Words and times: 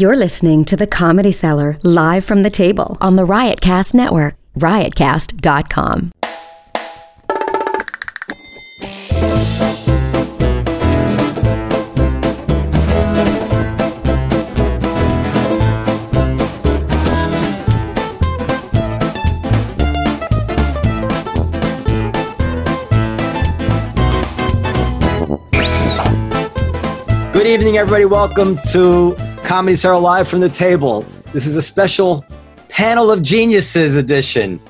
You're 0.00 0.14
listening 0.14 0.64
to 0.66 0.76
The 0.76 0.86
Comedy 0.86 1.32
Cellar 1.32 1.76
live 1.82 2.24
from 2.24 2.44
the 2.44 2.50
table 2.50 2.96
on 3.00 3.16
the 3.16 3.26
Riotcast 3.26 3.94
Network, 3.94 4.36
riotcast.com. 4.56 6.12
Good 27.32 27.46
evening, 27.48 27.78
everybody. 27.78 28.04
Welcome 28.04 28.58
to 28.70 29.16
Comedy 29.48 29.76
Cellar 29.76 29.98
Live 29.98 30.28
from 30.28 30.40
the 30.40 30.50
Table. 30.50 31.06
This 31.32 31.46
is 31.46 31.56
a 31.56 31.62
special 31.62 32.22
Panel 32.68 33.10
of 33.10 33.22
Geniuses 33.22 33.96
edition. 33.96 34.60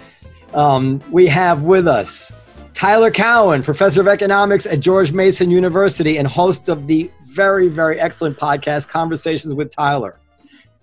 Um, 0.54 1.02
we 1.10 1.26
have 1.26 1.64
with 1.64 1.88
us 1.88 2.30
Tyler 2.74 3.10
Cowen, 3.10 3.64
professor 3.64 4.00
of 4.00 4.06
economics 4.06 4.66
at 4.66 4.78
George 4.78 5.10
Mason 5.10 5.50
University 5.50 6.16
and 6.18 6.28
host 6.28 6.68
of 6.68 6.86
the 6.86 7.10
very, 7.26 7.66
very 7.66 7.98
excellent 7.98 8.38
podcast, 8.38 8.86
Conversations 8.86 9.52
with 9.52 9.74
Tyler. 9.74 10.20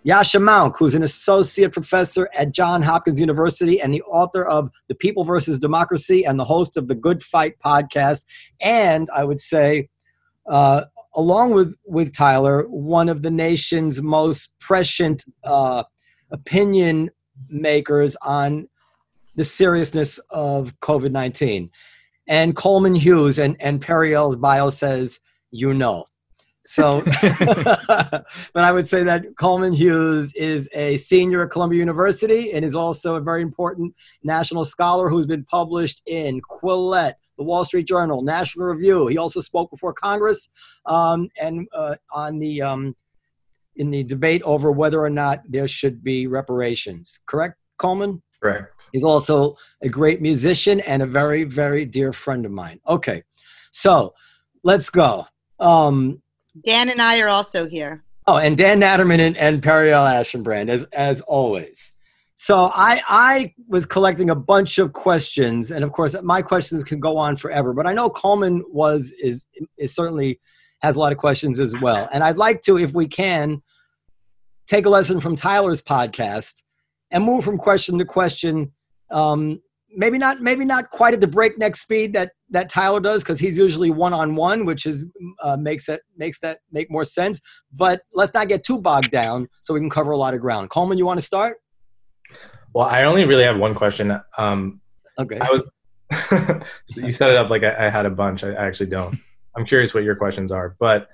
Yascha 0.05 0.41
Mounk, 0.41 0.75
who's 0.77 0.93
an 0.93 1.03
associate 1.03 1.71
professor 1.71 2.29
at 2.35 2.51
Johns 2.51 2.85
Hopkins 2.85 3.17
University 3.17 3.79
and 3.79 3.93
the 3.93 4.01
author 4.01 4.43
of 4.43 4.71
The 4.89 4.95
People 4.95 5.23
versus 5.23 5.57
Democracy 5.57 6.25
and 6.25 6.37
the 6.37 6.43
host 6.43 6.75
of 6.75 6.89
the 6.89 6.95
Good 6.95 7.23
Fight 7.23 7.55
podcast. 7.63 8.25
And 8.59 9.09
I 9.15 9.23
would 9.23 9.39
say, 9.39 9.87
uh, 10.47 10.83
along 11.15 11.53
with 11.53 11.75
with 11.85 12.13
Tyler, 12.13 12.63
one 12.69 13.09
of 13.09 13.21
the 13.21 13.31
nation's 13.31 14.01
most 14.01 14.51
prescient 14.59 15.23
uh, 15.43 15.83
opinion 16.31 17.09
makers 17.49 18.15
on 18.21 18.67
the 19.35 19.43
seriousness 19.45 20.19
of 20.29 20.79
COVID 20.79 21.11
nineteen. 21.11 21.69
And 22.27 22.55
Coleman 22.55 22.95
Hughes 22.95 23.39
and 23.39 23.55
and 23.59 23.81
Periel's 23.81 24.35
bio 24.35 24.69
says, 24.69 25.19
you 25.51 25.73
know. 25.73 26.05
So, 26.65 27.01
but 27.21 28.23
I 28.55 28.71
would 28.71 28.87
say 28.87 29.03
that 29.03 29.37
Coleman 29.37 29.73
Hughes 29.73 30.33
is 30.33 30.67
a 30.73 30.97
senior 30.97 31.43
at 31.43 31.51
Columbia 31.51 31.79
University 31.79 32.51
and 32.53 32.65
is 32.65 32.73
also 32.73 33.15
a 33.15 33.21
very 33.21 33.43
important 33.43 33.93
national 34.23 34.65
scholar 34.65 35.09
who's 35.09 35.27
been 35.27 35.45
published 35.45 36.01
in 36.07 36.41
Quillette, 36.41 37.13
the 37.37 37.43
Wall 37.43 37.63
Street 37.65 37.87
Journal, 37.87 38.23
National 38.23 38.65
Review. 38.65 39.07
He 39.07 39.17
also 39.17 39.41
spoke 39.41 39.69
before 39.69 39.93
Congress 39.93 40.49
um, 40.85 41.29
and 41.41 41.67
uh, 41.73 41.95
on 42.11 42.39
the 42.39 42.61
um, 42.61 42.95
in 43.75 43.91
the 43.91 44.03
debate 44.03 44.41
over 44.43 44.71
whether 44.71 45.01
or 45.01 45.09
not 45.09 45.41
there 45.47 45.67
should 45.67 46.03
be 46.03 46.27
reparations. 46.27 47.19
Correct, 47.25 47.57
Coleman? 47.77 48.21
Correct. 48.41 48.89
He's 48.91 49.03
also 49.03 49.57
a 49.81 49.89
great 49.89 50.21
musician 50.21 50.79
and 50.81 51.01
a 51.01 51.05
very, 51.05 51.43
very 51.43 51.85
dear 51.85 52.13
friend 52.13 52.45
of 52.45 52.51
mine. 52.51 52.79
Okay, 52.87 53.23
so 53.71 54.13
let's 54.63 54.89
go. 54.89 55.25
Um, 55.59 56.21
Dan 56.65 56.89
and 56.89 57.01
I 57.01 57.19
are 57.21 57.29
also 57.29 57.67
here. 57.67 58.03
Oh, 58.27 58.37
and 58.37 58.57
Dan 58.57 58.81
Natterman 58.81 59.19
and, 59.19 59.37
and 59.37 59.61
Periel 59.61 60.05
Aschenbrand, 60.05 60.69
as 60.69 60.83
as 60.85 61.21
always. 61.21 61.91
So 62.35 62.71
I 62.73 63.01
I 63.07 63.53
was 63.67 63.85
collecting 63.85 64.29
a 64.29 64.35
bunch 64.35 64.77
of 64.77 64.93
questions, 64.93 65.71
and 65.71 65.83
of 65.83 65.91
course 65.91 66.15
my 66.21 66.41
questions 66.41 66.83
can 66.83 66.99
go 66.99 67.17
on 67.17 67.37
forever. 67.37 67.73
But 67.73 67.87
I 67.87 67.93
know 67.93 68.09
Coleman 68.09 68.63
was 68.69 69.13
is 69.21 69.47
is 69.77 69.93
certainly 69.93 70.39
has 70.85 70.95
a 70.95 70.99
lot 70.99 71.11
of 71.11 71.17
questions 71.17 71.59
as 71.59 71.75
well. 71.81 72.07
And 72.13 72.23
I'd 72.23 72.37
like 72.37 72.61
to, 72.63 72.77
if 72.77 72.93
we 72.93 73.07
can, 73.07 73.61
take 74.67 74.85
a 74.85 74.89
lesson 74.89 75.19
from 75.19 75.35
Tyler's 75.35 75.81
podcast 75.81 76.63
and 77.11 77.23
move 77.23 77.43
from 77.43 77.57
question 77.57 77.97
to 77.97 78.05
question. 78.05 78.71
Um, 79.11 79.61
maybe 79.97 80.17
not 80.17 80.41
maybe 80.41 80.65
not 80.65 80.89
quite 80.89 81.13
at 81.13 81.21
the 81.21 81.27
breakneck 81.27 81.75
speed 81.75 82.13
that 82.13 82.31
that 82.49 82.69
Tyler 82.69 82.99
does 82.99 83.23
because 83.23 83.39
he's 83.39 83.57
usually 83.57 83.91
one 83.91 84.13
on 84.13 84.35
one, 84.35 84.65
which 84.65 84.85
is 84.85 85.05
uh, 85.41 85.57
makes 85.57 85.85
that 85.85 86.01
makes 86.17 86.39
that 86.39 86.59
make 86.71 86.89
more 86.89 87.05
sense. 87.05 87.41
But 87.73 88.01
let's 88.13 88.33
not 88.33 88.47
get 88.47 88.63
too 88.63 88.79
bogged 88.79 89.11
down 89.11 89.47
so 89.61 89.73
we 89.73 89.79
can 89.79 89.89
cover 89.89 90.11
a 90.11 90.17
lot 90.17 90.33
of 90.33 90.41
ground. 90.41 90.69
Coleman, 90.69 90.97
you 90.97 91.05
want 91.05 91.19
to 91.19 91.25
start? 91.25 91.57
Well, 92.73 92.85
I 92.85 93.03
only 93.03 93.25
really 93.25 93.43
have 93.43 93.57
one 93.57 93.73
question. 93.75 94.19
Um, 94.37 94.81
Okay. 95.17 95.39
I 95.39 95.49
was. 95.51 95.61
so 96.87 97.01
you 97.01 97.11
set 97.11 97.31
it 97.31 97.37
up 97.37 97.49
like 97.49 97.63
I, 97.63 97.87
I 97.87 97.89
had 97.89 98.05
a 98.05 98.09
bunch. 98.09 98.43
I, 98.43 98.51
I 98.51 98.65
actually 98.65 98.89
don't. 98.89 99.17
I'm 99.55 99.65
curious 99.65 99.93
what 99.93 100.03
your 100.03 100.15
questions 100.15 100.51
are. 100.51 100.75
But 100.79 101.09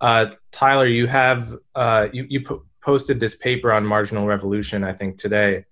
uh, 0.00 0.32
Tyler, 0.52 0.86
you 0.86 1.06
have 1.06 1.56
uh, 1.74 2.08
you 2.12 2.26
you 2.28 2.44
po- 2.44 2.64
posted 2.82 3.20
this 3.20 3.36
paper 3.36 3.72
on 3.72 3.84
marginal 3.84 4.26
revolution, 4.26 4.84
I 4.84 4.92
think 4.92 5.18
today, 5.18 5.64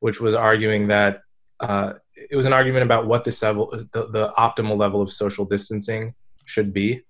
which 0.00 0.20
was 0.20 0.34
arguing 0.34 0.88
that 0.88 1.22
uh, 1.60 1.94
it 2.14 2.36
was 2.36 2.46
an 2.46 2.52
argument 2.52 2.84
about 2.84 3.06
what 3.06 3.26
level, 3.42 3.70
the, 3.92 4.06
the 4.06 4.32
optimal 4.36 4.76
level 4.76 5.00
of 5.00 5.12
social 5.12 5.44
distancing 5.44 6.14
should 6.44 6.72
be. 6.72 7.02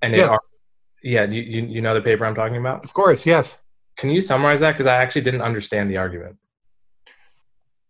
And 0.00 0.14
it 0.14 0.18
Yes. 0.18 0.40
yeah, 1.02 1.24
you 1.24 1.42
you 1.42 1.80
know 1.80 1.94
the 1.94 2.00
paper 2.00 2.24
I'm 2.26 2.34
talking 2.34 2.56
about. 2.56 2.84
Of 2.84 2.92
course, 2.92 3.24
yes. 3.24 3.58
Can 3.96 4.10
you 4.10 4.20
summarize 4.20 4.60
that? 4.60 4.72
Because 4.72 4.86
I 4.86 4.96
actually 4.96 5.22
didn't 5.22 5.42
understand 5.42 5.90
the 5.90 5.98
argument. 5.98 6.36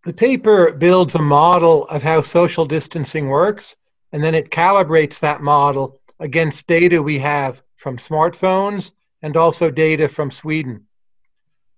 The 0.04 0.12
paper 0.12 0.72
builds 0.72 1.14
a 1.14 1.22
model 1.22 1.86
of 1.86 2.02
how 2.02 2.22
social 2.22 2.66
distancing 2.66 3.28
works, 3.28 3.76
and 4.12 4.22
then 4.22 4.34
it 4.34 4.50
calibrates 4.50 5.20
that 5.20 5.42
model 5.42 6.00
against 6.20 6.66
data 6.66 7.02
we 7.02 7.18
have 7.18 7.62
from 7.76 7.96
smartphones 7.96 8.92
and 9.22 9.36
also 9.36 9.70
data 9.70 10.08
from 10.08 10.30
Sweden. 10.30 10.86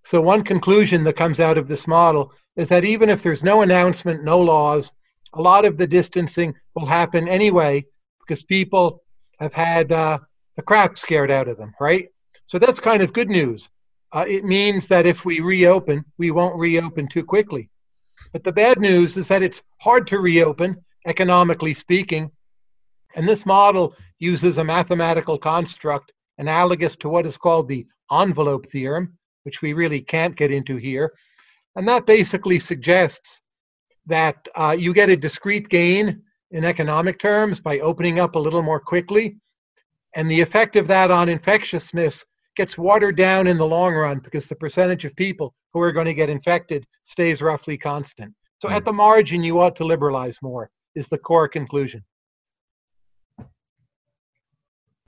So, 0.03 0.21
one 0.21 0.45
conclusion 0.45 1.05
that 1.05 1.17
comes 1.17 1.41
out 1.41 1.57
of 1.57 1.67
this 1.67 1.87
model 1.87 2.33
is 2.57 2.69
that 2.69 2.85
even 2.85 3.09
if 3.09 3.23
there's 3.23 3.43
no 3.43 3.63
announcement, 3.63 4.23
no 4.23 4.39
laws, 4.39 4.93
a 5.33 5.41
lot 5.41 5.65
of 5.65 5.79
the 5.79 5.87
distancing 5.87 6.55
will 6.75 6.87
happen 6.87 7.27
anyway 7.27 7.87
because 8.21 8.43
people 8.43 9.03
have 9.41 9.55
had 9.55 9.91
uh, 9.93 10.19
the 10.57 10.63
crap 10.63 10.99
scared 10.99 11.31
out 11.31 11.49
of 11.49 11.57
them, 11.57 11.75
right? 11.81 12.09
So, 12.45 12.59
that's 12.59 12.81
kind 12.81 13.03
of 13.03 13.15
good 13.15 13.31
news. 13.31 13.71
Uh, 14.13 14.27
it 14.29 14.45
means 14.45 14.89
that 14.89 15.07
if 15.07 15.25
we 15.25 15.41
reopen, 15.41 16.05
we 16.19 16.31
won't 16.31 16.61
reopen 16.61 17.09
too 17.09 17.25
quickly. 17.25 17.71
But 18.33 18.45
the 18.45 18.53
bad 18.53 18.81
news 18.81 19.17
is 19.17 19.29
that 19.29 19.43
it's 19.43 19.63
hard 19.81 20.07
to 20.09 20.19
reopen, 20.19 20.85
economically 21.07 21.75
speaking. 21.75 22.31
And 23.15 23.29
this 23.29 23.47
model 23.47 23.95
uses 24.19 24.59
a 24.59 24.65
mathematical 24.65 25.39
construct 25.39 26.13
analogous 26.39 26.97
to 26.97 27.09
what 27.09 27.27
is 27.27 27.37
called 27.37 27.69
the 27.69 27.87
envelope 28.11 28.67
theorem, 28.67 29.17
which 29.45 29.63
we 29.63 29.73
really 29.73 30.01
can't 30.01 30.37
get 30.37 30.51
into 30.51 30.77
here. 30.77 31.13
And 31.77 31.87
that 31.89 32.07
basically 32.07 32.59
suggests 32.59 33.41
that 34.07 34.47
uh, 34.55 34.77
you 34.79 34.93
get 34.93 35.11
a 35.11 35.17
discrete 35.17 35.69
gain 35.69 36.23
in 36.51 36.65
economic 36.65 37.19
terms 37.19 37.61
by 37.61 37.81
opening 37.81 38.19
up 38.19 38.35
a 38.35 38.39
little 38.39 38.63
more 38.63 38.81
quickly. 38.81 39.37
And 40.15 40.31
the 40.31 40.41
effect 40.41 40.77
of 40.77 40.87
that 40.89 41.11
on 41.11 41.29
infectiousness 41.29 42.25
gets 42.57 42.79
watered 42.79 43.17
down 43.17 43.47
in 43.47 43.59
the 43.59 43.67
long 43.67 43.95
run 43.95 44.21
because 44.21 44.47
the 44.47 44.55
percentage 44.55 45.05
of 45.05 45.17
people 45.17 45.55
who 45.73 45.81
are 45.81 45.93
going 45.93 46.07
to 46.07 46.15
get 46.15 46.31
infected 46.31 46.87
stays 47.03 47.43
roughly 47.43 47.77
constant. 47.77 48.33
So 48.63 48.71
at 48.71 48.85
the 48.85 48.93
margin, 48.93 49.43
you 49.43 49.61
ought 49.61 49.77
to 49.77 49.85
liberalize 49.85 50.39
more, 50.41 50.71
is 50.95 51.09
the 51.09 51.19
core 51.19 51.49
conclusion. 51.49 52.05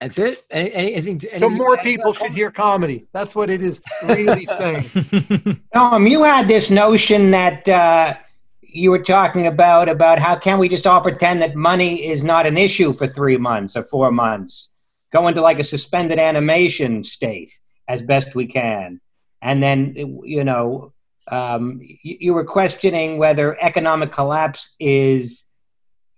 That's 0.01 0.19
it. 0.19 0.45
Any, 0.51 0.73
any, 0.73 0.93
anything, 0.95 1.19
to- 1.21 1.39
So 1.39 1.49
more 1.49 1.77
to 1.77 1.81
add 1.81 1.83
to 1.85 1.89
people 1.89 2.13
should 2.13 2.33
hear 2.35 2.51
comedy. 2.51 3.07
That's 3.13 3.35
what 3.35 3.49
it 3.49 3.63
is 3.63 3.81
really 4.05 4.45
saying. 4.59 5.61
Tom, 5.73 6.07
you 6.07 6.23
had 6.23 6.47
this 6.49 6.71
notion 6.71 7.31
that 7.31 7.67
uh, 7.67 8.15
you 8.61 8.91
were 8.91 9.03
talking 9.03 9.47
about 9.47 9.89
about 9.89 10.19
how 10.19 10.37
can 10.37 10.59
we 10.59 10.69
just 10.69 10.87
all 10.87 11.01
pretend 11.01 11.41
that 11.41 11.57
money 11.57 12.07
is 12.09 12.23
not 12.23 12.47
an 12.47 12.59
issue 12.59 12.93
for 12.93 13.07
three 13.07 13.39
months 13.39 13.75
or 13.75 13.83
four 13.85 14.13
months, 14.13 14.69
go 15.15 15.29
into 15.29 15.41
like 15.41 15.59
a 15.59 15.65
suspended 15.65 16.19
animation 16.19 17.03
state 17.03 17.53
as 17.89 18.03
best 18.03 18.35
we 18.35 18.47
can, 18.47 19.01
and 19.41 19.63
then 19.63 20.21
you 20.25 20.45
know 20.45 20.93
um, 21.29 21.81
you, 21.81 22.17
you 22.21 22.35
were 22.35 22.45
questioning 22.45 23.17
whether 23.17 23.57
economic 23.65 24.13
collapse 24.13 24.75
is 24.79 25.45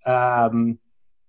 um, 0.09 0.79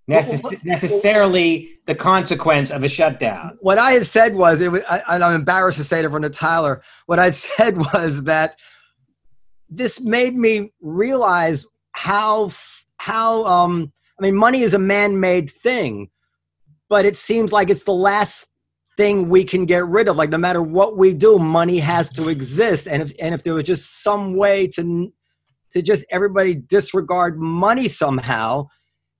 necess- 0.10 0.64
necessarily 0.64 1.80
the 1.86 1.96
consequence 1.96 2.72
of 2.72 2.84
a 2.84 2.90
shutdown. 2.90 3.58
what 3.62 3.78
I 3.78 3.92
had 3.92 4.06
said 4.06 4.36
was, 4.36 4.62
it 4.62 4.72
was, 4.72 4.84
I, 4.90 5.02
and 5.10 5.24
I'm 5.24 5.36
embarrassed 5.36 5.78
to 5.78 5.84
say 5.84 6.00
it 6.00 6.06
in 6.06 6.12
front 6.12 6.26
of 6.26 6.31
Tyler. 6.31 6.81
What 7.06 7.20
I 7.20 7.30
said 7.48 7.78
was 7.78 8.24
that 8.24 8.56
this 9.70 10.02
made 10.02 10.36
me 10.36 10.72
realize 10.81 11.66
how 11.92 12.52
how 12.98 13.46
um, 13.46 13.92
I 14.20 14.24
mean, 14.24 14.36
money 14.36 14.62
is 14.62 14.74
a 14.74 14.80
man-made 14.80 15.50
thing, 15.50 16.10
but 16.90 17.06
it 17.06 17.16
seems 17.16 17.52
like 17.52 17.70
it's 17.70 17.84
the 17.84 17.94
last 17.94 18.46
thing 18.98 19.30
we 19.30 19.46
can 19.46 19.66
get 19.66 19.86
rid 19.88 20.08
of. 20.10 20.18
Like 20.18 20.30
no 20.30 20.38
matter 20.38 20.62
what 20.62 20.98
we 20.98 21.14
do, 21.14 21.40
money 21.40 21.80
has 21.80 22.12
to 22.14 22.30
exist, 22.30 22.88
and 22.88 23.02
if 23.02 23.14
and 23.22 23.34
if 23.34 23.44
there 23.44 23.54
was 23.54 23.64
just 23.64 24.04
some 24.04 24.36
way 24.36 24.68
to 24.70 25.14
to 25.74 25.81
just 25.81 26.06
everybody 26.12 26.56
disregard 26.56 27.39
money 27.39 27.88
somehow, 27.88 28.68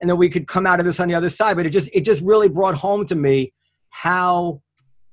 and 0.02 0.10
then 0.10 0.18
we 0.18 0.30
could 0.30 0.48
come 0.48 0.66
out 0.66 0.80
of 0.80 0.86
this 0.86 1.00
on 1.00 1.08
the 1.08 1.16
other 1.16 1.30
side. 1.30 1.58
But 1.58 1.66
it 1.66 1.72
just 1.72 1.90
it 1.94 2.06
just 2.06 2.22
really 2.22 2.50
brought 2.50 2.76
home 2.76 3.06
to 3.08 3.16
me 3.16 3.54
how, 3.90 4.62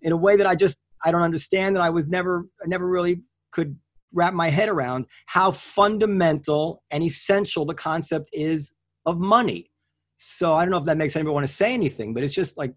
in 0.03 0.13
a 0.13 0.17
way 0.17 0.37
that 0.37 0.47
I 0.47 0.55
just 0.55 0.79
I 1.05 1.13
don't 1.13 1.23
understand, 1.23 1.77
that 1.77 1.83
I 1.83 1.91
was 1.91 2.09
never, 2.09 2.47
I 2.63 2.67
never 2.67 2.87
really 2.87 3.23
could 3.53 3.77
wrap 4.15 4.35
my 4.35 4.49
head 4.49 4.69
around 4.69 5.07
how 5.27 5.51
fundamental 5.53 6.83
and 6.91 7.03
essential 7.05 7.65
the 7.65 7.75
concept 7.75 8.31
is 8.33 8.73
of 9.05 9.19
money. 9.19 9.71
So 10.17 10.55
I 10.55 10.65
don't 10.65 10.73
know 10.73 10.79
if 10.79 10.87
that 10.87 10.97
makes 10.97 11.15
anybody 11.15 11.35
want 11.35 11.47
to 11.47 11.53
say 11.53 11.75
anything, 11.75 12.15
but 12.15 12.23
it's 12.23 12.35
just 12.35 12.57
like 12.57 12.75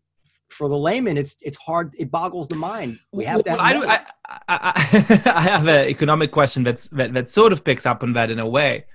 for 0.49 0.67
the 0.67 0.77
layman, 0.77 1.17
it's 1.17 1.37
it's 1.41 1.57
hard. 1.57 1.93
It 1.97 2.11
boggles 2.11 2.47
the 2.47 2.55
mind. 2.55 2.99
We 3.11 3.25
have 3.25 3.43
well, 3.45 3.57
to. 3.57 3.63
Have 3.63 3.83
I, 3.83 4.05
I, 4.27 4.39
I, 4.47 5.21
I, 5.35 5.41
have 5.41 5.67
an 5.67 5.87
economic 5.87 6.31
question 6.31 6.63
that's 6.63 6.87
that, 6.89 7.13
that 7.13 7.29
sort 7.29 7.53
of 7.53 7.63
picks 7.63 7.85
up 7.85 8.03
on 8.03 8.13
that 8.13 8.31
in 8.31 8.39
a 8.39 8.47
way, 8.47 8.85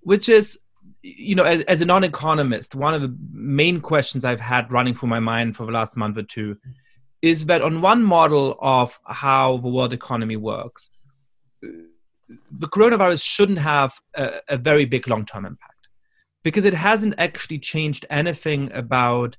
which 0.00 0.28
is, 0.28 0.58
you 1.02 1.34
know, 1.34 1.44
as, 1.44 1.62
as 1.62 1.82
a 1.82 1.86
non-economist, 1.86 2.74
one 2.74 2.94
of 2.94 3.02
the 3.02 3.16
main 3.32 3.80
questions 3.80 4.24
I've 4.24 4.40
had 4.40 4.70
running 4.72 4.94
through 4.94 5.08
my 5.08 5.20
mind 5.20 5.56
for 5.56 5.66
the 5.66 5.72
last 5.72 5.96
month 5.96 6.16
or 6.16 6.22
two 6.22 6.56
is 7.22 7.46
that 7.46 7.62
on 7.62 7.80
one 7.80 8.02
model 8.02 8.58
of 8.60 8.98
how 9.06 9.56
the 9.58 9.68
world 9.68 9.94
economy 9.94 10.36
works, 10.36 10.90
the 11.62 12.68
coronavirus 12.68 13.24
shouldn't 13.24 13.58
have 13.58 13.94
a, 14.14 14.40
a 14.48 14.56
very 14.58 14.84
big 14.84 15.08
long-term 15.08 15.46
impact 15.46 15.88
because 16.42 16.66
it 16.66 16.74
hasn't 16.74 17.14
actually 17.18 17.58
changed 17.58 18.06
anything 18.10 18.70
about 18.72 19.36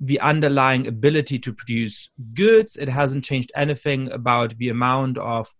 the 0.00 0.20
underlying 0.20 0.86
ability 0.86 1.38
to 1.40 1.52
produce 1.52 2.10
goods. 2.34 2.76
It 2.76 2.88
hasn't 2.88 3.24
changed 3.24 3.50
anything 3.54 4.10
about 4.12 4.56
the 4.58 4.68
amount 4.68 5.18
of 5.18 5.52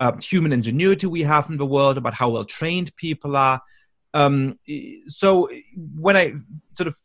uh, 0.00 0.12
human 0.20 0.52
ingenuity 0.52 1.06
we 1.06 1.22
have 1.22 1.48
in 1.48 1.56
the 1.56 1.66
world, 1.66 1.96
about 1.98 2.14
how 2.14 2.30
well 2.30 2.44
trained 2.44 2.94
people 2.96 3.36
are. 3.36 3.60
Um, 4.14 4.58
so 5.06 5.48
when 5.96 6.16
I 6.16 6.34
sort 6.72 6.88
of 6.88 6.96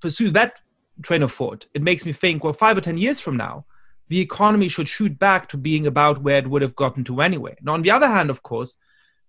pursue 0.00 0.30
that 0.30 0.60
train 1.02 1.22
of 1.22 1.32
thought, 1.32 1.66
it 1.74 1.82
makes 1.82 2.04
me 2.04 2.12
think, 2.12 2.44
well, 2.44 2.52
five 2.52 2.76
or 2.76 2.80
10 2.80 2.98
years 2.98 3.20
from 3.20 3.36
now, 3.36 3.64
the 4.08 4.20
economy 4.20 4.68
should 4.68 4.88
shoot 4.88 5.18
back 5.18 5.48
to 5.48 5.56
being 5.56 5.86
about 5.86 6.22
where 6.22 6.38
it 6.38 6.48
would 6.48 6.62
have 6.62 6.76
gotten 6.76 7.04
to 7.04 7.20
anyway. 7.22 7.56
Now, 7.62 7.74
on 7.74 7.82
the 7.82 7.90
other 7.90 8.08
hand, 8.08 8.28
of 8.28 8.42
course, 8.42 8.76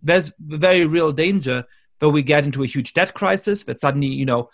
there's 0.02 0.34
the 0.46 0.58
very 0.58 0.86
real 0.86 1.12
danger 1.12 1.64
that 2.00 2.10
we 2.10 2.22
get 2.22 2.46
into 2.46 2.64
a 2.64 2.68
huge 2.68 2.94
debt 2.94 3.14
crisis, 3.14 3.64
that 3.64 3.80
suddenly, 3.80 4.08
you 4.08 4.26
know, 4.26 4.50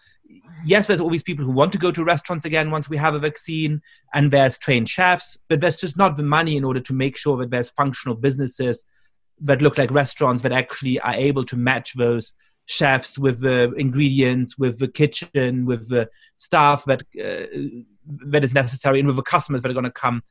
yes, 0.65 0.87
there's 0.87 0.99
always 0.99 1.23
people 1.23 1.45
who 1.45 1.51
want 1.51 1.71
to 1.71 1.77
go 1.77 1.91
to 1.91 2.03
restaurants 2.03 2.45
again 2.45 2.71
once 2.71 2.89
we 2.89 2.97
have 2.97 3.15
a 3.15 3.19
vaccine, 3.19 3.81
and 4.13 4.31
there's 4.31 4.57
trained 4.57 4.89
chefs, 4.89 5.37
but 5.47 5.59
there's 5.59 5.77
just 5.77 5.97
not 5.97 6.17
the 6.17 6.23
money 6.23 6.57
in 6.57 6.63
order 6.63 6.79
to 6.79 6.93
make 6.93 7.17
sure 7.17 7.37
that 7.37 7.49
there's 7.49 7.69
functional 7.69 8.15
businesses 8.15 8.85
that 9.41 9.61
look 9.61 9.77
like 9.77 9.91
restaurants 9.91 10.43
that 10.43 10.51
actually 10.51 10.99
are 10.99 11.15
able 11.15 11.45
to 11.45 11.55
match 11.55 11.93
those 11.93 12.33
chefs 12.65 13.17
with 13.17 13.39
the 13.39 13.73
ingredients, 13.75 14.57
with 14.57 14.79
the 14.79 14.87
kitchen, 14.87 15.65
with 15.65 15.89
the 15.89 16.09
staff 16.37 16.85
that 16.85 17.01
uh, 17.19 17.47
that 18.27 18.43
is 18.43 18.53
necessary, 18.53 18.99
and 18.99 19.07
with 19.07 19.15
the 19.15 19.23
customers 19.23 19.61
that 19.61 19.69
are 19.69 19.73
going 19.73 19.85
to 19.85 19.91
come 19.91 20.23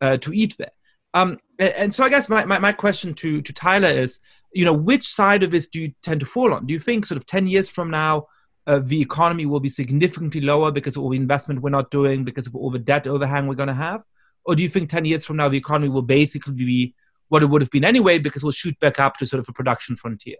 uh, 0.00 0.16
to 0.18 0.32
eat 0.32 0.56
there. 0.58 0.72
Um, 1.14 1.38
and 1.58 1.94
so 1.94 2.04
I 2.04 2.10
guess 2.10 2.28
my, 2.28 2.44
my, 2.44 2.58
my, 2.58 2.72
question 2.72 3.14
to, 3.14 3.40
to 3.40 3.52
Tyler 3.54 3.88
is, 3.88 4.18
you 4.52 4.66
know, 4.66 4.72
which 4.74 5.08
side 5.08 5.42
of 5.42 5.50
this 5.50 5.66
do 5.66 5.80
you 5.80 5.92
tend 6.02 6.20
to 6.20 6.26
fall 6.26 6.52
on? 6.52 6.66
Do 6.66 6.74
you 6.74 6.80
think 6.80 7.06
sort 7.06 7.16
of 7.16 7.24
10 7.24 7.46
years 7.46 7.70
from 7.70 7.90
now, 7.90 8.26
uh, 8.66 8.80
the 8.82 9.00
economy 9.00 9.46
will 9.46 9.60
be 9.60 9.68
significantly 9.68 10.40
lower 10.40 10.70
because 10.70 10.96
of 10.96 11.02
all 11.02 11.10
the 11.10 11.16
investment 11.16 11.62
we're 11.62 11.70
not 11.70 11.90
doing, 11.90 12.24
because 12.24 12.46
of 12.46 12.56
all 12.56 12.70
the 12.70 12.78
debt 12.78 13.06
overhang 13.06 13.46
we're 13.46 13.54
going 13.54 13.68
to 13.68 13.74
have? 13.74 14.02
Or 14.44 14.54
do 14.54 14.62
you 14.62 14.68
think 14.68 14.88
10 14.88 15.04
years 15.04 15.24
from 15.24 15.36
now, 15.36 15.48
the 15.48 15.58
economy 15.58 15.88
will 15.88 16.02
basically 16.02 16.54
be 16.54 16.94
what 17.28 17.42
it 17.42 17.46
would 17.46 17.62
have 17.62 17.70
been 17.70 17.84
anyway 17.84 18.18
because 18.18 18.42
we'll 18.42 18.52
shoot 18.52 18.78
back 18.80 19.00
up 19.00 19.16
to 19.18 19.26
sort 19.26 19.40
of 19.40 19.48
a 19.48 19.52
production 19.52 19.96
frontier? 19.96 20.36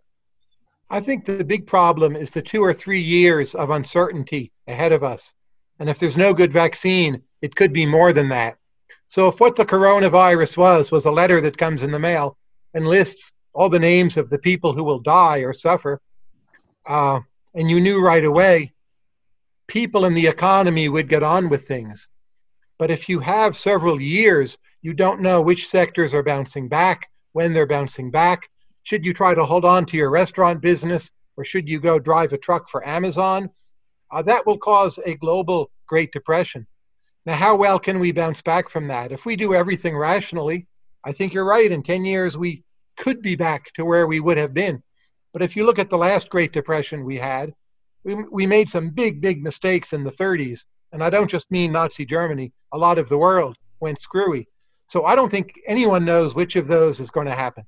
I 0.88 1.00
think 1.00 1.24
the 1.24 1.44
big 1.44 1.66
problem 1.66 2.14
is 2.14 2.30
the 2.30 2.42
two 2.42 2.62
or 2.62 2.72
three 2.72 3.00
years 3.00 3.54
of 3.54 3.70
uncertainty 3.70 4.52
ahead 4.68 4.92
of 4.92 5.02
us. 5.02 5.32
And 5.80 5.90
if 5.90 5.98
there's 5.98 6.16
no 6.16 6.32
good 6.32 6.52
vaccine, 6.52 7.22
it 7.42 7.56
could 7.56 7.72
be 7.72 7.86
more 7.86 8.12
than 8.12 8.28
that. 8.28 8.56
So 9.08 9.28
if 9.28 9.40
what 9.40 9.56
the 9.56 9.66
coronavirus 9.66 10.56
was 10.56 10.90
was 10.90 11.04
a 11.04 11.10
letter 11.10 11.40
that 11.40 11.58
comes 11.58 11.82
in 11.82 11.90
the 11.90 11.98
mail 11.98 12.36
and 12.74 12.86
lists 12.86 13.32
all 13.52 13.68
the 13.68 13.78
names 13.78 14.16
of 14.16 14.30
the 14.30 14.38
people 14.38 14.72
who 14.72 14.84
will 14.84 15.00
die 15.00 15.38
or 15.38 15.52
suffer, 15.52 16.00
uh, 16.86 17.20
and 17.56 17.70
you 17.70 17.80
knew 17.80 18.00
right 18.00 18.24
away 18.24 18.72
people 19.66 20.04
in 20.04 20.14
the 20.14 20.26
economy 20.26 20.88
would 20.88 21.08
get 21.08 21.22
on 21.22 21.48
with 21.48 21.66
things. 21.66 22.08
But 22.78 22.90
if 22.90 23.08
you 23.08 23.18
have 23.20 23.56
several 23.56 24.00
years, 24.00 24.58
you 24.82 24.92
don't 24.92 25.22
know 25.22 25.42
which 25.42 25.66
sectors 25.66 26.14
are 26.14 26.22
bouncing 26.22 26.68
back, 26.68 27.08
when 27.32 27.52
they're 27.52 27.66
bouncing 27.66 28.10
back. 28.10 28.48
Should 28.84 29.04
you 29.04 29.12
try 29.12 29.34
to 29.34 29.44
hold 29.44 29.64
on 29.64 29.86
to 29.86 29.96
your 29.96 30.10
restaurant 30.10 30.60
business 30.60 31.10
or 31.36 31.44
should 31.44 31.68
you 31.68 31.80
go 31.80 31.98
drive 31.98 32.32
a 32.32 32.38
truck 32.38 32.68
for 32.70 32.86
Amazon? 32.86 33.50
Uh, 34.10 34.22
that 34.22 34.46
will 34.46 34.58
cause 34.58 34.98
a 35.04 35.16
global 35.16 35.70
Great 35.86 36.12
Depression. 36.12 36.66
Now, 37.24 37.34
how 37.34 37.56
well 37.56 37.78
can 37.78 37.98
we 37.98 38.12
bounce 38.12 38.42
back 38.42 38.68
from 38.68 38.88
that? 38.88 39.10
If 39.10 39.26
we 39.26 39.34
do 39.34 39.54
everything 39.54 39.96
rationally, 39.96 40.66
I 41.04 41.12
think 41.12 41.34
you're 41.34 41.44
right. 41.44 41.70
In 41.70 41.82
10 41.82 42.04
years, 42.04 42.38
we 42.38 42.62
could 42.96 43.20
be 43.20 43.34
back 43.34 43.72
to 43.74 43.84
where 43.84 44.06
we 44.06 44.20
would 44.20 44.38
have 44.38 44.54
been. 44.54 44.82
But 45.36 45.42
if 45.42 45.54
you 45.54 45.66
look 45.66 45.78
at 45.78 45.90
the 45.90 45.98
last 45.98 46.30
Great 46.30 46.54
Depression 46.54 47.04
we 47.04 47.18
had, 47.18 47.52
we, 48.04 48.14
we 48.32 48.46
made 48.46 48.70
some 48.70 48.88
big, 48.88 49.20
big 49.20 49.42
mistakes 49.42 49.92
in 49.92 50.02
the 50.02 50.10
30s. 50.10 50.64
And 50.92 51.04
I 51.04 51.10
don't 51.10 51.30
just 51.30 51.50
mean 51.50 51.72
Nazi 51.72 52.06
Germany, 52.06 52.54
a 52.72 52.78
lot 52.78 52.96
of 52.96 53.10
the 53.10 53.18
world 53.18 53.54
went 53.78 54.00
screwy. 54.00 54.48
So 54.86 55.04
I 55.04 55.14
don't 55.14 55.28
think 55.28 55.52
anyone 55.66 56.06
knows 56.06 56.34
which 56.34 56.56
of 56.56 56.66
those 56.66 57.00
is 57.00 57.10
going 57.10 57.26
to 57.26 57.34
happen. 57.34 57.66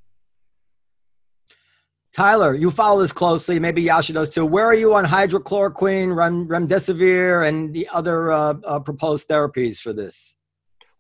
Tyler, 2.15 2.55
you 2.55 2.71
follow 2.71 3.03
this 3.03 3.13
closely. 3.13 3.61
Maybe 3.61 3.85
Yascha 3.85 4.15
does 4.15 4.31
too. 4.31 4.47
Where 4.47 4.65
are 4.65 4.73
you 4.73 4.95
on 4.95 5.05
hydrochloroquine, 5.05 6.17
rem- 6.17 6.49
remdesivir, 6.49 7.47
and 7.47 7.75
the 7.75 7.87
other 7.93 8.33
uh, 8.33 8.55
uh, 8.65 8.81
proposed 8.81 9.29
therapies 9.29 9.79
for 9.79 9.93
this? 9.93 10.37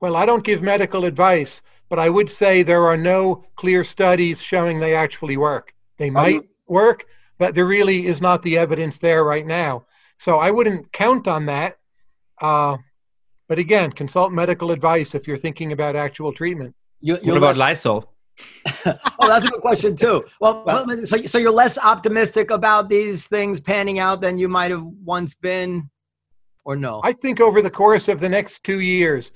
Well, 0.03 0.17
I 0.17 0.26
don't 0.26 0.44
give 0.44 0.61
medical 0.61 1.06
advice, 1.06 1.62
but 1.88 1.99
I 1.99 2.11
would 2.11 2.31
say 2.31 2.62
there 2.62 2.85
are 2.85 2.99
no 2.99 3.47
clear 3.56 3.85
studies 3.85 4.43
showing 4.43 4.81
they 4.81 4.94
actually 4.94 5.38
work. 5.38 5.73
They 5.97 6.11
might 6.11 6.43
work, 6.69 7.06
but 7.38 7.55
there 7.55 7.67
really 7.67 8.06
is 8.06 8.20
not 8.20 8.43
the 8.43 8.59
evidence 8.59 8.99
there 8.99 9.25
right 9.25 9.47
now. 9.47 9.87
So 10.19 10.38
I 10.38 10.50
wouldn't 10.50 10.93
count 10.93 11.29
on 11.29 11.47
that. 11.47 11.79
Uh, 12.41 12.76
but 13.49 13.59
again, 13.59 13.91
consult 13.93 14.32
medical 14.32 14.70
advice 14.73 15.15
if 15.15 15.26
you're 15.26 15.38
thinking 15.38 15.73
about 15.73 15.97
actual 15.97 16.32
treatment. 16.32 16.75
You, 17.00 17.17
what 17.23 17.37
about 17.37 17.56
Lysol? 17.56 18.12
oh, 18.87 19.29
that's 19.29 19.44
a 19.44 19.49
good 19.49 19.61
question 19.61 19.97
too. 19.97 20.25
Well, 20.41 20.62
well, 20.65 21.06
so 21.06 21.23
so 21.23 21.38
you're 21.38 21.50
less 21.50 21.79
optimistic 21.79 22.50
about 22.50 22.88
these 22.88 23.26
things 23.26 23.61
panning 23.61 23.99
out 23.99 24.20
than 24.20 24.38
you 24.38 24.49
might 24.49 24.70
have 24.70 24.85
once 24.85 25.35
been, 25.35 25.91
or 26.65 26.76
no? 26.76 27.00
I 27.03 27.12
think 27.12 27.41
over 27.41 27.62
the 27.62 27.70
course 27.70 28.09
of 28.09 28.20
the 28.20 28.29
next 28.29 28.62
two 28.62 28.81
years, 28.81 29.32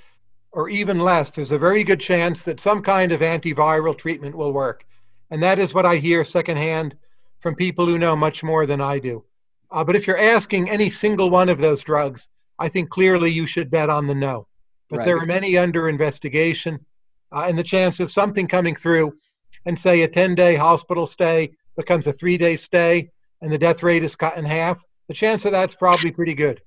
or 0.52 0.68
even 0.68 0.98
less, 0.98 1.30
there's 1.30 1.52
a 1.52 1.58
very 1.58 1.82
good 1.82 2.00
chance 2.00 2.44
that 2.44 2.60
some 2.60 2.82
kind 2.82 3.10
of 3.10 3.20
antiviral 3.20 3.96
treatment 3.96 4.36
will 4.36 4.52
work, 4.52 4.84
and 5.30 5.42
that 5.42 5.58
is 5.58 5.74
what 5.74 5.86
I 5.86 5.96
hear 5.96 6.24
secondhand 6.24 6.94
from 7.42 7.56
people 7.56 7.86
who 7.86 7.98
know 7.98 8.14
much 8.14 8.44
more 8.44 8.66
than 8.66 8.80
I 8.80 9.00
do. 9.00 9.24
Uh, 9.70 9.82
but 9.82 9.96
if 9.96 10.06
you're 10.06 10.18
asking 10.18 10.70
any 10.70 10.88
single 10.88 11.28
one 11.28 11.48
of 11.48 11.58
those 11.58 11.82
drugs, 11.82 12.28
I 12.58 12.68
think 12.68 12.88
clearly 12.88 13.30
you 13.30 13.46
should 13.46 13.70
bet 13.70 13.90
on 13.90 14.06
the 14.06 14.14
no. 14.14 14.46
But 14.88 14.98
right. 14.98 15.04
there 15.06 15.18
are 15.18 15.26
many 15.26 15.58
under 15.58 15.88
investigation, 15.88 16.78
uh, 17.32 17.46
and 17.48 17.58
the 17.58 17.64
chance 17.64 17.98
of 17.98 18.12
something 18.12 18.46
coming 18.46 18.76
through 18.76 19.14
and 19.66 19.76
say 19.78 20.02
a 20.02 20.08
10 20.08 20.36
day 20.36 20.54
hospital 20.54 21.06
stay 21.06 21.50
becomes 21.76 22.06
a 22.06 22.12
three 22.12 22.38
day 22.38 22.56
stay 22.56 23.10
and 23.40 23.50
the 23.50 23.58
death 23.58 23.82
rate 23.82 24.04
is 24.04 24.14
cut 24.14 24.36
in 24.36 24.44
half, 24.44 24.84
the 25.08 25.14
chance 25.14 25.44
of 25.44 25.52
that's 25.52 25.74
probably 25.74 26.12
pretty 26.12 26.34
good. 26.34 26.60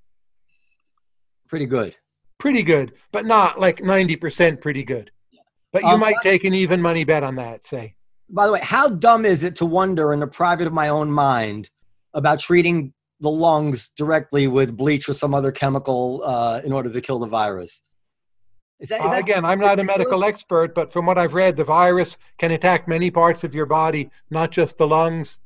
Pretty 1.47 1.67
good. 1.67 1.95
Pretty 2.37 2.63
good, 2.63 2.93
but 3.13 3.25
not 3.25 3.59
like 3.59 3.77
90% 3.77 4.59
pretty 4.59 4.83
good. 4.83 5.09
But 5.71 5.83
you 5.83 5.89
um, 5.89 6.01
might 6.01 6.15
take 6.21 6.43
an 6.43 6.53
even 6.53 6.81
money 6.81 7.05
bet 7.05 7.23
on 7.23 7.35
that, 7.35 7.65
say 7.65 7.95
by 8.29 8.47
the 8.47 8.53
way, 8.53 8.59
how 8.61 8.89
dumb 8.89 9.25
is 9.25 9.43
it 9.43 9.55
to 9.57 9.65
wonder 9.65 10.13
in 10.13 10.19
the 10.19 10.27
private 10.27 10.67
of 10.67 10.73
my 10.73 10.89
own 10.89 11.11
mind 11.11 11.69
about 12.13 12.39
treating 12.39 12.93
the 13.19 13.29
lungs 13.29 13.89
directly 13.89 14.47
with 14.47 14.75
bleach 14.75 15.07
or 15.07 15.13
some 15.13 15.33
other 15.33 15.51
chemical 15.51 16.21
uh, 16.23 16.61
in 16.63 16.71
order 16.71 16.91
to 16.91 17.01
kill 17.01 17.19
the 17.19 17.27
virus? 17.27 17.83
Is 18.79 18.89
that, 18.89 19.03
is 19.05 19.11
that 19.11 19.19
again, 19.19 19.45
I'm 19.45 19.59
not 19.59 19.79
a 19.79 19.83
medical 19.83 20.23
expert, 20.25 20.75
but 20.75 20.91
from 20.91 21.05
what 21.05 21.17
I've 21.17 21.33
read, 21.33 21.55
the 21.55 21.63
virus 21.63 22.17
can 22.37 22.51
attack 22.51 22.87
many 22.87 23.09
parts 23.09 23.43
of 23.45 23.55
your 23.55 23.65
body, 23.65 24.09
not 24.31 24.51
just 24.51 24.77
the 24.77 24.87
lungs, 24.87 25.39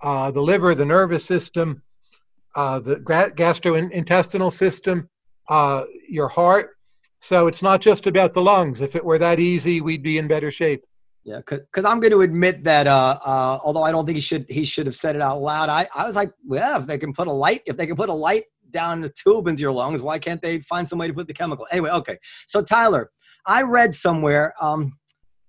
uh, 0.00 0.30
the 0.30 0.40
liver, 0.40 0.74
the 0.74 0.86
nervous 0.86 1.24
system, 1.24 1.82
uh, 2.54 2.80
the 2.80 2.96
gastrointestinal 2.96 4.50
system, 4.50 5.08
uh, 5.48 5.84
your 6.08 6.28
heart. 6.28 6.70
So 7.20 7.48
it's 7.48 7.62
not 7.62 7.82
just 7.82 8.06
about 8.06 8.32
the 8.32 8.40
lungs. 8.40 8.80
If 8.80 8.96
it 8.96 9.04
were 9.04 9.18
that 9.18 9.40
easy, 9.40 9.82
we'd 9.82 10.02
be 10.02 10.16
in 10.16 10.26
better 10.26 10.50
shape. 10.50 10.82
Yeah, 11.30 11.42
because 11.46 11.84
I'm 11.84 12.00
going 12.00 12.10
to 12.10 12.22
admit 12.22 12.64
that 12.64 12.88
uh, 12.88 13.16
uh, 13.24 13.58
although 13.62 13.84
I 13.84 13.92
don't 13.92 14.04
think 14.04 14.16
he 14.16 14.20
should 14.20 14.46
he 14.48 14.64
should 14.64 14.86
have 14.86 14.96
said 14.96 15.14
it 15.14 15.22
out 15.22 15.40
loud. 15.40 15.68
I, 15.68 15.86
I 15.94 16.04
was 16.04 16.16
like, 16.16 16.32
well, 16.44 16.80
if 16.80 16.88
they 16.88 16.98
can 16.98 17.12
put 17.12 17.28
a 17.28 17.32
light, 17.32 17.62
if 17.66 17.76
they 17.76 17.86
can 17.86 17.94
put 17.94 18.08
a 18.08 18.14
light 18.14 18.44
down 18.70 19.00
the 19.00 19.10
tube 19.10 19.46
into 19.46 19.60
your 19.60 19.70
lungs, 19.70 20.02
why 20.02 20.18
can't 20.18 20.42
they 20.42 20.58
find 20.62 20.88
some 20.88 20.98
way 20.98 21.06
to 21.06 21.14
put 21.14 21.28
the 21.28 21.34
chemical? 21.34 21.68
Anyway, 21.70 21.90
okay. 21.90 22.18
So 22.48 22.62
Tyler, 22.62 23.12
I 23.46 23.62
read 23.62 23.94
somewhere. 23.94 24.54
Um, 24.60 24.98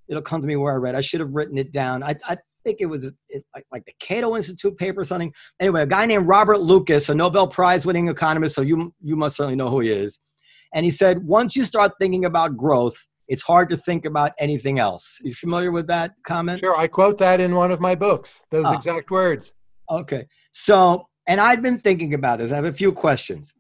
it'll 0.08 0.22
come 0.22 0.42
to 0.42 0.48
me 0.48 0.56
where 0.56 0.74
I 0.74 0.76
read. 0.76 0.94
I 0.94 1.02
should 1.02 1.20
have 1.20 1.32
written 1.32 1.58
it 1.58 1.72
down. 1.72 2.04
I, 2.04 2.16
I 2.26 2.38
think 2.64 2.78
it 2.80 2.86
was 2.86 3.06
it, 3.30 3.44
like, 3.56 3.66
like 3.72 3.86
the 3.86 3.94
Cato 4.00 4.36
Institute 4.36 4.78
paper 4.78 5.02
or 5.02 5.04
something. 5.04 5.34
Anyway, 5.60 5.82
a 5.82 5.88
guy 5.88 6.06
named 6.06 6.28
Robert 6.28 6.60
Lucas, 6.60 7.10
a 7.10 7.16
Nobel 7.16 7.48
Prize 7.48 7.88
winning 7.88 8.08
economist. 8.08 8.54
So 8.54 8.62
you 8.62 8.94
you 9.02 9.16
must 9.16 9.36
certainly 9.36 9.56
know 9.56 9.70
who 9.70 9.80
he 9.80 9.90
is. 9.90 10.20
And 10.76 10.86
he 10.86 10.92
said, 10.92 11.26
once 11.26 11.56
you 11.56 11.66
start 11.66 11.94
thinking 12.00 12.24
about 12.24 12.56
growth, 12.56 13.08
it's 13.32 13.42
hard 13.42 13.70
to 13.70 13.78
think 13.78 14.04
about 14.04 14.34
anything 14.40 14.78
else. 14.78 15.18
You 15.24 15.34
familiar 15.34 15.72
with 15.72 15.88
that 15.88 16.12
comment? 16.26 16.60
Sure, 16.60 16.76
I 16.76 16.88
quote 16.88 17.18
that 17.20 17.40
in 17.40 17.56
one 17.56 17.72
of 17.72 17.80
my 17.80 17.96
books, 17.96 18.42
those 18.52 18.66
Ah. 18.66 18.76
exact 18.76 19.10
words. 19.10 19.54
Okay. 19.90 20.28
So, 20.52 21.08
and 21.28 21.40
I've 21.40 21.62
been 21.62 21.80
thinking 21.80 22.14
about 22.14 22.40
this. 22.40 22.52
I 22.52 22.56
have 22.56 22.66
a 22.66 22.74
few 22.74 22.92
questions. 22.92 23.54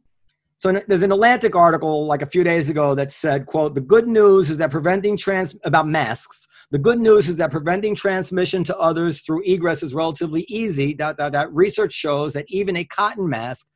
So 0.57 0.73
there's 0.87 1.01
an 1.03 1.13
Atlantic 1.13 1.55
article 1.55 2.05
like 2.05 2.21
a 2.21 2.25
few 2.25 2.43
days 2.43 2.69
ago 2.69 2.93
that 2.95 3.11
said, 3.13 3.45
quote, 3.45 3.73
the 3.73 3.81
good 3.81 4.07
news 4.07 4.49
is 4.49 4.57
that 4.57 4.71
preventing 4.71 5.15
trans 5.15 5.57
about 5.63 5.87
masks. 5.87 6.47
The 6.71 6.77
good 6.77 6.99
news 6.99 7.29
is 7.29 7.37
that 7.37 7.49
preventing 7.49 7.95
transmission 7.95 8.63
to 8.65 8.77
others 8.77 9.21
through 9.21 9.41
egress 9.45 9.83
is 9.83 9.93
relatively 9.93 10.41
easy. 10.49 10.93
Dot, 10.93 11.17
dot, 11.17 11.31
dot. 11.31 11.55
Research 11.55 11.93
shows 11.93 12.33
that 12.33 12.45
even 12.49 12.75
a 12.75 12.83
cotton 12.83 13.27
mask 13.27 13.67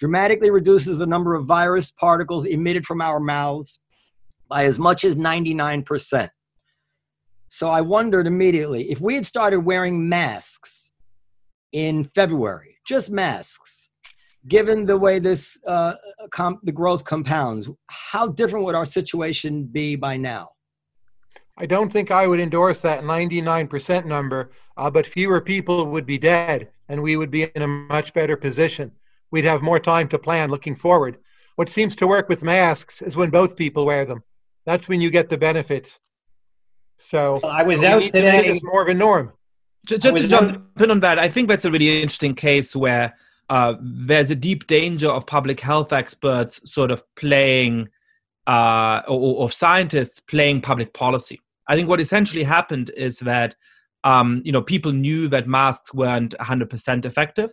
dramatically 0.00 0.50
reduces 0.50 0.98
the 0.98 1.06
number 1.06 1.34
of 1.36 1.46
virus 1.46 1.92
particles 1.92 2.44
emitted 2.44 2.84
from 2.84 3.00
our 3.00 3.20
mouths 3.20 3.80
by 4.48 4.64
as 4.64 4.78
much 4.78 5.04
as 5.04 5.16
99%. 5.16 6.28
So 7.48 7.68
I 7.68 7.80
wondered 7.80 8.26
immediately 8.26 8.90
if 8.90 9.00
we 9.00 9.14
had 9.14 9.24
started 9.24 9.60
wearing 9.60 10.08
masks 10.08 10.92
in 11.72 12.04
February, 12.14 12.78
just 12.86 13.10
masks, 13.10 13.90
given 14.48 14.86
the 14.86 14.96
way 14.96 15.18
this 15.18 15.58
uh, 15.66 15.94
com- 16.30 16.60
the 16.62 16.72
growth 16.72 17.04
compounds, 17.04 17.68
how 17.88 18.28
different 18.28 18.64
would 18.66 18.74
our 18.74 18.84
situation 18.84 19.64
be 19.64 19.96
by 19.96 20.16
now? 20.16 20.50
I 21.56 21.66
don't 21.66 21.92
think 21.92 22.10
I 22.10 22.26
would 22.26 22.40
endorse 22.40 22.80
that 22.80 23.04
99% 23.04 24.04
number, 24.04 24.50
uh, 24.76 24.90
but 24.90 25.06
fewer 25.06 25.40
people 25.40 25.86
would 25.86 26.06
be 26.06 26.18
dead, 26.18 26.68
and 26.88 27.00
we 27.00 27.16
would 27.16 27.30
be 27.30 27.44
in 27.54 27.62
a 27.62 27.68
much 27.68 28.12
better 28.12 28.36
position. 28.36 28.90
We'd 29.30 29.44
have 29.44 29.62
more 29.62 29.78
time 29.78 30.08
to 30.08 30.18
plan 30.18 30.50
looking 30.50 30.74
forward. 30.74 31.18
What 31.56 31.68
seems 31.68 31.94
to 31.96 32.08
work 32.08 32.28
with 32.28 32.42
masks 32.42 33.00
is 33.00 33.16
when 33.16 33.30
both 33.30 33.56
people 33.56 33.86
wear 33.86 34.04
them. 34.04 34.24
That's 34.66 34.88
when 34.88 35.00
you 35.00 35.10
get 35.10 35.28
the 35.28 35.38
benefits. 35.38 35.98
So 36.98 37.40
Well, 37.42 37.52
I 37.52 37.62
was 37.62 37.82
out 37.82 38.00
need 38.00 38.12
to 38.12 38.22
make 38.22 38.36
today. 38.42 38.52
this 38.52 38.62
more 38.64 38.82
of 38.82 38.88
a 38.88 38.94
norm. 38.94 39.32
Ju- 39.86 39.98
Just 39.98 40.16
to 40.16 40.28
jump 40.28 40.42
wondering- 40.42 40.64
in 40.80 40.90
on 40.90 41.00
that, 41.00 41.18
I 41.18 41.28
think 41.28 41.48
that's 41.48 41.64
a 41.64 41.70
really 41.70 42.00
interesting 42.02 42.34
case 42.34 42.74
where 42.74 43.14
uh, 43.50 43.74
there's 43.80 44.30
a 44.30 44.36
deep 44.36 44.66
danger 44.66 45.08
of 45.10 45.26
public 45.26 45.60
health 45.60 45.92
experts 45.92 46.60
sort 46.64 46.90
of 46.90 47.02
playing, 47.16 47.88
uh, 48.46 49.02
or, 49.06 49.36
or 49.36 49.44
of 49.44 49.52
scientists 49.52 50.18
playing 50.20 50.62
public 50.62 50.94
policy. 50.94 51.38
I 51.68 51.76
think 51.76 51.88
what 51.88 52.00
essentially 52.00 52.42
happened 52.42 52.90
is 52.96 53.18
that 53.20 53.54
um, 54.04 54.40
you 54.44 54.52
know 54.52 54.62
people 54.62 54.92
knew 54.92 55.28
that 55.28 55.46
masks 55.46 55.92
weren't 55.92 56.34
100% 56.40 57.04
effective, 57.04 57.50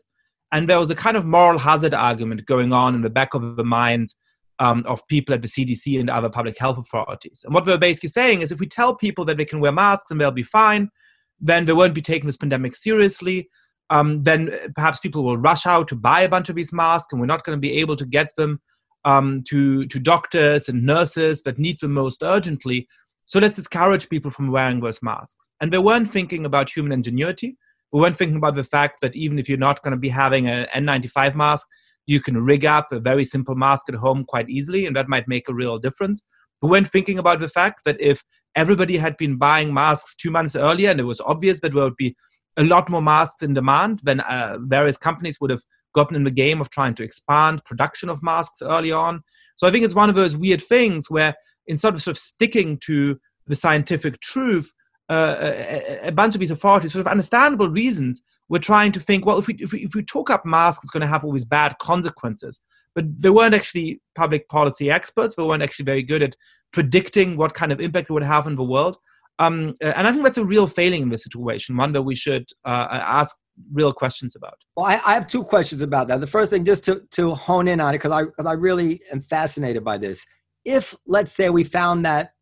and 0.53 0.67
there 0.69 0.79
was 0.79 0.89
a 0.91 0.95
kind 0.95 1.17
of 1.17 1.25
moral 1.25 1.59
hazard 1.59 1.93
argument 1.93 2.45
going 2.45 2.71
on 2.71 2.95
in 2.95 3.01
the 3.01 3.09
back 3.09 3.33
of 3.33 3.55
the 3.57 3.63
minds 3.63 4.15
um, 4.61 4.83
of 4.85 5.05
people 5.07 5.33
at 5.33 5.41
the 5.41 5.47
CDC 5.47 5.99
and 5.99 6.07
other 6.07 6.29
public 6.29 6.57
health 6.57 6.77
authorities. 6.77 7.41
And 7.43 7.53
what 7.53 7.65
we're 7.65 7.79
basically 7.79 8.09
saying 8.09 8.43
is, 8.43 8.51
if 8.51 8.59
we 8.59 8.67
tell 8.67 8.95
people 8.95 9.25
that 9.25 9.37
they 9.37 9.43
can 9.43 9.59
wear 9.59 9.71
masks 9.71 10.11
and 10.11 10.21
they'll 10.21 10.29
be 10.29 10.43
fine, 10.43 10.91
then 11.39 11.65
they 11.65 11.73
won't 11.73 11.95
be 11.95 12.01
taking 12.01 12.27
this 12.27 12.37
pandemic 12.37 12.75
seriously. 12.75 13.49
Um, 13.89 14.21
then 14.21 14.51
perhaps 14.75 14.99
people 14.99 15.23
will 15.23 15.37
rush 15.37 15.65
out 15.65 15.87
to 15.87 15.95
buy 15.95 16.21
a 16.21 16.29
bunch 16.29 16.47
of 16.47 16.55
these 16.55 16.71
masks, 16.71 17.11
and 17.11 17.19
we're 17.19 17.25
not 17.25 17.43
going 17.43 17.57
to 17.57 17.59
be 17.59 17.79
able 17.79 17.95
to 17.95 18.05
get 18.05 18.35
them 18.35 18.61
um, 19.03 19.43
to 19.47 19.87
to 19.87 19.99
doctors 19.99 20.69
and 20.69 20.85
nurses 20.85 21.41
that 21.41 21.57
need 21.57 21.79
them 21.79 21.93
most 21.93 22.21
urgently. 22.21 22.87
So 23.25 23.39
let's 23.39 23.55
discourage 23.55 24.09
people 24.09 24.29
from 24.29 24.51
wearing 24.51 24.79
those 24.79 25.01
masks. 25.01 25.49
And 25.59 25.73
they 25.73 25.79
weren't 25.79 26.11
thinking 26.11 26.45
about 26.45 26.69
human 26.69 26.91
ingenuity. 26.91 27.57
We 27.91 27.99
weren't 27.99 28.15
thinking 28.15 28.37
about 28.37 28.55
the 28.55 28.63
fact 28.63 29.01
that 29.01 29.15
even 29.15 29.39
if 29.39 29.49
you're 29.49 29.57
not 29.57 29.81
going 29.81 29.91
to 29.91 29.97
be 29.97 30.09
having 30.09 30.47
an 30.47 30.67
N95 30.75 31.33
mask, 31.33 31.67
you 32.11 32.19
can 32.19 32.43
rig 32.43 32.65
up 32.65 32.91
a 32.91 32.99
very 32.99 33.23
simple 33.23 33.55
mask 33.55 33.87
at 33.87 33.95
home 33.95 34.25
quite 34.25 34.49
easily, 34.49 34.85
and 34.85 34.95
that 34.97 35.07
might 35.07 35.27
make 35.29 35.47
a 35.47 35.53
real 35.53 35.79
difference. 35.79 36.21
We 36.61 36.69
weren't 36.69 36.89
thinking 36.89 37.19
about 37.19 37.39
the 37.39 37.47
fact 37.47 37.83
that 37.85 37.99
if 38.01 38.21
everybody 38.55 38.97
had 38.97 39.15
been 39.15 39.37
buying 39.37 39.73
masks 39.73 40.13
two 40.15 40.29
months 40.29 40.57
earlier, 40.57 40.91
and 40.91 40.99
it 40.99 41.05
was 41.05 41.21
obvious 41.21 41.61
that 41.61 41.73
there 41.73 41.83
would 41.83 41.95
be 41.95 42.13
a 42.57 42.65
lot 42.65 42.89
more 42.89 43.01
masks 43.01 43.43
in 43.43 43.53
demand, 43.53 44.01
then 44.03 44.19
uh, 44.19 44.57
various 44.59 44.97
companies 44.97 45.39
would 45.39 45.51
have 45.51 45.63
gotten 45.95 46.17
in 46.17 46.25
the 46.25 46.31
game 46.43 46.59
of 46.59 46.69
trying 46.69 46.95
to 46.95 47.03
expand 47.03 47.63
production 47.63 48.09
of 48.09 48.21
masks 48.21 48.61
early 48.61 48.91
on. 48.91 49.23
So 49.55 49.65
I 49.65 49.71
think 49.71 49.85
it's 49.85 49.95
one 49.95 50.09
of 50.09 50.15
those 50.15 50.35
weird 50.35 50.61
things 50.61 51.09
where 51.09 51.33
instead 51.67 51.93
of 51.93 52.01
sort 52.01 52.17
of 52.17 52.21
sticking 52.21 52.77
to 52.87 53.17
the 53.47 53.55
scientific 53.55 54.19
truth, 54.19 54.69
uh, 55.11 55.35
a, 55.41 56.07
a 56.07 56.11
bunch 56.11 56.33
of 56.35 56.39
these 56.39 56.51
authorities, 56.51 56.93
sort 56.93 57.05
of 57.05 57.11
understandable 57.11 57.69
reasons, 57.69 58.21
were 58.49 58.59
trying 58.59 58.91
to 58.93 58.99
think, 58.99 59.25
well, 59.25 59.37
if 59.37 59.47
we 59.47 59.55
if 59.59 59.71
we, 59.73 59.79
if 59.83 59.93
we 59.93 60.03
talk 60.03 60.29
up 60.29 60.45
masks, 60.45 60.83
it's 60.83 60.91
going 60.91 61.01
to 61.01 61.07
have 61.07 61.23
all 61.25 61.33
these 61.33 61.45
bad 61.45 61.75
consequences. 61.79 62.59
But 62.95 63.05
they 63.21 63.29
weren't 63.29 63.53
actually 63.53 64.01
public 64.15 64.47
policy 64.49 64.89
experts. 64.89 65.35
They 65.35 65.43
weren't 65.43 65.63
actually 65.63 65.85
very 65.85 66.03
good 66.03 66.23
at 66.23 66.35
predicting 66.71 67.37
what 67.37 67.53
kind 67.53 67.71
of 67.71 67.79
impact 67.81 68.09
it 68.09 68.13
would 68.13 68.23
have 68.23 68.47
in 68.47 68.55
the 68.55 68.63
world. 68.63 68.97
Um, 69.39 69.73
uh, 69.81 69.93
and 69.95 70.07
I 70.07 70.11
think 70.11 70.23
that's 70.23 70.37
a 70.37 70.45
real 70.45 70.67
failing 70.67 71.01
in 71.03 71.09
this 71.09 71.23
situation, 71.23 71.75
one 71.75 71.93
that 71.93 72.03
we 72.03 72.15
should 72.15 72.45
uh, 72.65 72.87
ask 72.91 73.35
real 73.73 73.91
questions 73.91 74.35
about. 74.35 74.57
Well, 74.75 74.85
I, 74.85 75.01
I 75.05 75.13
have 75.13 75.25
two 75.25 75.43
questions 75.43 75.81
about 75.81 76.07
that. 76.09 76.19
The 76.21 76.27
first 76.27 76.51
thing, 76.51 76.63
just 76.63 76.85
to, 76.85 77.01
to 77.11 77.33
hone 77.33 77.67
in 77.67 77.79
on 77.79 77.93
it, 77.93 77.97
because 77.97 78.11
I, 78.11 78.25
cause 78.25 78.45
I 78.45 78.53
really 78.53 79.01
am 79.11 79.19
fascinated 79.19 79.83
by 79.83 79.97
this. 79.97 80.25
If, 80.63 80.95
let's 81.07 81.31
say, 81.31 81.49
we 81.49 81.63
found 81.63 82.05
that 82.05 82.33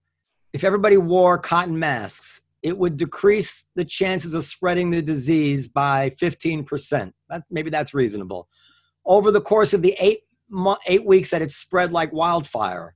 if 0.52 0.64
everybody 0.64 0.98
wore 0.98 1.38
cotton 1.38 1.80
masks, 1.80 2.42
it 2.62 2.78
would 2.78 2.98
decrease 2.98 3.66
the 3.76 3.86
chances 3.86 4.34
of 4.34 4.44
spreading 4.44 4.90
the 4.90 5.02
disease 5.02 5.68
by 5.68 6.10
15%. 6.12 7.14
That, 7.30 7.44
maybe 7.50 7.70
that's 7.70 7.94
reasonable. 7.94 8.48
Over 9.06 9.32
the 9.32 9.42
course 9.42 9.74
of 9.74 9.82
the 9.82 9.96
eight, 10.00 10.22
mo- 10.50 10.78
eight 10.88 11.06
weeks 11.06 11.30
that 11.32 11.42
it 11.42 11.52
spread 11.52 11.92
like 11.94 12.12
wildfire, 12.12 12.96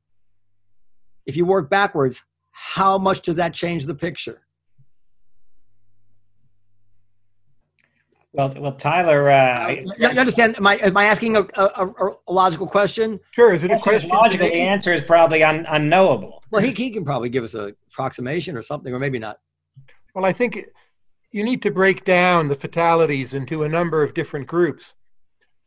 if 1.25 1.37
you 1.37 1.45
work 1.45 1.69
backwards, 1.69 2.23
how 2.51 2.97
much 2.97 3.21
does 3.21 3.37
that 3.37 3.53
change 3.53 3.85
the 3.85 3.95
picture? 3.95 4.41
Well, 8.33 8.51
well, 8.57 8.71
Tyler, 8.73 9.29
uh, 9.29 9.59
I- 9.67 9.85
You 9.85 9.93
you 9.99 10.19
understand? 10.19 10.57
Am 10.57 10.65
I, 10.65 10.75
am 10.77 10.97
I 10.97 11.05
asking 11.05 11.37
a, 11.37 11.41
a, 11.55 12.15
a 12.27 12.33
logical 12.33 12.65
question? 12.67 13.19
Sure, 13.31 13.53
is 13.53 13.63
it 13.63 13.69
a 13.69 13.75
the 13.75 13.79
question? 13.79 14.09
logical 14.09 14.47
today? 14.47 14.61
answer 14.61 14.91
is 14.91 15.03
probably 15.03 15.43
un, 15.43 15.65
unknowable. 15.69 16.43
Well, 16.49 16.63
he, 16.63 16.71
he 16.71 16.89
can 16.89 17.05
probably 17.05 17.29
give 17.29 17.43
us 17.43 17.53
an 17.53 17.75
approximation 17.91 18.57
or 18.57 18.63
something, 18.63 18.93
or 18.93 18.97
maybe 18.97 19.19
not. 19.19 19.39
Well, 20.13 20.25
I 20.25 20.33
think 20.33 20.67
you 21.31 21.43
need 21.43 21.63
to 21.63 21.71
break 21.71 22.05
down 22.05 22.47
the 22.47 22.55
fatalities 22.55 23.33
into 23.33 23.63
a 23.63 23.69
number 23.69 24.03
of 24.03 24.13
different 24.13 24.47
groups. 24.47 24.93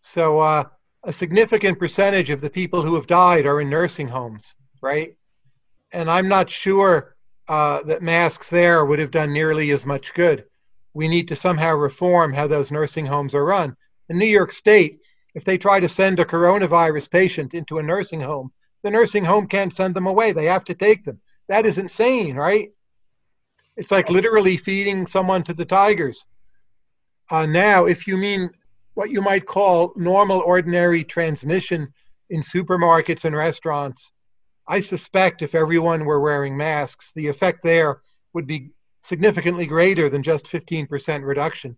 So, 0.00 0.38
uh, 0.38 0.64
a 1.02 1.12
significant 1.12 1.78
percentage 1.78 2.30
of 2.30 2.40
the 2.40 2.50
people 2.50 2.82
who 2.82 2.94
have 2.94 3.06
died 3.06 3.46
are 3.46 3.60
in 3.60 3.70
nursing 3.70 4.08
homes, 4.08 4.54
right? 4.80 5.16
And 5.92 6.10
I'm 6.10 6.28
not 6.28 6.50
sure 6.50 7.16
uh, 7.48 7.82
that 7.84 8.02
masks 8.02 8.48
there 8.48 8.84
would 8.84 8.98
have 8.98 9.10
done 9.10 9.32
nearly 9.32 9.70
as 9.70 9.86
much 9.86 10.14
good. 10.14 10.44
We 10.94 11.08
need 11.08 11.28
to 11.28 11.36
somehow 11.36 11.74
reform 11.74 12.32
how 12.32 12.46
those 12.46 12.72
nursing 12.72 13.06
homes 13.06 13.34
are 13.34 13.44
run. 13.44 13.76
In 14.08 14.18
New 14.18 14.26
York 14.26 14.52
State, 14.52 15.00
if 15.34 15.44
they 15.44 15.58
try 15.58 15.80
to 15.80 15.88
send 15.88 16.18
a 16.18 16.24
coronavirus 16.24 17.10
patient 17.10 17.54
into 17.54 17.78
a 17.78 17.82
nursing 17.82 18.20
home, 18.20 18.52
the 18.82 18.90
nursing 18.90 19.24
home 19.24 19.46
can't 19.46 19.72
send 19.72 19.94
them 19.94 20.06
away. 20.06 20.32
They 20.32 20.46
have 20.46 20.64
to 20.66 20.74
take 20.74 21.04
them. 21.04 21.20
That 21.48 21.66
is 21.66 21.78
insane, 21.78 22.36
right? 22.36 22.70
It's 23.76 23.90
like 23.90 24.10
literally 24.10 24.56
feeding 24.56 25.06
someone 25.06 25.42
to 25.44 25.54
the 25.54 25.64
tigers. 25.64 26.24
Uh, 27.30 27.46
now, 27.46 27.86
if 27.86 28.06
you 28.06 28.16
mean 28.16 28.50
what 28.94 29.10
you 29.10 29.20
might 29.20 29.44
call 29.46 29.92
normal, 29.96 30.40
ordinary 30.40 31.04
transmission 31.04 31.92
in 32.30 32.42
supermarkets 32.42 33.24
and 33.24 33.36
restaurants, 33.36 34.10
I 34.66 34.80
suspect 34.80 35.42
if 35.42 35.54
everyone 35.54 36.04
were 36.04 36.20
wearing 36.20 36.56
masks, 36.56 37.12
the 37.14 37.28
effect 37.28 37.62
there 37.62 38.00
would 38.32 38.46
be 38.46 38.70
significantly 39.02 39.66
greater 39.66 40.08
than 40.08 40.22
just 40.22 40.46
15% 40.46 41.24
reduction. 41.24 41.76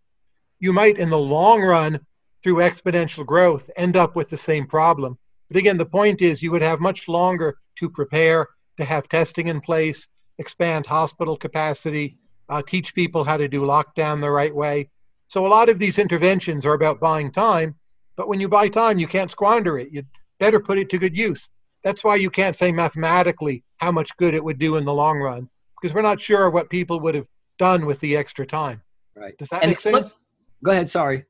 You 0.60 0.72
might, 0.72 0.98
in 0.98 1.10
the 1.10 1.18
long 1.18 1.62
run, 1.62 2.00
through 2.42 2.56
exponential 2.56 3.26
growth, 3.26 3.68
end 3.76 3.96
up 3.96 4.16
with 4.16 4.30
the 4.30 4.38
same 4.38 4.66
problem. 4.66 5.18
But 5.48 5.56
again, 5.56 5.76
the 5.76 5.86
point 5.86 6.22
is 6.22 6.42
you 6.42 6.52
would 6.52 6.62
have 6.62 6.80
much 6.80 7.08
longer 7.08 7.58
to 7.76 7.90
prepare, 7.90 8.46
to 8.76 8.84
have 8.84 9.08
testing 9.08 9.48
in 9.48 9.60
place, 9.60 10.06
expand 10.38 10.86
hospital 10.86 11.36
capacity, 11.36 12.16
uh, 12.48 12.62
teach 12.66 12.94
people 12.94 13.24
how 13.24 13.36
to 13.36 13.48
do 13.48 13.62
lockdown 13.62 14.20
the 14.20 14.30
right 14.30 14.54
way. 14.54 14.88
So 15.26 15.46
a 15.46 15.48
lot 15.48 15.68
of 15.68 15.78
these 15.78 15.98
interventions 15.98 16.64
are 16.64 16.74
about 16.74 17.00
buying 17.00 17.30
time, 17.30 17.74
but 18.16 18.28
when 18.28 18.40
you 18.40 18.48
buy 18.48 18.68
time, 18.68 18.98
you 18.98 19.06
can't 19.06 19.30
squander 19.30 19.78
it. 19.78 19.90
You 19.92 20.02
better 20.40 20.60
put 20.60 20.78
it 20.78 20.88
to 20.90 20.98
good 20.98 21.16
use. 21.16 21.50
That's 21.84 22.02
why 22.02 22.16
you 22.16 22.30
can't 22.30 22.56
say 22.56 22.72
mathematically 22.72 23.62
how 23.76 23.92
much 23.92 24.16
good 24.16 24.34
it 24.34 24.42
would 24.42 24.58
do 24.58 24.76
in 24.76 24.84
the 24.84 24.92
long 24.94 25.18
run, 25.18 25.48
because 25.80 25.94
we're 25.94 26.02
not 26.02 26.20
sure 26.20 26.50
what 26.50 26.70
people 26.70 27.00
would 27.00 27.14
have 27.14 27.28
done 27.58 27.86
with 27.86 28.00
the 28.00 28.16
extra 28.16 28.46
time. 28.46 28.80
Right. 29.16 29.36
Does 29.36 29.48
that 29.50 29.62
And 29.62 29.70
make 29.70 29.80
the 29.80 29.90
flip- 29.90 30.04
sense? 30.06 30.16
Go 30.64 30.70
ahead. 30.72 30.88
Sorry. 30.90 31.24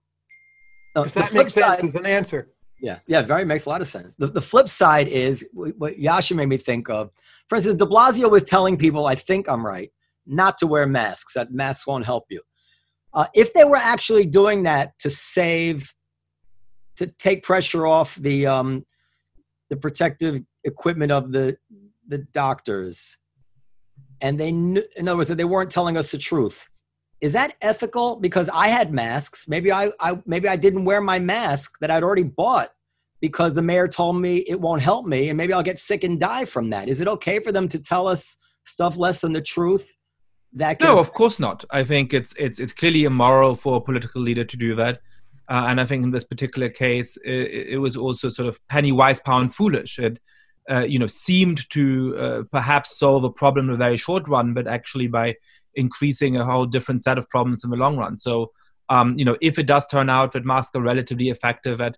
No, 0.94 1.04
Does 1.04 1.14
that 1.14 1.32
make 1.34 1.50
sense 1.50 1.78
side- 1.80 1.84
as 1.84 1.94
an 1.96 2.06
answer? 2.06 2.48
Yeah, 2.80 2.98
yeah, 3.06 3.22
very 3.22 3.44
makes 3.44 3.66
a 3.66 3.68
lot 3.68 3.80
of 3.80 3.88
sense. 3.88 4.14
The, 4.16 4.28
the 4.28 4.40
flip 4.40 4.68
side 4.68 5.08
is 5.08 5.46
what 5.52 5.98
Yascha 5.98 6.36
made 6.36 6.48
me 6.48 6.56
think 6.56 6.88
of. 6.88 7.10
For 7.48 7.56
instance, 7.56 7.76
de 7.76 7.86
Blasio 7.86 8.30
was 8.30 8.44
telling 8.44 8.76
people, 8.76 9.06
I 9.06 9.14
think 9.14 9.48
I'm 9.48 9.66
right, 9.66 9.90
not 10.26 10.58
to 10.58 10.66
wear 10.66 10.86
masks, 10.86 11.34
that 11.34 11.52
masks 11.52 11.86
won't 11.86 12.04
help 12.04 12.24
you. 12.28 12.40
Uh, 13.12 13.26
if 13.34 13.52
they 13.54 13.64
were 13.64 13.76
actually 13.76 14.26
doing 14.26 14.62
that 14.64 14.98
to 15.00 15.10
save, 15.10 15.92
to 16.96 17.06
take 17.06 17.42
pressure 17.42 17.86
off 17.86 18.14
the, 18.16 18.46
um, 18.46 18.84
the 19.70 19.76
protective 19.76 20.42
equipment 20.64 21.10
of 21.10 21.32
the, 21.32 21.56
the 22.06 22.18
doctors, 22.18 23.16
and 24.20 24.38
they 24.38 24.52
knew, 24.52 24.82
in 24.96 25.08
other 25.08 25.16
words, 25.16 25.28
that 25.28 25.36
they 25.36 25.44
weren't 25.44 25.70
telling 25.70 25.96
us 25.96 26.12
the 26.12 26.18
truth. 26.18 26.68
Is 27.20 27.32
that 27.32 27.54
ethical? 27.62 28.16
Because 28.16 28.48
I 28.48 28.68
had 28.68 28.92
masks. 28.92 29.48
Maybe 29.48 29.72
I, 29.72 29.90
I 30.00 30.18
maybe 30.24 30.48
I 30.48 30.56
didn't 30.56 30.84
wear 30.84 31.00
my 31.00 31.18
mask 31.18 31.78
that 31.80 31.90
I'd 31.90 32.02
already 32.02 32.22
bought 32.22 32.72
because 33.20 33.54
the 33.54 33.62
mayor 33.62 33.88
told 33.88 34.20
me 34.20 34.38
it 34.38 34.60
won't 34.60 34.82
help 34.82 35.06
me, 35.06 35.28
and 35.28 35.36
maybe 35.36 35.52
I'll 35.52 35.62
get 35.62 35.78
sick 35.78 36.04
and 36.04 36.20
die 36.20 36.44
from 36.44 36.70
that. 36.70 36.88
Is 36.88 37.00
it 37.00 37.08
okay 37.08 37.40
for 37.40 37.50
them 37.50 37.68
to 37.68 37.78
tell 37.80 38.06
us 38.06 38.36
stuff 38.64 38.96
less 38.96 39.20
than 39.20 39.32
the 39.32 39.40
truth? 39.40 39.96
That 40.52 40.80
no, 40.80 40.98
of 40.98 41.12
course 41.12 41.38
not. 41.38 41.64
I 41.70 41.84
think 41.84 42.14
it's 42.14 42.34
it's 42.38 42.60
it's 42.60 42.72
clearly 42.72 43.04
immoral 43.04 43.54
for 43.54 43.76
a 43.76 43.80
political 43.80 44.22
leader 44.22 44.44
to 44.44 44.56
do 44.56 44.74
that. 44.76 45.00
Uh, 45.50 45.64
and 45.68 45.80
I 45.80 45.86
think 45.86 46.04
in 46.04 46.10
this 46.10 46.24
particular 46.24 46.68
case, 46.68 47.16
it, 47.24 47.70
it, 47.70 47.78
was 47.78 47.96
also 47.96 48.28
sort 48.28 48.48
of 48.48 48.60
penny 48.68 48.92
wise, 48.92 49.18
pound 49.18 49.54
foolish. 49.54 49.98
It, 49.98 50.20
uh, 50.70 50.80
you 50.80 50.98
know, 50.98 51.06
seemed 51.06 51.68
to 51.70 52.16
uh, 52.18 52.42
perhaps 52.52 52.98
solve 52.98 53.24
a 53.24 53.30
problem 53.30 53.68
in 53.68 53.74
a 53.74 53.78
very 53.78 53.96
short 53.96 54.28
run, 54.28 54.52
but 54.52 54.68
actually 54.68 55.06
by 55.06 55.34
increasing 55.74 56.36
a 56.36 56.44
whole 56.44 56.66
different 56.66 57.02
set 57.02 57.18
of 57.18 57.28
problems 57.28 57.64
in 57.64 57.70
the 57.70 57.76
long 57.76 57.96
run. 57.96 58.16
So, 58.16 58.52
um, 58.88 59.18
you 59.18 59.24
know, 59.24 59.36
if 59.40 59.58
it 59.58 59.66
does 59.66 59.86
turn 59.86 60.08
out 60.08 60.32
that 60.32 60.44
masks 60.44 60.74
are 60.74 60.82
relatively 60.82 61.28
effective 61.28 61.80
at 61.80 61.96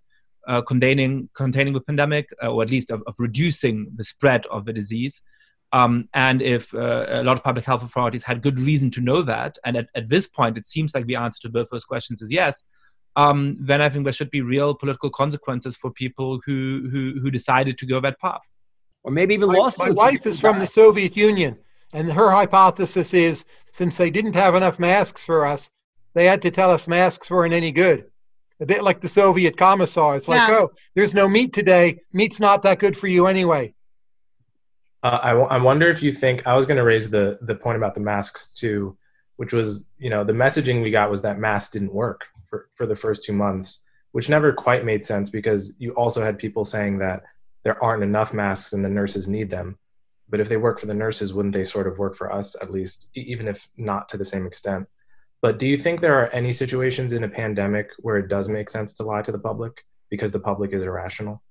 uh, 0.48 0.62
containing 0.62 1.28
containing 1.34 1.74
the 1.74 1.80
pandemic, 1.80 2.28
uh, 2.42 2.50
or 2.50 2.62
at 2.62 2.70
least 2.70 2.90
of, 2.90 3.02
of, 3.06 3.14
reducing 3.18 3.90
the 3.96 4.04
spread 4.04 4.46
of 4.46 4.64
the 4.64 4.72
disease, 4.72 5.22
um, 5.72 6.08
and 6.14 6.42
if 6.42 6.74
uh, 6.74 7.06
a 7.08 7.22
lot 7.22 7.36
of 7.36 7.44
public 7.44 7.64
health 7.64 7.82
authorities 7.82 8.24
had 8.24 8.42
good 8.42 8.58
reason 8.58 8.90
to 8.90 9.00
know 9.00 9.22
that, 9.22 9.58
and 9.64 9.76
at, 9.76 9.88
at 9.94 10.08
this 10.08 10.26
point 10.26 10.56
it 10.56 10.66
seems 10.66 10.94
like 10.94 11.06
the 11.06 11.14
answer 11.14 11.40
to 11.42 11.48
both 11.48 11.68
those 11.70 11.84
questions 11.84 12.22
is 12.22 12.32
yes, 12.32 12.64
um, 13.16 13.56
then 13.60 13.80
I 13.80 13.88
think 13.88 14.04
there 14.04 14.12
should 14.12 14.30
be 14.30 14.40
real 14.40 14.74
political 14.74 15.10
consequences 15.10 15.76
for 15.76 15.90
people 15.92 16.40
who 16.46 16.88
who, 16.90 17.20
who 17.20 17.30
decided 17.30 17.78
to 17.78 17.86
go 17.86 18.00
that 18.00 18.18
path. 18.18 18.42
Or 19.02 19.12
maybe 19.12 19.34
even 19.34 19.48
my, 19.48 19.54
lawsuits. 19.54 19.96
My 19.96 20.04
wife 20.04 20.26
is 20.26 20.40
from 20.40 20.58
the 20.58 20.66
Soviet 20.66 21.16
Union, 21.16 21.58
and 21.92 22.10
her 22.10 22.30
hypothesis 22.30 23.14
is 23.14 23.44
since 23.72 23.96
they 23.96 24.10
didn't 24.10 24.34
have 24.34 24.54
enough 24.54 24.78
masks 24.78 25.24
for 25.24 25.46
us, 25.46 25.70
they 26.14 26.24
had 26.24 26.42
to 26.42 26.50
tell 26.50 26.70
us 26.70 26.88
masks 26.88 27.30
weren't 27.30 27.54
any 27.54 27.72
good. 27.72 28.06
A 28.60 28.66
bit 28.66 28.84
like 28.84 29.00
the 29.00 29.08
Soviet 29.08 29.56
commissar. 29.56 30.16
It's 30.16 30.28
like, 30.28 30.46
yeah. 30.46 30.58
oh, 30.60 30.70
there's 30.94 31.14
no 31.14 31.28
meat 31.28 31.52
today. 31.52 32.00
Meat's 32.12 32.40
not 32.40 32.62
that 32.62 32.78
good 32.78 32.96
for 32.96 33.06
you 33.06 33.26
anyway. 33.26 33.72
Uh, 35.02 35.18
I, 35.22 35.28
w- 35.30 35.48
I 35.48 35.56
wonder 35.58 35.88
if 35.88 36.02
you 36.02 36.12
think 36.12 36.46
I 36.46 36.54
was 36.54 36.66
going 36.66 36.76
to 36.76 36.84
raise 36.84 37.08
the 37.08 37.38
the 37.40 37.54
point 37.54 37.78
about 37.78 37.94
the 37.94 38.00
masks 38.00 38.52
too, 38.52 38.98
which 39.36 39.52
was 39.54 39.88
you 39.98 40.10
know 40.10 40.24
the 40.24 40.34
messaging 40.34 40.82
we 40.82 40.90
got 40.90 41.10
was 41.10 41.22
that 41.22 41.38
masks 41.38 41.72
didn't 41.72 41.94
work 41.94 42.26
for, 42.48 42.68
for 42.74 42.84
the 42.84 42.96
first 42.96 43.24
two 43.24 43.32
months, 43.32 43.80
which 44.12 44.28
never 44.28 44.52
quite 44.52 44.84
made 44.84 45.06
sense 45.06 45.30
because 45.30 45.74
you 45.78 45.92
also 45.92 46.22
had 46.22 46.38
people 46.38 46.66
saying 46.66 46.98
that 46.98 47.22
there 47.62 47.82
aren't 47.82 48.02
enough 48.02 48.34
masks 48.34 48.74
and 48.74 48.84
the 48.84 48.90
nurses 48.90 49.26
need 49.26 49.48
them. 49.48 49.78
But 50.30 50.40
if 50.40 50.48
they 50.48 50.56
work 50.56 50.78
for 50.78 50.86
the 50.86 50.94
nurses, 50.94 51.34
wouldn't 51.34 51.54
they 51.54 51.64
sort 51.64 51.86
of 51.86 51.98
work 51.98 52.14
for 52.14 52.32
us 52.32 52.56
at 52.62 52.70
least, 52.70 53.10
even 53.14 53.48
if 53.48 53.68
not 53.76 54.08
to 54.10 54.16
the 54.16 54.24
same 54.24 54.46
extent? 54.46 54.88
But 55.42 55.58
do 55.58 55.66
you 55.66 55.76
think 55.76 56.00
there 56.00 56.18
are 56.20 56.28
any 56.28 56.52
situations 56.52 57.12
in 57.12 57.24
a 57.24 57.28
pandemic 57.28 57.90
where 57.98 58.18
it 58.18 58.28
does 58.28 58.48
make 58.48 58.68
sense 58.70 58.92
to 58.94 59.02
lie 59.02 59.22
to 59.22 59.32
the 59.32 59.38
public 59.38 59.84
because 60.10 60.32
the 60.32 60.40
public 60.40 60.72
is 60.72 60.82
irrational? 60.82 61.42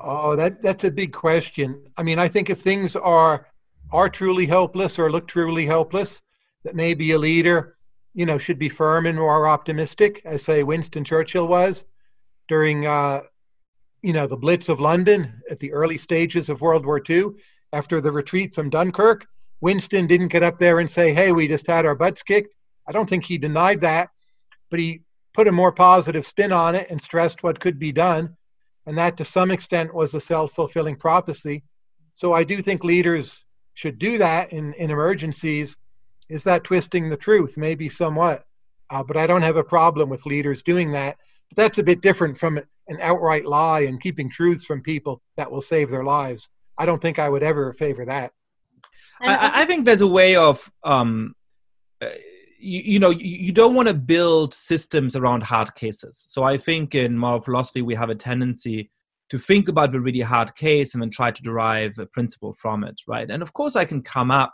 Oh, 0.00 0.36
that 0.36 0.62
that's 0.62 0.84
a 0.84 0.90
big 0.90 1.12
question. 1.12 1.82
I 1.96 2.02
mean, 2.02 2.18
I 2.18 2.28
think 2.28 2.50
if 2.50 2.60
things 2.60 2.94
are 2.96 3.48
are 3.92 4.08
truly 4.08 4.46
helpless 4.46 4.98
or 4.98 5.10
look 5.10 5.26
truly 5.26 5.66
helpless, 5.66 6.20
that 6.64 6.76
maybe 6.76 7.10
a 7.12 7.18
leader 7.18 7.76
you 8.14 8.26
know, 8.26 8.38
should 8.38 8.58
be 8.58 8.68
firm 8.68 9.06
and 9.06 9.18
more 9.18 9.46
optimistic, 9.46 10.22
as 10.24 10.42
say 10.42 10.62
Winston 10.62 11.04
Churchill 11.04 11.46
was 11.46 11.84
during, 12.48 12.86
uh, 12.86 13.20
you 14.02 14.12
know, 14.12 14.26
the 14.26 14.36
Blitz 14.36 14.68
of 14.68 14.80
London 14.80 15.42
at 15.50 15.58
the 15.58 15.72
early 15.72 15.98
stages 15.98 16.48
of 16.48 16.60
World 16.60 16.86
War 16.86 17.02
II. 17.08 17.30
After 17.72 18.00
the 18.00 18.10
retreat 18.10 18.54
from 18.54 18.70
Dunkirk, 18.70 19.26
Winston 19.60 20.06
didn't 20.06 20.28
get 20.28 20.42
up 20.42 20.58
there 20.58 20.80
and 20.80 20.90
say, 20.90 21.12
"Hey, 21.12 21.32
we 21.32 21.46
just 21.46 21.66
had 21.66 21.86
our 21.86 21.94
butts 21.94 22.22
kicked." 22.22 22.54
I 22.88 22.92
don't 22.92 23.08
think 23.08 23.24
he 23.24 23.38
denied 23.38 23.80
that, 23.82 24.10
but 24.70 24.80
he 24.80 25.02
put 25.34 25.48
a 25.48 25.52
more 25.52 25.70
positive 25.70 26.26
spin 26.26 26.50
on 26.50 26.74
it 26.74 26.90
and 26.90 27.00
stressed 27.00 27.42
what 27.42 27.60
could 27.60 27.78
be 27.78 27.92
done, 27.92 28.36
and 28.86 28.98
that 28.98 29.16
to 29.18 29.24
some 29.24 29.50
extent 29.50 29.94
was 29.94 30.14
a 30.14 30.20
self-fulfilling 30.20 30.96
prophecy. 30.96 31.62
So 32.14 32.32
I 32.32 32.42
do 32.42 32.60
think 32.60 32.82
leaders 32.82 33.44
should 33.74 33.98
do 33.98 34.18
that 34.18 34.52
in, 34.52 34.74
in 34.74 34.90
emergencies 34.90 35.76
is 36.30 36.44
that 36.44 36.64
twisting 36.64 37.08
the 37.08 37.16
truth? 37.16 37.58
Maybe 37.58 37.88
somewhat. 37.88 38.46
Uh, 38.88 39.02
but 39.02 39.16
I 39.16 39.26
don't 39.26 39.42
have 39.42 39.56
a 39.56 39.64
problem 39.64 40.08
with 40.08 40.26
leaders 40.26 40.62
doing 40.62 40.92
that. 40.92 41.18
But 41.48 41.56
that's 41.56 41.78
a 41.78 41.82
bit 41.82 42.00
different 42.00 42.38
from 42.38 42.60
an 42.90 42.98
outright 43.00 43.46
lie 43.46 43.80
and 43.80 44.00
keeping 44.00 44.28
truths 44.28 44.64
from 44.64 44.82
people 44.82 45.22
that 45.36 45.50
will 45.50 45.62
save 45.62 45.90
their 45.90 46.04
lives. 46.04 46.50
I 46.76 46.84
don't 46.84 47.00
think 47.00 47.18
I 47.18 47.28
would 47.28 47.42
ever 47.42 47.72
favor 47.72 48.04
that. 48.04 48.32
I, 49.22 49.62
I 49.62 49.66
think 49.66 49.84
there's 49.84 50.00
a 50.00 50.06
way 50.06 50.34
of, 50.34 50.68
um, 50.82 51.34
uh, 52.02 52.08
you, 52.58 52.80
you, 52.80 52.98
know, 52.98 53.10
you, 53.10 53.36
you 53.46 53.52
don't 53.52 53.74
want 53.74 53.88
to 53.88 53.94
build 53.94 54.52
systems 54.52 55.14
around 55.14 55.42
hard 55.42 55.74
cases. 55.74 56.22
So 56.26 56.42
I 56.42 56.58
think 56.58 56.94
in 56.94 57.16
moral 57.16 57.40
philosophy 57.40 57.82
we 57.82 57.94
have 57.94 58.10
a 58.10 58.14
tendency 58.14 58.90
to 59.28 59.38
think 59.38 59.68
about 59.68 59.92
the 59.92 60.00
really 60.00 60.20
hard 60.20 60.54
case 60.56 60.94
and 60.94 61.02
then 61.02 61.10
try 61.10 61.30
to 61.30 61.42
derive 61.42 61.96
a 61.98 62.06
principle 62.06 62.52
from 62.54 62.82
it, 62.82 63.00
right? 63.06 63.30
And 63.30 63.42
of 63.42 63.52
course, 63.52 63.76
I 63.76 63.84
can 63.84 64.02
come 64.02 64.32
up 64.32 64.52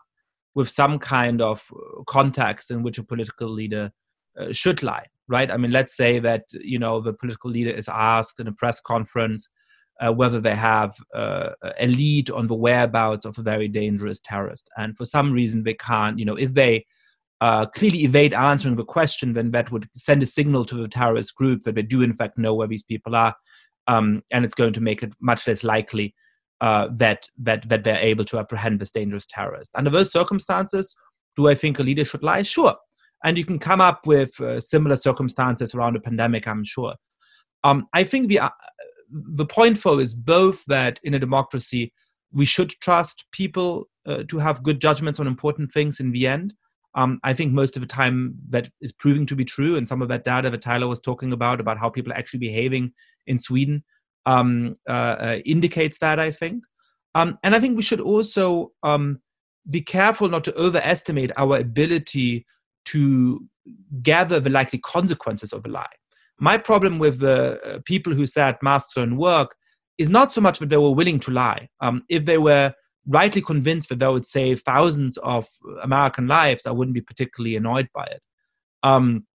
with 0.55 0.69
some 0.69 0.99
kind 0.99 1.41
of 1.41 1.67
context 2.07 2.71
in 2.71 2.83
which 2.83 2.99
a 2.99 3.03
political 3.03 3.49
leader 3.49 3.91
uh, 4.39 4.53
should 4.53 4.83
lie 4.83 5.07
right 5.29 5.51
i 5.51 5.57
mean 5.57 5.71
let's 5.71 5.97
say 5.97 6.19
that 6.19 6.45
you 6.53 6.79
know 6.79 7.01
the 7.01 7.13
political 7.13 7.51
leader 7.51 7.71
is 7.71 7.89
asked 7.89 8.41
in 8.41 8.49
a 8.49 8.53
press 8.53 8.81
conference 8.81 9.49
uh, 9.99 10.13
whether 10.13 10.41
they 10.41 10.55
have 10.55 10.95
uh, 11.15 11.51
a 11.81 11.87
lead 11.87 12.31
on 12.31 12.47
the 12.47 12.55
whereabouts 12.55 13.25
of 13.25 13.39
a 13.39 13.43
very 13.43 13.67
dangerous 13.67 14.21
terrorist 14.21 14.69
and 14.77 14.97
for 14.97 15.05
some 15.05 15.33
reason 15.33 15.63
they 15.63 15.75
can't 15.75 16.19
you 16.19 16.25
know 16.25 16.37
if 16.37 16.53
they 16.53 16.85
uh, 17.43 17.67
clearly 17.67 18.05
evade 18.05 18.33
answering 18.33 18.77
the 18.77 18.85
question 18.85 19.33
then 19.33 19.51
that 19.51 19.71
would 19.71 19.89
send 19.93 20.23
a 20.23 20.27
signal 20.27 20.65
to 20.65 20.75
the 20.77 20.89
terrorist 20.89 21.35
group 21.35 21.61
that 21.63 21.75
they 21.75 21.83
do 21.83 22.03
in 22.03 22.15
fact 22.15 22.39
know 22.39 22.55
where 22.55 22.69
these 22.69 22.83
people 22.83 23.15
are 23.15 23.35
um, 23.87 24.23
and 24.33 24.45
it's 24.45 24.55
going 24.55 24.73
to 24.73 24.81
make 24.81 25.03
it 25.03 25.13
much 25.21 25.47
less 25.47 25.63
likely 25.63 26.15
uh, 26.61 26.89
that 26.93 27.29
that 27.39 27.69
that 27.69 27.85
they're 27.85 27.99
able 27.99 28.25
to 28.25 28.39
apprehend 28.39 28.81
this 28.81 28.91
dangerous 28.91 29.27
terrorist. 29.27 29.71
Under 29.75 29.91
those 29.91 30.13
circumstances, 30.13 30.97
do 31.37 31.49
I 31.49 31.55
think 31.55 31.79
a 31.79 31.83
leader 31.83 32.05
should 32.05 32.23
lie? 32.23 32.43
Sure, 32.43 32.75
and 33.25 33.39
you 33.39 33.45
can 33.45 33.59
come 33.59 33.81
up 33.81 34.07
with 34.07 34.39
uh, 34.41 34.61
similar 34.61 34.97
circumstances 34.97 35.75
around 35.75 35.97
a 35.97 36.01
pandemic. 36.01 36.47
I'm 36.47 36.65
sure. 36.65 36.95
Um, 37.65 37.89
I 37.95 38.05
think 38.05 38.29
the 38.29 38.41
uh, 38.41 38.51
the 39.11 39.47
point 39.47 39.83
though, 39.83 39.99
is 39.99 40.15
both 40.15 40.65
that 40.67 41.01
in 41.03 41.15
a 41.15 41.19
democracy 41.19 41.93
we 42.33 42.45
should 42.45 42.71
trust 42.81 43.25
people 43.33 43.89
uh, 44.07 44.25
to 44.29 44.39
have 44.39 44.63
good 44.63 44.81
judgments 44.81 45.21
on 45.21 45.27
important 45.27 45.71
things 45.71 46.01
in 46.01 46.13
the 46.13 46.27
end. 46.27 46.55
Um, 46.95 47.21
I 47.25 47.35
think 47.35 47.53
most 47.53 47.77
of 47.77 47.83
the 47.83 47.89
time 47.89 48.35
that 48.51 48.71
is 48.81 48.93
proving 48.93 49.27
to 49.27 49.37
be 49.37 49.45
true, 49.45 49.77
and 49.77 49.87
some 49.87 50.03
of 50.03 50.09
that 50.09 50.25
data 50.25 50.51
that 50.51 50.63
Tyler 50.63 50.89
was 50.89 51.01
talking 51.01 51.33
about 51.33 51.61
about 51.61 51.79
how 51.79 51.91
people 51.91 52.13
are 52.13 52.17
actually 52.17 52.41
behaving 52.41 52.93
in 53.27 53.39
Sweden 53.39 53.85
um, 54.25 54.75
uh, 54.89 54.93
uh, 54.93 55.39
indicates 55.45 55.99
that, 55.99 56.19
I 56.19 56.31
think. 56.31 56.65
Um, 57.15 57.39
and 57.43 57.55
I 57.55 57.61
think 57.61 57.77
we 57.77 57.83
should 57.83 58.01
also 58.01 58.73
um, 58.83 59.21
be 59.71 59.81
careful 59.81 60.29
not 60.29 60.45
to 60.45 60.55
overestimate 60.55 61.33
our 61.37 61.59
ability 61.59 62.47
to 62.87 63.45
gather 64.03 64.41
the 64.41 64.51
likely 64.51 64.79
consequences 64.81 65.53
of 65.53 65.65
a 65.67 65.69
lie. 65.69 65.87
My 66.39 66.59
problem 66.59 66.99
with 66.99 67.19
the 67.21 67.61
uh, 67.63 67.79
people 67.85 68.15
who 68.15 68.27
said 68.27 68.57
masks 68.63 68.95
don't 68.95 69.17
work 69.17 69.55
is 69.99 70.11
not 70.11 70.33
so 70.33 70.41
much 70.41 70.59
that 70.59 70.69
they 70.69 70.77
were 70.77 70.95
willing 70.95 71.19
to 71.21 71.31
lie. 71.31 71.69
Um, 71.81 72.03
if 72.09 72.25
they 72.25 72.39
were 72.39 72.73
rightly 73.07 73.41
convinced 73.41 73.89
that 73.89 74.01
they 74.01 74.09
would 74.09 74.27
save 74.27 74.61
thousands 74.61 75.17
of 75.19 75.47
American 75.83 76.27
lives, 76.27 76.67
I 76.67 76.73
wouldn't 76.73 76.95
be 76.95 77.01
particularly 77.01 77.57
annoyed 77.57 77.89
by 77.95 78.05
it. 78.05 78.21
Um, 78.83 79.27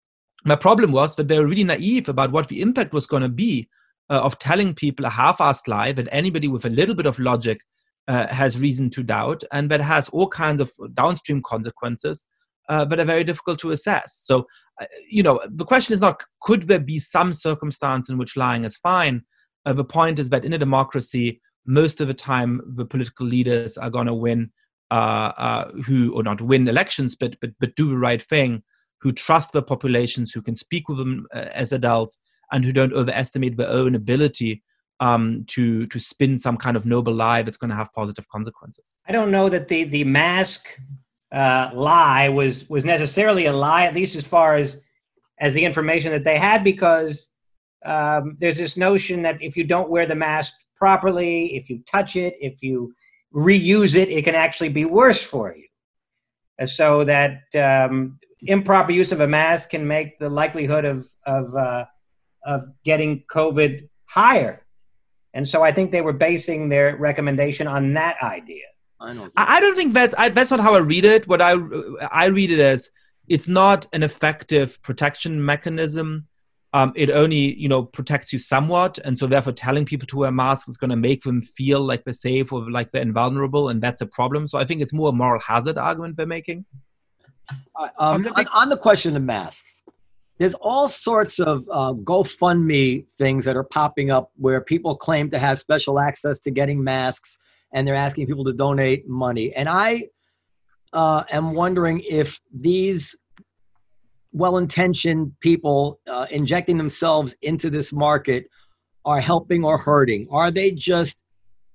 my 0.46 0.56
problem 0.56 0.92
was 0.92 1.16
that 1.16 1.28
they 1.28 1.40
were 1.40 1.48
really 1.48 1.64
naive 1.64 2.10
about 2.10 2.32
what 2.32 2.48
the 2.48 2.62
impact 2.62 2.94
was 2.94 3.08
going 3.08 3.24
to 3.24 3.30
be 3.30 3.68
uh, 4.10 4.22
of 4.22 4.38
telling 4.40 4.74
people 4.74 5.06
a 5.06 5.10
half-assed 5.10 5.68
lie 5.68 5.92
that 5.94 6.08
anybody 6.12 6.48
with 6.48 6.66
a 6.66 6.70
little 6.70 6.96
bit 6.96 7.06
of 7.06 7.18
logic 7.20 7.60
uh, 8.08 8.28
has 8.28 8.60
reason 8.60 8.90
to 8.90 9.04
doubt, 9.04 9.44
and 9.52 9.70
that 9.72 9.82
has 9.82 10.10
all 10.10 10.28
kinds 10.28 10.62
of 10.62 10.72
downstream 10.94 11.42
consequences 11.44 12.26
uh, 12.71 12.86
that 12.86 12.99
are 13.01 13.05
very 13.05 13.25
difficult 13.25 13.60
to 13.60 13.71
assess. 13.71 14.21
So, 14.23 14.47
uh, 14.81 14.86
you 15.10 15.23
know, 15.23 15.41
the 15.45 15.65
question 15.65 15.93
is 15.93 15.99
not 15.99 16.23
could 16.41 16.63
there 16.63 16.79
be 16.79 16.99
some 16.99 17.34
circumstance 17.34 18.10
in 18.10 18.17
which 18.17 18.38
lying 18.38 18.63
is 18.63 18.77
fine. 18.77 19.23
Uh, 19.65 19.73
the 19.73 19.84
point 19.84 20.19
is 20.19 20.29
that 20.29 20.45
in 20.45 20.53
a 20.53 20.57
democracy, 20.57 21.41
most 21.65 21.99
of 21.99 22.07
the 22.07 22.13
time, 22.13 22.62
the 22.77 22.86
political 22.86 23.25
leaders 23.25 23.77
are 23.77 23.89
going 23.89 24.07
to 24.07 24.13
win, 24.13 24.51
uh, 24.89 25.65
who 25.86 26.13
or 26.13 26.23
not 26.23 26.41
win 26.41 26.67
elections, 26.67 27.15
but 27.15 27.36
but 27.41 27.51
but 27.60 27.75
do 27.75 27.89
the 27.89 27.97
right 27.97 28.21
thing, 28.21 28.63
who 29.01 29.12
trust 29.12 29.51
the 29.51 29.62
populations, 29.62 30.31
who 30.31 30.41
can 30.41 30.55
speak 30.55 30.88
with 30.88 30.97
them 30.97 31.27
as 31.34 31.73
adults, 31.73 32.17
and 32.53 32.63
who 32.63 32.71
don't 32.71 32.93
overestimate 32.93 33.57
their 33.57 33.69
own 33.69 33.95
ability 33.95 34.63
um, 35.01 35.43
to 35.47 35.86
to 35.88 35.99
spin 35.99 36.38
some 36.38 36.57
kind 36.57 36.77
of 36.77 36.86
noble 36.86 37.13
lie 37.13 37.41
that's 37.43 37.57
going 37.57 37.69
to 37.69 37.75
have 37.75 37.91
positive 37.93 38.27
consequences. 38.29 38.97
I 39.07 39.12
don't 39.12 39.31
know 39.31 39.49
that 39.49 39.67
the 39.67 39.84
the 39.84 40.05
mask 40.05 40.67
uh, 41.32 41.72
lie 41.74 42.30
was 42.30 42.70
was 42.70 42.84
necessarily 42.84 43.46
a 43.46 43.54
lie, 43.54 43.86
at 43.86 43.96
least 43.96 44.15
as 44.15 44.28
far 44.28 44.56
as 44.56 44.82
as 45.39 45.54
the 45.54 45.63
information 45.63 46.12
that 46.12 46.24
they 46.24 46.38
had, 46.38 46.63
because 46.63 47.30
um, 47.86 48.38
there's 48.39 48.58
this 48.58 48.78
notion 48.78 49.24
that 49.24 49.41
if 49.41 49.58
you 49.58 49.63
don't 49.63 49.89
wear 49.89 50.06
the 50.06 50.15
mask 50.15 50.54
properly, 50.76 51.56
if 51.56 51.70
you 51.70 51.82
touch 51.89 52.15
it, 52.15 52.36
if 52.39 52.62
you 52.62 52.94
reuse 53.34 53.96
it, 53.96 54.10
it 54.10 54.24
can 54.24 54.36
actually 54.36 54.70
be 54.70 54.86
worse 54.86 55.22
for 55.22 55.56
you. 55.56 55.67
So 56.67 57.04
that 57.06 57.41
um, 57.56 58.20
improper 58.41 58.91
use 58.91 59.12
of 59.12 59.22
a 59.22 59.28
mask 59.28 59.72
can 59.72 59.88
make 59.88 60.20
the 60.20 60.30
likelihood 60.30 60.86
of 60.86 61.08
of 61.26 61.56
uh, 61.56 61.86
of 62.46 62.65
getting 62.84 63.24
COVID 63.32 63.88
higher. 64.06 64.65
And 65.34 65.48
so 65.48 65.63
I 65.63 65.72
think 65.72 65.91
they 65.91 66.02
were 66.02 66.13
basing 66.13 66.70
their 66.70 66.98
recommendation 66.98 67.65
on 67.65 67.94
that 67.94 68.17
idea. 68.22 68.65
I 69.02 69.14
don't. 69.14 69.34
I 69.36 69.58
I 69.58 69.60
don't 69.60 69.76
think 69.76 69.94
that's 69.94 70.16
I, 70.18 70.30
that's 70.30 70.52
not 70.52 70.60
how 70.60 70.76
I 70.76 70.80
read 70.80 71.06
it. 71.06 71.28
What 71.28 71.42
I 71.42 71.56
I 72.12 72.26
read 72.26 72.52
it 72.52 72.60
as 72.60 72.92
it's 73.28 73.48
not 73.48 73.88
an 73.94 74.04
effective 74.04 74.82
protection 74.82 75.44
mechanism. 75.44 76.28
Um, 76.74 76.94
it 76.96 77.10
only 77.10 77.56
you 77.56 77.68
know 77.68 77.84
protects 77.84 78.32
you 78.32 78.40
somewhat, 78.40 78.98
and 79.04 79.18
so 79.18 79.28
therefore 79.28 79.54
telling 79.54 79.86
people 79.86 80.08
to 80.08 80.18
wear 80.18 80.32
masks 80.32 80.70
is 80.70 80.78
going 80.78 80.92
to 80.92 80.96
make 80.96 81.24
them 81.24 81.42
feel 81.42 81.82
like 81.82 82.04
they're 82.06 82.14
safe 82.14 82.54
or 82.54 82.72
like 82.72 82.92
they're 82.92 83.02
invulnerable, 83.02 83.70
and 83.70 83.82
that's 83.82 84.02
a 84.02 84.06
problem. 84.06 84.48
So 84.48 84.58
I 84.58 84.66
think 84.66 84.82
it's 84.82 84.94
more 84.94 85.10
a 85.10 85.14
moral 85.14 85.42
hazard 85.42 85.78
argument 85.78 86.16
they're 86.16 86.26
making. 86.26 86.66
Uh, 87.76 87.90
um, 88.00 88.16
On 88.16 88.24
the 88.24 88.50
on 88.54 88.70
the 88.70 88.78
question 88.78 89.18
of 89.18 89.24
masks, 89.24 89.82
there's 90.38 90.54
all 90.56 90.88
sorts 90.88 91.40
of 91.40 91.68
uh, 91.72 91.94
GoFundMe 91.94 93.06
things 93.18 93.46
that 93.46 93.56
are 93.56 93.64
popping 93.64 94.10
up 94.10 94.32
where 94.38 94.62
people 94.62 94.96
claim 94.96 95.30
to 95.30 95.38
have 95.38 95.60
special 95.60 96.00
access 96.00 96.40
to 96.40 96.52
getting 96.52 96.84
masks, 96.84 97.38
and 97.73 97.88
they're 97.88 97.95
asking 97.95 98.27
people 98.27 98.43
to 98.45 98.53
donate 98.53 99.07
money. 99.07 99.53
And 99.55 99.69
I 99.69 100.03
uh, 100.93 101.23
am 101.31 101.53
wondering 101.53 102.01
if 102.07 102.39
these 102.53 103.15
well-intentioned 104.34 105.34
people 105.39 105.99
uh, 106.07 106.27
injecting 106.31 106.77
themselves 106.77 107.36
into 107.41 107.69
this 107.69 107.91
market 107.91 108.49
are 109.05 109.19
helping 109.19 109.63
or 109.63 109.77
hurting. 109.77 110.27
Are 110.31 110.51
they 110.51 110.71
just 110.71 111.17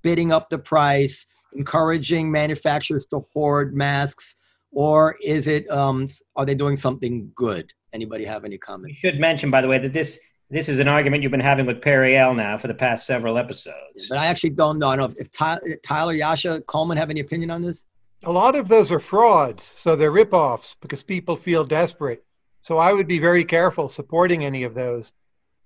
bidding 0.03 0.33
up 0.33 0.49
the 0.49 0.59
price, 0.59 1.27
encouraging 1.55 2.31
manufacturers 2.31 3.07
to 3.07 3.25
hoard 3.33 3.75
masks? 3.75 4.37
or 4.77 5.17
is 5.23 5.49
it 5.49 5.69
um 5.71 6.07
are 6.37 6.45
they 6.45 6.55
doing 6.55 6.77
something 6.77 7.31
good 7.35 7.73
anybody 7.93 8.25
have 8.25 8.45
any 8.45 8.59
comment 8.59 8.95
should 8.95 9.19
mention, 9.19 9.51
by 9.51 9.61
the 9.61 9.69
way, 9.69 9.79
that 9.79 9.93
this 9.93 10.21
this 10.51 10.69
is 10.69 10.79
an 10.79 10.89
argument 10.89 11.23
you've 11.23 11.33
been 11.33 11.41
having 11.41 11.67
with 11.67 11.81
Periel 11.81 12.35
now 12.37 12.57
for 12.57 12.69
the 12.69 12.75
past 12.75 13.07
several 13.07 13.37
episodes. 13.39 14.07
but 14.09 14.19
i 14.19 14.27
actually 14.27 14.51
don't 14.51 14.79
know 14.79 14.89
i 14.89 14.97
don't 14.97 15.11
know 15.11 15.15
if, 15.17 15.27
if 15.27 15.33
Ty- 15.33 15.59
tyler 15.83 16.15
yascha 16.15 16.65
coleman 16.67 16.97
have 16.99 17.11
any 17.11 17.21
opinion 17.21 17.51
on 17.51 17.63
this 17.63 17.85
A 18.25 18.33
lot 18.33 18.55
of 18.57 18.67
those 18.69 18.91
are 18.91 19.01
frauds, 19.01 19.73
so 19.77 19.95
they're 19.95 20.11
ripoffs 20.11 20.77
because 20.81 21.03
people 21.03 21.37
feel 21.37 21.65
desperate. 21.65 22.25
So 22.61 22.79
I 22.79 22.93
would 22.93 23.07
be 23.07 23.21
very 23.21 23.45
careful 23.45 23.89
supporting 23.89 24.45
any 24.45 24.65
of 24.65 24.75
those. 24.75 25.13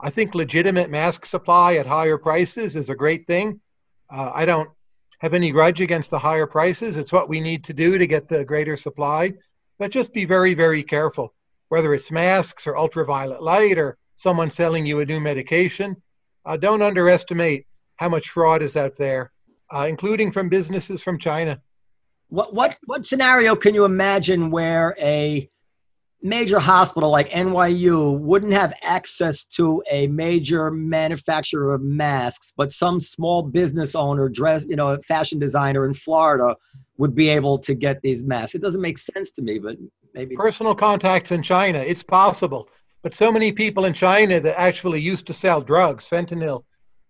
I 0.00 0.10
think 0.10 0.34
legitimate 0.34 0.90
mask 0.90 1.24
supply 1.24 1.76
at 1.76 1.86
higher 1.86 2.18
prices 2.18 2.76
is 2.76 2.90
a 2.90 2.94
great 2.94 3.26
thing. 3.26 3.60
Uh, 4.10 4.30
I 4.34 4.44
don't 4.44 4.68
have 5.20 5.32
any 5.34 5.50
grudge 5.52 5.80
against 5.80 6.10
the 6.10 6.18
higher 6.18 6.46
prices. 6.46 6.96
It's 6.96 7.12
what 7.12 7.28
we 7.28 7.40
need 7.40 7.64
to 7.64 7.72
do 7.72 7.96
to 7.98 8.06
get 8.06 8.28
the 8.28 8.44
greater 8.44 8.76
supply. 8.76 9.34
But 9.78 9.92
just 9.92 10.12
be 10.12 10.26
very, 10.26 10.52
very 10.54 10.82
careful, 10.82 11.32
whether 11.68 11.94
it's 11.94 12.10
masks 12.10 12.66
or 12.66 12.76
ultraviolet 12.76 13.42
light 13.42 13.78
or 13.78 13.96
someone 14.20 14.50
selling 14.50 14.84
you 14.84 15.00
a 15.00 15.06
new 15.06 15.18
medication. 15.18 15.96
Uh, 16.44 16.56
don't 16.56 16.82
underestimate 16.82 17.66
how 17.96 18.08
much 18.08 18.28
fraud 18.28 18.60
is 18.60 18.76
out 18.76 18.94
there, 18.98 19.32
uh, 19.74 19.86
including 19.88 20.30
from 20.30 20.50
businesses 20.50 21.02
from 21.02 21.18
China. 21.18 21.58
what 22.28 22.52
what 22.54 22.76
what 22.84 23.06
scenario 23.06 23.56
can 23.56 23.74
you 23.74 23.84
imagine 23.86 24.50
where 24.50 24.94
a 25.00 25.48
major 26.22 26.58
hospital 26.58 27.10
like 27.10 27.30
NYU 27.30 28.18
wouldn't 28.18 28.52
have 28.52 28.74
access 28.82 29.42
to 29.44 29.82
a 29.90 30.06
major 30.08 30.70
manufacturer 30.70 31.72
of 31.74 31.80
masks 31.80 32.52
but 32.54 32.72
some 32.72 33.00
small 33.00 33.42
business 33.42 33.94
owner 33.94 34.28
dress 34.28 34.66
you 34.68 34.76
know 34.76 34.88
a 34.90 34.98
fashion 35.12 35.38
designer 35.38 35.86
in 35.86 35.94
Florida 35.94 36.54
would 36.98 37.14
be 37.14 37.28
able 37.30 37.58
to 37.58 37.74
get 37.74 37.96
these 38.02 38.22
masks 38.22 38.54
it 38.54 38.60
doesn't 38.60 38.82
make 38.82 38.98
sense 38.98 39.30
to 39.36 39.42
me 39.42 39.58
but 39.58 39.76
maybe 40.14 40.36
personal 40.36 40.74
contacts 40.74 41.30
in 41.32 41.42
China. 41.42 41.78
It's 41.78 42.02
possible. 42.02 42.68
But 43.02 43.14
so 43.14 43.32
many 43.32 43.52
people 43.52 43.86
in 43.86 43.94
China 43.94 44.40
that 44.40 44.60
actually 44.60 45.00
used 45.00 45.26
to 45.28 45.34
sell 45.34 45.62
drugs, 45.62 46.08
fentanyl, 46.08 46.64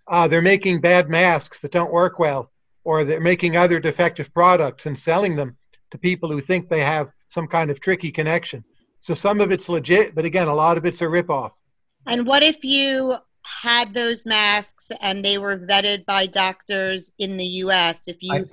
uh, 0.07 0.29
they're 0.29 0.43
making 0.43 0.81
bad 0.81 1.09
masks 1.09 1.61
that 1.61 1.73
don't 1.73 1.93
work 1.93 2.19
well, 2.19 2.51
or 2.85 3.05
they're 3.05 3.21
making 3.21 3.57
other 3.57 3.81
defective 3.81 4.33
products 4.33 4.87
and 4.87 4.99
selling 4.99 5.37
them 5.37 5.57
to 5.91 5.99
people 5.99 6.31
who 6.31 6.41
think 6.41 6.69
they 6.69 6.83
have 6.83 7.11
some 7.27 7.47
kind 7.47 7.71
of 7.71 7.81
tricky 7.81 8.11
connection. 8.11 8.65
So 9.01 9.15
some 9.15 9.41
of 9.41 9.51
it's 9.51 9.69
legit, 9.69 10.15
but 10.15 10.25
again, 10.25 10.49
a 10.49 10.55
lot 10.55 10.77
of 10.77 10.85
it's 10.85 11.01
a 11.01 11.05
ripoff. 11.05 11.53
And 12.07 12.27
what 12.27 12.43
if 12.43 12.65
you 12.65 13.17
had 13.45 13.95
those 13.95 14.27
masks 14.27 14.91
and 15.01 15.25
they 15.25 15.39
were 15.39 15.59
vetted 15.59 16.05
by 16.07 16.27
doctors 16.27 17.13
in 17.19 17.37
the 17.37 17.47
U.S.? 17.47 18.09
If 18.09 18.19
you 18.21 18.35
I- 18.35 18.45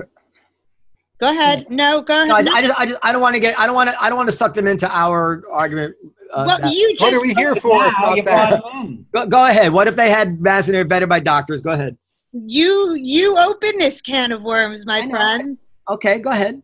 go 1.19 1.29
ahead, 1.29 1.67
no, 1.69 2.01
go 2.01 2.25
No, 2.25 2.35
I, 2.35 2.39
ahead. 2.39 2.53
I 2.53 2.61
just, 2.61 2.79
I 2.79 2.85
just, 2.85 2.99
I 3.03 3.11
don't 3.11 3.21
want 3.21 3.35
to 3.35 3.39
get, 3.39 3.59
I 3.59 3.65
don't 3.65 3.75
want 3.75 3.89
to, 3.89 4.01
I 4.01 4.09
don't 4.09 4.17
want 4.17 4.29
to 4.29 4.35
suck 4.35 4.53
them 4.53 4.67
into 4.67 4.89
our 4.95 5.43
argument. 5.51 5.95
Uh, 6.33 6.43
well, 6.47 6.59
that- 6.59 6.73
you 6.73 6.95
What 6.99 7.13
are 7.13 7.21
we 7.21 7.33
here 7.33 7.55
for 7.55 7.85
if 7.85 7.93
not 7.99 8.15
that? 8.25 8.49
brought 8.61 8.73
him 8.75 8.81
in. 8.87 9.05
go, 9.13 9.25
go 9.25 9.45
ahead. 9.45 9.71
What 9.71 9.87
if 9.87 9.95
they 9.95 10.09
had 10.09 10.41
masks 10.41 10.69
and 10.69 10.89
vetted 10.89 11.09
by 11.09 11.19
doctors? 11.19 11.61
Go 11.61 11.71
ahead. 11.71 11.97
you 12.33 12.95
you 13.01 13.37
open 13.37 13.71
this 13.79 14.01
can 14.01 14.31
of 14.31 14.41
worms, 14.43 14.85
my 14.85 15.07
friend. 15.09 15.57
Okay, 15.89 16.19
go 16.19 16.29
ahead. 16.31 16.61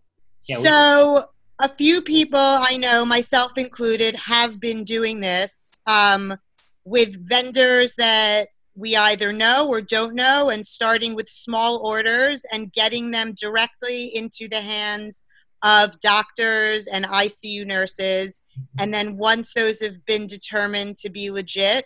Yeah, 0.47 0.57
we- 0.59 0.65
so 0.65 1.25
a 1.59 1.69
few 1.69 2.01
people 2.01 2.39
I 2.39 2.77
know, 2.77 3.05
myself 3.05 3.57
included, 3.57 4.15
have 4.15 4.59
been 4.59 4.83
doing 4.83 5.19
this 5.21 5.71
um, 5.85 6.37
with 6.85 7.27
vendors 7.29 7.95
that 7.95 8.47
we 8.75 8.95
either 8.97 9.31
know 9.31 9.67
or 9.69 9.79
don't 9.81 10.15
know, 10.15 10.49
and 10.49 10.65
starting 10.65 11.15
with 11.15 11.29
small 11.29 11.77
orders 11.85 12.43
and 12.51 12.73
getting 12.73 13.11
them 13.11 13.33
directly 13.39 14.07
into 14.15 14.47
the 14.49 14.59
hands 14.61 15.23
of 15.63 15.99
doctors 16.01 16.87
and 16.87 17.05
ICU 17.05 17.65
nurses. 17.65 18.41
And 18.77 18.93
then 18.93 19.17
once 19.17 19.53
those 19.53 19.81
have 19.81 20.05
been 20.05 20.27
determined 20.27 20.97
to 20.97 21.09
be 21.09 21.31
legit, 21.31 21.85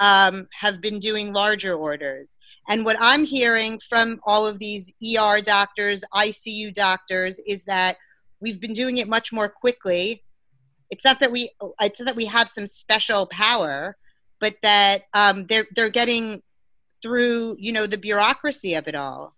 um, 0.00 0.48
have 0.58 0.80
been 0.80 0.98
doing 0.98 1.32
larger 1.32 1.74
orders. 1.74 2.36
And 2.68 2.84
what 2.84 2.96
I'm 2.98 3.24
hearing 3.24 3.78
from 3.78 4.18
all 4.24 4.46
of 4.46 4.58
these 4.58 4.92
ER 5.02 5.40
doctors, 5.42 6.02
ICU 6.14 6.72
doctors, 6.72 7.38
is 7.46 7.64
that 7.64 7.98
we've 8.40 8.60
been 8.60 8.72
doing 8.72 8.96
it 8.96 9.08
much 9.08 9.32
more 9.32 9.48
quickly. 9.48 10.24
It's 10.88 11.04
not 11.04 11.20
that 11.20 11.30
we 11.30 11.50
it's 11.80 12.00
not 12.00 12.06
that 12.06 12.16
we 12.16 12.24
have 12.26 12.48
some 12.48 12.66
special 12.66 13.26
power, 13.26 13.96
but 14.40 14.56
that 14.62 15.02
um, 15.12 15.46
they're 15.46 15.66
they're 15.74 15.90
getting 15.90 16.42
through 17.02 17.56
you 17.58 17.72
know 17.72 17.86
the 17.86 17.98
bureaucracy 17.98 18.74
of 18.74 18.88
it 18.88 18.94
all. 18.94 19.36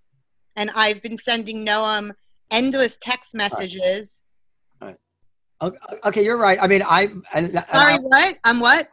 And 0.54 0.70
I've 0.74 1.02
been 1.02 1.16
sending 1.16 1.66
Noam 1.66 2.12
endless 2.52 2.98
text 2.98 3.34
messages. 3.34 4.22
Okay, 5.60 5.78
okay, 6.04 6.24
you're 6.24 6.36
right. 6.36 6.58
I 6.60 6.66
mean, 6.66 6.82
I, 6.82 7.08
and 7.34 7.52
Sorry, 7.72 7.94
I- 7.94 7.98
what? 7.98 8.36
I'm 8.44 8.60
what? 8.60 8.88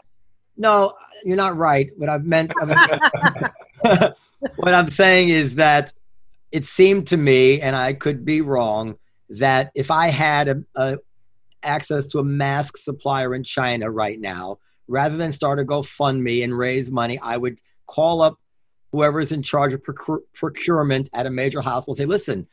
no, 0.56 0.94
you're 1.24 1.38
not 1.38 1.58
right. 1.58 1.90
What 1.98 2.10
I've 2.10 2.26
meant, 2.26 2.52
what 3.82 4.74
I'm 4.74 4.90
saying 4.90 5.30
is 5.30 5.56
that 5.56 5.94
it 6.52 6.66
seemed 6.66 7.08
to 7.08 7.18
me, 7.18 7.62
and 7.62 7.76
I 7.76 7.94
could 7.94 8.26
be 8.26 8.42
wrong, 8.42 8.98
that 9.30 9.72
if 9.74 9.90
I 9.90 10.08
had 10.08 10.48
a, 10.48 10.64
a 10.76 10.98
access 11.64 12.08
to 12.08 12.20
a 12.20 12.24
mask 12.24 12.78
supplier 12.78 13.34
in 13.36 13.44
China 13.44 13.90
right 13.90 14.20
now, 14.20 14.60
rather 14.88 15.18
than 15.18 15.32
start 15.32 15.60
a 15.60 15.64
GoFundMe 15.64 16.44
and 16.44 16.58
raise 16.58 16.92
money, 16.92 17.20
I 17.20 17.38
would 17.38 17.58
call 17.88 18.22
up 18.22 18.38
whoever's 18.92 19.32
in 19.32 19.42
charge 19.44 19.74
of 19.74 19.84
procure, 19.84 20.22
procurement 20.34 21.10
at 21.14 21.26
a 21.26 21.30
major 21.30 21.62
hospital. 21.62 21.94
And 21.94 21.98
say, 21.98 22.06
listen, 22.06 22.48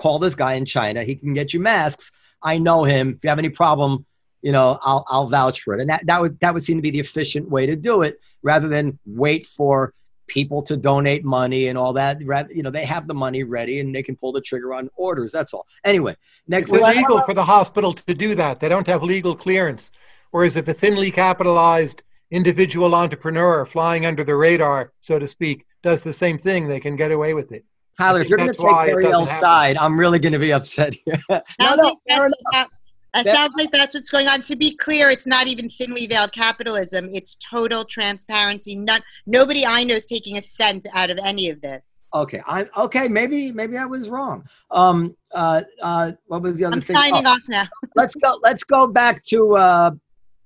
call 0.00 0.18
this 0.18 0.34
guy 0.34 0.54
in 0.54 0.64
China. 0.64 1.04
He 1.04 1.14
can 1.14 1.34
get 1.34 1.52
you 1.52 1.60
masks. 1.60 2.10
I 2.42 2.58
know 2.58 2.84
him. 2.84 3.10
If 3.16 3.24
you 3.24 3.28
have 3.28 3.38
any 3.38 3.50
problem, 3.50 4.06
you 4.42 4.52
know, 4.52 4.78
I'll 4.82 5.04
I'll 5.08 5.28
vouch 5.28 5.60
for 5.60 5.74
it. 5.74 5.80
And 5.80 5.90
that, 5.90 6.06
that 6.06 6.20
would 6.20 6.40
that 6.40 6.54
would 6.54 6.62
seem 6.62 6.78
to 6.78 6.82
be 6.82 6.90
the 6.90 7.00
efficient 7.00 7.48
way 7.48 7.66
to 7.66 7.76
do 7.76 8.02
it, 8.02 8.18
rather 8.42 8.68
than 8.68 8.98
wait 9.04 9.46
for 9.46 9.92
people 10.26 10.62
to 10.62 10.76
donate 10.76 11.24
money 11.24 11.66
and 11.68 11.76
all 11.76 11.92
that. 11.94 12.18
Rather, 12.24 12.52
you 12.52 12.62
know, 12.62 12.70
they 12.70 12.84
have 12.84 13.06
the 13.06 13.14
money 13.14 13.42
ready 13.42 13.80
and 13.80 13.94
they 13.94 14.02
can 14.02 14.16
pull 14.16 14.32
the 14.32 14.40
trigger 14.40 14.72
on 14.72 14.88
orders. 14.96 15.32
That's 15.32 15.52
all. 15.52 15.66
Anyway, 15.84 16.16
next. 16.48 16.72
It's 16.72 16.78
illegal 16.78 17.20
for 17.22 17.34
the 17.34 17.44
hospital 17.44 17.92
to 17.92 18.14
do 18.14 18.34
that. 18.36 18.60
They 18.60 18.68
don't 18.68 18.86
have 18.86 19.02
legal 19.02 19.34
clearance. 19.34 19.92
Whereas 20.30 20.56
if 20.56 20.68
a 20.68 20.72
thinly 20.72 21.10
capitalized 21.10 22.02
individual 22.30 22.94
entrepreneur 22.94 23.66
flying 23.66 24.06
under 24.06 24.24
the 24.24 24.36
radar, 24.36 24.92
so 25.00 25.18
to 25.18 25.26
speak, 25.26 25.66
does 25.82 26.04
the 26.04 26.12
same 26.12 26.38
thing, 26.38 26.68
they 26.68 26.80
can 26.80 26.96
get 26.96 27.10
away 27.10 27.34
with 27.34 27.50
it. 27.52 27.64
Tyler, 28.00 28.20
if 28.20 28.28
you're 28.28 28.38
going 28.38 28.50
to 28.50 28.54
take 28.54 28.64
it 28.66 28.86
doesn't 28.86 29.04
Ariel's 29.04 29.30
side, 29.38 29.76
I'm 29.76 29.98
really 29.98 30.18
going 30.18 30.32
to 30.32 30.38
be 30.38 30.52
upset 30.52 30.94
here. 31.04 31.14
no, 31.30 31.40
Sounds 31.60 31.76
no, 31.78 31.84
like 31.84 31.96
fair 32.08 32.18
that's 32.18 32.20
enough. 32.20 32.32
what- 32.52 32.70
that 33.12 33.26
sounds 33.26 33.52
like 33.56 33.70
that's 33.72 33.94
what's 33.94 34.08
going 34.08 34.28
on. 34.28 34.40
To 34.42 34.54
be 34.54 34.76
clear, 34.76 35.10
it's 35.10 35.26
not 35.26 35.48
even 35.48 35.68
thinly 35.68 36.06
veiled 36.06 36.30
capitalism. 36.32 37.08
It's 37.12 37.34
total 37.36 37.84
transparency. 37.84 38.76
None, 38.76 39.00
nobody 39.26 39.66
I 39.66 39.82
know 39.82 39.94
is 39.94 40.06
taking 40.06 40.36
a 40.38 40.42
cent 40.42 40.86
out 40.94 41.10
of 41.10 41.18
any 41.24 41.50
of 41.50 41.60
this. 41.60 42.02
Okay, 42.14 42.40
I 42.46 42.68
okay. 42.76 43.08
Maybe 43.08 43.50
maybe 43.50 43.76
I 43.76 43.84
was 43.84 44.08
wrong. 44.08 44.44
Um, 44.70 45.16
uh, 45.34 45.62
uh, 45.82 46.12
what 46.26 46.42
was 46.42 46.56
the 46.58 46.66
other 46.66 46.76
I'm 46.76 46.82
thing? 46.82 46.96
signing 46.96 47.26
Oh, 47.26 47.30
off 47.32 47.40
now. 47.48 47.64
let's 47.96 48.14
go. 48.14 48.38
Let's 48.44 48.62
go 48.62 48.86
back 48.86 49.24
to 49.24 49.56
uh, 49.56 49.90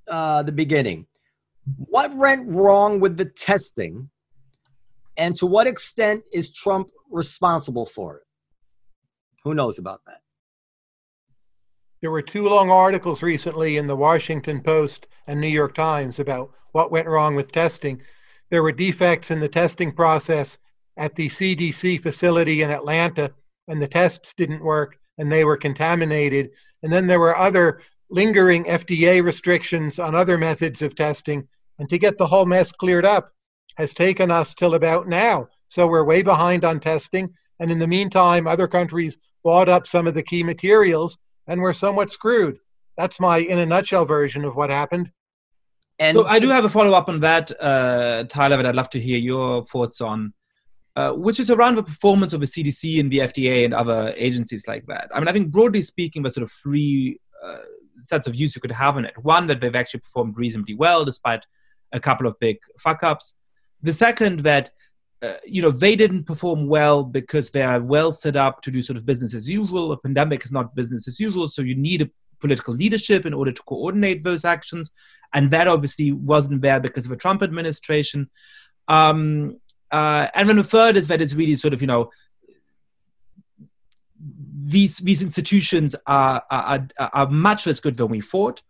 uh, 0.09 0.43
the 0.43 0.53
beginning. 0.53 1.07
What 1.77 2.17
went 2.17 2.49
wrong 2.49 2.99
with 2.99 3.19
the 3.19 3.27
testing, 3.27 4.09
and 5.19 5.37
to 5.37 5.45
what 5.47 5.67
extent 5.67 6.25
is 6.33 6.51
Trump 6.51 6.89
responsible 7.15 7.87
for 7.87 8.19
it? 8.19 8.23
Who 9.45 9.55
knows 9.55 9.79
about 9.79 10.01
that? 10.07 10.21
There 12.01 12.11
were 12.11 12.23
two 12.23 12.49
long 12.49 12.71
articles 12.71 13.23
recently 13.23 13.79
in 13.79 13.87
the 13.87 13.97
Washington 13.97 14.61
Post 14.61 15.07
and 15.27 15.41
New 15.41 15.49
York 15.49 15.75
Times 15.75 16.21
about 16.21 16.51
what 16.73 16.91
went 16.91 17.09
wrong 17.09 17.35
with 17.35 17.53
testing. 17.53 18.03
There 18.51 18.63
were 18.63 18.73
defects 18.73 19.31
in 19.31 19.41
the 19.41 19.49
testing 19.49 19.93
process 19.93 20.59
at 20.97 21.15
the 21.15 21.29
CDC 21.29 22.01
facility 22.01 22.63
in 22.63 22.71
Atlanta, 22.71 23.33
and 23.69 23.81
the 23.81 23.89
tests 23.89 24.35
didn't 24.35 24.63
work 24.63 24.99
and 25.19 25.31
they 25.31 25.45
were 25.45 25.57
contaminated. 25.57 26.51
And 26.83 26.93
then 26.93 27.07
there 27.07 27.21
were 27.21 27.37
other 27.37 27.81
lingering 28.11 28.65
FDA 28.65 29.23
restrictions 29.23 29.99
on 29.99 30.15
other 30.15 30.37
methods 30.37 30.83
of 30.83 30.95
testing. 30.95 31.49
And 31.79 31.89
to 31.89 31.99
get 31.99 32.19
the 32.19 32.27
whole 32.27 32.47
mess 32.47 32.73
cleared 32.73 33.07
up 33.07 33.33
has 33.77 33.95
taken 33.95 34.31
us 34.31 34.55
till 34.55 34.75
about 34.75 35.09
now. 35.09 35.49
So 35.75 35.89
we're 35.89 36.05
way 36.05 36.23
behind 36.23 36.65
on 36.65 36.79
testing. 36.79 37.35
And 37.59 37.69
in 37.69 37.81
the 37.81 37.87
meantime, 37.89 38.47
other 38.47 38.69
countries 38.69 39.19
bought 39.43 39.69
up 39.69 39.89
some 39.89 40.07
of 40.07 40.15
the 40.15 40.23
key 40.23 40.45
materials 40.45 41.19
and 41.49 41.61
we're 41.61 41.73
somewhat 41.73 42.13
screwed. 42.13 42.61
That's 42.97 43.19
my, 43.19 43.39
in 43.39 43.59
a 43.59 43.67
nutshell, 43.67 44.05
version 44.05 44.45
of 44.45 44.55
what 44.55 44.71
happened. 44.71 45.11
And 45.99 46.17
so 46.17 46.27
I 46.27 46.39
do 46.39 46.49
have 46.49 46.65
a 46.65 46.69
follow 46.69 46.93
up 46.93 47.09
on 47.09 47.19
that, 47.21 47.51
uh, 47.61 48.23
Tyler, 48.29 48.57
that 48.59 48.67
I'd 48.67 48.77
love 48.77 48.91
to 48.91 49.01
hear 49.01 49.19
your 49.19 49.65
thoughts 49.65 50.01
on, 50.01 50.33
uh, 50.95 51.11
which 51.11 51.41
is 51.41 51.51
around 51.51 51.75
the 51.75 51.83
performance 51.83 52.33
of 52.33 52.39
the 52.39 52.47
CDC 52.47 53.01
and 53.01 53.11
the 53.11 53.19
FDA 53.19 53.65
and 53.65 53.75
other 53.75 54.15
agencies 54.17 54.69
like 54.69 54.87
that. 54.87 55.11
I 55.13 55.19
mean, 55.19 55.27
I 55.27 55.33
think 55.33 55.51
broadly 55.51 55.83
speaking, 55.83 56.23
there's 56.23 56.35
sort 56.35 56.45
of 56.45 56.53
three 56.53 57.19
uh, 57.45 57.57
sets 58.01 58.29
of 58.29 58.35
views 58.35 58.55
you 58.55 58.61
could 58.61 58.71
have 58.71 58.97
on 58.97 59.07
it. 59.07 59.19
One, 59.19 59.49
that 59.49 59.61
they've 59.61 59.75
actually 59.75 60.01
performed 60.01 60.39
reasonably 60.39 60.77
well 60.77 61.05
despite 61.05 61.45
a 61.93 61.99
couple 61.99 62.29
of 62.29 62.39
big 62.39 62.59
fuck 62.79 63.03
ups. 63.03 63.35
The 63.83 63.93
second, 63.93 64.45
that 64.45 64.71
uh, 65.25 65.37
you 65.47 65.63
know 65.63 65.71
they 65.71 65.97
didn't 65.97 66.25
perform 66.25 66.67
well 66.69 67.03
because 67.03 67.51
they 67.51 67.63
are 67.63 67.81
well 67.81 68.13
set 68.13 68.37
up 68.37 68.63
to 68.63 68.71
do 68.71 68.83
sort 68.83 68.97
of 68.97 69.07
business 69.07 69.35
as 69.35 69.49
usual. 69.49 69.93
A 69.93 69.97
pandemic 69.97 70.45
is 70.45 70.53
not 70.53 70.75
business 70.75 71.09
as 71.09 71.19
usual, 71.19 71.49
so 71.49 71.63
you 71.63 71.75
need 71.75 72.03
a 72.03 72.11
political 72.41 72.75
leadership 72.75 73.25
in 73.25 73.33
order 73.33 73.53
to 73.53 73.63
coordinate 73.63 74.23
those 74.23 74.45
actions, 74.45 74.91
and 75.33 75.51
that 75.51 75.69
obviously 75.69 76.13
wasn't 76.13 76.61
there 76.61 76.81
because 76.81 77.07
of 77.07 77.13
a 77.13 77.17
Trump 77.17 77.43
administration. 77.43 78.29
Um, 78.89 79.59
uh, 79.91 80.29
and 80.35 80.49
then 80.49 80.57
the 80.57 80.65
third 80.65 80.97
is 80.97 81.09
that 81.09 81.23
it's 81.23 81.35
really 81.35 81.57
sort 81.57 81.73
of 81.73 81.81
you 81.81 81.87
know 81.87 82.11
these 84.67 84.99
these 84.99 85.23
institutions 85.23 85.95
are 86.07 86.43
are, 86.51 86.87
are 86.99 87.31
much 87.31 87.67
less 87.67 87.81
good 87.81 87.97
than 87.97 88.09
we 88.09 88.21
thought 88.21 88.63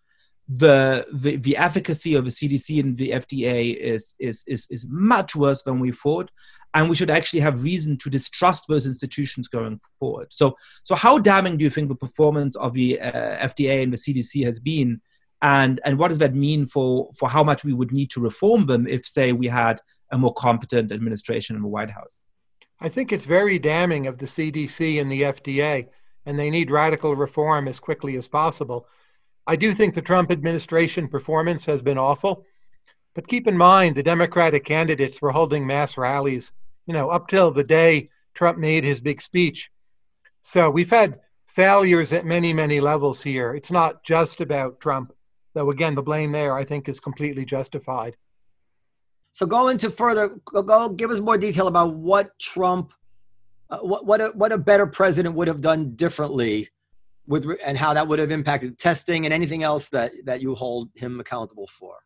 the, 0.48 1.06
the 1.12 1.36
the 1.36 1.56
efficacy 1.56 2.14
of 2.14 2.24
the 2.24 2.30
CDC 2.30 2.80
and 2.80 2.98
the 2.98 3.10
FDA 3.10 3.76
is 3.76 4.14
is 4.18 4.44
is 4.46 4.66
is 4.70 4.86
much 4.88 5.34
worse 5.34 5.62
than 5.62 5.80
we 5.80 5.90
thought, 5.90 6.30
and 6.74 6.88
we 6.88 6.96
should 6.96 7.10
actually 7.10 7.40
have 7.40 7.64
reason 7.64 7.96
to 7.98 8.10
distrust 8.10 8.64
those 8.68 8.84
institutions 8.84 9.48
going 9.48 9.80
forward. 9.98 10.26
So 10.30 10.54
so 10.82 10.94
how 10.94 11.18
damning 11.18 11.56
do 11.56 11.64
you 11.64 11.70
think 11.70 11.88
the 11.88 11.94
performance 11.94 12.56
of 12.56 12.74
the 12.74 13.00
uh, 13.00 13.48
FDA 13.48 13.82
and 13.82 13.92
the 13.92 13.96
CDC 13.96 14.44
has 14.44 14.60
been, 14.60 15.00
and 15.40 15.80
and 15.84 15.98
what 15.98 16.08
does 16.08 16.18
that 16.18 16.34
mean 16.34 16.66
for 16.66 17.10
for 17.16 17.28
how 17.28 17.42
much 17.42 17.64
we 17.64 17.72
would 17.72 17.92
need 17.92 18.10
to 18.10 18.20
reform 18.20 18.66
them 18.66 18.86
if 18.86 19.06
say 19.06 19.32
we 19.32 19.48
had 19.48 19.80
a 20.12 20.18
more 20.18 20.34
competent 20.34 20.92
administration 20.92 21.56
in 21.56 21.62
the 21.62 21.68
White 21.68 21.90
House? 21.90 22.20
I 22.80 22.90
think 22.90 23.12
it's 23.12 23.24
very 23.24 23.58
damning 23.58 24.08
of 24.08 24.18
the 24.18 24.26
CDC 24.26 25.00
and 25.00 25.10
the 25.10 25.22
FDA, 25.22 25.88
and 26.26 26.38
they 26.38 26.50
need 26.50 26.70
radical 26.70 27.16
reform 27.16 27.66
as 27.66 27.80
quickly 27.80 28.16
as 28.16 28.28
possible. 28.28 28.86
I 29.46 29.56
do 29.56 29.72
think 29.72 29.94
the 29.94 30.02
Trump 30.02 30.30
administration 30.30 31.08
performance 31.08 31.64
has 31.66 31.82
been 31.82 31.98
awful. 31.98 32.46
But 33.14 33.28
keep 33.28 33.46
in 33.46 33.56
mind, 33.56 33.94
the 33.94 34.02
Democratic 34.02 34.64
candidates 34.64 35.22
were 35.22 35.30
holding 35.30 35.66
mass 35.66 35.96
rallies, 35.96 36.52
you 36.86 36.94
know, 36.94 37.10
up 37.10 37.28
till 37.28 37.50
the 37.50 37.64
day 37.64 38.10
Trump 38.34 38.58
made 38.58 38.84
his 38.84 39.00
big 39.00 39.22
speech. 39.22 39.70
So 40.40 40.70
we've 40.70 40.90
had 40.90 41.20
failures 41.46 42.12
at 42.12 42.26
many, 42.26 42.52
many 42.52 42.80
levels 42.80 43.22
here. 43.22 43.54
It's 43.54 43.70
not 43.70 44.02
just 44.02 44.40
about 44.40 44.80
Trump, 44.80 45.12
though, 45.52 45.70
again, 45.70 45.94
the 45.94 46.02
blame 46.02 46.32
there, 46.32 46.56
I 46.56 46.64
think, 46.64 46.88
is 46.88 46.98
completely 46.98 47.44
justified. 47.44 48.16
So 49.30 49.46
go 49.46 49.68
into 49.68 49.90
further, 49.90 50.36
go, 50.44 50.88
give 50.88 51.10
us 51.10 51.20
more 51.20 51.38
detail 51.38 51.68
about 51.68 51.94
what 51.94 52.36
Trump, 52.38 52.92
uh, 53.70 53.78
what, 53.78 54.04
what 54.06 54.20
a, 54.20 54.26
what 54.28 54.52
a 54.52 54.58
better 54.58 54.86
president 54.86 55.34
would 55.34 55.48
have 55.48 55.60
done 55.60 55.94
differently 55.94 56.68
with 57.26 57.46
and 57.64 57.78
how 57.78 57.94
that 57.94 58.06
would 58.06 58.18
have 58.18 58.30
impacted 58.30 58.78
testing 58.78 59.24
and 59.24 59.32
anything 59.32 59.62
else 59.62 59.88
that 59.90 60.12
that 60.24 60.42
you 60.42 60.54
hold 60.54 60.90
him 60.94 61.20
accountable 61.20 61.66
for? 61.66 61.96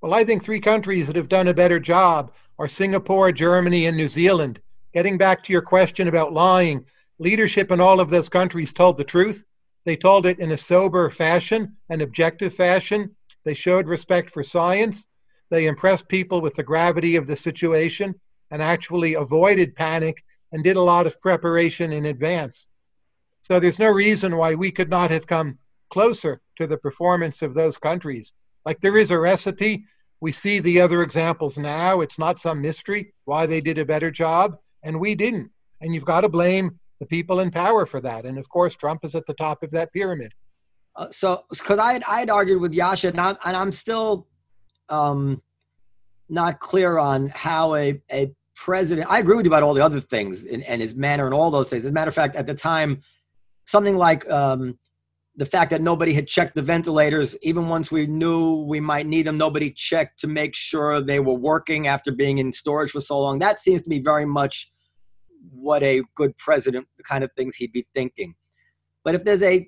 Well 0.00 0.14
i 0.14 0.24
think 0.24 0.42
three 0.42 0.60
countries 0.60 1.06
that 1.06 1.16
have 1.16 1.28
done 1.28 1.48
a 1.48 1.54
better 1.54 1.80
job 1.80 2.32
are 2.58 2.68
singapore 2.68 3.32
germany 3.32 3.86
and 3.86 3.96
new 3.96 4.08
zealand. 4.08 4.60
Getting 4.92 5.18
back 5.18 5.44
to 5.44 5.52
your 5.52 5.62
question 5.62 6.08
about 6.08 6.32
lying 6.32 6.84
leadership 7.18 7.70
in 7.70 7.80
all 7.80 8.00
of 8.00 8.10
those 8.10 8.28
countries 8.28 8.72
told 8.72 8.96
the 8.96 9.04
truth. 9.04 9.44
They 9.84 9.96
told 9.96 10.26
it 10.26 10.40
in 10.40 10.52
a 10.52 10.58
sober 10.58 11.10
fashion 11.10 11.76
an 11.88 12.00
objective 12.00 12.54
fashion. 12.54 13.14
They 13.44 13.54
showed 13.54 13.88
respect 13.88 14.30
for 14.30 14.42
science. 14.42 15.06
They 15.50 15.66
impressed 15.66 16.08
people 16.08 16.40
with 16.40 16.54
the 16.54 16.62
gravity 16.62 17.16
of 17.16 17.26
the 17.26 17.36
situation 17.36 18.14
and 18.50 18.62
actually 18.62 19.14
avoided 19.14 19.74
panic 19.74 20.22
and 20.52 20.62
did 20.62 20.76
a 20.76 20.82
lot 20.82 21.06
of 21.06 21.20
preparation 21.20 21.92
in 21.92 22.06
advance 22.06 22.66
so 23.42 23.58
there's 23.58 23.78
no 23.78 23.88
reason 23.88 24.36
why 24.36 24.54
we 24.54 24.70
could 24.70 24.90
not 24.90 25.10
have 25.10 25.26
come 25.26 25.58
closer 25.90 26.40
to 26.56 26.66
the 26.66 26.78
performance 26.78 27.42
of 27.42 27.54
those 27.54 27.76
countries. 27.76 28.32
Like 28.64 28.80
there 28.80 28.96
is 28.96 29.10
a 29.10 29.18
recipe. 29.18 29.84
We 30.20 30.32
see 30.32 30.60
the 30.60 30.80
other 30.80 31.02
examples 31.02 31.58
now. 31.58 32.00
It's 32.00 32.18
not 32.18 32.38
some 32.38 32.60
mystery 32.60 33.12
why 33.24 33.46
they 33.46 33.60
did 33.60 33.78
a 33.78 33.84
better 33.84 34.10
job 34.10 34.56
and 34.82 35.00
we 35.00 35.14
didn't. 35.14 35.50
And 35.80 35.94
you've 35.94 36.04
got 36.04 36.20
to 36.22 36.28
blame 36.28 36.78
the 37.00 37.06
people 37.06 37.40
in 37.40 37.50
power 37.50 37.86
for 37.86 38.00
that. 38.02 38.26
And 38.26 38.38
of 38.38 38.48
course, 38.48 38.74
Trump 38.74 39.04
is 39.04 39.14
at 39.14 39.26
the 39.26 39.34
top 39.34 39.62
of 39.62 39.70
that 39.70 39.92
pyramid. 39.92 40.32
Uh, 40.96 41.06
so, 41.10 41.44
because 41.48 41.78
I 41.78 41.94
had, 41.94 42.04
I 42.06 42.20
had 42.20 42.30
argued 42.30 42.60
with 42.60 42.74
Yascha, 42.74 43.10
and 43.10 43.20
I'm, 43.20 43.36
and 43.44 43.56
I'm 43.56 43.72
still 43.72 44.26
um, 44.90 45.40
not 46.28 46.60
clear 46.60 46.98
on 46.98 47.28
how 47.28 47.74
a, 47.74 48.02
a 48.12 48.30
president, 48.54 49.10
I 49.10 49.20
agree 49.20 49.36
with 49.36 49.46
you 49.46 49.50
about 49.50 49.62
all 49.62 49.72
the 49.72 49.84
other 49.84 50.00
things 50.00 50.44
and, 50.44 50.62
and 50.64 50.82
his 50.82 50.94
manner 50.94 51.24
and 51.24 51.34
all 51.34 51.50
those 51.50 51.70
things. 51.70 51.84
As 51.84 51.90
a 51.90 51.94
matter 51.94 52.10
of 52.10 52.14
fact, 52.14 52.36
at 52.36 52.46
the 52.46 52.54
time, 52.54 53.02
something 53.70 53.96
like 53.96 54.28
um, 54.30 54.78
the 55.36 55.46
fact 55.46 55.70
that 55.70 55.80
nobody 55.80 56.12
had 56.12 56.26
checked 56.26 56.54
the 56.54 56.62
ventilators, 56.62 57.36
even 57.42 57.68
once 57.68 57.90
we 57.90 58.06
knew 58.06 58.64
we 58.64 58.80
might 58.80 59.06
need 59.06 59.22
them, 59.22 59.38
nobody 59.38 59.70
checked 59.70 60.20
to 60.20 60.26
make 60.26 60.54
sure 60.54 61.00
they 61.00 61.20
were 61.20 61.34
working 61.34 61.86
after 61.86 62.12
being 62.12 62.38
in 62.38 62.52
storage 62.52 62.90
for 62.90 63.00
so 63.00 63.20
long. 63.20 63.38
That 63.38 63.60
seems 63.60 63.82
to 63.82 63.88
be 63.88 64.00
very 64.00 64.26
much 64.26 64.70
what 65.52 65.82
a 65.82 66.02
good 66.14 66.36
president, 66.36 66.86
the 66.96 67.02
kind 67.02 67.24
of 67.24 67.30
things 67.32 67.56
he'd 67.56 67.72
be 67.72 67.86
thinking. 67.94 68.34
But 69.04 69.14
if 69.14 69.24
there's 69.24 69.42
a 69.42 69.66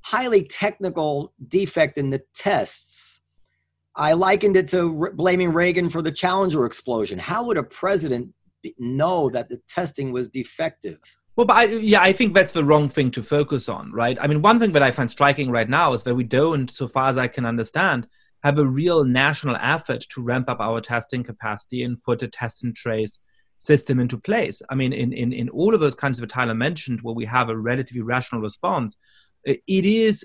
highly 0.00 0.44
technical 0.44 1.32
defect 1.46 1.98
in 1.98 2.10
the 2.10 2.22
tests, 2.34 3.20
I 3.94 4.12
likened 4.12 4.56
it 4.56 4.68
to 4.68 4.92
re- 4.92 5.10
blaming 5.12 5.52
Reagan 5.52 5.88
for 5.88 6.02
the 6.02 6.12
Challenger 6.12 6.66
explosion. 6.66 7.18
How 7.18 7.44
would 7.44 7.56
a 7.56 7.62
president 7.62 8.34
be- 8.62 8.74
know 8.78 9.30
that 9.30 9.48
the 9.48 9.60
testing 9.68 10.12
was 10.12 10.28
defective? 10.28 10.98
Well, 11.36 11.46
but 11.46 11.56
I, 11.56 11.64
yeah, 11.64 12.00
I 12.00 12.14
think 12.14 12.32
that's 12.34 12.52
the 12.52 12.64
wrong 12.64 12.88
thing 12.88 13.10
to 13.12 13.22
focus 13.22 13.68
on, 13.68 13.92
right? 13.92 14.16
I 14.20 14.26
mean, 14.26 14.40
one 14.40 14.58
thing 14.58 14.72
that 14.72 14.82
I 14.82 14.90
find 14.90 15.10
striking 15.10 15.50
right 15.50 15.68
now 15.68 15.92
is 15.92 16.02
that 16.04 16.14
we 16.14 16.24
don't, 16.24 16.70
so 16.70 16.88
far 16.88 17.08
as 17.08 17.18
I 17.18 17.28
can 17.28 17.44
understand, 17.44 18.08
have 18.42 18.58
a 18.58 18.64
real 18.64 19.04
national 19.04 19.56
effort 19.60 20.06
to 20.10 20.22
ramp 20.22 20.48
up 20.48 20.60
our 20.60 20.80
testing 20.80 21.22
capacity 21.22 21.82
and 21.82 22.02
put 22.02 22.22
a 22.22 22.28
test 22.28 22.64
and 22.64 22.74
trace 22.74 23.18
system 23.58 24.00
into 24.00 24.16
place. 24.16 24.62
I 24.70 24.74
mean, 24.74 24.94
in, 24.94 25.12
in, 25.12 25.32
in 25.34 25.50
all 25.50 25.74
of 25.74 25.80
those 25.80 25.94
kinds 25.94 26.20
of 26.20 26.28
Tyler 26.28 26.54
mentioned, 26.54 27.00
where 27.02 27.14
we 27.14 27.26
have 27.26 27.50
a 27.50 27.56
relatively 27.56 28.02
rational 28.02 28.40
response, 28.40 28.96
it 29.44 29.60
is 29.66 30.24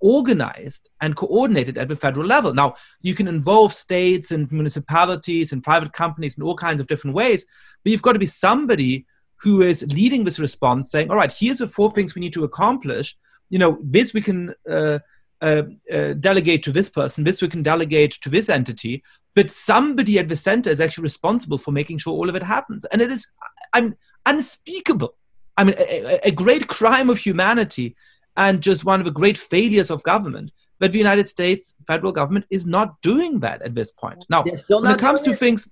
organized 0.00 0.88
and 1.00 1.16
coordinated 1.16 1.78
at 1.78 1.88
the 1.88 1.96
federal 1.96 2.26
level. 2.26 2.54
Now, 2.54 2.76
you 3.00 3.14
can 3.14 3.28
involve 3.28 3.74
states 3.74 4.30
and 4.30 4.50
municipalities 4.50 5.52
and 5.52 5.62
private 5.62 5.92
companies 5.92 6.36
in 6.36 6.42
all 6.42 6.54
kinds 6.54 6.80
of 6.80 6.86
different 6.86 7.14
ways, 7.14 7.44
but 7.82 7.92
you've 7.92 8.02
got 8.02 8.12
to 8.12 8.18
be 8.18 8.26
somebody 8.26 9.06
who 9.40 9.62
is 9.62 9.84
leading 9.92 10.24
this 10.24 10.38
response, 10.38 10.90
saying, 10.90 11.10
"All 11.10 11.16
right, 11.16 11.32
here's 11.32 11.58
the 11.58 11.68
four 11.68 11.90
things 11.90 12.14
we 12.14 12.20
need 12.20 12.32
to 12.34 12.44
accomplish. 12.44 13.16
You 13.50 13.58
know, 13.58 13.78
this 13.82 14.12
we 14.12 14.20
can 14.20 14.54
uh, 14.70 14.98
uh, 15.40 15.62
uh, 15.92 16.14
delegate 16.14 16.62
to 16.64 16.72
this 16.72 16.90
person, 16.90 17.24
this 17.24 17.40
we 17.40 17.48
can 17.48 17.62
delegate 17.62 18.12
to 18.22 18.28
this 18.28 18.48
entity, 18.48 19.02
but 19.34 19.50
somebody 19.50 20.18
at 20.18 20.28
the 20.28 20.36
center 20.36 20.70
is 20.70 20.80
actually 20.80 21.02
responsible 21.02 21.58
for 21.58 21.72
making 21.72 21.98
sure 21.98 22.12
all 22.12 22.28
of 22.28 22.34
it 22.34 22.42
happens, 22.42 22.84
and 22.86 23.00
it 23.00 23.10
is, 23.10 23.26
I'm 23.72 23.96
unspeakable. 24.26 25.14
I 25.56 25.64
mean, 25.64 25.74
a, 25.78 26.20
a 26.24 26.30
great 26.30 26.68
crime 26.68 27.10
of 27.10 27.18
humanity, 27.18 27.96
and 28.36 28.60
just 28.60 28.84
one 28.84 29.00
of 29.00 29.06
the 29.06 29.12
great 29.12 29.38
failures 29.38 29.90
of 29.90 30.02
government 30.02 30.52
but 30.78 30.92
the 30.92 30.98
United 30.98 31.28
States 31.28 31.74
federal 31.86 32.12
government 32.12 32.46
is 32.50 32.66
not 32.66 33.00
doing 33.02 33.40
that 33.40 33.62
at 33.62 33.74
this 33.74 33.92
point. 33.92 34.24
Now, 34.30 34.44
when 34.44 34.92
it 34.92 34.98
comes 34.98 35.22
to 35.22 35.30
it. 35.30 35.38
things 35.38 35.70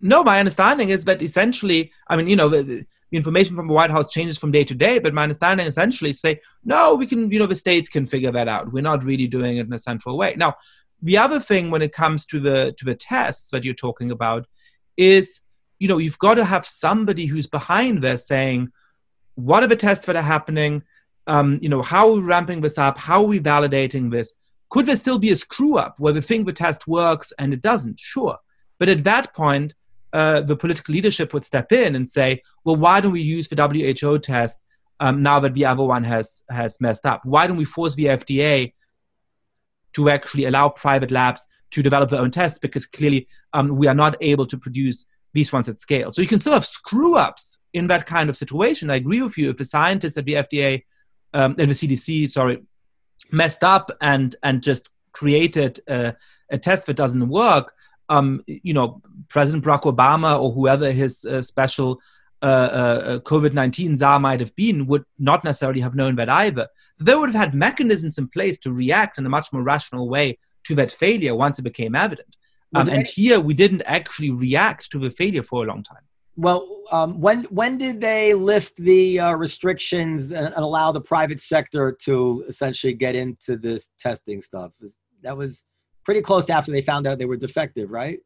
no, 0.00 0.22
my 0.22 0.38
understanding 0.38 0.90
is 0.90 1.04
that 1.06 1.22
essentially, 1.22 1.90
I 2.08 2.16
mean, 2.16 2.28
you 2.28 2.36
know, 2.36 2.48
the, 2.48 2.62
the, 2.62 2.86
information 3.10 3.56
from 3.56 3.68
the 3.68 3.72
White 3.72 3.90
House 3.90 4.12
changes 4.12 4.36
from 4.36 4.52
day 4.52 4.64
to 4.64 4.74
day, 4.74 4.98
but 4.98 5.14
my 5.14 5.22
understanding 5.22 5.66
essentially 5.66 6.12
say, 6.12 6.40
no, 6.64 6.94
we 6.94 7.06
can, 7.06 7.30
you 7.32 7.38
know, 7.38 7.46
the 7.46 7.56
states 7.56 7.88
can 7.88 8.06
figure 8.06 8.30
that 8.30 8.48
out. 8.48 8.70
We're 8.70 8.82
not 8.82 9.02
really 9.02 9.26
doing 9.26 9.56
it 9.56 9.66
in 9.66 9.72
a 9.72 9.78
central 9.78 10.18
way. 10.18 10.34
Now, 10.36 10.56
the 11.02 11.16
other 11.16 11.40
thing 11.40 11.70
when 11.70 11.80
it 11.80 11.92
comes 11.92 12.26
to 12.26 12.40
the 12.40 12.74
to 12.76 12.84
the 12.84 12.94
tests 12.94 13.50
that 13.50 13.64
you're 13.64 13.74
talking 13.74 14.10
about 14.10 14.46
is, 14.96 15.40
you 15.78 15.88
know, 15.88 15.98
you've 15.98 16.18
got 16.18 16.34
to 16.34 16.44
have 16.44 16.66
somebody 16.66 17.26
who's 17.26 17.46
behind 17.46 18.02
there 18.02 18.16
saying, 18.16 18.70
what 19.36 19.62
are 19.62 19.68
the 19.68 19.76
tests 19.76 20.04
that 20.06 20.16
are 20.16 20.22
happening? 20.22 20.82
Um, 21.26 21.58
you 21.62 21.68
know, 21.68 21.82
how 21.82 22.08
are 22.08 22.14
we 22.14 22.20
ramping 22.20 22.60
this 22.60 22.78
up? 22.78 22.98
How 22.98 23.22
are 23.22 23.26
we 23.26 23.40
validating 23.40 24.10
this? 24.10 24.34
Could 24.70 24.86
there 24.86 24.96
still 24.96 25.18
be 25.18 25.30
a 25.30 25.36
screw 25.36 25.78
up 25.78 25.94
where 25.98 26.12
we 26.12 26.20
think 26.20 26.46
the 26.46 26.52
test 26.52 26.86
works 26.86 27.32
and 27.38 27.54
it 27.54 27.62
doesn't? 27.62 28.00
Sure. 28.00 28.36
But 28.78 28.88
at 28.88 29.04
that 29.04 29.34
point, 29.34 29.74
uh, 30.12 30.40
the 30.40 30.56
political 30.56 30.94
leadership 30.94 31.32
would 31.34 31.44
step 31.44 31.72
in 31.72 31.94
and 31.94 32.08
say, 32.08 32.42
well, 32.64 32.76
why 32.76 33.00
don't 33.00 33.12
we 33.12 33.20
use 33.20 33.48
the 33.48 34.00
WHO 34.02 34.18
test 34.18 34.58
um, 35.00 35.22
now 35.22 35.38
that 35.40 35.54
the 35.54 35.64
other 35.64 35.82
one 35.82 36.04
has, 36.04 36.42
has 36.50 36.80
messed 36.80 37.06
up? 37.06 37.24
Why 37.24 37.46
don't 37.46 37.56
we 37.56 37.64
force 37.64 37.94
the 37.94 38.06
FDA 38.06 38.72
to 39.94 40.08
actually 40.08 40.46
allow 40.46 40.68
private 40.68 41.10
labs 41.10 41.46
to 41.70 41.82
develop 41.82 42.10
their 42.10 42.20
own 42.20 42.30
tests 42.30 42.58
because 42.58 42.86
clearly 42.86 43.28
um, 43.52 43.76
we 43.76 43.86
are 43.86 43.94
not 43.94 44.16
able 44.20 44.46
to 44.46 44.56
produce 44.56 45.06
these 45.34 45.52
ones 45.52 45.68
at 45.68 45.80
scale. 45.80 46.10
So 46.10 46.22
you 46.22 46.28
can 46.28 46.38
still 46.38 46.54
have 46.54 46.64
screw 46.66 47.16
ups 47.16 47.58
in 47.74 47.86
that 47.88 48.06
kind 48.06 48.30
of 48.30 48.36
situation. 48.36 48.90
I 48.90 48.96
agree 48.96 49.22
with 49.22 49.36
you. 49.36 49.50
If 49.50 49.58
the 49.58 49.64
scientists 49.64 50.16
at 50.16 50.24
the 50.24 50.34
FDA 50.34 50.84
um, 51.34 51.54
and 51.58 51.68
the 51.68 51.74
CDC, 51.74 52.30
sorry, 52.30 52.62
messed 53.30 53.62
up 53.62 53.90
and 54.00 54.34
and 54.42 54.62
just 54.62 54.88
created 55.12 55.80
a, 55.88 56.14
a 56.50 56.58
test 56.58 56.86
that 56.86 56.94
doesn't 56.94 57.28
work, 57.28 57.74
um, 58.08 58.42
you 58.46 58.74
know, 58.74 59.02
President 59.28 59.64
Barack 59.64 59.82
Obama 59.82 60.40
or 60.40 60.52
whoever 60.52 60.90
his 60.92 61.24
uh, 61.24 61.42
special 61.42 62.00
uh, 62.40 62.44
uh, 62.44 63.18
COVID 63.20 63.52
19 63.52 63.96
czar 63.96 64.20
might 64.20 64.40
have 64.40 64.54
been 64.54 64.86
would 64.86 65.04
not 65.18 65.44
necessarily 65.44 65.80
have 65.80 65.94
known 65.94 66.16
that 66.16 66.28
either. 66.28 66.68
They 67.00 67.14
would 67.14 67.30
have 67.30 67.40
had 67.40 67.54
mechanisms 67.54 68.18
in 68.18 68.28
place 68.28 68.58
to 68.60 68.72
react 68.72 69.18
in 69.18 69.26
a 69.26 69.28
much 69.28 69.52
more 69.52 69.62
rational 69.62 70.08
way 70.08 70.38
to 70.64 70.74
that 70.76 70.92
failure 70.92 71.34
once 71.34 71.58
it 71.58 71.62
became 71.62 71.94
evident. 71.94 72.36
Um, 72.74 72.88
and 72.88 73.06
here 73.06 73.40
we 73.40 73.54
didn't 73.54 73.82
actually 73.86 74.30
react 74.30 74.90
to 74.92 74.98
the 74.98 75.10
failure 75.10 75.42
for 75.42 75.64
a 75.64 75.66
long 75.66 75.82
time. 75.82 76.02
Well, 76.36 76.82
um, 76.92 77.20
when 77.20 77.44
when 77.44 77.78
did 77.78 78.00
they 78.00 78.34
lift 78.34 78.76
the 78.76 79.18
uh, 79.18 79.32
restrictions 79.32 80.30
and, 80.30 80.46
and, 80.46 80.64
allow 80.64 80.92
the 80.92 81.00
private 81.00 81.40
sector 81.40 81.96
to 82.02 82.44
essentially 82.46 82.92
get 82.92 83.16
into 83.16 83.56
this 83.56 83.90
testing 83.98 84.40
stuff? 84.42 84.70
That 85.22 85.36
was 85.36 85.64
pretty 86.08 86.22
close 86.22 86.48
after 86.48 86.72
they 86.72 86.80
found 86.80 87.06
out 87.06 87.18
they 87.18 87.26
were 87.26 87.36
defective, 87.36 87.90
right? 87.90 88.20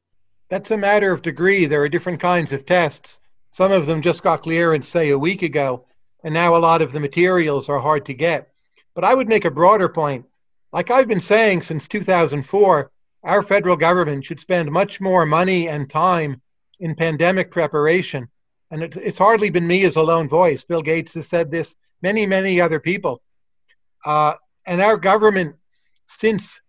That's 0.50 0.70
a 0.70 0.76
matter 0.76 1.10
of 1.10 1.20
degree. 1.20 1.66
There 1.66 1.82
are 1.82 1.88
different 1.88 2.20
kinds 2.20 2.52
of 2.52 2.64
tests. 2.64 3.18
Some 3.50 3.72
of 3.72 3.86
them 3.86 4.02
just 4.02 4.22
got 4.22 4.44
clearance, 4.44 4.86
say, 4.86 5.10
a 5.10 5.18
week 5.18 5.42
ago, 5.42 5.84
and 6.22 6.32
now 6.32 6.54
a 6.54 6.62
lot 6.62 6.80
of 6.80 6.92
the 6.92 7.00
materials 7.00 7.68
are 7.68 7.80
hard 7.80 8.06
to 8.06 8.14
get. 8.14 8.52
But 8.94 9.02
I 9.02 9.16
would 9.16 9.28
make 9.28 9.46
a 9.46 9.50
broader 9.50 9.88
point. 9.88 10.26
Like 10.72 10.92
I've 10.92 11.08
been 11.08 11.20
saying 11.20 11.62
since 11.62 11.88
2004, 11.88 12.92
our 13.24 13.42
federal 13.42 13.76
government 13.76 14.24
should 14.24 14.38
spend 14.38 14.70
much 14.70 15.00
more 15.00 15.26
money 15.26 15.68
and 15.68 15.90
time 15.90 16.40
in 16.78 16.94
pandemic 16.94 17.50
preparation. 17.50 18.28
And 18.70 18.84
it's, 18.84 18.96
it's 18.96 19.18
hardly 19.18 19.50
been 19.50 19.66
me 19.66 19.82
as 19.82 19.96
a 19.96 20.02
lone 20.02 20.28
voice. 20.28 20.62
Bill 20.62 20.82
Gates 20.82 21.14
has 21.14 21.26
said 21.26 21.50
this, 21.50 21.74
many, 22.00 22.26
many 22.26 22.60
other 22.60 22.78
people. 22.78 23.20
Uh, 24.04 24.34
and 24.66 24.80
our 24.80 24.96
government, 24.96 25.56
since 26.06 26.61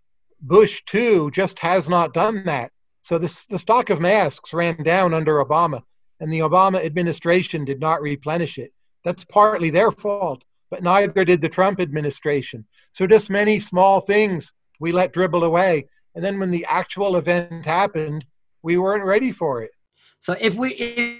Bush 0.43 0.83
too 0.85 1.31
just 1.31 1.57
has 1.59 1.89
not 1.89 2.13
done 2.13 2.43
that. 2.45 2.71
So 3.01 3.17
this, 3.17 3.45
the 3.47 3.59
stock 3.59 3.89
of 3.89 3.99
masks 3.99 4.53
ran 4.53 4.83
down 4.83 5.13
under 5.13 5.43
Obama, 5.43 5.81
and 6.19 6.31
the 6.31 6.39
Obama 6.39 6.83
administration 6.85 7.65
did 7.65 7.79
not 7.79 8.01
replenish 8.01 8.57
it. 8.57 8.71
That's 9.03 9.25
partly 9.25 9.71
their 9.71 9.91
fault, 9.91 10.43
but 10.69 10.83
neither 10.83 11.25
did 11.25 11.41
the 11.41 11.49
Trump 11.49 11.79
administration. 11.79 12.65
So 12.91 13.07
just 13.07 13.29
many 13.29 13.59
small 13.59 13.99
things 13.99 14.53
we 14.79 14.91
let 14.91 15.11
dribble 15.11 15.43
away 15.43 15.87
and 16.15 16.23
then 16.23 16.39
when 16.39 16.51
the 16.51 16.65
actual 16.69 17.15
event 17.15 17.65
happened, 17.65 18.25
we 18.61 18.77
weren't 18.77 19.03
ready 19.03 19.31
for 19.31 19.61
it. 19.63 19.71
So 20.19 20.35
if 20.39 20.53
we, 20.55 20.73
if 20.73 21.19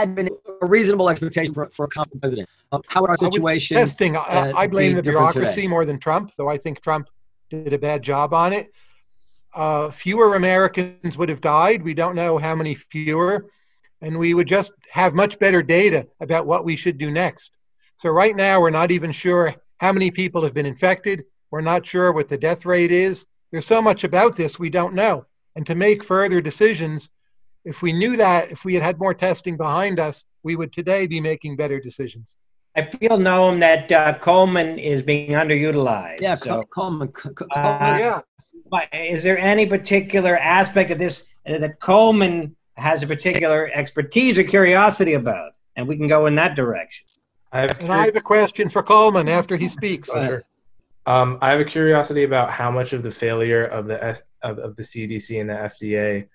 had 0.00 0.14
been 0.14 0.30
a 0.60 0.66
reasonable 0.66 1.08
expectation 1.08 1.54
for, 1.54 1.70
for 1.72 1.84
a 1.84 1.88
competent 1.88 2.20
president. 2.20 2.48
Uh, 2.72 2.80
how 2.88 3.00
would 3.00 3.10
our 3.10 3.16
situation? 3.16 3.76
Testing. 3.76 4.16
I, 4.16 4.20
uh, 4.20 4.52
I 4.56 4.66
blame 4.66 4.94
the 4.94 5.02
bureaucracy 5.02 5.54
today? 5.54 5.66
more 5.66 5.84
than 5.84 5.98
Trump, 5.98 6.32
though 6.36 6.48
I 6.48 6.56
think 6.56 6.80
Trump 6.80 7.08
did 7.50 7.72
a 7.72 7.78
bad 7.78 8.02
job 8.02 8.34
on 8.34 8.52
it 8.52 8.70
uh, 9.54 9.90
fewer 9.90 10.36
Americans 10.36 11.16
would 11.16 11.28
have 11.28 11.40
died. 11.40 11.82
We 11.82 11.94
don't 11.94 12.14
know 12.14 12.38
how 12.38 12.54
many 12.54 12.74
fewer. 12.74 13.50
And 14.00 14.18
we 14.18 14.32
would 14.34 14.46
just 14.46 14.72
have 14.92 15.14
much 15.14 15.38
better 15.38 15.62
data 15.62 16.06
about 16.20 16.46
what 16.46 16.64
we 16.64 16.76
should 16.76 16.98
do 16.98 17.10
next. 17.10 17.50
So, 17.96 18.10
right 18.10 18.36
now, 18.36 18.60
we're 18.60 18.70
not 18.70 18.92
even 18.92 19.10
sure 19.10 19.54
how 19.78 19.92
many 19.92 20.12
people 20.12 20.44
have 20.44 20.54
been 20.54 20.66
infected. 20.66 21.24
We're 21.50 21.62
not 21.62 21.84
sure 21.84 22.12
what 22.12 22.28
the 22.28 22.38
death 22.38 22.64
rate 22.64 22.92
is. 22.92 23.26
There's 23.50 23.66
so 23.66 23.82
much 23.82 24.04
about 24.04 24.36
this 24.36 24.58
we 24.58 24.70
don't 24.70 24.94
know. 24.94 25.26
And 25.56 25.66
to 25.66 25.74
make 25.74 26.04
further 26.04 26.40
decisions, 26.40 27.10
if 27.68 27.82
we 27.82 27.92
knew 27.92 28.16
that, 28.16 28.50
if 28.50 28.64
we 28.64 28.72
had 28.72 28.82
had 28.82 28.98
more 28.98 29.12
testing 29.12 29.58
behind 29.58 30.00
us, 30.00 30.24
we 30.42 30.56
would 30.56 30.72
today 30.72 31.06
be 31.06 31.20
making 31.20 31.54
better 31.54 31.78
decisions. 31.78 32.38
I 32.74 32.82
feel, 32.82 33.18
Noam, 33.18 33.60
that 33.60 33.92
uh, 33.92 34.18
Coleman 34.18 34.78
is 34.78 35.02
being 35.02 35.32
underutilized. 35.32 36.20
Yeah, 36.20 36.36
so, 36.36 36.62
Coleman. 36.74 37.08
Coleman 37.08 37.42
uh, 37.52 38.22
yeah. 38.72 38.88
Is 38.92 39.22
there 39.22 39.38
any 39.38 39.66
particular 39.66 40.38
aspect 40.38 40.90
of 40.90 40.98
this 40.98 41.26
that 41.44 41.78
Coleman 41.80 42.56
has 42.76 43.02
a 43.02 43.06
particular 43.06 43.70
expertise 43.74 44.38
or 44.38 44.44
curiosity 44.44 45.12
about? 45.12 45.52
And 45.76 45.86
we 45.86 45.96
can 45.96 46.08
go 46.08 46.26
in 46.26 46.34
that 46.36 46.56
direction. 46.56 47.06
I 47.52 47.60
have, 47.60 47.80
and 47.80 47.92
I 47.92 48.06
have 48.06 48.16
a 48.16 48.20
question 48.20 48.70
for 48.70 48.82
Coleman 48.82 49.28
after 49.28 49.56
he 49.56 49.68
speaks. 49.68 50.08
Sure. 50.08 50.42
Um, 51.06 51.38
I 51.42 51.50
have 51.50 51.60
a 51.60 51.64
curiosity 51.64 52.24
about 52.24 52.50
how 52.50 52.70
much 52.70 52.92
of 52.92 53.02
the 53.02 53.10
failure 53.10 53.64
of 53.66 53.86
the 53.86 54.22
of, 54.42 54.58
of 54.58 54.76
the 54.76 54.82
CDC 54.82 55.40
and 55.40 55.50
the 55.50 55.54
FDA 55.54 56.28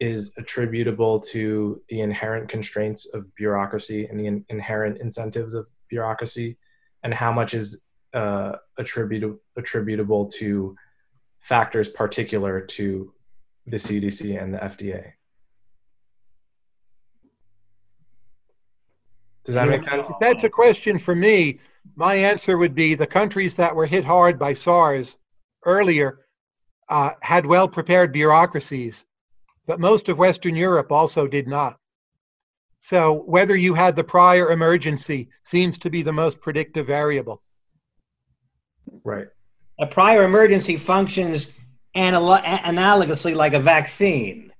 is 0.00 0.32
attributable 0.38 1.20
to 1.20 1.80
the 1.88 2.00
inherent 2.00 2.48
constraints 2.48 3.12
of 3.14 3.32
bureaucracy 3.34 4.06
and 4.06 4.18
the 4.18 4.26
in- 4.26 4.44
inherent 4.48 4.98
incentives 4.98 5.54
of 5.54 5.66
bureaucracy, 5.88 6.56
and 7.04 7.12
how 7.12 7.30
much 7.30 7.54
is 7.54 7.82
uh, 8.14 8.52
attributable 8.78 9.38
attributable 9.56 10.26
to 10.26 10.74
factors 11.40 11.88
particular 11.88 12.60
to 12.60 13.12
the 13.66 13.76
CDC 13.76 14.42
and 14.42 14.54
the 14.54 14.58
FDA. 14.58 15.12
Does 19.44 19.54
that 19.54 19.68
make 19.68 19.84
sense? 19.84 20.06
That's 20.20 20.44
a 20.44 20.50
question 20.50 20.98
for 20.98 21.14
me, 21.14 21.60
my 21.96 22.14
answer 22.14 22.58
would 22.58 22.74
be 22.74 22.94
the 22.94 23.06
countries 23.06 23.54
that 23.56 23.74
were 23.74 23.86
hit 23.86 24.04
hard 24.04 24.38
by 24.38 24.54
SARS 24.54 25.16
earlier 25.64 26.20
uh, 26.88 27.12
had 27.20 27.46
well 27.46 27.68
prepared 27.68 28.12
bureaucracies 28.12 29.04
but 29.66 29.80
most 29.80 30.08
of 30.08 30.18
Western 30.18 30.56
Europe 30.56 30.90
also 30.90 31.26
did 31.26 31.46
not. 31.46 31.78
So 32.80 33.22
whether 33.26 33.54
you 33.54 33.74
had 33.74 33.94
the 33.94 34.04
prior 34.04 34.50
emergency 34.50 35.28
seems 35.44 35.76
to 35.78 35.90
be 35.90 36.02
the 36.02 36.12
most 36.12 36.40
predictive 36.40 36.86
variable. 36.86 37.42
Right. 39.04 39.28
A 39.78 39.86
prior 39.86 40.24
emergency 40.24 40.76
functions 40.76 41.50
anal- 41.94 42.38
analogously 42.38 43.34
like 43.34 43.52
a 43.52 43.60
vaccine. 43.60 44.52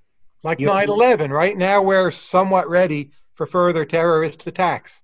Like 0.43 0.61
9 0.61 0.89
11, 0.89 1.31
right? 1.31 1.57
Now 1.57 1.83
we're 1.83 2.11
somewhat 2.11 2.69
ready 2.69 3.11
for 3.35 3.47
further 3.47 3.85
terrorist 3.85 4.47
attacks. 4.47 5.03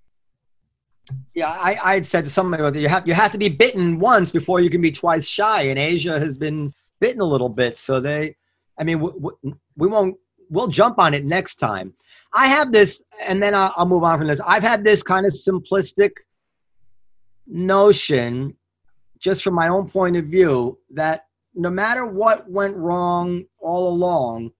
Yeah, 1.34 1.50
I, 1.50 1.78
I 1.82 1.94
had 1.94 2.06
said 2.06 2.24
to 2.24 2.30
somebody 2.30 2.80
you 2.80 2.88
have 2.88 3.06
you 3.06 3.14
have 3.14 3.32
to 3.32 3.38
be 3.38 3.48
bitten 3.48 3.98
once 3.98 4.30
before 4.30 4.60
you 4.60 4.70
can 4.70 4.80
be 4.80 4.90
twice 4.90 5.26
shy, 5.26 5.62
and 5.62 5.78
Asia 5.78 6.18
has 6.18 6.34
been 6.34 6.72
bitten 7.00 7.20
a 7.20 7.24
little 7.24 7.48
bit. 7.48 7.78
So 7.78 8.00
they, 8.00 8.34
I 8.78 8.84
mean, 8.84 8.98
w- 8.98 9.14
w- 9.20 9.58
we 9.76 9.88
won't 9.88 10.16
we'll 10.50 10.68
jump 10.68 10.98
on 10.98 11.14
it 11.14 11.24
next 11.24 11.56
time. 11.56 11.92
I 12.34 12.46
have 12.48 12.72
this 12.72 13.02
and 13.26 13.42
then 13.42 13.54
I'll, 13.54 13.72
I'll, 13.76 13.86
move 13.86 14.04
on 14.04 14.18
from 14.18 14.28
this. 14.28 14.40
I've 14.46 14.62
had 14.62 14.84
this 14.84 15.02
kind 15.02 15.26
of 15.26 15.32
simplistic 15.32 16.10
notion 17.46 18.54
just 19.18 19.42
from 19.42 19.54
my 19.54 19.68
own 19.68 19.88
point 19.88 20.16
of 20.16 20.26
view 20.26 20.78
that 20.94 21.26
no 21.54 21.70
matter 21.70 22.06
what 22.06 22.48
went 22.50 22.76
wrong 22.76 23.44
all 23.60 23.88
along 23.88 24.50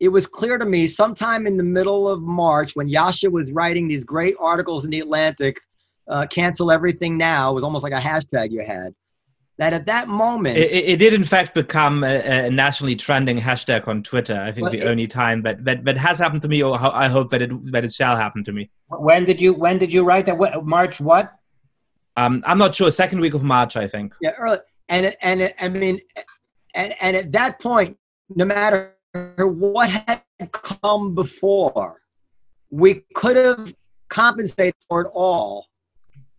it 0.00 0.08
was 0.08 0.26
clear 0.26 0.58
to 0.58 0.64
me 0.64 0.86
sometime 0.86 1.46
in 1.46 1.56
the 1.56 1.62
middle 1.62 2.08
of 2.08 2.20
march 2.20 2.76
when 2.76 2.88
Yascha 2.88 3.30
was 3.30 3.50
writing 3.52 3.88
these 3.88 4.04
great 4.04 4.34
articles 4.40 4.84
in 4.84 4.90
the 4.90 5.00
atlantic 5.00 5.60
uh, 6.08 6.26
cancel 6.26 6.70
everything 6.70 7.16
now 7.16 7.52
was 7.52 7.64
almost 7.64 7.82
like 7.82 7.92
a 7.92 7.96
hashtag 7.96 8.50
you 8.50 8.64
had 8.64 8.94
that 9.58 9.72
at 9.72 9.86
that 9.86 10.08
moment 10.08 10.56
it, 10.56 10.72
it, 10.72 10.98
did 10.98 11.12
in 11.12 11.24
fact 11.24 11.52
become 11.52 12.04
a, 12.04 12.46
a, 12.46 12.50
nationally 12.50 12.94
trending 12.94 13.38
hashtag 13.38 13.86
on 13.88 14.02
twitter. 14.02 14.40
I 14.40 14.52
think 14.52 14.70
the 14.70 14.80
it, 14.80 14.86
only 14.86 15.06
time 15.06 15.42
that, 15.42 15.64
that 15.64 15.84
that 15.84 15.98
has 15.98 16.18
happened 16.18 16.42
to 16.42 16.48
me 16.48 16.62
or 16.62 16.78
i 16.78 17.08
hope 17.08 17.30
that 17.30 17.42
it 17.42 17.72
that 17.72 17.84
it 17.84 17.92
shall 17.92 18.16
happen 18.16 18.44
to 18.44 18.52
me. 18.52 18.70
When 18.88 19.24
did 19.24 19.40
you 19.40 19.52
when 19.52 19.78
did 19.78 19.92
you 19.92 20.04
write 20.04 20.26
that? 20.26 20.64
March 20.64 21.00
what? 21.00 21.34
Um 22.16 22.42
i'm 22.46 22.58
not 22.58 22.74
sure. 22.74 22.90
Second 22.90 23.20
week 23.20 23.34
of 23.34 23.42
march 23.42 23.76
i 23.76 23.86
think. 23.86 24.14
Yeah 24.20 24.34
early 24.38 24.58
and 24.88 25.14
and 25.22 25.52
i 25.58 25.68
mean 25.68 26.00
and 26.74 26.94
and 27.00 27.16
at 27.16 27.32
that 27.32 27.58
point 27.60 27.96
no 28.34 28.44
matter 28.44 28.94
what 29.38 29.90
had 29.90 30.22
come 30.52 31.14
before 31.14 32.00
we 32.70 33.02
could 33.14 33.36
have 33.36 33.74
compensated 34.08 34.74
for 34.88 35.02
it 35.02 35.10
all 35.14 35.66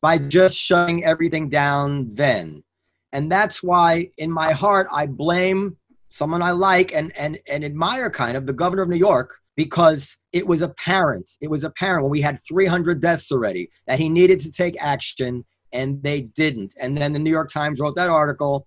by 0.02 0.18
just 0.18 0.58
shutting 0.58 1.04
everything 1.04 1.50
down 1.50 2.10
then. 2.14 2.64
And 3.12 3.32
that's 3.32 3.64
why, 3.64 4.10
in 4.18 4.32
my 4.32 4.52
heart, 4.52 4.88
I 4.92 5.08
blame 5.08 5.78
someone 6.10 6.42
I 6.42 6.52
like 6.52 6.94
and, 6.94 7.16
and, 7.18 7.40
and 7.48 7.64
admire 7.64 8.10
kind 8.10 8.36
of 8.36 8.46
the 8.46 8.54
governor 8.54 8.84
of 8.84 8.90
New 8.90 8.98
York 8.98 9.36
because 9.56 10.18
it 10.32 10.46
was 10.46 10.62
apparent. 10.62 11.30
It 11.42 11.50
was 11.50 11.64
apparent 11.64 12.04
when 12.04 12.12
we 12.12 12.22
had 12.22 12.40
300 12.48 13.02
deaths 13.02 13.32
already 13.32 13.70
that 13.88 14.00
he 14.00 14.10
needed 14.10 14.40
to 14.42 14.52
take 14.52 14.76
action 14.80 15.44
and 15.74 16.02
they 16.02 16.22
didn't. 16.22 16.76
And 16.80 16.98
then 16.98 17.14
the 17.14 17.20
New 17.20 17.30
York 17.30 17.52
Times 17.52 17.80
wrote 17.80 17.96
that 17.96 18.10
article, 18.10 18.66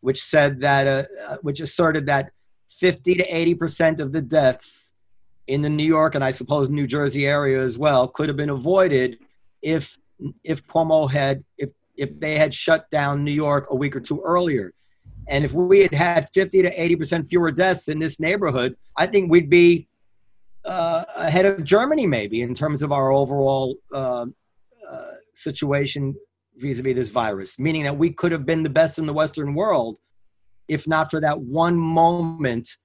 which 0.00 0.22
said 0.22 0.60
that, 0.60 0.86
uh, 0.86 1.04
uh 1.28 1.36
which 1.42 1.60
asserted 1.60 2.06
that 2.06 2.30
50 2.80 3.14
to 3.14 3.24
80 3.24 3.54
percent 3.54 4.00
of 4.00 4.12
the 4.12 4.20
deaths 4.20 4.92
in 5.46 5.60
the 5.60 5.68
New 5.68 5.84
York 5.84 6.14
and 6.14 6.24
I 6.24 6.30
suppose 6.30 6.68
New 6.68 6.86
Jersey 6.86 7.26
area 7.26 7.60
as 7.60 7.78
well 7.78 8.08
could 8.08 8.28
have 8.28 8.36
been 8.36 8.50
avoided 8.50 9.18
if 9.60 9.96
if 10.44 10.66
Cuomo 10.66 11.10
had 11.10 11.44
if 11.58 11.70
if 11.96 12.18
they 12.18 12.36
had 12.36 12.54
shut 12.54 12.90
down 12.90 13.24
New 13.24 13.32
York 13.32 13.68
a 13.70 13.76
week 13.76 13.94
or 13.94 14.00
two 14.00 14.20
earlier. 14.22 14.72
And 15.28 15.44
if 15.44 15.52
we 15.52 15.80
had 15.80 15.94
had 15.94 16.28
50 16.34 16.62
to 16.62 16.82
80 16.82 16.96
percent 16.96 17.28
fewer 17.28 17.50
deaths 17.50 17.88
in 17.88 17.98
this 17.98 18.18
neighborhood, 18.18 18.76
I 18.96 19.06
think 19.06 19.30
we'd 19.30 19.50
be 19.50 19.88
uh, 20.64 21.04
ahead 21.16 21.46
of 21.46 21.64
Germany 21.64 22.06
maybe 22.06 22.42
in 22.42 22.54
terms 22.54 22.82
of 22.82 22.92
our 22.92 23.12
overall 23.12 23.76
uh, 23.92 24.26
uh, 24.90 25.12
situation 25.34 26.14
vis-a-vis 26.56 26.94
this 26.94 27.08
virus. 27.08 27.58
Meaning 27.58 27.84
that 27.84 27.96
we 27.96 28.10
could 28.10 28.32
have 28.32 28.44
been 28.44 28.62
the 28.62 28.70
best 28.70 28.98
in 28.98 29.06
the 29.06 29.12
Western 29.12 29.54
world 29.54 29.98
if 30.68 30.88
not 30.88 31.10
for 31.10 31.20
that 31.20 31.38
one 31.38 31.76
moment 31.76 32.76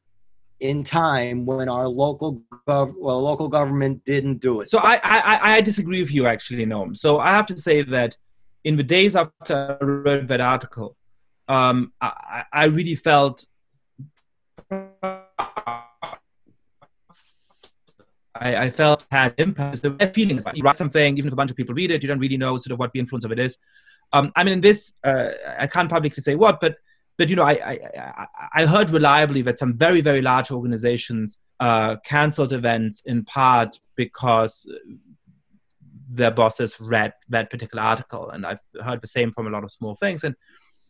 in 0.59 0.83
time 0.83 1.45
when 1.45 1.69
our 1.69 1.87
local 1.87 2.41
gov- 2.67 2.93
well, 2.97 3.21
local 3.21 3.47
government 3.47 4.03
didn't 4.05 4.39
do 4.39 4.61
it. 4.61 4.69
So 4.69 4.79
I, 4.79 4.99
I, 5.03 5.55
I 5.55 5.61
disagree 5.61 6.01
with 6.01 6.11
you 6.11 6.25
actually, 6.25 6.65
Noam. 6.65 6.97
So 6.97 7.19
I 7.19 7.29
have 7.29 7.45
to 7.47 7.57
say 7.57 7.83
that 7.83 8.17
in 8.67 8.75
the 8.75 8.83
days 8.83 9.15
after 9.15 9.77
I 9.79 9.83
read 9.85 10.27
that 10.27 10.41
article, 10.41 10.97
um, 11.47 11.93
I, 12.01 12.43
I 12.51 12.65
really 12.65 12.95
felt 12.95 13.45
I, 14.69 15.21
I, 18.35 18.69
felt 18.69 19.05
had 19.09 19.33
impact. 19.37 19.83
The 19.83 20.11
feeling 20.13 20.41
like 20.43 20.57
you 20.57 20.63
write 20.63 20.75
something, 20.75 21.17
even 21.17 21.29
if 21.29 21.33
a 21.33 21.37
bunch 21.37 21.49
of 21.49 21.55
people 21.55 21.75
read 21.75 21.91
it, 21.91 22.03
you 22.03 22.09
don't 22.09 22.19
really 22.19 22.35
know 22.35 22.57
sort 22.57 22.73
of 22.73 22.79
what 22.79 22.91
the 22.91 22.99
influence 22.99 23.23
of 23.23 23.31
it 23.31 23.39
is. 23.39 23.57
Um, 24.11 24.33
I 24.35 24.43
mean, 24.43 24.55
in 24.55 24.61
this, 24.61 24.91
uh, 25.05 25.29
I 25.57 25.67
can't 25.67 25.89
publicly 25.89 26.21
say 26.21 26.35
what, 26.35 26.59
but 26.59 26.75
but 27.17 27.29
you 27.29 27.37
know, 27.37 27.43
I, 27.43 27.53
I, 27.53 28.27
I 28.53 28.65
heard 28.65 28.89
reliably 28.89 29.41
that 29.43 29.57
some 29.57 29.77
very 29.77 30.01
very 30.01 30.21
large 30.21 30.51
organizations 30.51 31.39
uh, 31.61 31.95
canceled 32.03 32.51
events 32.51 33.01
in 33.05 33.23
part 33.23 33.79
because 33.95 34.69
their 36.09 36.31
bosses 36.31 36.77
read 36.79 37.13
that 37.29 37.49
particular 37.49 37.83
article, 37.83 38.29
and 38.29 38.45
I've 38.45 38.61
heard 38.81 39.01
the 39.01 39.07
same 39.07 39.31
from 39.31 39.47
a 39.47 39.49
lot 39.49 39.63
of 39.63 39.71
small 39.71 39.95
things. 39.95 40.23
And 40.23 40.35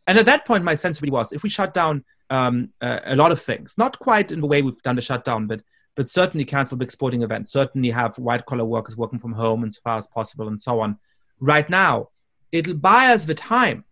and 0.06 0.18
at 0.18 0.26
that 0.26 0.46
point, 0.46 0.64
my 0.64 0.74
sense 0.74 1.02
really 1.02 1.12
was 1.12 1.32
if 1.32 1.42
we 1.42 1.50
shut 1.50 1.74
down 1.74 2.04
um, 2.30 2.70
uh, 2.80 3.00
a 3.04 3.16
lot 3.16 3.30
of 3.30 3.42
things, 3.42 3.74
not 3.76 3.98
quite 3.98 4.32
in 4.32 4.40
the 4.40 4.46
way 4.46 4.62
we've 4.62 4.82
done 4.82 4.96
the 4.96 5.02
shutdown, 5.02 5.46
but 5.46 5.60
but 5.96 6.08
certainly 6.08 6.44
cancel 6.44 6.78
big 6.78 6.92
sporting 6.92 7.22
events, 7.22 7.50
certainly 7.50 7.90
have 7.90 8.16
white 8.18 8.46
collar 8.46 8.64
workers 8.64 8.96
working 8.96 9.18
from 9.18 9.32
home 9.32 9.64
as 9.64 9.78
far 9.78 9.98
as 9.98 10.06
possible, 10.06 10.48
and 10.48 10.60
so 10.60 10.80
on. 10.80 10.96
Right 11.40 11.68
now, 11.68 12.10
it'll 12.52 12.74
buy 12.74 13.12
us 13.12 13.24
the 13.24 13.34
time 13.34 13.84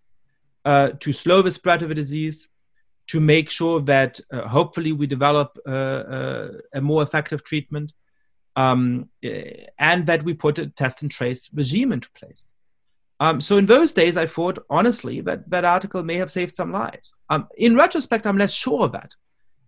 uh, 0.64 0.90
to 1.00 1.12
slow 1.12 1.42
the 1.42 1.50
spread 1.50 1.82
of 1.82 1.88
the 1.88 1.94
disease, 1.94 2.48
to 3.08 3.20
make 3.20 3.50
sure 3.50 3.80
that 3.82 4.20
uh, 4.32 4.46
hopefully 4.48 4.92
we 4.92 5.06
develop 5.06 5.58
uh, 5.66 5.70
uh 5.70 6.48
a 6.74 6.80
more 6.80 7.02
effective 7.02 7.42
treatment, 7.44 7.92
um, 8.56 9.08
eh, 9.22 9.66
and 9.78 10.06
that 10.06 10.22
we 10.24 10.34
put 10.34 10.58
a 10.58 10.66
test 10.68 11.02
and 11.02 11.10
trace 11.10 11.48
regime 11.52 11.92
into 11.92 12.10
place. 12.12 12.52
Um, 13.20 13.40
so 13.40 13.56
in 13.56 13.66
those 13.66 13.92
days, 13.92 14.16
I 14.16 14.26
thought 14.26 14.58
honestly 14.68 15.20
that 15.22 15.48
that 15.48 15.64
article 15.64 16.02
may 16.02 16.16
have 16.16 16.30
saved 16.30 16.54
some 16.54 16.72
lives. 16.72 17.14
Um, 17.30 17.48
in 17.56 17.76
retrospect, 17.76 18.26
I'm 18.26 18.38
less 18.38 18.52
sure 18.52 18.84
of 18.84 18.92
that, 18.92 19.14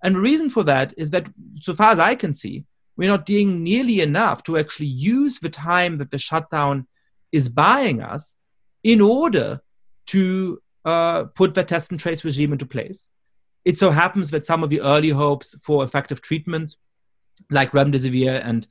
and 0.03 0.14
the 0.14 0.20
reason 0.20 0.51
for 0.51 0.64
that 0.64 0.95
is 0.97 1.11
that, 1.11 1.26
so 1.61 1.74
far 1.74 1.91
as 1.91 1.99
I 1.99 2.14
can 2.14 2.34
see, 2.34 2.64
we're 2.97 3.09
not 3.09 3.26
doing 3.26 3.62
nearly 3.62 4.01
enough 4.01 4.43
to 4.45 4.59
actually 4.59 4.86
use 4.86 5.39
the 5.39 5.49
time 5.49 5.99
that 5.99 6.11
the 6.11 6.18
shutdown 6.18 6.86
is 7.30 7.49
buying 7.49 8.03
us 8.03 8.34
in 8.82 9.01
order 9.01 9.61
to 10.07 10.61
uh, 10.84 11.24
put 11.34 11.55
the 11.55 11.62
test 11.64 11.91
and 11.91 12.01
trace 12.01 12.24
regime 12.24 12.53
into 12.53 12.66
place. 12.66 13.11
It 13.64 13.78
so 13.78 13.91
happens 13.91 14.30
that 14.30 14.47
some 14.47 14.62
of 14.62 14.70
the 14.70 14.80
early 14.80 15.11
hopes 15.11 15.55
for 15.62 15.84
effective 15.84 16.22
treatments, 16.22 16.76
like 17.51 17.72
remdesivir 17.72 18.45
and 18.45 18.66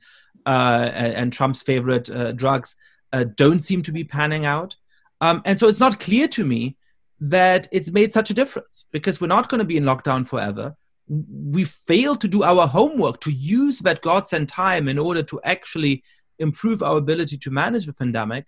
uh, 0.46 0.90
and 0.94 1.32
Trump's 1.32 1.60
favorite 1.60 2.08
uh, 2.08 2.32
drugs, 2.32 2.74
uh, 3.12 3.24
don't 3.36 3.60
seem 3.60 3.82
to 3.82 3.92
be 3.92 4.04
panning 4.04 4.46
out. 4.46 4.76
Um, 5.20 5.42
and 5.44 5.58
so 5.58 5.68
it's 5.68 5.80
not 5.80 6.00
clear 6.00 6.26
to 6.28 6.44
me 6.44 6.76
that 7.20 7.68
it's 7.72 7.90
made 7.90 8.12
such 8.12 8.30
a 8.30 8.34
difference 8.34 8.84
because 8.90 9.20
we're 9.20 9.26
not 9.26 9.48
going 9.48 9.58
to 9.58 9.64
be 9.64 9.76
in 9.76 9.84
lockdown 9.84 10.26
forever. 10.26 10.74
We 11.08 11.64
failed 11.64 12.20
to 12.22 12.28
do 12.28 12.44
our 12.44 12.66
homework 12.66 13.20
to 13.22 13.32
use 13.32 13.80
that 13.80 14.02
godsend 14.02 14.48
time 14.48 14.88
in 14.88 14.98
order 14.98 15.22
to 15.24 15.40
actually 15.44 16.02
improve 16.38 16.82
our 16.82 16.96
ability 16.96 17.36
to 17.38 17.50
manage 17.50 17.86
the 17.86 17.92
pandemic. 17.92 18.46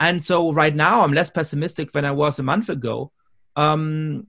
And 0.00 0.24
so 0.24 0.52
right 0.52 0.74
now, 0.74 1.02
I'm 1.02 1.12
less 1.12 1.30
pessimistic 1.30 1.92
than 1.92 2.04
I 2.04 2.12
was 2.12 2.38
a 2.38 2.44
month 2.44 2.68
ago. 2.68 3.12
Um, 3.56 4.28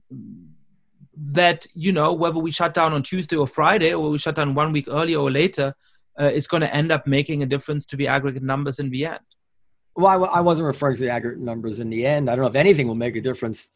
that 1.32 1.66
you 1.74 1.92
know 1.92 2.12
whether 2.12 2.38
we 2.38 2.50
shut 2.50 2.74
down 2.74 2.92
on 2.92 3.02
Tuesday 3.02 3.36
or 3.36 3.46
Friday, 3.46 3.92
or 3.92 4.10
we 4.10 4.18
shut 4.18 4.34
down 4.34 4.54
one 4.54 4.72
week 4.72 4.86
earlier 4.88 5.18
or 5.18 5.30
later, 5.30 5.74
uh, 6.18 6.24
is 6.24 6.46
going 6.46 6.62
to 6.62 6.74
end 6.74 6.90
up 6.90 7.06
making 7.06 7.42
a 7.42 7.46
difference 7.46 7.86
to 7.86 7.96
the 7.96 8.08
aggregate 8.08 8.42
numbers 8.42 8.78
in 8.78 8.90
the 8.90 9.06
end. 9.06 9.20
Well, 9.96 10.24
I, 10.24 10.38
I 10.38 10.40
wasn't 10.40 10.66
referring 10.66 10.96
to 10.96 11.02
the 11.02 11.10
aggregate 11.10 11.42
numbers 11.42 11.80
in 11.80 11.90
the 11.90 12.06
end. 12.06 12.30
I 12.30 12.36
don't 12.36 12.44
know 12.44 12.50
if 12.50 12.56
anything 12.56 12.88
will 12.88 12.94
make 12.94 13.16
a 13.16 13.20
difference. 13.20 13.70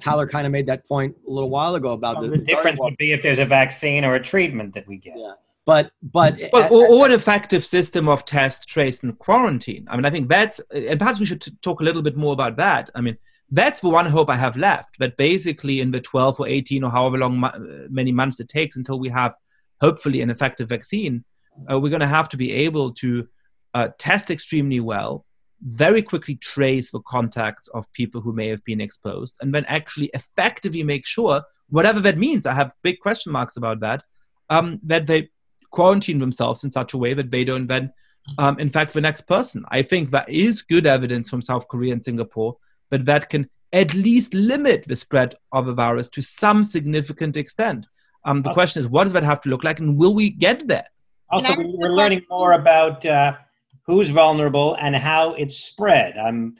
Tyler 0.00 0.26
kind 0.26 0.46
of 0.46 0.52
made 0.52 0.66
that 0.66 0.86
point 0.86 1.14
a 1.26 1.30
little 1.30 1.50
while 1.50 1.74
ago 1.74 1.92
about 1.92 2.20
well, 2.20 2.30
the, 2.30 2.38
the 2.38 2.44
difference 2.44 2.78
would 2.80 2.96
be 2.96 3.12
if 3.12 3.22
there's 3.22 3.40
a 3.40 3.44
vaccine 3.44 4.04
or 4.04 4.14
a 4.14 4.22
treatment 4.22 4.74
that 4.74 4.86
we 4.86 4.96
get. 4.96 5.14
Yeah 5.16 5.32
but 5.66 5.90
but 6.00 6.40
well, 6.52 6.72
or, 6.72 6.86
or, 6.86 7.06
an 7.06 7.12
effective 7.12 7.66
system 7.66 8.08
of 8.08 8.24
test, 8.24 8.68
trace, 8.68 9.02
and 9.02 9.18
quarantine. 9.18 9.86
I 9.90 9.96
mean, 9.96 10.06
I 10.06 10.10
think 10.10 10.28
that's 10.28 10.60
and 10.70 10.98
perhaps 10.98 11.18
we 11.18 11.26
should 11.26 11.42
t- 11.42 11.52
talk 11.60 11.80
a 11.80 11.84
little 11.84 12.02
bit 12.02 12.16
more 12.16 12.32
about 12.32 12.56
that. 12.56 12.88
I 12.94 13.00
mean, 13.00 13.18
that's 13.50 13.80
the 13.80 13.88
one 13.88 14.06
hope 14.06 14.28
I 14.28 14.36
have 14.36 14.56
left. 14.56 14.98
That 14.98 15.16
basically, 15.16 15.80
in 15.80 15.90
the 15.90 16.00
12 16.00 16.40
or 16.40 16.48
18 16.48 16.82
or 16.82 16.90
however 16.90 17.18
long 17.18 17.48
many 17.90 18.12
months 18.12 18.40
it 18.40 18.48
takes 18.48 18.76
until 18.76 18.98
we 18.98 19.08
have 19.10 19.34
hopefully 19.80 20.20
an 20.20 20.30
effective 20.30 20.68
vaccine, 20.68 21.24
uh, 21.70 21.78
we're 21.78 21.90
going 21.90 22.00
to 22.00 22.06
have 22.06 22.28
to 22.30 22.36
be 22.36 22.52
able 22.52 22.92
to 22.94 23.26
uh, 23.74 23.88
test 23.98 24.30
extremely 24.30 24.80
well, 24.80 25.24
very 25.62 26.02
quickly 26.02 26.36
trace 26.36 26.90
the 26.90 27.00
contacts 27.00 27.68
of 27.68 27.90
people 27.92 28.20
who 28.20 28.32
may 28.32 28.48
have 28.48 28.64
been 28.64 28.80
exposed, 28.80 29.36
and 29.40 29.54
then 29.54 29.64
actually 29.66 30.10
effectively 30.14 30.82
make 30.82 31.06
sure, 31.06 31.42
whatever 31.68 32.00
that 32.00 32.18
means, 32.18 32.46
I 32.46 32.54
have 32.54 32.74
big 32.82 33.00
question 33.00 33.32
marks 33.32 33.56
about 33.56 33.80
that, 33.80 34.02
um, 34.50 34.80
that 34.84 35.06
they 35.06 35.30
quarantine 35.70 36.18
themselves 36.18 36.64
in 36.64 36.70
such 36.70 36.94
a 36.94 36.98
way 36.98 37.14
that 37.14 37.30
they 37.30 37.44
don't 37.44 37.66
then 37.66 37.92
um, 38.38 38.58
infect 38.58 38.92
the 38.92 39.00
next 39.00 39.22
person. 39.22 39.64
I 39.70 39.82
think 39.82 40.10
that 40.10 40.28
is 40.28 40.62
good 40.62 40.86
evidence 40.86 41.28
from 41.30 41.42
South 41.42 41.68
Korea 41.68 41.92
and 41.92 42.02
Singapore 42.02 42.56
that 42.90 43.04
that 43.04 43.28
can 43.28 43.48
at 43.72 43.94
least 43.94 44.34
limit 44.34 44.84
the 44.86 44.96
spread 44.96 45.34
of 45.52 45.66
the 45.66 45.72
virus 45.72 46.08
to 46.10 46.22
some 46.22 46.62
significant 46.62 47.36
extent. 47.36 47.86
Um, 48.24 48.42
the 48.42 48.52
question 48.52 48.80
is, 48.80 48.88
what 48.88 49.04
does 49.04 49.12
that 49.12 49.22
have 49.22 49.40
to 49.42 49.48
look 49.48 49.64
like, 49.64 49.78
and 49.80 49.96
will 49.96 50.14
we 50.14 50.30
get 50.30 50.66
there? 50.66 50.86
Also, 51.30 51.54
we're 51.58 51.90
learning 51.90 52.22
more 52.30 52.52
about 52.52 53.04
uh, 53.04 53.36
who's 53.84 54.10
vulnerable 54.10 54.76
and 54.80 54.94
how 54.96 55.34
it's 55.34 55.56
spread. 55.56 56.16
Um, 56.18 56.56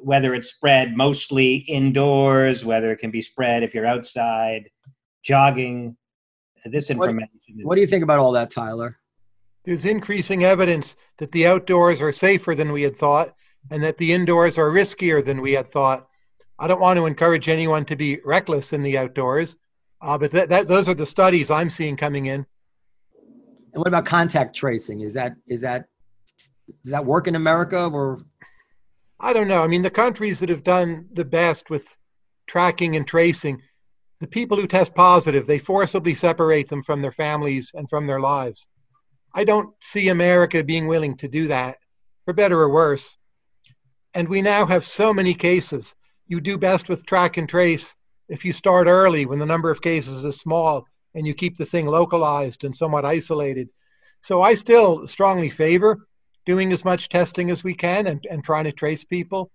whether 0.00 0.34
it's 0.34 0.48
spread 0.48 0.96
mostly 0.96 1.56
indoors, 1.56 2.64
whether 2.64 2.90
it 2.92 2.96
can 2.96 3.10
be 3.10 3.20
spread 3.20 3.62
if 3.62 3.74
you're 3.74 3.86
outside, 3.86 4.70
jogging. 5.22 5.96
This 6.64 6.90
information. 6.90 7.28
What, 7.56 7.66
what 7.66 7.74
do 7.74 7.80
you 7.80 7.86
think 7.86 8.04
about 8.04 8.20
all 8.20 8.32
that, 8.32 8.50
Tyler? 8.50 8.96
There's 9.64 9.84
increasing 9.84 10.44
evidence 10.44 10.96
that 11.18 11.32
the 11.32 11.46
outdoors 11.46 12.00
are 12.00 12.12
safer 12.12 12.54
than 12.54 12.72
we 12.72 12.82
had 12.82 12.96
thought, 12.96 13.34
and 13.70 13.82
that 13.82 13.98
the 13.98 14.12
indoors 14.12 14.58
are 14.58 14.70
riskier 14.70 15.24
than 15.24 15.40
we 15.40 15.52
had 15.52 15.70
thought. 15.70 16.08
I 16.58 16.66
don't 16.66 16.80
want 16.80 16.98
to 16.98 17.06
encourage 17.06 17.48
anyone 17.48 17.84
to 17.86 17.96
be 17.96 18.18
reckless 18.24 18.72
in 18.72 18.82
the 18.82 18.98
outdoors, 18.98 19.56
uh, 20.00 20.18
but 20.18 20.30
that, 20.32 20.48
that, 20.50 20.68
those 20.68 20.88
are 20.88 20.94
the 20.94 21.06
studies 21.06 21.50
I'm 21.50 21.70
seeing 21.70 21.96
coming 21.96 22.26
in. 22.26 22.46
And 23.72 23.80
what 23.80 23.88
about 23.88 24.04
contact 24.04 24.54
tracing? 24.54 25.00
Is 25.00 25.14
that 25.14 25.34
is 25.46 25.62
that 25.62 25.86
does 26.82 26.92
that 26.92 27.04
work 27.04 27.26
in 27.26 27.36
America 27.36 27.86
or? 27.86 28.20
I 29.18 29.32
don't 29.32 29.48
know. 29.48 29.62
I 29.62 29.66
mean, 29.66 29.82
the 29.82 29.90
countries 29.90 30.40
that 30.40 30.48
have 30.48 30.64
done 30.64 31.08
the 31.12 31.24
best 31.24 31.70
with 31.70 31.96
tracking 32.46 32.96
and 32.96 33.06
tracing, 33.06 33.62
the 34.20 34.26
people 34.26 34.56
who 34.56 34.66
test 34.66 34.94
positive, 34.94 35.46
they 35.46 35.58
forcibly 35.58 36.14
separate 36.14 36.68
them 36.68 36.82
from 36.82 37.00
their 37.00 37.12
families 37.12 37.70
and 37.74 37.88
from 37.88 38.06
their 38.06 38.20
lives. 38.20 38.66
I 39.34 39.44
don't 39.44 39.72
see 39.80 40.08
America 40.08 40.62
being 40.62 40.86
willing 40.86 41.16
to 41.18 41.28
do 41.28 41.46
that, 41.48 41.78
for 42.24 42.34
better 42.34 42.60
or 42.60 42.70
worse. 42.70 43.16
And 44.14 44.28
we 44.28 44.42
now 44.42 44.66
have 44.66 44.84
so 44.84 45.12
many 45.12 45.34
cases. 45.34 45.94
You 46.26 46.40
do 46.40 46.58
best 46.58 46.88
with 46.88 47.06
track 47.06 47.36
and 47.36 47.48
trace 47.48 47.94
if 48.28 48.44
you 48.44 48.52
start 48.52 48.86
early 48.86 49.26
when 49.26 49.38
the 49.38 49.46
number 49.46 49.70
of 49.70 49.82
cases 49.82 50.24
is 50.24 50.38
small 50.38 50.86
and 51.14 51.26
you 51.26 51.34
keep 51.34 51.56
the 51.56 51.66
thing 51.66 51.86
localized 51.86 52.64
and 52.64 52.76
somewhat 52.76 53.04
isolated. 53.04 53.68
So 54.22 54.40
I 54.40 54.54
still 54.54 55.06
strongly 55.06 55.50
favor 55.50 56.06
doing 56.46 56.72
as 56.72 56.84
much 56.84 57.08
testing 57.08 57.50
as 57.50 57.62
we 57.62 57.74
can 57.74 58.06
and, 58.06 58.26
and 58.30 58.42
trying 58.42 58.64
to 58.64 58.72
trace 58.72 59.04
people. 59.04 59.50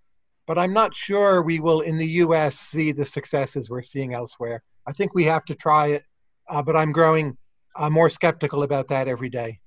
but 0.47 0.57
I'm 0.57 0.73
not 0.73 0.95
sure 0.95 1.41
we 1.41 1.59
will 1.59 1.81
in 1.81 1.97
the 1.97 2.07
US 2.23 2.57
see 2.57 2.93
the 2.93 3.05
successes 3.05 3.69
we're 3.69 3.81
seeing 3.81 4.13
elsewhere. 4.13 4.63
I 4.87 4.93
think 4.93 5.13
we 5.13 5.25
have 5.25 5.43
to 5.45 5.55
try 5.55 5.87
it, 5.87 6.03
uh, 6.49 6.61
but 6.61 6.75
I'm 6.75 6.93
growing 6.93 7.37
uh, 7.75 7.89
more 7.89 8.09
skeptical 8.09 8.63
about 8.63 8.87
that 8.87 9.09
every 9.09 9.29
day. 9.29 9.59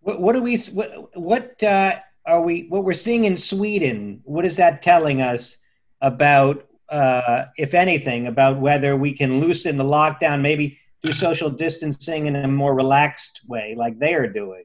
What, 0.00 0.20
what 0.20 0.36
are 0.36 0.42
we? 0.42 0.58
What, 0.58 1.16
what 1.16 1.62
uh, 1.62 1.96
are 2.26 2.40
we? 2.40 2.66
What 2.68 2.84
we're 2.84 2.92
seeing 2.94 3.24
in 3.24 3.36
Sweden? 3.36 4.20
What 4.24 4.44
is 4.44 4.56
that 4.56 4.82
telling 4.82 5.22
us 5.22 5.58
about, 6.00 6.66
uh, 6.88 7.44
if 7.56 7.74
anything, 7.74 8.26
about 8.26 8.58
whether 8.58 8.96
we 8.96 9.12
can 9.12 9.40
loosen 9.40 9.76
the 9.76 9.84
lockdown, 9.84 10.40
maybe 10.40 10.78
do 11.02 11.12
social 11.12 11.50
distancing 11.50 12.26
in 12.26 12.36
a 12.36 12.48
more 12.48 12.74
relaxed 12.74 13.42
way, 13.46 13.74
like 13.76 13.98
they 13.98 14.14
are 14.14 14.26
doing? 14.26 14.64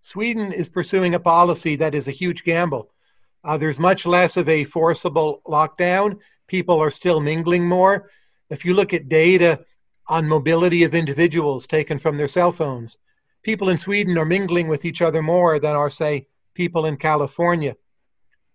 Sweden 0.00 0.52
is 0.52 0.68
pursuing 0.68 1.14
a 1.14 1.20
policy 1.20 1.76
that 1.76 1.94
is 1.94 2.08
a 2.08 2.12
huge 2.12 2.42
gamble. 2.42 2.90
Uh, 3.44 3.56
there's 3.56 3.78
much 3.78 4.06
less 4.06 4.36
of 4.36 4.48
a 4.48 4.64
forcible 4.64 5.42
lockdown. 5.46 6.18
People 6.46 6.80
are 6.80 6.90
still 6.90 7.20
mingling 7.20 7.68
more. 7.68 8.10
If 8.48 8.64
you 8.64 8.74
look 8.74 8.92
at 8.92 9.08
data 9.08 9.60
on 10.08 10.26
mobility 10.26 10.84
of 10.84 10.94
individuals 10.94 11.66
taken 11.66 11.98
from 11.98 12.16
their 12.16 12.28
cell 12.28 12.50
phones, 12.50 12.98
people 13.42 13.68
in 13.68 13.78
Sweden 13.78 14.18
are 14.18 14.24
mingling 14.24 14.68
with 14.68 14.84
each 14.84 15.00
other 15.02 15.22
more 15.22 15.58
than 15.58 15.76
are, 15.76 15.90
say, 15.90 16.26
people 16.60 16.84
in 16.84 16.98
California. 16.98 17.74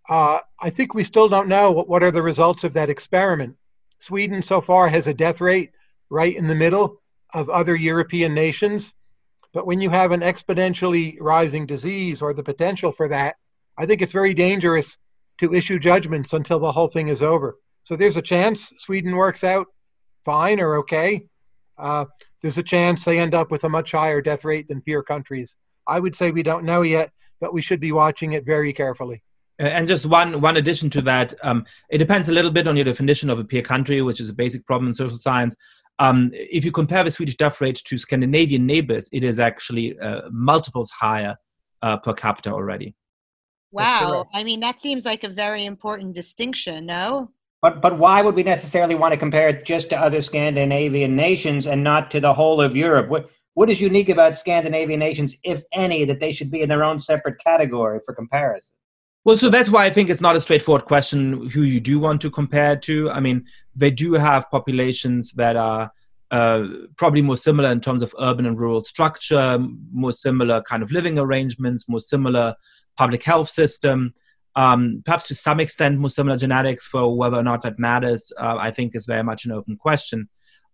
Uh, 0.08 0.38
I 0.62 0.70
think 0.70 0.93
we 0.93 1.03
still 1.03 1.28
don't 1.28 1.47
know 1.47 1.72
what, 1.72 1.88
what 1.89 2.03
are 2.03 2.12
the 2.12 2.22
results 2.22 2.64
of 2.64 2.74
that 2.74 2.91
experiment. 2.91 3.56
Sweden 3.97 4.43
so 4.43 4.62
far 4.62 4.88
has 4.89 5.08
a 5.08 5.14
death 5.26 5.41
rate 5.41 5.72
right 6.12 6.36
in 6.36 6.45
the 6.45 6.53
middle 6.53 7.01
of 7.34 7.49
other 7.49 7.76
European 7.76 8.36
nations. 8.36 8.93
But 9.53 9.66
when 9.66 9.82
you 9.82 9.89
have 9.89 10.12
an 10.12 10.20
exponentially 10.20 11.18
rising 11.20 11.66
disease 11.66 12.22
or 12.22 12.32
the 12.36 12.43
potential 12.43 12.91
for 12.91 13.08
that, 13.08 13.38
I 13.76 13.88
think 13.88 14.03
it's 14.03 14.14
very 14.14 14.36
dangerous 14.36 14.99
to 15.39 15.56
issue 15.56 15.80
judgments 15.80 16.34
until 16.34 16.60
the 16.60 16.72
whole 16.72 16.89
thing 16.89 17.08
is 17.08 17.24
over. 17.24 17.58
So 17.86 17.95
there's 17.95 18.18
a 18.18 18.22
chance 18.22 18.72
Sweden 18.78 19.16
works 19.16 19.43
out 19.43 19.66
fine 20.24 20.60
or 20.60 20.78
okay. 20.78 21.26
Uh, 21.76 22.06
there's 22.43 22.60
a 22.60 22.72
chance 22.76 23.03
they 23.03 23.18
end 23.18 23.34
up 23.34 23.49
with 23.49 23.64
a 23.64 23.70
much 23.78 23.93
higher 23.93 24.22
death 24.22 24.45
rate 24.45 24.68
than 24.68 24.82
peer 24.82 25.01
countries. 25.01 25.56
I 25.88 25.99
would 25.99 26.16
say 26.16 26.30
we 26.30 26.43
don't 26.43 26.66
know 26.66 26.82
yet, 26.84 27.12
but 27.40 27.54
we 27.54 27.62
should 27.62 27.80
be 27.80 27.92
watching 27.92 28.34
it 28.34 28.46
very 28.46 28.74
carefully. 28.74 29.22
And 29.58 29.88
just 29.88 30.06
one 30.06 30.42
one 30.42 30.58
addition 30.58 30.90
to 30.92 31.02
that, 31.04 31.34
um, 31.42 31.66
it 31.90 31.98
depends 31.98 32.28
a 32.28 32.34
little 32.34 32.52
bit 32.52 32.68
on 32.68 32.76
your 32.76 32.86
definition 32.86 33.30
of 33.30 33.40
a 33.40 33.46
peer 33.46 33.62
country, 33.62 34.02
which 34.02 34.20
is 34.20 34.30
a 34.30 34.34
basic 34.34 34.66
problem 34.66 34.88
in 34.88 34.94
social 34.94 35.18
science. 35.18 35.56
Um, 36.00 36.32
if 36.34 36.66
you 36.66 36.74
compare 36.74 37.06
the 37.06 37.12
Swedish 37.12 37.38
death 37.38 37.62
rate 37.62 37.82
to 37.86 37.98
Scandinavian 37.98 38.66
neighbors, 38.66 39.08
it 39.14 39.24
is 39.24 39.40
actually 39.40 39.98
uh, 40.00 40.24
multiples 40.30 40.92
higher 40.92 41.38
uh, 41.82 41.98
per 41.98 42.14
capita 42.14 42.52
already. 42.52 42.96
Wow. 43.72 44.26
I 44.34 44.44
mean, 44.44 44.60
that 44.62 44.82
seems 44.82 45.06
like 45.06 45.24
a 45.24 45.30
very 45.30 45.66
important 45.66 46.16
distinction, 46.16 46.86
no? 46.86 47.32
But 47.62 47.82
but 47.82 47.98
why 47.98 48.22
would 48.22 48.36
we 48.36 48.44
necessarily 48.44 48.96
want 48.96 49.14
to 49.14 49.18
compare 49.18 49.50
it 49.50 49.66
just 49.66 49.90
to 49.90 49.98
other 49.98 50.22
Scandinavian 50.22 51.16
nations 51.16 51.66
and 51.66 51.84
not 51.84 52.12
to 52.12 52.20
the 52.20 52.34
whole 52.34 52.62
of 52.62 52.76
Europe? 52.76 53.08
What 53.08 53.30
what 53.56 53.70
is 53.70 53.82
unique 53.82 54.10
about 54.10 54.38
Scandinavian 54.38 54.99
nations, 54.99 55.36
if 55.43 55.64
any, 55.72 56.06
that 56.06 56.20
they 56.20 56.32
should 56.32 56.51
be 56.51 56.62
in 56.62 56.70
their 56.70 56.84
own 56.84 56.99
separate 56.99 57.39
category 57.39 57.99
for 58.06 58.14
comparison? 58.14 58.76
Well, 59.24 59.38
so 59.38 59.49
that's 59.49 59.70
why 59.70 59.86
I 59.86 59.89
think 59.89 60.10
it's 60.10 60.22
not 60.22 60.36
a 60.36 60.41
straightforward 60.41 60.86
question 60.86 61.49
who 61.49 61.64
you 61.64 61.80
do 61.80 61.97
want 61.97 62.22
to 62.22 62.30
compare 62.30 62.76
to. 62.76 63.10
I 63.10 63.20
mean, 63.20 63.45
they 63.76 63.89
do 63.89 64.14
have 64.14 64.51
populations 64.51 65.32
that 65.32 65.56
are 65.56 65.89
uh, 66.32 66.68
probably 66.97 67.22
more 67.22 67.38
similar 67.38 67.72
in 67.72 67.80
terms 67.80 68.01
of 68.01 68.14
urban 68.20 68.45
and 68.45 68.60
rural 68.60 68.82
structure, 68.82 69.58
more 69.91 70.12
similar 70.12 70.62
kind 70.62 70.84
of 70.84 70.91
living 70.91 71.18
arrangements, 71.18 71.88
more 71.88 71.99
similar 71.99 72.53
public 72.97 73.24
health 73.24 73.49
system. 73.49 74.14
Um, 74.58 75.01
perhaps 75.06 75.28
to 75.30 75.36
some 75.36 75.60
extent, 75.60 75.97
more 75.97 76.10
similar 76.10 76.38
genetics 76.38 76.86
for 76.86 77.18
whether 77.18 77.38
or 77.38 77.43
not 77.43 77.62
that 77.64 77.80
matters, 77.80 78.32
uh, 78.39 78.58
I 78.60 78.72
think 78.72 78.95
is 78.95 79.06
very 79.06 79.24
much 79.24 79.45
an 79.45 79.51
open 79.53 79.78
question. 79.78 80.30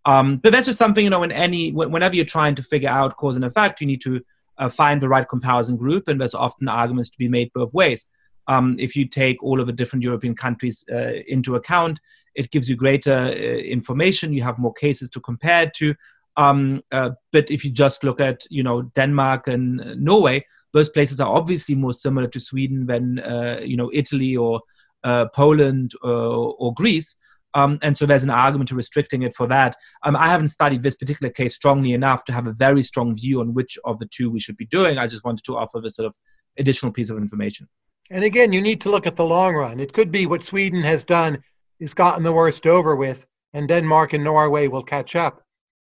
Um, 0.05 0.37
but 0.37 0.51
that's 0.51 0.67
just 0.67 0.79
something, 0.79 1.03
you 1.03 1.09
know, 1.09 1.23
in 1.23 1.31
any, 1.31 1.71
whenever 1.71 2.15
you're 2.15 2.25
trying 2.25 2.55
to 2.55 2.63
figure 2.63 2.89
out 2.89 3.17
cause 3.17 3.35
and 3.35 3.45
effect, 3.45 3.81
you 3.81 3.87
need 3.87 4.01
to 4.01 4.21
uh, 4.57 4.69
find 4.69 5.01
the 5.01 5.09
right 5.09 5.27
comparison 5.27 5.77
group, 5.77 6.07
and 6.07 6.19
there's 6.19 6.33
often 6.33 6.67
arguments 6.67 7.09
to 7.09 7.17
be 7.17 7.27
made 7.27 7.51
both 7.53 7.73
ways. 7.73 8.05
Um, 8.47 8.75
if 8.79 8.95
you 8.95 9.07
take 9.07 9.41
all 9.43 9.61
of 9.61 9.67
the 9.67 9.73
different 9.73 10.03
European 10.03 10.35
countries 10.35 10.83
uh, 10.91 11.13
into 11.27 11.55
account, 11.55 11.99
it 12.35 12.49
gives 12.51 12.69
you 12.69 12.75
greater 12.75 13.13
uh, 13.15 13.29
information. 13.31 14.33
You 14.33 14.43
have 14.43 14.57
more 14.57 14.73
cases 14.73 15.09
to 15.11 15.19
compare 15.19 15.69
to. 15.75 15.95
Um, 16.37 16.81
uh, 16.91 17.11
but 17.31 17.51
if 17.51 17.63
you 17.63 17.71
just 17.71 18.03
look 18.03 18.19
at, 18.19 18.45
you 18.49 18.63
know, 18.63 18.83
Denmark 18.83 19.47
and 19.47 19.81
uh, 19.81 19.95
Norway, 19.97 20.45
those 20.73 20.89
places 20.89 21.19
are 21.19 21.27
obviously 21.27 21.75
more 21.75 21.93
similar 21.93 22.27
to 22.27 22.39
Sweden 22.39 22.85
than 22.85 23.19
uh, 23.19 23.59
you 23.63 23.75
know 23.75 23.89
Italy 23.93 24.35
or 24.37 24.61
uh, 25.03 25.25
Poland 25.27 25.93
or, 26.01 26.55
or 26.57 26.73
Greece. 26.73 27.15
Um, 27.53 27.79
and 27.81 27.97
so 27.97 28.05
there's 28.05 28.23
an 28.23 28.29
argument 28.29 28.69
to 28.69 28.75
restricting 28.75 29.23
it 29.23 29.35
for 29.35 29.47
that. 29.47 29.75
Um, 30.03 30.15
I 30.15 30.27
haven't 30.27 30.49
studied 30.49 30.83
this 30.83 30.95
particular 30.95 31.31
case 31.31 31.55
strongly 31.55 31.93
enough 31.93 32.23
to 32.25 32.33
have 32.33 32.47
a 32.47 32.53
very 32.53 32.83
strong 32.83 33.15
view 33.15 33.41
on 33.41 33.53
which 33.53 33.77
of 33.85 33.99
the 33.99 34.07
two 34.07 34.29
we 34.29 34.39
should 34.39 34.57
be 34.57 34.65
doing. 34.65 34.97
I 34.97 35.07
just 35.07 35.23
wanted 35.23 35.43
to 35.45 35.57
offer 35.57 35.81
this 35.81 35.95
sort 35.95 36.07
of 36.07 36.15
additional 36.57 36.91
piece 36.91 37.09
of 37.09 37.17
information. 37.17 37.67
And 38.09 38.23
again, 38.23 38.51
you 38.51 38.61
need 38.61 38.81
to 38.81 38.91
look 38.91 39.07
at 39.07 39.15
the 39.15 39.25
long 39.25 39.55
run. 39.55 39.79
It 39.79 39.93
could 39.93 40.11
be 40.11 40.25
what 40.25 40.43
Sweden 40.43 40.81
has 40.83 41.03
done 41.03 41.41
is 41.79 41.93
gotten 41.93 42.23
the 42.23 42.33
worst 42.33 42.67
over 42.67 42.95
with, 42.95 43.25
and 43.53 43.67
Denmark 43.67 44.13
and 44.13 44.23
Norway 44.23 44.67
will 44.67 44.83
catch 44.83 45.15
up. 45.15 45.41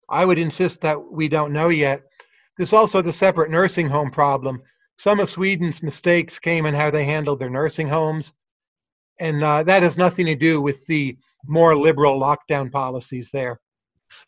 I 0.09 0.25
would 0.25 0.39
insist 0.39 0.81
that 0.83 1.13
we 1.13 1.29
don't 1.29 1.53
know 1.53 1.69
yet. 1.69 2.03
There's 2.57 2.73
also 2.73 3.03
the 3.03 3.13
separate 3.13 3.51
nursing 3.51 3.89
home 3.89 4.11
problem 4.11 4.63
some 4.97 5.21
of 5.21 5.29
Sweden's 5.29 5.83
mistakes 5.83 6.39
came 6.39 6.67
in 6.67 6.75
how 6.75 6.91
they 6.91 7.05
handled 7.05 7.41
their 7.41 7.51
nursing 7.51 7.89
homes, 7.89 8.33
and 9.19 9.43
uh, 9.43 9.63
that 9.65 9.83
has 9.83 9.97
nothing 9.97 10.27
to 10.27 10.35
do 10.35 10.61
with 10.61 10.87
the 10.87 11.17
more 11.47 11.77
liberal 11.77 12.19
lockdown 12.21 12.71
policies 12.71 13.31
there. 13.33 13.61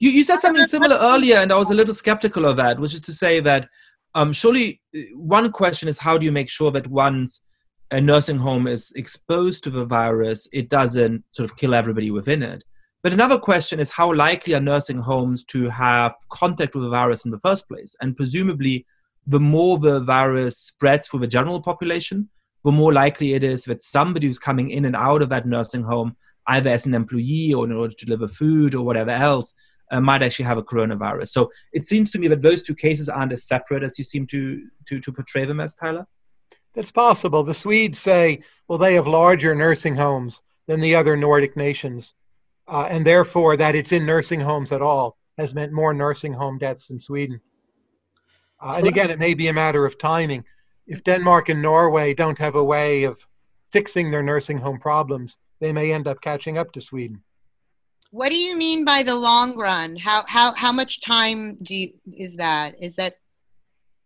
You, 0.01 0.11
you 0.11 0.25
said 0.25 0.41
something 0.41 0.65
similar 0.65 0.97
earlier, 0.97 1.37
and 1.37 1.53
I 1.53 1.57
was 1.57 1.71
a 1.71 1.75
little 1.75 1.95
skeptical 1.95 2.45
of 2.45 2.57
that, 2.57 2.79
which 2.79 2.95
is 2.95 3.01
to 3.03 3.13
say 3.13 3.41
that 3.41 3.69
um, 4.15 4.33
surely 4.33 4.81
uh, 4.97 5.01
one 5.15 5.53
question 5.53 5.89
is 5.89 5.99
how 5.99 6.17
do 6.19 6.25
you 6.25 6.33
make 6.33 6.49
sure 6.49 6.71
that 6.73 6.87
once 6.89 7.43
a 7.91 8.01
nursing 8.01 8.39
home 8.39 8.67
is 8.67 8.93
exposed 8.97 9.63
to 9.65 9.71
the 9.71 9.85
virus, 9.85 10.49
it 10.53 10.69
doesn't 10.69 11.23
sort 11.33 11.49
of 11.49 11.57
kill 11.57 11.75
everybody 11.75 12.11
within 12.11 12.43
it. 12.43 12.65
But 13.03 13.13
another 13.13 13.39
question 13.39 13.79
is 13.79 13.91
how 13.91 14.13
likely 14.13 14.55
are 14.55 14.61
nursing 14.61 14.99
homes 14.99 15.45
to 15.45 15.69
have 15.69 16.15
contact 16.31 16.75
with 16.75 16.85
the 16.85 16.91
virus 16.91 17.25
in 17.25 17.31
the 17.31 17.39
first 17.41 17.69
place? 17.69 17.95
And 18.01 18.17
presumably, 18.17 18.85
the 19.27 19.39
more 19.39 19.79
the 19.79 20.01
virus 20.01 20.59
spreads 20.59 21.07
through 21.07 21.21
the 21.21 21.27
general 21.27 21.61
population, 21.61 22.29
the 22.65 22.73
more 22.73 22.93
likely 22.93 23.35
it 23.35 23.45
is 23.45 23.65
that 23.65 23.83
somebody 23.83 24.27
who's 24.27 24.39
coming 24.39 24.71
in 24.71 24.87
and 24.87 24.97
out 24.97 25.23
of 25.23 25.29
that 25.29 25.47
nursing 25.47 25.85
home, 25.85 26.17
either 26.49 26.71
as 26.71 26.87
an 26.87 26.95
employee 26.95 27.53
or 27.55 27.65
in 27.65 27.73
order 27.73 27.95
to 27.95 28.07
deliver 28.07 28.29
food 28.29 28.75
or 28.75 28.85
whatever 28.85 29.11
else, 29.11 29.55
uh, 29.91 30.01
might 30.01 30.23
actually 30.23 30.45
have 30.45 30.59
a 30.59 30.63
coronavirus. 30.63 31.29
So 31.29 31.51
it 31.73 31.87
seems 31.87 32.11
to 32.11 32.19
me 32.19 32.29
that 32.29 32.43
those 32.43 32.63
two 32.63 32.75
cases 32.75 33.09
aren't 33.09 33.33
as 33.33 33.45
separate 33.45 33.83
as 33.83 33.99
you 33.99 34.05
seem 34.05 34.27
to, 34.29 34.67
to, 34.87 35.01
to 35.01 35.13
portray 35.13 35.45
them 35.45 35.61
as, 35.61 35.75
Tyler. 35.75 36.07
That's 36.75 36.93
possible. 36.93 37.43
The 37.43 37.55
Swedes 37.55 37.99
say, 37.99 38.43
well, 38.69 38.79
they 38.79 38.95
have 38.95 39.07
larger 39.07 39.55
nursing 39.55 39.97
homes 39.97 40.43
than 40.67 40.81
the 40.81 40.95
other 40.95 41.17
Nordic 41.17 41.57
nations. 41.57 42.15
Uh, 42.69 42.87
and 42.91 43.07
therefore, 43.07 43.57
that 43.57 43.75
it's 43.75 43.93
in 43.93 44.05
nursing 44.05 44.41
homes 44.41 44.73
at 44.73 44.83
all 44.83 45.17
has 45.39 45.55
meant 45.55 45.73
more 45.73 45.95
nursing 45.95 46.33
home 46.33 46.59
deaths 46.59 46.91
in 46.91 46.99
Sweden. 46.99 47.41
Uh, 48.61 48.75
and 48.79 48.87
again, 48.87 49.11
it 49.11 49.19
may 49.19 49.35
be 49.35 49.49
a 49.49 49.53
matter 49.53 49.87
of 49.87 49.99
timing. 49.99 50.45
If 50.87 51.05
Denmark 51.05 51.49
and 51.49 51.63
Norway 51.63 52.15
don't 52.15 52.39
have 52.39 52.57
a 52.57 52.65
way 52.65 53.05
of 53.05 53.27
fixing 53.71 54.11
their 54.11 54.23
nursing 54.23 54.59
home 54.59 54.79
problems, 54.79 55.39
they 55.61 55.73
may 55.73 55.93
end 55.93 56.07
up 56.07 56.21
catching 56.21 56.59
up 56.59 56.73
to 56.73 56.81
Sweden. 56.81 57.23
What 58.11 58.31
do 58.31 58.39
you 58.39 58.57
mean 58.57 58.85
by 58.85 59.03
the 59.03 59.17
long 59.17 59.57
run? 59.57 59.97
How 59.97 60.25
how 60.27 60.55
how 60.55 60.73
much 60.73 61.01
time 61.01 61.57
do 61.57 61.75
you, 61.75 61.93
is 62.17 62.37
that? 62.37 62.77
Is 62.81 62.97
that 62.97 63.15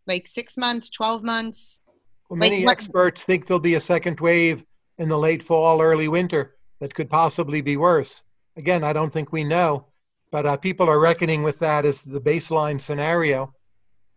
like 0.06 0.26
six 0.26 0.56
months, 0.56 0.88
twelve 0.88 1.22
months? 1.22 1.82
Well, 2.28 2.38
many 2.38 2.64
like, 2.64 2.78
experts 2.78 3.22
think 3.22 3.46
there'll 3.46 3.60
be 3.60 3.74
a 3.74 3.80
second 3.80 4.20
wave 4.20 4.64
in 4.98 5.08
the 5.08 5.18
late 5.18 5.42
fall, 5.42 5.82
early 5.82 6.08
winter 6.08 6.56
that 6.80 6.94
could 6.94 7.10
possibly 7.10 7.60
be 7.60 7.76
worse. 7.76 8.22
Again, 8.56 8.84
I 8.84 8.92
don't 8.92 9.12
think 9.12 9.32
we 9.32 9.44
know, 9.44 9.86
but 10.30 10.46
uh, 10.46 10.56
people 10.56 10.88
are 10.88 10.98
reckoning 10.98 11.42
with 11.42 11.58
that 11.60 11.84
as 11.84 12.02
the 12.02 12.20
baseline 12.20 12.80
scenario. 12.80 13.52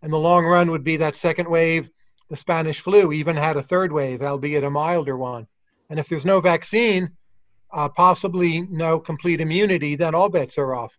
And 0.02 0.12
the 0.12 0.18
long 0.18 0.46
run 0.46 0.70
would 0.72 0.84
be 0.84 0.98
that 0.98 1.16
second 1.16 1.48
wave, 1.48 1.90
the 2.30 2.36
Spanish 2.36 2.82
flu 2.82 3.14
even 3.14 3.36
had 3.36 3.58
a 3.58 3.64
third 3.64 3.92
wave, 3.92 4.22
albeit 4.22 4.64
a 4.64 4.70
milder 4.70 5.18
one. 5.18 5.48
And 5.90 6.00
if 6.00 6.10
there's 6.10 6.26
no 6.26 6.42
vaccine, 6.42 7.12
uh, 7.74 7.90
possibly 7.90 8.62
no 8.70 9.00
complete 9.00 9.42
immunity, 9.42 9.96
then 9.96 10.16
all 10.16 10.30
bets 10.30 10.58
are 10.58 10.76
off. 10.76 10.98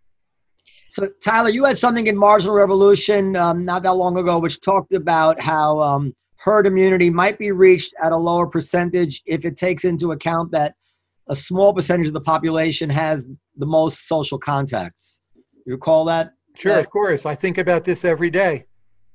So, 0.88 1.08
Tyler, 1.24 1.50
you 1.50 1.64
had 1.64 1.78
something 1.78 2.06
in 2.06 2.16
Marginal 2.16 2.54
Revolution 2.54 3.36
um, 3.36 3.64
not 3.64 3.82
that 3.82 3.94
long 3.94 4.16
ago, 4.18 4.38
which 4.38 4.60
talked 4.60 4.92
about 4.92 5.40
how 5.40 5.80
um, 5.80 6.14
herd 6.36 6.66
immunity 6.66 7.10
might 7.10 7.38
be 7.38 7.50
reached 7.50 7.94
at 8.02 8.12
a 8.12 8.16
lower 8.16 8.46
percentage 8.46 9.22
if 9.26 9.44
it 9.44 9.56
takes 9.56 9.84
into 9.84 10.12
account 10.12 10.50
that 10.52 10.74
a 11.28 11.34
small 11.34 11.72
percentage 11.72 12.06
of 12.06 12.12
the 12.12 12.20
population 12.20 12.90
has 12.90 13.24
the 13.56 13.66
most 13.66 14.06
social 14.06 14.38
contacts. 14.38 15.20
You 15.66 15.72
recall 15.72 16.04
that? 16.04 16.34
Sure, 16.56 16.78
of 16.78 16.90
course. 16.90 17.26
I 17.26 17.34
think 17.34 17.58
about 17.58 17.84
this 17.84 18.04
every 18.04 18.30
day. 18.30 18.66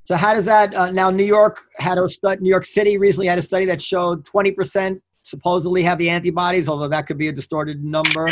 So 0.04 0.16
how 0.16 0.34
does 0.34 0.46
that 0.46 0.76
uh, 0.76 0.92
now? 0.92 1.12
New 1.12 1.24
York 1.24 1.62
had 1.78 1.98
a 1.98 2.10
study. 2.10 2.42
New 2.42 2.50
York 2.50 2.66
City 2.66 2.98
recently 2.98 3.28
had 3.28 3.38
a 3.38 3.44
study 3.44 3.66
that 3.66 3.82
showed 3.82 4.26
20% 4.26 5.00
supposedly 5.30 5.84
have 5.84 5.98
the 5.98 6.10
antibodies, 6.10 6.68
although 6.68 6.88
that 6.88 7.08
could 7.08 7.18
be 7.18 7.28
a 7.28 7.32
distorted 7.32 7.84
number. 7.84 8.28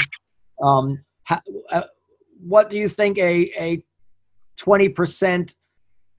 Um, 0.61 1.03
uh, 1.29 1.83
what 2.39 2.69
do 2.69 2.77
you 2.77 2.89
think 2.89 3.17
a, 3.17 3.51
a 3.59 3.83
20% 4.59 5.55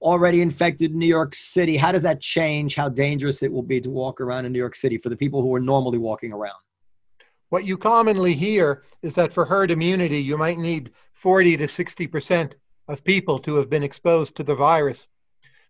already 0.01 0.41
infected 0.41 0.95
New 0.95 1.07
York 1.07 1.35
City, 1.35 1.75
how 1.75 1.91
does 1.91 2.03
that 2.03 2.21
change 2.21 2.75
how 2.75 2.89
dangerous 2.89 3.43
it 3.43 3.51
will 3.51 3.63
be 3.63 3.81
to 3.81 3.89
walk 3.89 4.21
around 4.21 4.45
in 4.45 4.51
New 4.51 4.59
York 4.59 4.75
City 4.75 4.97
for 4.97 5.09
the 5.09 5.15
people 5.15 5.41
who 5.41 5.53
are 5.53 5.59
normally 5.59 5.97
walking 5.97 6.31
around? 6.31 6.59
What 7.49 7.65
you 7.65 7.77
commonly 7.77 8.33
hear 8.33 8.83
is 9.01 9.13
that 9.15 9.33
for 9.33 9.43
herd 9.43 9.71
immunity, 9.71 10.21
you 10.21 10.37
might 10.37 10.59
need 10.59 10.91
40 11.13 11.57
to 11.57 11.67
60% 11.67 12.53
of 12.87 13.03
people 13.03 13.39
to 13.39 13.55
have 13.55 13.69
been 13.69 13.83
exposed 13.83 14.35
to 14.35 14.43
the 14.43 14.55
virus. 14.55 15.07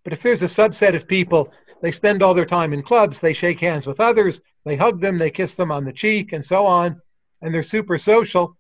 But 0.03 0.13
if 0.13 0.21
there's 0.21 0.43
a 0.43 0.45
subset 0.45 0.95
of 0.95 1.07
people, 1.07 1.51
they 1.81 1.91
spend 1.91 2.21
all 2.21 2.33
their 2.33 2.45
time 2.45 2.73
in 2.73 2.81
clubs, 2.81 3.19
they 3.19 3.33
shake 3.33 3.59
hands 3.59 3.87
with 3.87 3.99
others, 3.99 4.41
they 4.65 4.75
hug 4.75 5.01
them, 5.01 5.17
they 5.17 5.31
kiss 5.31 5.55
them 5.55 5.71
on 5.71 5.85
the 5.85 5.93
cheek, 5.93 6.33
and 6.33 6.43
so 6.43 6.65
on, 6.65 7.01
and 7.41 7.53
they're 7.53 7.63
super 7.63 7.97
social, 7.97 8.57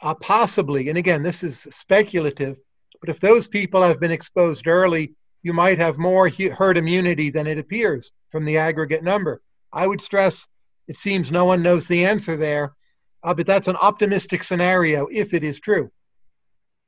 uh, 0.00 0.14
possibly, 0.14 0.88
and 0.88 0.98
again, 0.98 1.22
this 1.22 1.42
is 1.42 1.66
speculative, 1.70 2.58
but 3.00 3.10
if 3.10 3.20
those 3.20 3.46
people 3.48 3.82
have 3.82 4.00
been 4.00 4.10
exposed 4.10 4.66
early, 4.66 5.14
you 5.42 5.52
might 5.52 5.78
have 5.78 5.98
more 5.98 6.28
herd 6.28 6.78
immunity 6.78 7.30
than 7.30 7.46
it 7.46 7.58
appears 7.58 8.12
from 8.30 8.44
the 8.44 8.56
aggregate 8.56 9.02
number. 9.02 9.42
I 9.72 9.86
would 9.86 10.00
stress 10.00 10.46
it 10.88 10.98
seems 10.98 11.30
no 11.30 11.44
one 11.44 11.62
knows 11.62 11.86
the 11.86 12.04
answer 12.04 12.36
there, 12.36 12.74
uh, 13.22 13.34
but 13.34 13.46
that's 13.46 13.68
an 13.68 13.76
optimistic 13.76 14.42
scenario 14.42 15.06
if 15.10 15.32
it 15.34 15.44
is 15.44 15.60
true. 15.60 15.90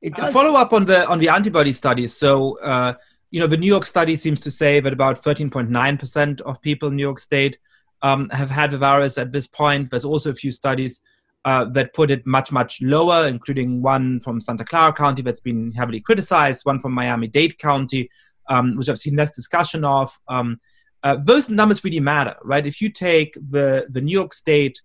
It 0.02 0.14
does. 0.14 0.34
follow 0.34 0.54
up 0.56 0.72
on 0.72 0.84
the 0.84 1.06
on 1.08 1.18
the 1.18 1.30
antibody 1.30 1.72
studies. 1.72 2.14
So, 2.14 2.58
uh, 2.60 2.94
you 3.34 3.40
know, 3.40 3.48
the 3.48 3.56
New 3.56 3.66
York 3.66 3.84
study 3.84 4.14
seems 4.14 4.40
to 4.42 4.48
say 4.48 4.78
that 4.78 4.92
about 4.92 5.20
13.9% 5.20 6.40
of 6.42 6.62
people 6.62 6.88
in 6.88 6.94
New 6.94 7.02
York 7.02 7.18
State 7.18 7.58
um, 8.02 8.28
have 8.28 8.48
had 8.48 8.70
the 8.70 8.78
virus 8.78 9.18
at 9.18 9.32
this 9.32 9.48
point. 9.48 9.90
There's 9.90 10.04
also 10.04 10.30
a 10.30 10.34
few 10.36 10.52
studies 10.52 11.00
uh, 11.44 11.64
that 11.70 11.94
put 11.94 12.12
it 12.12 12.24
much, 12.28 12.52
much 12.52 12.80
lower, 12.80 13.26
including 13.26 13.82
one 13.82 14.20
from 14.20 14.40
Santa 14.40 14.64
Clara 14.64 14.92
County 14.92 15.20
that's 15.20 15.40
been 15.40 15.72
heavily 15.72 15.98
criticized, 15.98 16.64
one 16.64 16.78
from 16.78 16.92
Miami 16.92 17.26
Dade 17.26 17.58
County, 17.58 18.08
um, 18.50 18.76
which 18.76 18.88
I've 18.88 19.00
seen 19.00 19.16
less 19.16 19.34
discussion 19.34 19.84
of. 19.84 20.16
Um, 20.28 20.60
uh, 21.02 21.16
those 21.24 21.48
numbers 21.48 21.82
really 21.82 21.98
matter, 21.98 22.36
right? 22.44 22.64
If 22.64 22.80
you 22.80 22.88
take 22.88 23.36
the, 23.50 23.86
the 23.90 24.00
New 24.00 24.12
York 24.12 24.32
State 24.32 24.80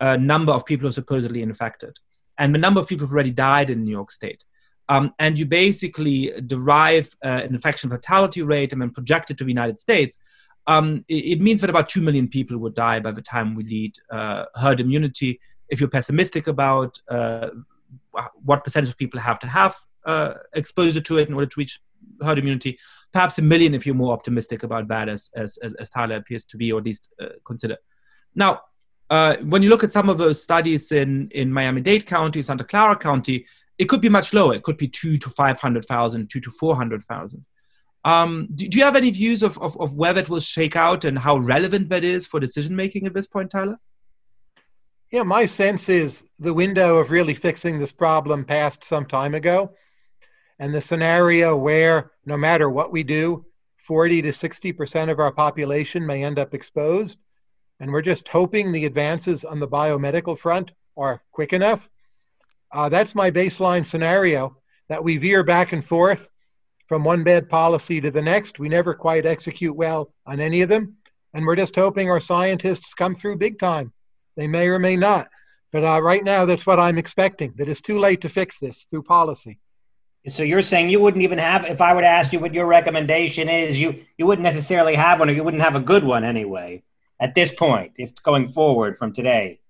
uh, 0.00 0.16
number 0.16 0.50
of 0.50 0.66
people 0.66 0.86
who 0.86 0.88
are 0.88 1.00
supposedly 1.00 1.42
infected 1.42 1.96
and 2.38 2.52
the 2.52 2.58
number 2.58 2.80
of 2.80 2.88
people 2.88 3.06
who 3.06 3.10
have 3.10 3.14
already 3.14 3.30
died 3.30 3.70
in 3.70 3.84
New 3.84 3.92
York 3.92 4.10
State, 4.10 4.42
um, 4.88 5.14
and 5.18 5.38
you 5.38 5.46
basically 5.46 6.32
derive 6.46 7.14
uh, 7.24 7.28
an 7.28 7.54
infection 7.54 7.90
fatality 7.90 8.42
rate 8.42 8.72
and 8.72 8.82
then 8.82 8.90
project 8.90 9.30
it 9.30 9.38
to 9.38 9.44
the 9.44 9.50
United 9.50 9.80
States, 9.80 10.18
um, 10.66 11.04
it, 11.08 11.24
it, 11.24 11.40
means 11.40 11.60
that 11.60 11.70
about 11.70 11.88
2 11.88 12.00
million 12.00 12.28
people 12.28 12.56
would 12.58 12.74
die 12.74 13.00
by 13.00 13.10
the 13.10 13.22
time 13.22 13.54
we 13.54 13.64
lead 13.64 13.94
uh, 14.10 14.44
herd 14.54 14.80
immunity. 14.80 15.40
If 15.68 15.80
you're 15.80 15.90
pessimistic 15.90 16.46
about 16.46 16.98
uh, 17.08 17.50
what 18.44 18.64
percentage 18.64 18.90
of 18.90 18.96
people 18.96 19.20
have 19.20 19.38
to 19.40 19.46
have 19.46 19.76
uh, 20.06 20.34
exposure 20.54 21.00
to 21.00 21.18
it 21.18 21.28
in 21.28 21.34
order 21.34 21.46
to 21.46 21.54
reach 21.58 21.80
herd 22.22 22.38
immunity, 22.38 22.78
perhaps 23.12 23.38
a 23.38 23.42
million 23.42 23.74
if 23.74 23.86
you're 23.86 23.94
more 23.94 24.12
optimistic 24.12 24.62
about 24.62 24.88
that, 24.88 25.08
as 25.08 25.30
as 25.34 25.58
as, 25.58 25.90
Tyler 25.90 26.16
appears 26.16 26.44
to 26.46 26.56
be, 26.56 26.72
or 26.72 26.78
at 26.78 26.84
least 26.84 27.08
uh, 27.20 27.28
consider. 27.46 27.76
Now, 28.34 28.60
uh, 29.10 29.36
when 29.36 29.62
you 29.62 29.70
look 29.70 29.84
at 29.84 29.92
some 29.92 30.08
of 30.08 30.18
those 30.18 30.42
studies 30.42 30.92
in 30.92 31.30
in 31.30 31.52
Miami-Dade 31.52 32.06
County, 32.06 32.42
Santa 32.42 32.64
Clara 32.64 32.96
County, 32.96 33.46
it 33.78 33.86
could 33.86 34.00
be 34.00 34.08
much 34.08 34.32
lower. 34.32 34.54
It 34.54 34.62
could 34.62 34.76
be 34.76 34.88
two 34.88 35.18
to 35.18 35.30
five 35.30 35.60
hundred 35.60 35.84
thousand, 35.84 36.30
two 36.30 36.40
to 36.40 36.50
four 36.50 36.76
hundred 36.76 37.04
thousand. 37.04 37.44
Um, 38.04 38.48
do, 38.54 38.68
do, 38.68 38.78
you 38.78 38.84
have 38.84 38.96
any 38.96 39.10
views 39.10 39.42
of, 39.42 39.56
of, 39.58 39.80
of 39.80 39.94
where 39.94 40.12
that 40.12 40.28
will 40.28 40.40
shake 40.40 40.76
out 40.76 41.04
and 41.04 41.18
how 41.18 41.38
relevant 41.38 41.88
that 41.88 42.04
is 42.04 42.26
for 42.26 42.38
decision 42.38 42.76
making 42.76 43.06
at 43.06 43.14
this 43.14 43.26
point, 43.26 43.50
Tyler? 43.50 43.78
Yeah, 45.10 45.22
my 45.22 45.46
sense 45.46 45.88
is 45.88 46.24
the 46.38 46.52
window 46.52 46.98
of 46.98 47.10
really 47.10 47.34
fixing 47.34 47.78
this 47.78 47.92
problem 47.92 48.44
passed 48.44 48.84
some 48.84 49.06
time 49.06 49.34
ago 49.34 49.74
and 50.58 50.74
the 50.74 50.80
scenario 50.80 51.56
where 51.56 52.12
no 52.26 52.36
matter 52.36 52.70
what 52.70 52.92
we 52.92 53.02
do, 53.02 53.44
40 53.86 54.22
to 54.22 54.30
60% 54.30 55.10
of 55.10 55.18
our 55.18 55.32
population 55.32 56.06
may 56.06 56.24
end 56.24 56.38
up 56.38 56.54
exposed. 56.54 57.18
And 57.80 57.92
we're 57.92 58.02
just 58.02 58.28
hoping 58.28 58.72
the 58.72 58.86
advances 58.86 59.44
on 59.44 59.60
the 59.60 59.68
biomedical 59.68 60.38
front 60.38 60.70
are 60.96 61.22
quick 61.32 61.52
enough. 61.52 61.88
Uh, 62.74 62.88
that's 62.88 63.14
my 63.14 63.30
baseline 63.30 63.86
scenario 63.86 64.56
that 64.88 65.02
we 65.02 65.16
veer 65.16 65.44
back 65.44 65.72
and 65.72 65.84
forth 65.84 66.28
from 66.88 67.04
one 67.04 67.22
bad 67.22 67.48
policy 67.48 68.00
to 68.00 68.10
the 68.10 68.20
next. 68.20 68.58
We 68.58 68.68
never 68.68 68.94
quite 68.94 69.24
execute 69.24 69.74
well 69.74 70.12
on 70.26 70.40
any 70.40 70.60
of 70.60 70.68
them. 70.68 70.96
And 71.32 71.46
we're 71.46 71.56
just 71.56 71.76
hoping 71.76 72.10
our 72.10 72.18
scientists 72.18 72.92
come 72.92 73.14
through 73.14 73.36
big 73.36 73.60
time. 73.60 73.92
They 74.36 74.48
may 74.48 74.66
or 74.68 74.80
may 74.80 74.96
not. 74.96 75.28
But 75.72 75.84
uh, 75.84 76.02
right 76.02 76.22
now, 76.22 76.44
that's 76.46 76.66
what 76.66 76.80
I'm 76.80 76.98
expecting 76.98 77.54
that 77.56 77.68
it's 77.68 77.80
too 77.80 77.98
late 77.98 78.20
to 78.22 78.28
fix 78.28 78.58
this 78.58 78.86
through 78.90 79.04
policy. 79.04 79.60
So 80.26 80.42
you're 80.42 80.62
saying 80.62 80.88
you 80.88 81.00
wouldn't 81.00 81.22
even 81.22 81.38
have 81.38 81.66
if 81.66 81.80
I 81.80 81.94
were 81.94 82.00
to 82.00 82.06
ask 82.06 82.32
you 82.32 82.40
what 82.40 82.54
your 82.54 82.66
recommendation 82.66 83.48
is, 83.48 83.78
you 83.78 84.04
you 84.16 84.26
wouldn't 84.26 84.42
necessarily 84.42 84.94
have 84.94 85.18
one 85.20 85.28
or 85.28 85.32
you 85.32 85.44
wouldn't 85.44 85.62
have 85.62 85.74
a 85.74 85.80
good 85.80 86.02
one 86.02 86.24
anyway 86.24 86.82
at 87.20 87.34
this 87.34 87.54
point, 87.54 87.92
if 87.98 88.14
going 88.22 88.48
forward 88.48 88.96
from 88.96 89.12
today. 89.12 89.60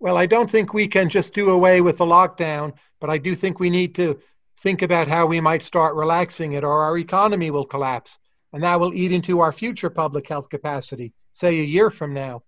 Well, 0.00 0.16
I 0.16 0.26
don't 0.26 0.50
think 0.50 0.72
we 0.72 0.88
can 0.88 1.10
just 1.10 1.34
do 1.34 1.50
away 1.50 1.82
with 1.82 1.98
the 1.98 2.06
lockdown, 2.06 2.72
but 3.00 3.10
I 3.10 3.18
do 3.18 3.34
think 3.34 3.60
we 3.60 3.68
need 3.70 3.94
to 3.96 4.18
think 4.60 4.80
about 4.82 5.08
how 5.08 5.26
we 5.26 5.40
might 5.40 5.62
start 5.62 5.94
relaxing 5.94 6.52
it 6.52 6.64
or 6.64 6.82
our 6.82 6.96
economy 6.98 7.50
will 7.50 7.66
collapse. 7.66 8.18
And 8.52 8.62
that 8.62 8.80
will 8.80 8.94
eat 8.94 9.12
into 9.12 9.40
our 9.40 9.52
future 9.52 9.90
public 9.90 10.26
health 10.26 10.48
capacity, 10.48 11.12
say 11.34 11.60
a 11.60 11.64
year 11.64 11.90
from 11.90 12.14
now. 12.14 12.42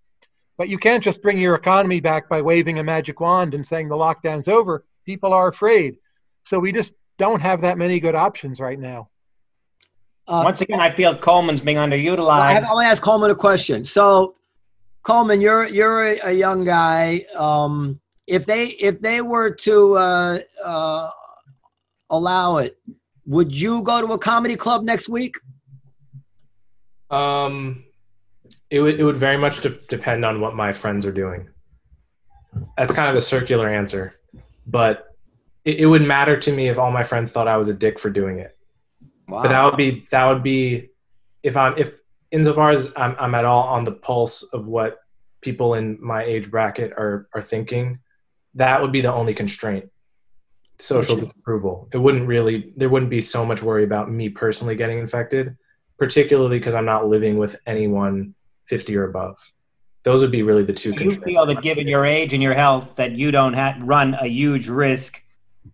But 0.57 0.67
you 0.67 0.77
can't 0.77 1.03
just 1.03 1.21
bring 1.21 1.37
your 1.37 1.55
economy 1.55 2.01
back 2.01 2.27
by 2.27 2.41
waving 2.41 2.79
a 2.79 2.83
magic 2.83 3.19
wand 3.19 3.53
and 3.53 3.65
saying 3.65 3.87
the 3.87 3.95
lockdown's 3.95 4.47
over. 4.47 4.85
People 5.05 5.31
are 5.31 5.47
afraid. 5.47 5.97
So 6.43 6.59
we 6.59 6.71
just 6.71 6.93
don't 7.17 7.41
have 7.41 7.61
that 7.61 7.77
many 7.77 7.99
good 7.99 8.15
options 8.15 8.59
right 8.59 8.79
now. 8.79 9.09
Uh, 10.27 10.41
Once 10.43 10.61
again, 10.61 10.79
I 10.79 10.93
feel 10.93 11.15
Coleman's 11.17 11.61
being 11.61 11.77
underutilized. 11.77 12.39
I, 12.39 12.53
have, 12.53 12.63
I 12.63 12.73
want 12.73 12.85
to 12.85 12.91
ask 12.91 13.01
Coleman 13.01 13.31
a 13.31 13.35
question. 13.35 13.83
So, 13.83 14.35
Coleman, 15.03 15.41
you're 15.41 15.65
you're 15.67 16.03
a, 16.03 16.19
a 16.23 16.31
young 16.31 16.63
guy. 16.63 17.25
Um, 17.35 17.99
if 18.25 18.45
they 18.45 18.67
if 18.67 19.01
they 19.01 19.21
were 19.21 19.51
to 19.51 19.97
uh, 19.97 20.39
uh, 20.63 21.09
allow 22.09 22.57
it, 22.57 22.77
would 23.25 23.53
you 23.53 23.81
go 23.83 24.05
to 24.05 24.13
a 24.13 24.17
comedy 24.17 24.55
club 24.55 24.83
next 24.83 25.09
week? 25.09 25.35
Um, 27.11 27.83
it 28.69 28.79
would 28.79 28.99
it 28.99 29.03
would 29.03 29.17
very 29.17 29.37
much 29.37 29.61
de- 29.61 29.77
depend 29.89 30.23
on 30.23 30.39
what 30.39 30.55
my 30.55 30.71
friends 30.71 31.05
are 31.05 31.11
doing. 31.11 31.49
That's 32.77 32.93
kind 32.93 33.09
of 33.09 33.15
a 33.15 33.21
circular 33.21 33.67
answer, 33.67 34.13
but 34.65 35.15
it, 35.65 35.81
it 35.81 35.85
would 35.85 36.03
matter 36.03 36.39
to 36.39 36.51
me 36.51 36.69
if 36.69 36.77
all 36.77 36.91
my 36.91 37.03
friends 37.03 37.31
thought 37.31 37.47
I 37.47 37.57
was 37.57 37.67
a 37.67 37.73
dick 37.73 37.99
for 37.99 38.09
doing 38.09 38.39
it. 38.39 38.57
Wow. 39.27 39.43
But 39.43 39.49
that 39.49 39.63
would 39.65 39.77
be 39.77 40.05
that 40.11 40.25
would 40.27 40.43
be 40.43 40.91
if 41.41 41.57
I'm 41.57 41.77
if 41.77 41.97
insofar 42.33 42.71
as 42.71 42.91
I'm 42.97 43.15
I'm 43.17 43.35
at 43.35 43.45
all 43.45 43.63
on 43.63 43.85
the 43.85 43.93
pulse 43.93 44.43
of 44.43 44.65
what 44.65 44.99
people 45.39 45.75
in 45.75 45.97
my 46.01 46.23
age 46.23 46.51
bracket 46.51 46.91
are 46.93 47.29
are 47.33 47.41
thinking, 47.41 47.99
that 48.55 48.81
would 48.81 48.91
be 48.91 49.01
the 49.01 49.13
only 49.13 49.33
constraint. 49.33 49.89
Social 50.79 51.15
disapproval. 51.15 51.87
It 51.93 51.99
wouldn't 51.99 52.27
really 52.27 52.73
there 52.75 52.89
wouldn't 52.89 53.11
be 53.11 53.21
so 53.21 53.45
much 53.45 53.61
worry 53.61 53.85
about 53.85 54.11
me 54.11 54.27
personally 54.27 54.75
getting 54.75 54.97
infected, 54.97 55.55
particularly 55.97 56.59
because 56.59 56.73
I'm 56.73 56.85
not 56.85 57.07
living 57.07 57.37
with 57.37 57.55
anyone 57.65 58.33
50 58.65 58.97
or 58.97 59.05
above. 59.05 59.37
Those 60.01 60.21
would 60.21 60.31
be 60.31 60.43
really 60.43 60.63
the 60.63 60.73
two. 60.73 60.91
You 60.91 61.11
feel 61.11 61.45
that 61.45 61.61
given 61.61 61.87
your 61.87 62.05
age 62.05 62.33
and 62.33 62.43
your 62.43 62.55
health, 62.55 62.95
that 62.95 63.11
you 63.11 63.31
don't 63.31 63.53
have, 63.53 63.81
run 63.81 64.15
a 64.15 64.27
huge 64.27 64.67
risk 64.67 65.21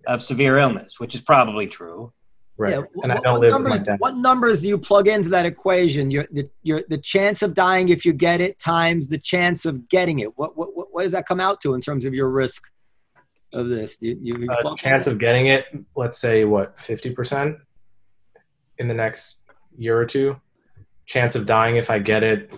of 0.06 0.22
severe 0.22 0.60
illness, 0.60 1.00
which 1.00 1.16
is 1.16 1.22
probably 1.22 1.66
true. 1.66 2.14
Right. 2.60 2.72
Yeah. 2.72 2.78
And 2.78 2.88
what, 2.94 3.12
I 3.12 3.20
don't 3.22 3.40
live 3.40 3.52
numbers, 3.52 3.72
with 3.72 3.80
my 3.80 3.86
dad. 3.86 4.00
What 4.00 4.18
numbers 4.18 4.62
do 4.62 4.68
you 4.68 4.78
plug 4.78 5.08
into 5.08 5.30
that 5.30 5.46
equation? 5.46 6.12
Your, 6.12 6.28
the, 6.32 6.50
your, 6.62 6.84
the 6.90 6.98
chance 6.98 7.42
of 7.42 7.54
dying 7.54 7.88
if 7.88 8.06
you 8.06 8.12
get 8.12 8.42
it 8.42 8.60
times 8.60 9.08
the 9.08 9.18
chance 9.18 9.66
of 9.66 9.88
getting 9.88 10.20
it. 10.20 10.38
What, 10.38 10.58
what, 10.58 10.70
what 10.94 11.04
does 11.04 11.14
that 11.14 11.26
come 11.26 11.40
out 11.40 11.62
to 11.62 11.74
in 11.74 11.80
terms 11.80 12.04
of 12.04 12.14
your 12.14 12.30
risk 12.30 12.64
of 13.54 13.70
this? 13.70 13.98
You, 14.02 14.20
you 14.22 14.50
uh, 14.52 14.76
chance 14.76 15.08
of 15.08 15.20
getting 15.20 15.48
it, 15.48 15.68
let's 15.96 16.20
say, 16.20 16.44
what, 16.44 16.76
50% 16.76 17.58
in 18.78 18.88
the 18.90 18.94
next 18.94 19.44
year 19.78 19.98
or 19.98 20.06
two? 20.06 20.36
Chance 21.06 21.36
of 21.36 21.46
dying 21.46 21.78
if 21.78 21.90
I 21.90 21.98
get 21.98 22.24
it, 22.24 22.54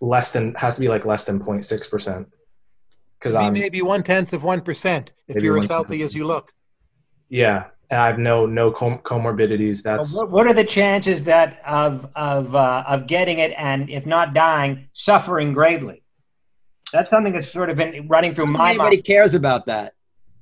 less 0.00 0.30
than, 0.30 0.54
has 0.54 0.76
to 0.76 0.80
be 0.80 0.88
like 0.88 1.04
less 1.04 1.24
than 1.24 1.40
0.6% 1.40 2.26
because 3.18 3.34
I'm 3.34 3.52
maybe 3.52 3.82
one 3.82 4.02
tenth 4.02 4.32
of 4.32 4.42
one 4.44 4.60
percent 4.60 5.10
if 5.26 5.42
you're 5.42 5.58
as 5.58 5.66
healthy 5.66 6.02
as 6.02 6.14
you 6.14 6.24
look. 6.24 6.52
Yeah, 7.28 7.64
I 7.90 8.06
have 8.06 8.18
no 8.18 8.46
no 8.46 8.70
com- 8.70 8.98
comorbidities. 8.98 9.82
That's 9.82 10.16
what, 10.16 10.30
what, 10.30 10.46
are 10.46 10.54
the 10.54 10.64
chances 10.64 11.22
that 11.24 11.60
of 11.66 12.08
of 12.16 12.54
uh, 12.54 12.84
of 12.86 13.06
getting 13.06 13.38
it 13.38 13.52
and 13.56 13.88
if 13.88 14.06
not 14.06 14.34
dying, 14.34 14.88
suffering 14.92 15.52
greatly? 15.52 16.02
That's 16.92 17.10
something 17.10 17.32
that's 17.32 17.50
sort 17.50 17.70
of 17.70 17.76
been 17.76 18.08
running 18.08 18.34
through 18.34 18.46
my 18.46 18.58
mind. 18.58 18.78
Nobody 18.78 19.02
cares 19.02 19.34
about 19.34 19.66
that. 19.66 19.92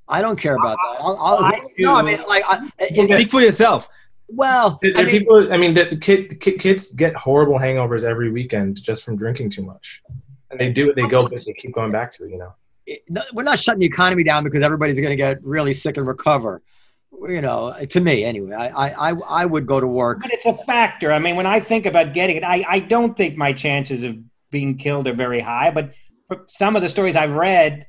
I 0.08 0.20
don't 0.20 0.38
care 0.38 0.56
about 0.56 0.76
that. 0.76 0.96
I'll, 1.00 1.16
I'll, 1.16 1.44
I 1.44 1.62
no, 1.78 1.94
I 1.94 2.02
mean, 2.02 2.22
like, 2.28 2.44
I, 2.46 2.68
speak 2.92 3.30
for 3.30 3.40
yourself. 3.40 3.88
Well, 4.28 4.78
There- 4.82 4.90
I 4.90 4.94
there 4.94 5.02
are 5.02 5.06
mean, 5.06 5.18
people. 5.20 5.52
I 5.52 5.56
mean, 5.56 5.74
the 5.74 5.96
kid, 5.96 6.40
kid, 6.40 6.58
kids 6.60 6.92
get 6.92 7.14
horrible 7.16 7.58
hangovers 7.58 8.04
every 8.04 8.30
weekend 8.30 8.82
just 8.82 9.02
from 9.02 9.16
drinking 9.16 9.50
too 9.50 9.62
much, 9.62 10.02
and 10.50 10.60
they 10.60 10.70
do 10.72 10.90
it. 10.90 10.96
They 10.96 11.02
go, 11.08 11.26
but 11.28 11.44
they 11.44 11.52
keep 11.54 11.72
going 11.74 11.90
back 11.92 12.10
to 12.12 12.24
it. 12.24 12.30
You 12.30 12.38
know. 12.38 12.54
it- 12.86 13.02
no, 13.08 13.22
we're 13.32 13.42
not 13.42 13.58
shutting 13.58 13.80
the 13.80 13.86
economy 13.86 14.24
down 14.24 14.44
because 14.44 14.62
everybody's 14.62 14.96
going 14.96 15.10
to 15.10 15.16
get 15.16 15.42
really 15.42 15.72
sick 15.74 15.96
and 15.96 16.06
recover. 16.06 16.62
You 17.28 17.40
know, 17.40 17.74
to 17.88 18.00
me 18.00 18.24
anyway, 18.24 18.54
I, 18.54 18.68
I, 18.68 19.10
I, 19.10 19.12
I 19.12 19.44
would 19.46 19.66
go 19.66 19.80
to 19.80 19.86
work. 19.86 20.20
But 20.20 20.32
it's 20.32 20.46
a 20.46 20.54
factor. 20.54 21.10
I 21.12 21.18
mean, 21.18 21.36
when 21.36 21.46
I 21.46 21.60
think 21.60 21.86
about 21.86 22.12
getting 22.12 22.36
it, 22.36 22.44
I, 22.44 22.64
I 22.68 22.78
don't 22.80 23.16
think 23.16 23.36
my 23.36 23.52
chances 23.52 24.02
of 24.02 24.16
being 24.50 24.76
killed 24.76 25.08
are 25.08 25.14
very 25.14 25.40
high. 25.40 25.70
But 25.70 25.94
for 26.28 26.44
some 26.48 26.76
of 26.76 26.82
the 26.82 26.88
stories 26.88 27.16
I've 27.16 27.32
read, 27.32 27.86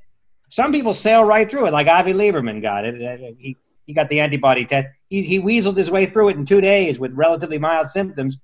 some 0.49 0.71
people 0.71 0.93
sail 0.93 1.23
right 1.23 1.49
through 1.49 1.65
it. 1.67 1.73
Like 1.73 1.87
Avi 1.87 2.13
Lieberman 2.13 2.61
got 2.61 2.85
it. 2.85 3.01
Uh, 3.01 3.33
He, 3.37 3.57
he 3.85 3.93
got 3.93 4.09
the 4.09 4.19
antibody 4.19 4.65
test. 4.65 4.87
He, 5.09 5.21
he 5.21 5.39
weaseled 5.39 5.77
his 5.77 5.91
way 5.91 6.05
through 6.05 6.29
it 6.29 6.37
in 6.37 6.45
two 6.45 6.61
days 6.61 6.97
with 6.97 7.11
relatively 7.13 7.57
mild 7.57 7.89
symptoms. 7.89 8.39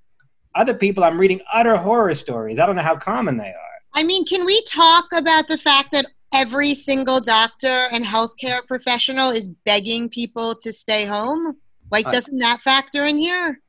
Other 0.53 0.73
people, 0.73 1.03
I'm 1.03 1.19
reading 1.19 1.39
utter 1.53 1.77
horror 1.77 2.13
stories. 2.15 2.59
I 2.59 2.65
don't 2.65 2.75
know 2.75 2.81
how 2.81 2.97
common 2.97 3.37
they 3.37 3.47
are. 3.47 3.71
I 3.93 4.03
mean, 4.03 4.25
can 4.25 4.45
we 4.45 4.61
talk 4.63 5.05
about 5.15 5.47
the 5.47 5.57
fact 5.57 5.91
that 5.91 6.05
every 6.33 6.73
single 6.75 7.19
doctor 7.19 7.87
and 7.91 8.05
healthcare 8.05 8.65
professional 8.67 9.29
is 9.29 9.47
begging 9.65 10.09
people 10.09 10.55
to 10.55 10.71
stay 10.71 11.05
home? 11.05 11.57
Like, 11.91 12.07
Uh, 12.07 12.11
doesn't 12.11 12.37
that 12.39 12.61
factor 12.61 13.03
in 13.05 13.17
here? 13.17 13.59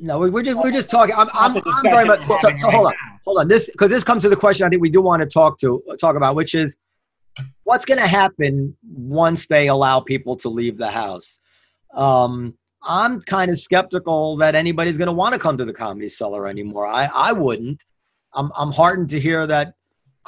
No, 0.00 0.18
we- 0.18 0.30
we're 0.30 0.42
just 0.42 0.56
we're 0.58 0.70
just 0.70 0.90
talking. 0.90 1.14
I'm 1.16 1.28
I'm, 1.32 1.56
I'm 1.66 1.82
very 1.82 2.04
much. 2.04 2.20
discussion 2.20 2.50
we're 2.52 2.58
So, 2.58 2.66
so 2.66 2.70
hold 2.70 2.86
on, 2.86 2.94
hold 3.24 3.38
on. 3.38 3.48
This 3.48 3.66
because 3.70 3.90
this 3.90 4.04
comes 4.04 4.22
to 4.22 4.28
the 4.28 4.36
question 4.36 4.66
I 4.66 4.70
think 4.70 4.80
we 4.82 4.90
do 4.90 5.02
want 5.02 5.22
to 5.22 5.26
talk 5.28 5.58
to 5.60 5.82
talk 5.98 6.14
about, 6.16 6.36
which 6.36 6.54
is 6.54 6.76
what's 7.64 7.84
going 7.84 7.98
to 7.98 8.06
happen 8.06 8.76
once 8.92 9.46
they 9.48 9.66
allow 9.68 9.98
people 10.00 10.36
to 10.36 10.48
leave 10.48 10.76
the 10.78 10.90
house. 10.90 11.40
Um, 11.94 12.54
I'm 12.84 13.20
kind 13.22 13.50
of 13.50 13.58
skeptical 13.58 14.36
that 14.36 14.54
anybody's 14.54 14.96
going 14.98 15.06
to 15.06 15.12
want 15.12 15.32
to 15.34 15.40
come 15.40 15.58
to 15.58 15.64
the 15.64 15.72
comedy 15.72 16.06
cellar 16.08 16.46
anymore. 16.46 16.86
I 16.86 17.08
I 17.12 17.32
wouldn't. 17.32 17.84
I'm 18.34 18.52
I'm 18.56 18.70
heartened 18.70 19.10
to 19.10 19.18
hear 19.18 19.48
that 19.48 19.74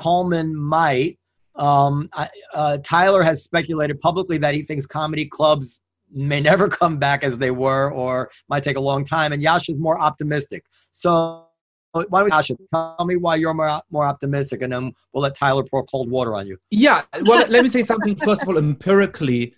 Coleman 0.01 0.57
might. 0.57 1.19
Um, 1.57 2.09
I, 2.15 2.29
uh, 2.55 2.79
Tyler 2.83 3.23
has 3.23 3.45
speculated 3.45 4.01
publicly 4.01 4.39
that 4.39 4.55
he 4.55 4.63
thinks 4.63 4.87
comedy 4.87 5.27
clubs 5.27 5.83
may 6.11 6.41
never 6.41 6.69
come 6.69 6.99
back 6.99 7.23
as 7.23 7.37
they 7.37 7.51
were 7.51 7.93
or 7.93 8.31
might 8.49 8.65
take 8.65 8.79
a 8.79 8.81
long 8.81 9.05
time. 9.05 9.33
And 9.33 9.43
Yascha's 9.43 9.79
more 9.79 10.01
optimistic. 10.01 10.65
So 10.93 11.47
why 11.93 12.21
don't 12.21 12.31
Yascha, 12.31 12.57
tell 12.69 13.05
me 13.05 13.17
why 13.17 13.37
you're 13.37 13.53
more, 13.53 13.83
more 13.91 14.07
optimistic 14.07 14.63
and 14.63 14.73
then 14.73 14.93
we'll 15.13 15.23
let 15.23 15.35
Tyler 15.35 15.65
pour 15.65 15.85
cold 15.85 16.11
water 16.11 16.35
on 16.35 16.47
you. 16.47 16.57
Yeah, 16.71 17.03
well, 17.23 17.47
let 17.49 17.63
me 17.63 17.69
say 17.69 17.83
something 17.83 18.17
first 18.17 18.43
of 18.43 18.49
all 18.49 18.59
empirically 18.59 19.55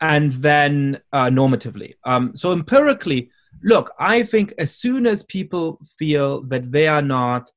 and 0.00 0.32
then 0.32 1.00
uh, 1.12 1.26
normatively. 1.26 1.94
Um, 2.04 2.34
so, 2.34 2.52
empirically, 2.52 3.30
look, 3.62 3.92
I 3.98 4.22
think 4.22 4.54
as 4.58 4.74
soon 4.74 5.06
as 5.06 5.22
people 5.24 5.78
feel 5.98 6.42
that 6.44 6.72
they 6.72 6.88
are 6.88 7.02
not 7.02 7.50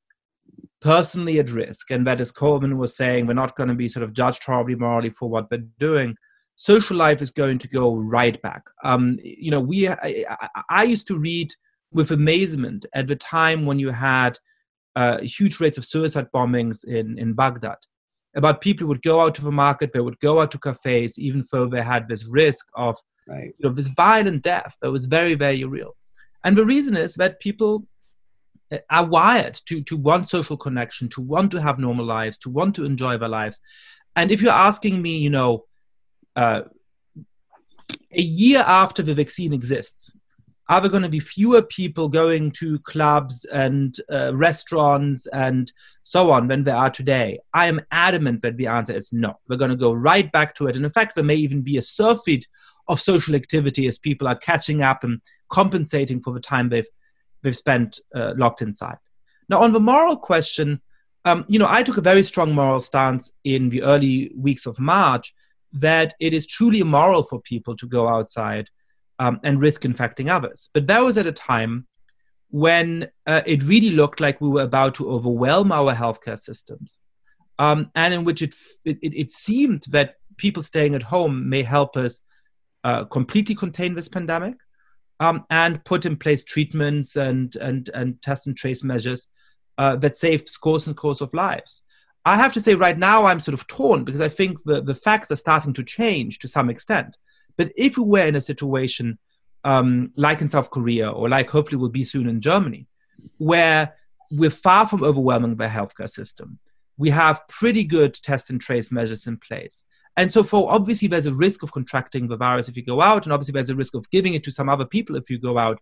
personally 0.81 1.39
at 1.39 1.49
risk, 1.49 1.91
and 1.91 2.05
that, 2.07 2.21
as 2.21 2.31
Coleman 2.31 2.77
was 2.77 2.95
saying, 2.95 3.25
we're 3.25 3.33
not 3.33 3.55
going 3.55 3.69
to 3.69 3.75
be 3.75 3.87
sort 3.87 4.03
of 4.03 4.13
judged 4.13 4.43
horribly 4.43 4.75
morally 4.75 5.09
for 5.09 5.29
what 5.29 5.49
we're 5.49 5.63
doing, 5.79 6.15
social 6.55 6.97
life 6.97 7.21
is 7.21 7.31
going 7.31 7.59
to 7.59 7.67
go 7.67 7.95
right 7.95 8.41
back. 8.41 8.63
Um, 8.83 9.17
you 9.21 9.51
know, 9.51 9.59
we 9.59 9.87
I, 9.87 10.25
I, 10.69 10.83
used 10.83 11.07
to 11.07 11.17
read 11.17 11.51
with 11.91 12.11
amazement 12.11 12.85
at 12.93 13.07
the 13.07 13.15
time 13.15 13.65
when 13.65 13.79
you 13.79 13.89
had 13.91 14.39
uh, 14.95 15.19
huge 15.19 15.59
rates 15.59 15.77
of 15.77 15.85
suicide 15.85 16.27
bombings 16.33 16.83
in, 16.85 17.17
in 17.19 17.33
Baghdad 17.33 17.77
about 18.35 18.61
people 18.61 18.83
who 18.83 18.89
would 18.89 19.01
go 19.01 19.21
out 19.21 19.33
to 19.35 19.43
the 19.43 19.51
market, 19.51 19.91
they 19.91 19.99
would 19.99 20.19
go 20.19 20.41
out 20.41 20.51
to 20.51 20.59
cafes, 20.59 21.17
even 21.17 21.43
though 21.51 21.67
they 21.67 21.81
had 21.81 22.07
this 22.07 22.27
risk 22.27 22.67
of 22.75 22.95
Right. 23.27 23.53
you 23.57 23.67
know, 23.67 23.75
this 23.75 23.87
violent 23.87 24.41
death 24.41 24.77
that 24.81 24.91
was 24.91 25.05
very, 25.05 25.35
very 25.35 25.63
real. 25.65 25.95
And 26.43 26.55
the 26.55 26.65
reason 26.65 26.95
is 26.95 27.15
that 27.15 27.39
people 27.39 27.85
are 28.89 29.05
wired 29.05 29.59
to, 29.65 29.81
to 29.83 29.97
want 29.97 30.29
social 30.29 30.57
connection, 30.57 31.09
to 31.09 31.21
want 31.21 31.51
to 31.51 31.61
have 31.61 31.79
normal 31.79 32.05
lives, 32.05 32.37
to 32.39 32.49
want 32.49 32.75
to 32.75 32.85
enjoy 32.85 33.17
their 33.17 33.29
lives. 33.29 33.61
And 34.15 34.31
if 34.31 34.41
you're 34.41 34.51
asking 34.51 35.01
me, 35.01 35.17
you 35.17 35.29
know, 35.29 35.65
uh, 36.35 36.63
a 38.11 38.21
year 38.21 38.63
after 38.65 39.01
the 39.01 39.15
vaccine 39.15 39.53
exists, 39.53 40.11
are 40.69 40.81
there 40.81 40.89
going 40.89 41.03
to 41.03 41.09
be 41.09 41.19
fewer 41.19 41.61
people 41.61 42.09
going 42.09 42.51
to 42.51 42.77
clubs 42.79 43.45
and 43.45 43.95
uh, 44.11 44.35
restaurants 44.35 45.25
and 45.27 45.71
so 46.01 46.29
on 46.29 46.47
than 46.47 46.63
there 46.63 46.75
are 46.75 46.89
today? 46.89 47.39
I 47.53 47.67
am 47.67 47.79
adamant 47.91 48.41
that 48.41 48.57
the 48.57 48.67
answer 48.67 48.93
is 48.93 49.13
no. 49.13 49.39
We're 49.47 49.55
going 49.55 49.71
to 49.71 49.77
go 49.77 49.93
right 49.93 50.29
back 50.31 50.55
to 50.55 50.67
it. 50.67 50.75
And 50.75 50.83
in 50.83 50.91
fact, 50.91 51.15
there 51.15 51.23
may 51.23 51.35
even 51.35 51.61
be 51.61 51.77
a 51.77 51.81
surfeit 51.81 52.45
of 52.89 52.99
social 52.99 53.35
activity 53.35 53.87
as 53.87 53.97
people 53.97 54.27
are 54.27 54.35
catching 54.35 54.81
up 54.83 55.03
and 55.05 55.21
compensating 55.49 56.21
for 56.21 56.33
the 56.33 56.39
time 56.39 56.67
they've 56.67 56.87
they've 57.47 57.55
spent 57.55 58.01
uh, 58.13 58.33
locked 58.35 58.61
inside. 58.61 58.97
Now, 59.47 59.63
on 59.63 59.71
the 59.71 59.79
moral 59.79 60.17
question, 60.17 60.81
um, 61.23 61.45
you 61.47 61.59
know, 61.59 61.67
I 61.69 61.81
took 61.81 61.95
a 61.97 62.01
very 62.01 62.23
strong 62.23 62.53
moral 62.53 62.81
stance 62.81 63.31
in 63.45 63.69
the 63.69 63.83
early 63.83 64.31
weeks 64.35 64.65
of 64.65 64.79
March 64.79 65.33
that 65.71 66.13
it 66.19 66.33
is 66.33 66.45
truly 66.45 66.79
immoral 66.81 67.23
for 67.23 67.39
people 67.41 67.73
to 67.77 67.87
go 67.87 68.07
outside 68.07 68.69
um, 69.19 69.39
and 69.43 69.61
risk 69.61 69.85
infecting 69.85 70.29
others. 70.29 70.69
But 70.73 70.87
that 70.87 70.99
was 70.99 71.17
at 71.17 71.25
a 71.25 71.31
time 71.31 71.87
when 72.49 73.09
uh, 73.25 73.43
it 73.45 73.63
really 73.63 73.91
looked 73.91 74.19
like 74.19 74.41
we 74.41 74.49
were 74.49 74.61
about 74.61 74.95
to 74.95 75.09
overwhelm 75.09 75.71
our 75.71 75.93
healthcare 75.95 76.39
systems, 76.39 76.99
um, 77.59 77.91
and 77.95 78.13
in 78.13 78.25
which 78.25 78.41
it, 78.41 78.53
it 78.83 78.97
it 79.01 79.31
seemed 79.31 79.83
that 79.89 80.15
people 80.35 80.63
staying 80.63 80.95
at 80.95 81.03
home 81.03 81.49
may 81.49 81.63
help 81.63 81.97
us 81.97 82.21
uh, 82.83 83.03
completely 83.05 83.55
contain 83.55 83.95
this 83.95 84.09
pandemic 84.09 84.55
um, 85.19 85.45
and 85.49 85.83
put 85.85 86.05
in 86.05 86.15
place 86.15 86.43
treatments 86.43 87.15
and 87.15 87.55
and 87.57 87.89
and 87.93 88.21
test 88.21 88.47
and 88.47 88.55
trace 88.55 88.83
measures 88.83 89.27
uh, 89.77 89.95
that 89.97 90.17
save 90.17 90.47
scores 90.47 90.87
and 90.87 90.95
scores 90.95 91.21
of 91.21 91.33
lives. 91.33 91.81
I 92.25 92.35
have 92.35 92.53
to 92.53 92.59
say, 92.59 92.75
right 92.75 92.97
now, 92.97 93.25
I'm 93.25 93.39
sort 93.39 93.53
of 93.53 93.67
torn 93.67 94.03
because 94.03 94.19
I 94.19 94.27
think 94.27 94.57
the, 94.65 94.81
the 94.81 94.95
facts 94.95 95.31
are 95.31 95.37
starting 95.37 95.71
to 95.73 95.83
change 95.83 96.39
to 96.39 96.47
some 96.47 96.69
extent. 96.69 97.15
But 97.55 97.71
if 97.77 97.97
we 97.97 98.03
were 98.03 98.27
in 98.27 98.35
a 98.35 98.41
situation 98.41 99.17
um, 99.63 100.11
like 100.15 100.41
in 100.41 100.49
South 100.49 100.69
Korea 100.69 101.09
or 101.09 101.29
like 101.29 101.49
hopefully 101.49 101.77
will 101.77 101.89
be 101.89 102.03
soon 102.03 102.27
in 102.27 102.41
Germany, 102.41 102.87
where 103.37 103.93
we're 104.33 104.49
far 104.49 104.87
from 104.87 105.03
overwhelming 105.03 105.55
the 105.55 105.67
healthcare 105.67 106.09
system, 106.09 106.59
we 106.97 107.09
have 107.09 107.47
pretty 107.47 107.83
good 107.83 108.13
test 108.13 108.49
and 108.49 108.59
trace 108.59 108.91
measures 108.91 109.27
in 109.27 109.37
place. 109.37 109.85
And 110.17 110.33
so, 110.33 110.43
for 110.43 110.71
obviously, 110.71 111.07
there's 111.07 111.27
a 111.27 111.33
risk 111.33 111.63
of 111.63 111.71
contracting 111.71 112.27
the 112.27 112.35
virus 112.35 112.67
if 112.67 112.75
you 112.75 112.83
go 112.83 113.01
out, 113.01 113.25
and 113.25 113.33
obviously, 113.33 113.53
there's 113.53 113.69
a 113.69 113.75
risk 113.75 113.93
of 113.95 114.09
giving 114.09 114.33
it 114.33 114.43
to 114.45 114.51
some 114.51 114.67
other 114.67 114.85
people 114.85 115.15
if 115.15 115.29
you 115.29 115.37
go 115.37 115.57
out. 115.57 115.79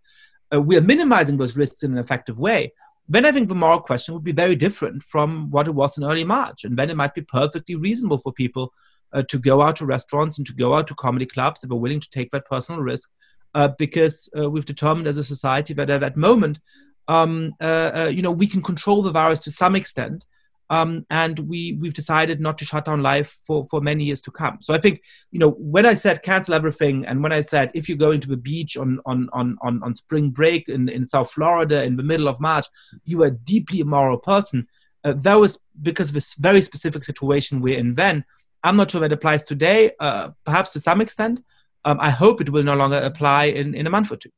Uh, 0.54 0.62
we 0.62 0.78
are 0.78 0.82
minimizing 0.82 1.38
those 1.38 1.56
risks 1.56 1.84
in 1.84 1.94
an 1.94 1.98
effective 1.98 2.38
way. 2.38 2.72
Then 3.08 3.26
I 3.26 3.32
think 3.32 3.50
the 3.50 3.56
moral 3.56 3.80
question 3.80 4.14
would 4.14 4.24
be 4.24 4.32
very 4.32 4.56
different 4.56 5.04
from 5.04 5.50
what 5.52 5.68
it 5.68 5.76
was 5.76 5.98
in 5.98 6.04
early 6.04 6.24
March. 6.24 6.64
And 6.64 6.78
then 6.78 6.90
it 6.90 6.98
might 6.98 7.14
be 7.14 7.22
perfectly 7.22 7.76
reasonable 7.76 8.18
for 8.18 8.34
people 8.34 8.74
uh, 9.14 9.24
to 9.30 9.38
go 9.38 9.62
out 9.62 9.78
to 9.78 9.86
restaurants 9.86 10.38
and 10.38 10.48
to 10.48 10.54
go 10.54 10.76
out 10.76 10.88
to 10.88 10.96
comedy 10.96 11.26
clubs 11.26 11.64
if 11.64 11.70
they're 11.70 11.78
willing 11.78 12.00
to 12.00 12.10
take 12.10 12.32
that 12.32 12.48
personal 12.48 12.82
risk, 12.82 13.10
uh, 13.54 13.70
because 13.78 14.28
uh, 14.38 14.50
we've 14.50 14.66
determined 14.66 15.08
as 15.08 15.18
a 15.18 15.24
society 15.24 15.74
that 15.74 15.90
at 15.90 16.02
that 16.02 16.18
moment, 16.18 16.60
um, 17.08 17.54
uh, 17.62 17.92
uh, 17.96 18.12
you 18.12 18.24
know, 18.24 18.32
we 18.32 18.48
can 18.48 18.62
control 18.62 19.04
the 19.04 19.12
virus 19.12 19.40
to 19.42 19.52
some 19.52 19.76
extent. 19.76 20.26
Um, 20.70 21.06
and 21.10 21.40
we 21.40 21.78
we've 21.80 21.94
decided 21.94 22.40
not 22.40 22.58
to 22.58 22.66
shut 22.66 22.86
down 22.86 23.04
life 23.04 23.38
for 23.46 23.66
for 23.68 23.82
many 23.82 24.04
years 24.04 24.22
to 24.22 24.32
come. 24.32 24.58
So 24.62 24.74
I 24.74 24.80
think 24.80 25.02
you 25.32 25.40
know 25.40 25.52
when 25.52 25.86
I 25.86 25.94
said 25.94 26.24
cancel 26.24 26.54
everything, 26.54 27.06
and 27.06 27.22
when 27.22 27.32
I 27.32 27.42
said 27.42 27.72
if 27.74 27.88
you're 27.88 27.98
going 27.98 28.20
to 28.22 28.30
the 28.30 28.38
beach 28.38 28.78
on 28.78 29.00
on 29.06 29.30
on 29.34 29.58
on, 29.62 29.82
on 29.84 29.94
spring 29.94 30.32
break 30.32 30.68
in, 30.70 30.90
in 30.90 31.06
South 31.06 31.32
Florida 31.32 31.84
in 31.84 31.96
the 31.96 32.04
middle 32.04 32.28
of 32.28 32.40
March, 32.40 32.66
you 33.04 33.22
are 33.24 33.28
a 33.28 33.32
deeply 33.32 33.80
immoral 33.82 34.18
person. 34.18 34.68
Uh, 35.04 35.14
that 35.18 35.36
was 35.36 35.60
because 35.84 36.10
of 36.10 36.16
this 36.16 36.34
very 36.34 36.62
specific 36.62 37.04
situation 37.04 37.62
we're 37.62 37.78
in 37.78 37.94
then. 37.94 38.26
I'm 38.64 38.76
not 38.76 38.90
sure 38.90 39.02
that 39.02 39.14
applies 39.14 39.44
today, 39.44 39.92
uh, 40.00 40.32
perhaps 40.44 40.72
to 40.72 40.80
some 40.80 41.00
extent. 41.00 41.44
Um, 41.86 42.00
I 42.02 42.10
hope 42.10 42.42
it 42.42 42.50
will 42.50 42.64
no 42.64 42.76
longer 42.76 42.98
apply 42.98 43.46
in, 43.46 43.76
in 43.76 43.86
a 43.86 43.92
month 43.92 44.12
or 44.12 44.18
two. 44.18 44.32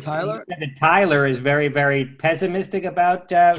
Tyler? 0.00 0.44
You 0.60 0.74
Tyler 0.74 1.26
is 1.26 1.38
very, 1.38 1.68
very 1.68 2.04
pessimistic 2.04 2.84
about 2.84 3.32
uh, 3.32 3.58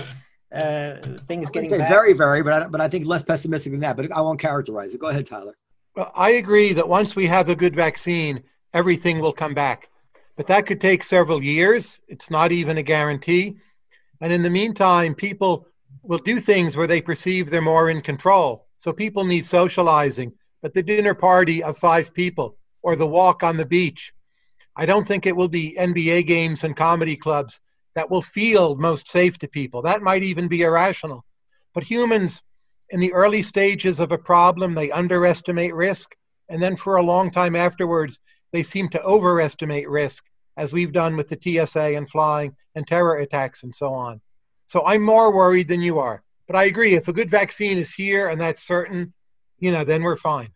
uh, 0.53 0.95
things 1.27 1.47
I 1.47 1.51
getting 1.51 1.69
say 1.69 1.77
back. 1.79 1.89
very, 1.89 2.13
very, 2.13 2.43
but 2.43 2.53
I, 2.53 2.67
but 2.67 2.81
I 2.81 2.87
think 2.87 3.05
less 3.05 3.23
pessimistic 3.23 3.71
than 3.71 3.81
that. 3.81 3.95
But 3.95 4.11
I 4.11 4.21
won't 4.21 4.39
characterize 4.39 4.93
it. 4.93 4.99
Go 4.99 5.07
ahead, 5.07 5.25
Tyler. 5.25 5.55
Well, 5.95 6.11
I 6.15 6.31
agree 6.31 6.73
that 6.73 6.87
once 6.87 7.15
we 7.15 7.27
have 7.27 7.49
a 7.49 7.55
good 7.55 7.75
vaccine, 7.75 8.43
everything 8.73 9.19
will 9.19 9.33
come 9.33 9.53
back. 9.53 9.89
But 10.35 10.47
that 10.47 10.65
could 10.65 10.81
take 10.81 11.03
several 11.03 11.43
years. 11.43 11.99
It's 12.07 12.31
not 12.31 12.51
even 12.51 12.77
a 12.77 12.83
guarantee. 12.83 13.57
And 14.21 14.33
in 14.33 14.41
the 14.41 14.49
meantime, 14.49 15.13
people 15.13 15.67
will 16.01 16.17
do 16.17 16.39
things 16.39 16.75
where 16.75 16.87
they 16.87 17.01
perceive 17.01 17.49
they're 17.49 17.61
more 17.61 17.89
in 17.89 18.01
control. 18.01 18.67
So 18.77 18.91
people 18.91 19.23
need 19.23 19.45
socializing. 19.45 20.33
But 20.61 20.73
the 20.73 20.83
dinner 20.83 21.13
party 21.13 21.61
of 21.61 21.77
five 21.77 22.13
people 22.13 22.57
or 22.81 22.95
the 22.95 23.07
walk 23.07 23.43
on 23.43 23.57
the 23.57 23.65
beach, 23.65 24.13
I 24.75 24.85
don't 24.85 25.05
think 25.05 25.25
it 25.25 25.35
will 25.35 25.47
be 25.47 25.75
NBA 25.77 26.25
games 26.25 26.63
and 26.63 26.75
comedy 26.75 27.15
clubs 27.15 27.59
that 27.95 28.09
will 28.09 28.21
feel 28.21 28.75
most 28.75 29.09
safe 29.09 29.37
to 29.39 29.47
people. 29.47 29.81
That 29.81 30.01
might 30.01 30.23
even 30.23 30.47
be 30.47 30.61
irrational. 30.61 31.23
But 31.73 31.83
humans, 31.83 32.41
in 32.89 32.99
the 32.99 33.13
early 33.13 33.43
stages 33.43 33.99
of 33.99 34.11
a 34.11 34.17
problem, 34.17 34.73
they 34.73 34.91
underestimate 34.91 35.73
risk. 35.73 36.15
And 36.49 36.61
then 36.61 36.75
for 36.75 36.97
a 36.97 37.03
long 37.03 37.31
time 37.31 37.55
afterwards, 37.55 38.19
they 38.51 38.63
seem 38.63 38.89
to 38.89 39.03
overestimate 39.03 39.89
risk. 39.89 40.23
as 40.57 40.73
we've 40.73 40.91
done 40.91 41.17
with 41.17 41.29
the 41.29 41.65
TSA 41.65 41.95
and 41.95 42.09
flying 42.09 42.55
and 42.75 42.85
terror 42.87 43.17
attacks 43.17 43.63
and 43.63 43.73
so 43.73 43.93
on. 43.93 44.21
So 44.67 44.85
I'm 44.85 45.01
more 45.01 45.33
worried 45.33 45.67
than 45.67 45.81
you 45.81 45.99
are. 45.99 46.23
But 46.47 46.55
I 46.55 46.65
agree, 46.65 46.93
if 46.93 47.07
a 47.07 47.13
good 47.13 47.29
vaccine 47.29 47.77
is 47.77 47.91
here 47.91 48.29
and 48.29 48.39
that's 48.39 48.63
certain, 48.63 49.13
you 49.59 49.71
know, 49.71 49.83
then 49.83 50.03
we're 50.03 50.17
fine. 50.17 50.52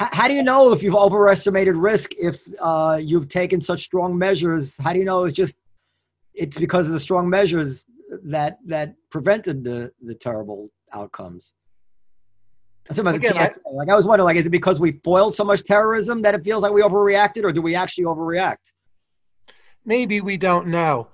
How, 0.00 0.28
do 0.28 0.32
you 0.32 0.42
know 0.42 0.72
if 0.72 0.82
you've 0.82 0.94
overestimated 0.94 1.76
risk 1.76 2.12
if 2.18 2.42
uh, 2.58 2.98
you've 3.02 3.28
taken 3.28 3.60
such 3.60 3.82
strong 3.82 4.16
measures? 4.16 4.74
How 4.78 4.94
do 4.94 4.98
you 4.98 5.04
know 5.04 5.24
it's 5.24 5.36
just 5.36 5.56
it's 6.32 6.56
because 6.56 6.86
of 6.86 6.94
the 6.94 7.00
strong 7.00 7.28
measures 7.28 7.84
that 8.24 8.58
that 8.64 8.94
prevented 9.10 9.62
the 9.62 9.92
the 10.02 10.14
terrible 10.14 10.70
outcomes? 10.94 11.52
That's 12.88 12.98
about 12.98 13.16
Again, 13.16 13.34
the 13.34 13.46
TSA. 13.46 13.60
like 13.72 13.90
I 13.90 13.94
was 13.94 14.06
wondering, 14.06 14.24
like, 14.24 14.36
is 14.36 14.46
it 14.46 14.50
because 14.50 14.80
we 14.80 14.92
foiled 15.04 15.34
so 15.34 15.44
much 15.44 15.64
terrorism 15.64 16.22
that 16.22 16.34
it 16.34 16.42
feels 16.44 16.62
like 16.62 16.72
we 16.72 16.80
overreacted, 16.80 17.44
or 17.44 17.52
do 17.52 17.60
we 17.60 17.74
actually 17.74 18.04
overreact? 18.04 18.72
Maybe 19.84 20.22
we 20.22 20.38
don't 20.38 20.68
know, 20.68 21.08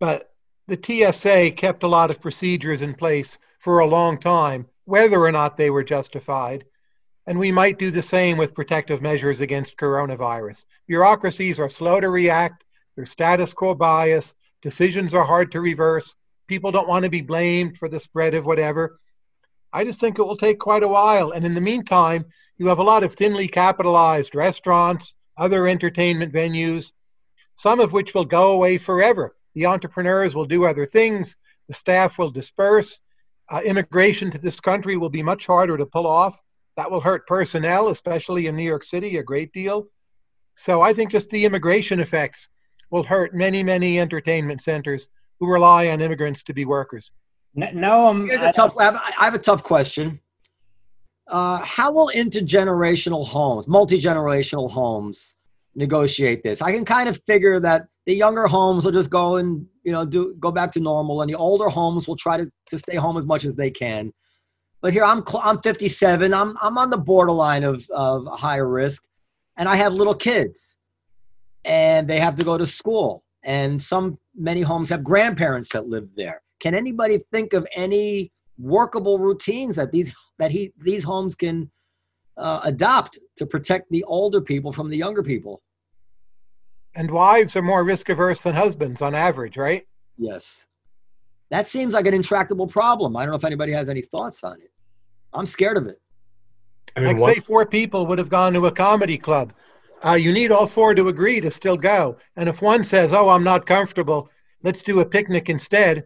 but 0.00 0.32
the 0.66 0.78
TSA 0.82 1.52
kept 1.52 1.84
a 1.84 1.88
lot 1.88 2.10
of 2.10 2.20
procedures 2.20 2.82
in 2.82 2.94
place 2.94 3.38
for 3.60 3.78
a 3.78 3.86
long 3.86 4.18
time, 4.18 4.66
whether 4.84 5.20
or 5.20 5.30
not 5.30 5.56
they 5.56 5.70
were 5.70 5.84
justified. 5.84 6.64
And 7.26 7.38
we 7.38 7.52
might 7.52 7.78
do 7.78 7.90
the 7.90 8.02
same 8.02 8.36
with 8.36 8.54
protective 8.54 9.00
measures 9.00 9.40
against 9.40 9.76
coronavirus. 9.76 10.64
Bureaucracies 10.88 11.60
are 11.60 11.68
slow 11.68 12.00
to 12.00 12.08
react, 12.08 12.64
there's 12.96 13.10
status 13.10 13.54
quo 13.54 13.74
bias, 13.74 14.34
decisions 14.60 15.14
are 15.14 15.24
hard 15.24 15.52
to 15.52 15.60
reverse, 15.60 16.16
people 16.48 16.72
don't 16.72 16.88
want 16.88 17.04
to 17.04 17.10
be 17.10 17.20
blamed 17.20 17.76
for 17.76 17.88
the 17.88 18.00
spread 18.00 18.34
of 18.34 18.44
whatever. 18.44 18.98
I 19.72 19.84
just 19.84 20.00
think 20.00 20.18
it 20.18 20.24
will 20.24 20.36
take 20.36 20.58
quite 20.58 20.82
a 20.82 20.88
while. 20.88 21.30
And 21.30 21.46
in 21.46 21.54
the 21.54 21.60
meantime, 21.60 22.26
you 22.58 22.68
have 22.68 22.78
a 22.78 22.82
lot 22.82 23.04
of 23.04 23.14
thinly 23.14 23.48
capitalized 23.48 24.34
restaurants, 24.34 25.14
other 25.36 25.66
entertainment 25.66 26.32
venues, 26.32 26.92
some 27.56 27.80
of 27.80 27.92
which 27.92 28.14
will 28.14 28.24
go 28.24 28.52
away 28.52 28.78
forever. 28.78 29.34
The 29.54 29.66
entrepreneurs 29.66 30.34
will 30.34 30.44
do 30.44 30.64
other 30.64 30.86
things, 30.86 31.36
the 31.68 31.74
staff 31.74 32.18
will 32.18 32.30
disperse. 32.30 33.00
Uh, 33.48 33.60
immigration 33.64 34.30
to 34.30 34.38
this 34.38 34.60
country 34.60 34.96
will 34.96 35.10
be 35.10 35.22
much 35.22 35.46
harder 35.46 35.76
to 35.76 35.86
pull 35.86 36.06
off. 36.06 36.40
That 36.76 36.90
will 36.90 37.00
hurt 37.00 37.26
personnel, 37.26 37.88
especially 37.88 38.46
in 38.46 38.56
New 38.56 38.64
York 38.64 38.84
City, 38.84 39.18
a 39.18 39.22
great 39.22 39.52
deal. 39.52 39.88
So 40.54 40.80
I 40.80 40.92
think 40.92 41.10
just 41.10 41.30
the 41.30 41.44
immigration 41.44 42.00
effects 42.00 42.48
will 42.90 43.02
hurt 43.02 43.34
many, 43.34 43.62
many 43.62 43.98
entertainment 43.98 44.60
centers 44.60 45.08
who 45.40 45.50
rely 45.50 45.88
on 45.88 46.00
immigrants 46.00 46.42
to 46.44 46.54
be 46.54 46.64
workers. 46.64 47.10
No, 47.54 48.06
um, 48.08 48.28
Here's 48.28 48.42
a 48.42 48.52
tough. 48.52 48.74
I 48.78 48.84
have, 48.84 48.96
I 48.96 49.24
have 49.24 49.34
a 49.34 49.38
tough 49.38 49.62
question. 49.62 50.20
Uh, 51.28 51.58
how 51.58 51.92
will 51.92 52.10
intergenerational 52.14 53.26
homes, 53.26 53.68
multi 53.68 54.00
generational 54.00 54.70
homes, 54.70 55.34
negotiate 55.74 56.42
this? 56.42 56.62
I 56.62 56.72
can 56.72 56.84
kind 56.84 57.08
of 57.08 57.20
figure 57.26 57.60
that 57.60 57.86
the 58.06 58.14
younger 58.14 58.46
homes 58.46 58.84
will 58.84 58.92
just 58.92 59.10
go 59.10 59.36
and 59.36 59.66
you 59.84 59.92
know 59.92 60.04
do 60.04 60.34
go 60.40 60.50
back 60.50 60.72
to 60.72 60.80
normal, 60.80 61.22
and 61.22 61.30
the 61.30 61.36
older 61.36 61.68
homes 61.68 62.08
will 62.08 62.16
try 62.16 62.38
to, 62.38 62.50
to 62.68 62.78
stay 62.78 62.96
home 62.96 63.16
as 63.18 63.24
much 63.24 63.44
as 63.44 63.54
they 63.54 63.70
can. 63.70 64.12
But 64.82 64.92
here 64.92 65.04
I'm 65.04 65.24
cl- 65.24 65.42
I'm 65.44 65.62
57. 65.62 66.34
I'm 66.34 66.56
I'm 66.60 66.76
on 66.76 66.90
the 66.90 66.98
borderline 66.98 67.62
of 67.62 67.88
of 67.90 68.26
higher 68.26 68.68
risk, 68.68 69.04
and 69.56 69.68
I 69.68 69.76
have 69.76 69.94
little 69.94 70.14
kids, 70.14 70.76
and 71.64 72.08
they 72.08 72.18
have 72.18 72.34
to 72.34 72.44
go 72.44 72.58
to 72.58 72.66
school, 72.66 73.22
and 73.44 73.80
some 73.80 74.18
many 74.34 74.60
homes 74.60 74.90
have 74.90 75.04
grandparents 75.04 75.72
that 75.72 75.88
live 75.88 76.08
there. 76.16 76.42
Can 76.60 76.74
anybody 76.74 77.20
think 77.32 77.52
of 77.52 77.66
any 77.74 78.32
workable 78.58 79.18
routines 79.18 79.76
that 79.76 79.92
these 79.92 80.12
that 80.40 80.50
he 80.50 80.72
these 80.78 81.04
homes 81.04 81.36
can 81.36 81.70
uh, 82.36 82.60
adopt 82.64 83.20
to 83.36 83.46
protect 83.46 83.88
the 83.90 84.02
older 84.04 84.40
people 84.40 84.72
from 84.72 84.90
the 84.90 84.96
younger 84.96 85.22
people? 85.22 85.62
And 86.94 87.08
wives 87.08 87.54
are 87.54 87.62
more 87.62 87.84
risk 87.84 88.08
averse 88.08 88.42
than 88.42 88.54
husbands 88.54 89.00
on 89.00 89.14
average, 89.14 89.56
right? 89.56 89.86
Yes. 90.18 90.62
That 91.50 91.66
seems 91.66 91.94
like 91.94 92.06
an 92.06 92.14
intractable 92.14 92.66
problem. 92.66 93.16
I 93.16 93.22
don't 93.22 93.30
know 93.30 93.36
if 93.36 93.44
anybody 93.44 93.72
has 93.72 93.88
any 93.88 94.02
thoughts 94.02 94.42
on 94.42 94.60
it. 94.60 94.71
I'm 95.34 95.46
scared 95.46 95.76
of 95.76 95.86
it. 95.86 96.00
I 96.96 97.00
mean, 97.00 97.08
like 97.08 97.18
one- 97.18 97.34
say 97.34 97.40
four 97.40 97.66
people 97.66 98.06
would 98.06 98.18
have 98.18 98.28
gone 98.28 98.52
to 98.54 98.66
a 98.66 98.72
comedy 98.72 99.18
club. 99.18 99.52
Uh, 100.04 100.14
you 100.14 100.32
need 100.32 100.50
all 100.50 100.66
four 100.66 100.94
to 100.94 101.08
agree 101.08 101.40
to 101.40 101.50
still 101.50 101.76
go. 101.76 102.16
And 102.36 102.48
if 102.48 102.60
one 102.60 102.82
says, 102.84 103.12
"Oh, 103.12 103.28
I'm 103.28 103.44
not 103.44 103.66
comfortable," 103.66 104.28
let's 104.62 104.82
do 104.82 105.00
a 105.00 105.06
picnic 105.06 105.48
instead. 105.48 106.04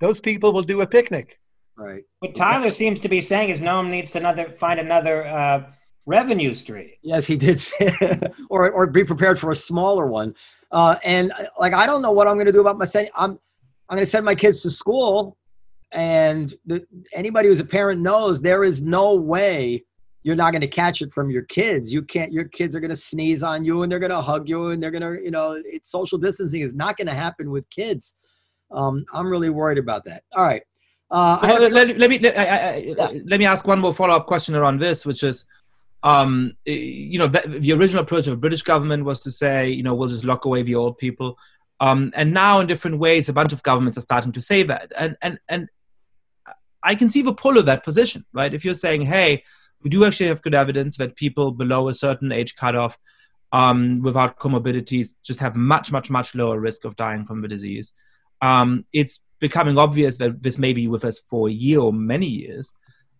Those 0.00 0.20
people 0.20 0.52
will 0.52 0.62
do 0.62 0.82
a 0.82 0.86
picnic. 0.86 1.38
Right. 1.76 2.02
what 2.18 2.34
Tyler 2.34 2.70
seems 2.70 2.98
to 2.98 3.08
be 3.08 3.20
saying 3.20 3.50
is 3.50 3.60
Noam 3.60 3.88
needs 3.88 4.10
to 4.10 4.18
another 4.18 4.50
find 4.50 4.80
another 4.80 5.24
uh, 5.28 5.70
revenue 6.06 6.52
stream. 6.52 6.90
Yes, 7.02 7.24
he 7.24 7.36
did 7.36 7.60
say, 7.60 7.96
or 8.50 8.70
or 8.70 8.86
be 8.86 9.04
prepared 9.04 9.38
for 9.38 9.52
a 9.52 9.56
smaller 9.56 10.06
one. 10.06 10.34
Uh, 10.72 10.96
and 11.04 11.32
uh, 11.32 11.44
like 11.58 11.74
I 11.74 11.86
don't 11.86 12.02
know 12.02 12.10
what 12.10 12.26
I'm 12.26 12.34
going 12.34 12.46
to 12.46 12.52
do 12.52 12.60
about 12.60 12.78
my 12.78 12.84
send. 12.84 13.10
I'm 13.14 13.38
I'm 13.88 13.96
going 13.96 14.04
to 14.04 14.10
send 14.10 14.24
my 14.24 14.34
kids 14.34 14.60
to 14.62 14.70
school, 14.70 15.36
and 15.92 16.54
the, 16.66 16.86
anybody 17.12 17.48
who's 17.48 17.60
a 17.60 17.64
parent 17.64 18.00
knows 18.00 18.40
there 18.40 18.64
is 18.64 18.82
no 18.82 19.14
way 19.14 19.84
you're 20.24 20.36
not 20.36 20.50
going 20.52 20.60
to 20.60 20.66
catch 20.68 21.00
it 21.00 21.12
from 21.14 21.30
your 21.30 21.42
kids. 21.42 21.92
You 21.92 22.02
can't. 22.02 22.32
Your 22.32 22.44
kids 22.44 22.74
are 22.76 22.80
going 22.80 22.90
to 22.90 22.96
sneeze 22.96 23.42
on 23.42 23.64
you, 23.64 23.82
and 23.82 23.90
they're 23.90 24.00
going 24.00 24.10
to 24.10 24.20
hug 24.20 24.48
you, 24.48 24.70
and 24.70 24.82
they're 24.82 24.90
going 24.90 25.02
to 25.02 25.22
you 25.24 25.30
know 25.30 25.62
social 25.84 26.18
distancing 26.18 26.60
is 26.60 26.74
not 26.74 26.96
going 26.96 27.06
to 27.06 27.14
happen 27.14 27.50
with 27.50 27.68
kids. 27.70 28.16
Um, 28.70 29.06
I'm 29.14 29.28
really 29.30 29.48
worried 29.50 29.78
about 29.78 30.04
that. 30.04 30.24
All 30.36 30.44
right. 30.44 30.62
Uh, 31.10 31.38
I 31.40 31.52
Well, 31.52 31.62
have- 31.62 31.72
let, 31.72 31.98
let 31.98 32.10
me 32.10 32.18
let, 32.18 32.36
I, 32.36 32.44
I, 32.44 32.94
I- 33.06 33.20
let 33.24 33.38
me 33.38 33.46
ask 33.46 33.66
one 33.66 33.78
more 33.78 33.94
follow 33.94 34.14
up 34.16 34.26
question 34.26 34.54
around 34.54 34.78
this, 34.80 35.06
which 35.06 35.22
is, 35.22 35.46
um, 36.02 36.54
eh, 36.66 36.72
you 36.72 37.18
know, 37.18 37.28
the, 37.28 37.56
the 37.60 37.72
original 37.72 38.02
approach 38.02 38.26
of 38.26 38.32
the 38.32 38.36
British 38.36 38.60
government 38.62 39.04
was 39.06 39.20
to 39.20 39.30
say, 39.30 39.70
you 39.70 39.82
know, 39.82 39.94
we'll 39.94 40.08
just 40.10 40.24
lock 40.24 40.44
away 40.44 40.62
the 40.62 40.74
old 40.74 40.98
people, 40.98 41.38
um, 41.80 42.12
and 42.14 42.34
now 42.34 42.60
in 42.60 42.66
different 42.66 42.98
ways, 42.98 43.28
a 43.30 43.32
bunch 43.32 43.52
of 43.54 43.62
governments 43.62 43.96
are 43.96 44.02
starting 44.02 44.32
to 44.32 44.42
say 44.42 44.62
that, 44.64 44.92
and 44.98 45.16
and 45.22 45.38
and 45.48 45.68
I 46.88 46.94
can 46.94 47.10
see 47.10 47.20
the 47.20 47.34
pull 47.34 47.58
of 47.58 47.66
that 47.66 47.84
position, 47.84 48.24
right? 48.32 48.54
If 48.54 48.64
you're 48.64 48.72
saying, 48.72 49.02
hey, 49.02 49.44
we 49.82 49.90
do 49.90 50.06
actually 50.06 50.28
have 50.28 50.40
good 50.40 50.54
evidence 50.54 50.96
that 50.96 51.16
people 51.16 51.50
below 51.52 51.88
a 51.88 51.94
certain 51.94 52.32
age 52.32 52.56
cutoff, 52.56 52.96
um, 53.52 54.00
without 54.02 54.38
comorbidities, 54.38 55.14
just 55.22 55.38
have 55.40 55.54
much 55.54 55.92
much 55.92 56.08
much 56.10 56.34
lower 56.34 56.58
risk 56.58 56.86
of 56.86 56.96
dying 56.96 57.26
from 57.26 57.42
the 57.42 57.48
disease. 57.48 57.92
Um, 58.40 58.86
it's 58.92 59.20
becoming 59.38 59.76
obvious 59.76 60.16
that 60.16 60.42
this 60.42 60.56
may 60.56 60.72
be 60.72 60.88
with 60.88 61.04
us 61.04 61.18
for 61.18 61.48
a 61.48 61.52
year 61.52 61.80
or 61.80 61.92
many 61.92 62.26
years. 62.26 62.72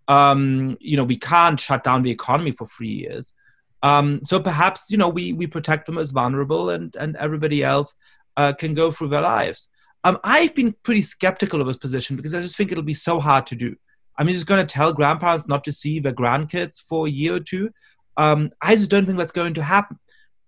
Um, 0.09 0.79
you 0.81 0.97
know, 0.97 1.05
we 1.05 1.19
can't 1.19 1.61
shut 1.61 1.85
down 1.85 2.03
the 2.03 2.11
economy 2.11 2.53
for 2.53 2.67
three 2.67 2.95
years. 3.05 3.35
Um, 3.83 4.21
so 4.25 4.41
perhaps 4.41 4.91
you 4.91 4.97
know 4.97 5.11
we 5.11 5.35
we 5.35 5.47
protect 5.47 5.85
them 5.85 5.99
as 5.99 6.11
vulnerable, 6.11 6.71
and 6.71 6.97
and 6.97 7.17
everybody 7.17 7.63
else 7.63 7.95
uh, 8.39 8.53
can 8.55 8.73
go 8.73 8.91
through 8.91 9.09
their 9.09 9.21
lives. 9.37 9.69
Um, 10.05 10.19
I've 10.25 10.55
been 10.55 10.75
pretty 10.83 11.03
skeptical 11.03 11.61
of 11.61 11.67
this 11.67 11.77
position 11.77 12.17
because 12.17 12.35
I 12.35 12.41
just 12.41 12.57
think 12.57 12.71
it'll 12.71 12.85
be 12.85 12.95
so 12.95 13.19
hard 13.19 13.47
to 13.49 13.57
do. 13.57 13.77
I 14.17 14.25
mean, 14.25 14.35
just 14.35 14.47
going 14.47 14.65
to 14.65 14.73
tell 14.73 14.93
grandparents 14.93 15.47
not 15.47 15.65
to 15.65 15.73
see 15.73 16.01
their 16.01 16.13
grandkids 16.13 16.83
for 16.83 17.07
a 17.07 17.11
year 17.11 17.35
or 17.35 17.41
two. 17.41 17.71
Um, 18.17 18.51
I 18.61 18.75
just 18.75 18.91
don't 18.91 19.07
think 19.07 19.19
that's 19.19 19.33
going 19.33 19.55
to 19.55 19.63
happen. 19.63 19.99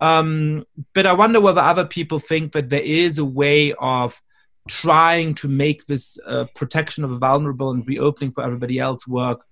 Um, 0.01 0.65
but 0.95 1.07
I 1.07 1.13
wonder 1.13 1.41
whether 1.41 1.61
other 1.61 1.85
people 1.85 2.19
think 2.19 2.53
that 2.53 2.69
there 2.69 2.81
is 2.81 3.19
a 3.19 3.25
way 3.25 3.75
of 3.75 4.21
trying 4.69 5.35
to 5.35 5.49
make 5.49 5.87
this 5.87 6.19
uh, 6.27 6.47
protection 6.55 7.05
of 7.05 7.11
the 7.11 7.19
vulnerable 7.19 7.71
and 7.71 7.87
reopening 7.87 8.33
for 8.33 8.43
everybody 8.43 8.79
else 8.79 9.07
work 9.07 9.45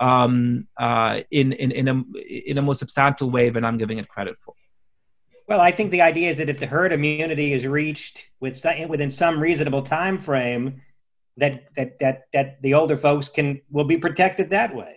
um, 0.00 0.66
uh, 0.76 1.20
in, 1.30 1.52
in, 1.52 1.70
in, 1.70 1.88
a, 1.88 2.02
in 2.18 2.58
a 2.58 2.62
more 2.62 2.74
substantial 2.74 3.30
way 3.30 3.50
than 3.50 3.64
I'm 3.64 3.78
giving 3.78 3.98
it 3.98 4.08
credit 4.08 4.36
for. 4.40 4.54
Well, 5.48 5.60
I 5.60 5.70
think 5.70 5.90
the 5.90 6.02
idea 6.02 6.30
is 6.30 6.36
that 6.38 6.48
if 6.48 6.58
the 6.60 6.66
herd 6.66 6.92
immunity 6.92 7.52
is 7.52 7.66
reached 7.66 8.24
with, 8.40 8.64
within 8.88 9.10
some 9.10 9.40
reasonable 9.40 9.82
time 9.82 10.18
frame, 10.18 10.80
that 11.38 11.64
that 11.76 11.98
that 11.98 12.26
that 12.32 12.62
the 12.62 12.74
older 12.74 12.96
folks 12.96 13.28
can 13.28 13.60
will 13.70 13.84
be 13.84 13.96
protected 13.96 14.50
that 14.50 14.74
way. 14.74 14.96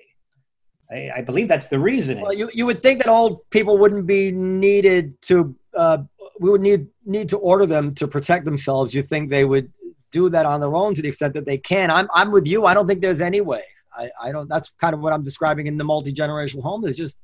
I, 0.91 1.11
I 1.17 1.21
believe 1.21 1.47
that's 1.47 1.67
the 1.67 1.79
reasoning. 1.79 2.23
Well, 2.23 2.33
you, 2.33 2.49
you 2.53 2.65
would 2.65 2.81
think 2.81 2.99
that 3.03 3.09
old 3.09 3.49
people 3.49 3.77
wouldn't 3.77 4.05
be 4.05 4.31
needed 4.31 5.19
to, 5.23 5.55
uh, 5.73 5.99
we 6.39 6.49
would 6.49 6.61
need, 6.61 6.87
need 7.05 7.27
to 7.29 7.37
order 7.37 7.65
them 7.65 7.95
to 7.95 8.07
protect 8.07 8.45
themselves. 8.45 8.93
You 8.93 9.01
think 9.01 9.29
they 9.29 9.45
would 9.45 9.71
do 10.11 10.29
that 10.29 10.45
on 10.45 10.61
their 10.61 10.75
own 10.75 10.93
to 10.93 11.01
the 11.01 11.07
extent 11.07 11.33
that 11.33 11.45
they 11.45 11.57
can. 11.57 11.89
I'm, 11.89 12.07
I'm 12.13 12.31
with 12.31 12.47
you. 12.47 12.65
I 12.65 12.75
don't 12.75 12.87
think 12.87 13.01
there's 13.01 13.21
any 13.21 13.41
way. 13.41 13.63
I, 13.97 14.11
I 14.21 14.31
don't, 14.31 14.47
that's 14.47 14.71
kind 14.79 14.93
of 14.93 14.99
what 14.99 15.11
I'm 15.11 15.23
describing 15.23 15.65
in 15.67 15.77
the 15.77 15.83
multi-generational 15.83 16.61
home. 16.61 16.83
There's 16.83 16.95
just, 16.95 17.17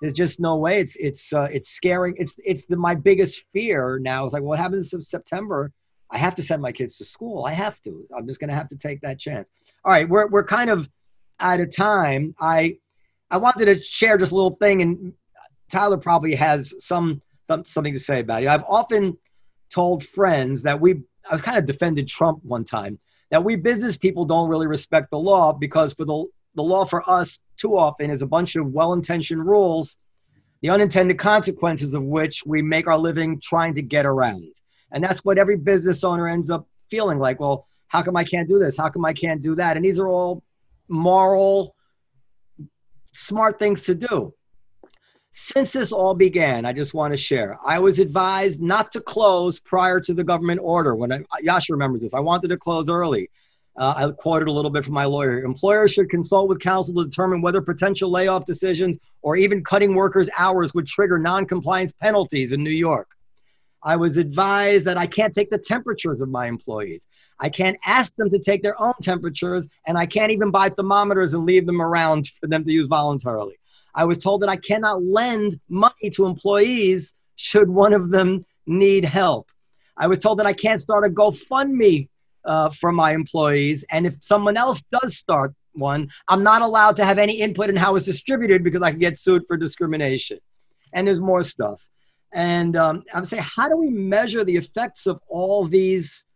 there's 0.00 0.12
just 0.12 0.40
no 0.40 0.56
way. 0.56 0.80
It's, 0.80 0.96
it's, 0.96 1.32
uh, 1.32 1.48
it's 1.52 1.70
scaring. 1.70 2.14
It's, 2.18 2.36
it's 2.44 2.66
the, 2.66 2.76
my 2.76 2.94
biggest 2.94 3.44
fear 3.52 3.98
now. 3.98 4.24
It's 4.24 4.34
like, 4.34 4.42
what 4.42 4.58
happens 4.58 4.92
in 4.92 5.02
September? 5.02 5.72
I 6.10 6.18
have 6.18 6.34
to 6.36 6.42
send 6.42 6.60
my 6.62 6.72
kids 6.72 6.98
to 6.98 7.04
school. 7.04 7.44
I 7.44 7.52
have 7.52 7.82
to, 7.82 8.06
I'm 8.16 8.26
just 8.26 8.40
going 8.40 8.50
to 8.50 8.56
have 8.56 8.68
to 8.68 8.76
take 8.76 9.00
that 9.00 9.18
chance. 9.18 9.50
All 9.84 9.92
right. 9.92 10.08
We're, 10.08 10.28
we're 10.28 10.44
kind 10.44 10.70
of 10.70 10.88
out 11.40 11.60
of 11.60 11.74
time. 11.74 12.34
I, 12.40 12.78
I 13.30 13.36
wanted 13.38 13.66
to 13.66 13.82
share 13.82 14.16
just 14.16 14.32
a 14.32 14.34
little 14.34 14.56
thing, 14.56 14.82
and 14.82 15.12
Tyler 15.70 15.96
probably 15.96 16.34
has 16.34 16.74
some 16.78 17.20
something 17.64 17.92
to 17.92 17.98
say 17.98 18.20
about 18.20 18.42
it. 18.42 18.48
I've 18.48 18.64
often 18.68 19.18
told 19.70 20.04
friends 20.04 20.62
that 20.62 20.80
we 20.80 21.02
I 21.28 21.32
was 21.32 21.40
kind 21.40 21.58
of 21.58 21.64
defended 21.64 22.06
Trump 22.06 22.44
one 22.44 22.64
time 22.64 22.98
that 23.30 23.42
we 23.42 23.56
business 23.56 23.96
people 23.96 24.24
don't 24.24 24.48
really 24.48 24.66
respect 24.66 25.10
the 25.10 25.18
law 25.18 25.52
because 25.52 25.94
for 25.94 26.04
the 26.04 26.24
the 26.54 26.62
law 26.62 26.84
for 26.84 27.08
us 27.08 27.40
too 27.56 27.76
often 27.76 28.10
is 28.10 28.22
a 28.22 28.26
bunch 28.26 28.56
of 28.56 28.66
well-intentioned 28.66 29.44
rules 29.44 29.96
the 30.64 30.70
unintended 30.70 31.18
consequences 31.18 31.92
of 31.92 32.02
which 32.04 32.46
we 32.46 32.62
make 32.62 32.86
our 32.86 32.96
living 32.96 33.38
trying 33.38 33.74
to 33.74 33.82
get 33.82 34.06
around. 34.06 34.50
And 34.92 35.04
that's 35.04 35.22
what 35.22 35.36
every 35.36 35.58
business 35.58 36.02
owner 36.02 36.26
ends 36.26 36.48
up 36.48 36.66
feeling 36.88 37.18
like. 37.18 37.38
Well, 37.38 37.66
how 37.88 38.00
come 38.00 38.16
I 38.16 38.24
can't 38.24 38.48
do 38.48 38.58
this? 38.58 38.74
How 38.74 38.88
come 38.88 39.04
I 39.04 39.12
can't 39.12 39.42
do 39.42 39.54
that? 39.56 39.76
And 39.76 39.84
these 39.84 39.98
are 39.98 40.08
all 40.08 40.42
moral, 40.88 41.76
smart 43.12 43.58
things 43.58 43.82
to 43.82 43.94
do. 43.94 44.32
Since 45.32 45.72
this 45.72 45.92
all 45.92 46.14
began, 46.14 46.64
I 46.64 46.72
just 46.72 46.94
want 46.94 47.12
to 47.12 47.18
share. 47.18 47.58
I 47.62 47.78
was 47.78 47.98
advised 47.98 48.62
not 48.62 48.90
to 48.92 49.02
close 49.02 49.60
prior 49.60 50.00
to 50.00 50.14
the 50.14 50.24
government 50.24 50.60
order. 50.62 50.94
When 50.94 51.12
I, 51.12 51.18
Yascha 51.44 51.72
remembers 51.72 52.00
this, 52.00 52.14
I 52.14 52.20
wanted 52.20 52.48
to 52.48 52.56
close 52.56 52.88
early. 52.88 53.28
Uh, 53.76 53.94
I 53.96 54.10
quoted 54.12 54.46
a 54.46 54.52
little 54.52 54.70
bit 54.70 54.84
from 54.84 54.94
my 54.94 55.04
lawyer. 55.04 55.44
Employers 55.44 55.92
should 55.92 56.08
consult 56.08 56.48
with 56.48 56.60
counsel 56.60 56.94
to 56.94 57.04
determine 57.04 57.42
whether 57.42 57.60
potential 57.60 58.10
layoff 58.10 58.44
decisions 58.44 58.98
or 59.22 59.36
even 59.36 59.64
cutting 59.64 59.94
workers' 59.94 60.30
hours 60.38 60.72
would 60.74 60.86
trigger 60.86 61.18
non-compliance 61.18 61.92
penalties 61.92 62.52
in 62.52 62.62
New 62.62 62.70
York. 62.70 63.08
I 63.82 63.96
was 63.96 64.16
advised 64.16 64.86
that 64.86 64.96
I 64.96 65.06
can't 65.06 65.34
take 65.34 65.50
the 65.50 65.58
temperatures 65.58 66.20
of 66.20 66.28
my 66.28 66.46
employees. 66.46 67.06
I 67.40 67.50
can't 67.50 67.76
ask 67.84 68.14
them 68.16 68.30
to 68.30 68.38
take 68.38 68.62
their 68.62 68.80
own 68.80 68.94
temperatures, 69.02 69.68
and 69.86 69.98
I 69.98 70.06
can't 70.06 70.30
even 70.30 70.50
buy 70.50 70.68
thermometers 70.70 71.34
and 71.34 71.44
leave 71.44 71.66
them 71.66 71.82
around 71.82 72.30
for 72.40 72.46
them 72.46 72.64
to 72.64 72.72
use 72.72 72.86
voluntarily. 72.86 73.58
I 73.94 74.04
was 74.04 74.18
told 74.18 74.42
that 74.42 74.48
I 74.48 74.56
cannot 74.56 75.04
lend 75.04 75.60
money 75.68 76.10
to 76.12 76.26
employees 76.26 77.14
should 77.36 77.68
one 77.68 77.92
of 77.92 78.10
them 78.10 78.46
need 78.66 79.04
help. 79.04 79.48
I 79.96 80.06
was 80.06 80.18
told 80.18 80.38
that 80.38 80.46
I 80.46 80.52
can't 80.52 80.80
start 80.80 81.04
a 81.04 81.08
GoFundMe 81.08 82.08
uh, 82.44 82.70
for 82.70 82.92
my 82.92 83.12
employees. 83.12 83.84
And 83.90 84.06
if 84.06 84.16
someone 84.20 84.56
else 84.56 84.82
does 84.92 85.16
start 85.16 85.54
one, 85.72 86.08
I'm 86.28 86.42
not 86.42 86.62
allowed 86.62 86.96
to 86.96 87.04
have 87.04 87.18
any 87.18 87.40
input 87.40 87.70
in 87.70 87.76
how 87.76 87.96
it's 87.96 88.06
distributed 88.06 88.62
because 88.62 88.82
I 88.82 88.90
can 88.90 89.00
get 89.00 89.18
sued 89.18 89.42
for 89.46 89.56
discrimination. 89.56 90.38
And 90.92 91.06
there's 91.06 91.20
more 91.20 91.42
stuff. 91.42 91.80
And 92.32 92.76
um, 92.76 93.04
I'm 93.12 93.24
saying, 93.24 93.44
how 93.44 93.68
do 93.68 93.76
we 93.76 93.90
measure 93.90 94.44
the 94.44 94.56
effects 94.56 95.06
of 95.06 95.20
all 95.28 95.66
these 95.66 96.26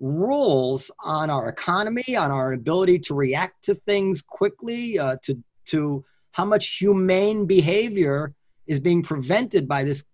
rules 0.00 0.90
on 1.00 1.30
our 1.30 1.48
economy, 1.48 2.16
on 2.16 2.30
our 2.30 2.54
ability 2.54 2.98
to 2.98 3.14
react 3.14 3.64
to 3.64 3.74
things 3.86 4.22
quickly, 4.22 4.98
uh, 4.98 5.16
to 5.22 5.42
to 5.66 6.04
how 6.32 6.44
much 6.44 6.76
humane 6.76 7.46
behavior 7.46 8.34
is 8.66 8.80
being 8.80 9.02
prevented 9.02 9.68
by 9.68 9.84
this 9.84 10.04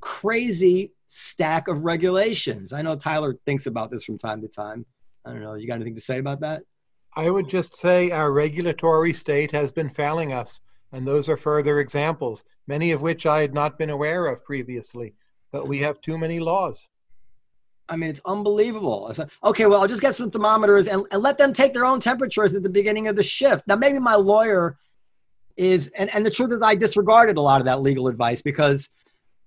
crazy 0.00 0.92
stack 1.06 1.68
of 1.68 1.84
regulations. 1.84 2.72
I 2.72 2.82
know 2.82 2.96
Tyler 2.96 3.36
thinks 3.46 3.66
about 3.66 3.90
this 3.90 4.04
from 4.04 4.18
time 4.18 4.40
to 4.42 4.48
time. 4.48 4.84
I 5.24 5.30
don't 5.30 5.40
know. 5.40 5.54
You 5.54 5.66
got 5.66 5.76
anything 5.76 5.94
to 5.94 6.00
say 6.00 6.18
about 6.18 6.40
that? 6.40 6.62
I 7.16 7.30
would 7.30 7.48
just 7.48 7.76
say 7.76 8.10
our 8.10 8.30
regulatory 8.30 9.14
state 9.14 9.50
has 9.52 9.72
been 9.72 9.88
failing 9.88 10.32
us, 10.32 10.60
and 10.92 11.06
those 11.06 11.28
are 11.28 11.36
further 11.36 11.80
examples, 11.80 12.44
many 12.66 12.90
of 12.90 13.00
which 13.00 13.24
I 13.24 13.40
had 13.40 13.54
not 13.54 13.78
been 13.78 13.90
aware 13.90 14.26
of 14.26 14.44
previously. 14.44 15.14
But 15.52 15.66
we 15.66 15.78
have 15.78 16.00
too 16.00 16.18
many 16.18 16.38
laws. 16.40 16.88
I 17.88 17.96
mean, 17.96 18.10
it's 18.10 18.20
unbelievable. 18.26 19.14
Okay, 19.44 19.66
well, 19.66 19.80
I'll 19.80 19.88
just 19.88 20.02
get 20.02 20.14
some 20.14 20.30
thermometers 20.30 20.88
and, 20.88 21.04
and 21.12 21.22
let 21.22 21.38
them 21.38 21.52
take 21.52 21.72
their 21.72 21.86
own 21.86 22.00
temperatures 22.00 22.54
at 22.56 22.62
the 22.62 22.68
beginning 22.68 23.08
of 23.08 23.16
the 23.16 23.22
shift. 23.22 23.66
Now, 23.66 23.76
maybe 23.76 23.98
my 23.98 24.16
lawyer 24.16 24.76
is 25.56 25.90
and, 25.96 26.14
and 26.14 26.24
the 26.24 26.30
truth 26.30 26.52
is 26.52 26.60
i 26.62 26.74
disregarded 26.74 27.36
a 27.36 27.40
lot 27.40 27.60
of 27.60 27.66
that 27.66 27.80
legal 27.80 28.08
advice 28.08 28.42
because 28.42 28.88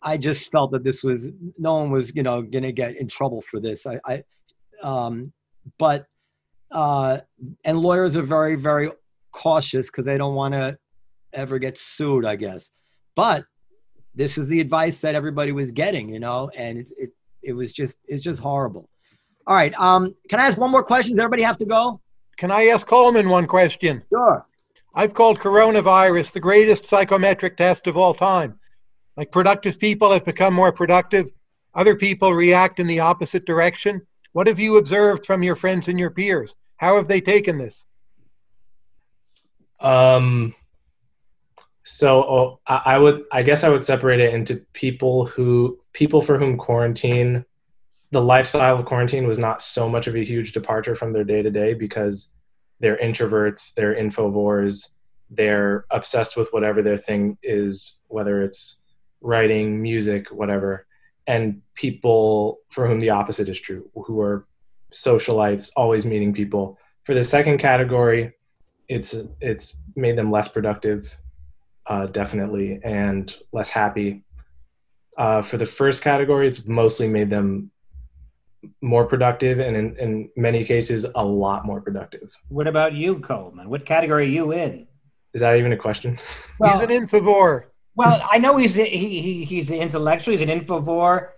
i 0.01 0.17
just 0.17 0.51
felt 0.51 0.71
that 0.71 0.83
this 0.83 1.03
was 1.03 1.29
no 1.57 1.75
one 1.75 1.91
was 1.91 2.15
you 2.15 2.23
know 2.23 2.41
going 2.41 2.63
to 2.63 2.71
get 2.71 2.95
in 2.97 3.07
trouble 3.07 3.41
for 3.41 3.59
this. 3.59 3.85
I, 3.85 3.99
I 4.05 4.23
um 4.83 5.31
but 5.77 6.05
uh 6.71 7.19
and 7.65 7.79
lawyers 7.79 8.15
are 8.15 8.21
very 8.23 8.55
very 8.55 8.91
cautious 9.31 9.89
because 9.89 10.05
they 10.05 10.17
don't 10.17 10.35
want 10.35 10.53
to 10.53 10.77
ever 11.33 11.59
get 11.59 11.77
sued 11.77 12.25
i 12.25 12.35
guess. 12.35 12.71
But 13.15 13.45
this 14.15 14.37
is 14.37 14.47
the 14.47 14.59
advice 14.59 15.01
that 15.01 15.15
everybody 15.15 15.51
was 15.51 15.71
getting 15.71 16.09
you 16.09 16.19
know 16.19 16.49
and 16.55 16.79
it 16.79 16.91
it, 16.97 17.09
it 17.41 17.53
was 17.53 17.71
just 17.71 17.97
it's 18.07 18.23
just 18.23 18.39
horrible. 18.39 18.89
All 19.47 19.55
right 19.55 19.73
um 19.79 20.15
can 20.29 20.39
i 20.39 20.45
ask 20.47 20.57
one 20.57 20.71
more 20.71 20.83
question? 20.83 21.15
Does 21.15 21.23
everybody 21.23 21.43
have 21.43 21.57
to 21.57 21.65
go? 21.65 22.01
Can 22.37 22.51
i 22.51 22.67
ask 22.67 22.87
coleman 22.87 23.29
one 23.29 23.47
question? 23.47 24.03
Sure. 24.09 24.45
I've 24.95 25.13
called 25.13 25.39
coronavirus 25.39 26.31
the 26.31 26.39
greatest 26.39 26.87
psychometric 26.87 27.57
test 27.57 27.85
of 27.87 27.95
all 27.95 28.13
time. 28.13 28.58
Like 29.19 29.33
productive 29.33 29.77
people 29.77 30.13
have 30.13 30.23
become 30.23 30.53
more 30.53 30.71
productive, 30.71 31.29
other 31.75 31.93
people 31.93 32.33
react 32.33 32.79
in 32.79 32.87
the 32.87 33.01
opposite 33.01 33.45
direction. 33.45 34.01
What 34.31 34.47
have 34.47 34.59
you 34.59 34.77
observed 34.77 35.25
from 35.25 35.43
your 35.43 35.57
friends 35.57 35.89
and 35.89 35.99
your 35.99 36.09
peers? 36.09 36.55
How 36.77 36.95
have 36.95 37.09
they 37.09 37.19
taken 37.19 37.57
this? 37.57 37.85
Um, 39.81 40.55
so 41.83 42.23
oh, 42.23 42.59
I 42.65 42.97
would, 42.97 43.25
I 43.29 43.43
guess, 43.43 43.65
I 43.65 43.69
would 43.69 43.83
separate 43.83 44.21
it 44.21 44.33
into 44.33 44.65
people 44.71 45.25
who, 45.25 45.81
people 45.91 46.21
for 46.21 46.39
whom 46.39 46.55
quarantine, 46.55 47.43
the 48.11 48.21
lifestyle 48.21 48.79
of 48.79 48.85
quarantine 48.85 49.27
was 49.27 49.37
not 49.37 49.61
so 49.61 49.89
much 49.89 50.07
of 50.07 50.15
a 50.15 50.23
huge 50.23 50.53
departure 50.53 50.95
from 50.95 51.11
their 51.11 51.25
day 51.25 51.41
to 51.41 51.51
day 51.51 51.73
because 51.73 52.33
they're 52.79 52.95
introverts, 52.95 53.73
they're 53.73 53.95
infovores, 53.95 54.95
they're 55.29 55.83
obsessed 55.91 56.37
with 56.37 56.53
whatever 56.53 56.81
their 56.81 56.97
thing 56.97 57.37
is, 57.43 57.99
whether 58.07 58.41
it's 58.41 58.78
writing, 59.21 59.81
music, 59.81 60.27
whatever. 60.31 60.85
And 61.27 61.61
people 61.75 62.59
for 62.69 62.87
whom 62.87 62.99
the 62.99 63.11
opposite 63.11 63.49
is 63.49 63.59
true, 63.59 63.89
who 63.93 64.19
are 64.19 64.47
socialites, 64.93 65.71
always 65.75 66.05
meeting 66.05 66.33
people. 66.33 66.77
For 67.03 67.13
the 67.13 67.23
second 67.23 67.59
category, 67.59 68.33
it's 68.87 69.15
it's 69.39 69.77
made 69.95 70.17
them 70.17 70.31
less 70.31 70.47
productive, 70.47 71.15
uh, 71.85 72.07
definitely, 72.07 72.79
and 72.83 73.33
less 73.51 73.69
happy. 73.69 74.23
Uh, 75.17 75.41
for 75.41 75.57
the 75.57 75.65
first 75.65 76.01
category, 76.01 76.47
it's 76.47 76.65
mostly 76.65 77.07
made 77.07 77.29
them 77.29 77.71
more 78.81 79.05
productive 79.05 79.59
and 79.59 79.75
in, 79.75 79.95
in 79.97 80.29
many 80.35 80.65
cases 80.65 81.05
a 81.15 81.23
lot 81.23 81.65
more 81.65 81.79
productive 81.79 82.35
what 82.49 82.67
about 82.67 82.93
you 82.93 83.19
coleman 83.19 83.69
what 83.69 83.85
category 83.85 84.25
are 84.25 84.27
you 84.27 84.51
in 84.51 84.85
is 85.33 85.41
that 85.41 85.55
even 85.57 85.71
a 85.71 85.77
question 85.77 86.17
well, 86.59 86.73
he's 86.73 86.81
an 86.81 86.89
infovore 86.89 87.65
well 87.99 88.25
i 88.31 88.37
know 88.37 88.57
he's 88.57 88.75
he, 88.75 88.85
he 89.25 89.45
he's 89.45 89.69
an 89.69 89.79
intellectual 89.87 90.31
he's 90.31 90.47
an 90.47 90.53
infovore 90.57 91.29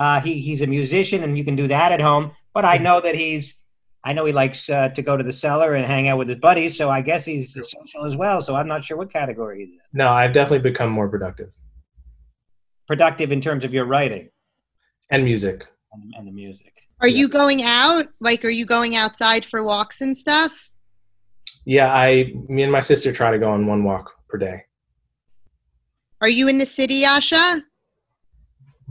uh, 0.00 0.20
he, 0.20 0.40
he's 0.40 0.62
a 0.62 0.66
musician 0.66 1.24
and 1.24 1.36
you 1.36 1.44
can 1.44 1.56
do 1.56 1.66
that 1.66 1.90
at 1.92 2.00
home 2.00 2.30
but 2.54 2.64
i 2.64 2.76
know 2.78 3.00
that 3.00 3.14
he's 3.14 3.56
i 4.04 4.12
know 4.12 4.24
he 4.24 4.32
likes 4.32 4.68
uh, 4.70 4.88
to 4.90 5.02
go 5.02 5.16
to 5.16 5.24
the 5.24 5.32
cellar 5.32 5.74
and 5.74 5.84
hang 5.86 6.08
out 6.08 6.18
with 6.18 6.28
his 6.28 6.38
buddies 6.38 6.76
so 6.76 6.88
i 6.88 7.00
guess 7.00 7.24
he's 7.24 7.52
social 7.54 8.04
as 8.04 8.16
well 8.16 8.40
so 8.40 8.54
i'm 8.54 8.68
not 8.68 8.84
sure 8.84 8.96
what 8.96 9.12
category 9.12 9.56
he's 9.60 9.70
in 9.70 9.80
no 9.92 10.08
i've 10.10 10.32
definitely 10.32 10.70
become 10.70 10.90
more 10.90 11.08
productive 11.08 11.50
productive 12.86 13.32
in 13.32 13.40
terms 13.40 13.64
of 13.64 13.72
your 13.72 13.86
writing 13.86 14.28
and 15.10 15.24
music 15.24 15.66
and, 15.92 16.14
and 16.16 16.26
the 16.26 16.32
music. 16.32 16.72
Are 17.00 17.08
yeah. 17.08 17.18
you 17.18 17.28
going 17.28 17.62
out? 17.62 18.08
Like, 18.20 18.44
are 18.44 18.50
you 18.50 18.66
going 18.66 18.96
outside 18.96 19.44
for 19.44 19.62
walks 19.62 20.00
and 20.00 20.16
stuff? 20.16 20.52
Yeah, 21.64 21.92
I, 21.92 22.32
me 22.48 22.62
and 22.62 22.72
my 22.72 22.80
sister 22.80 23.12
try 23.12 23.30
to 23.30 23.38
go 23.38 23.50
on 23.50 23.66
one 23.66 23.84
walk 23.84 24.10
per 24.28 24.38
day. 24.38 24.64
Are 26.20 26.28
you 26.28 26.48
in 26.48 26.58
the 26.58 26.66
city, 26.66 27.02
Yascha? 27.02 27.62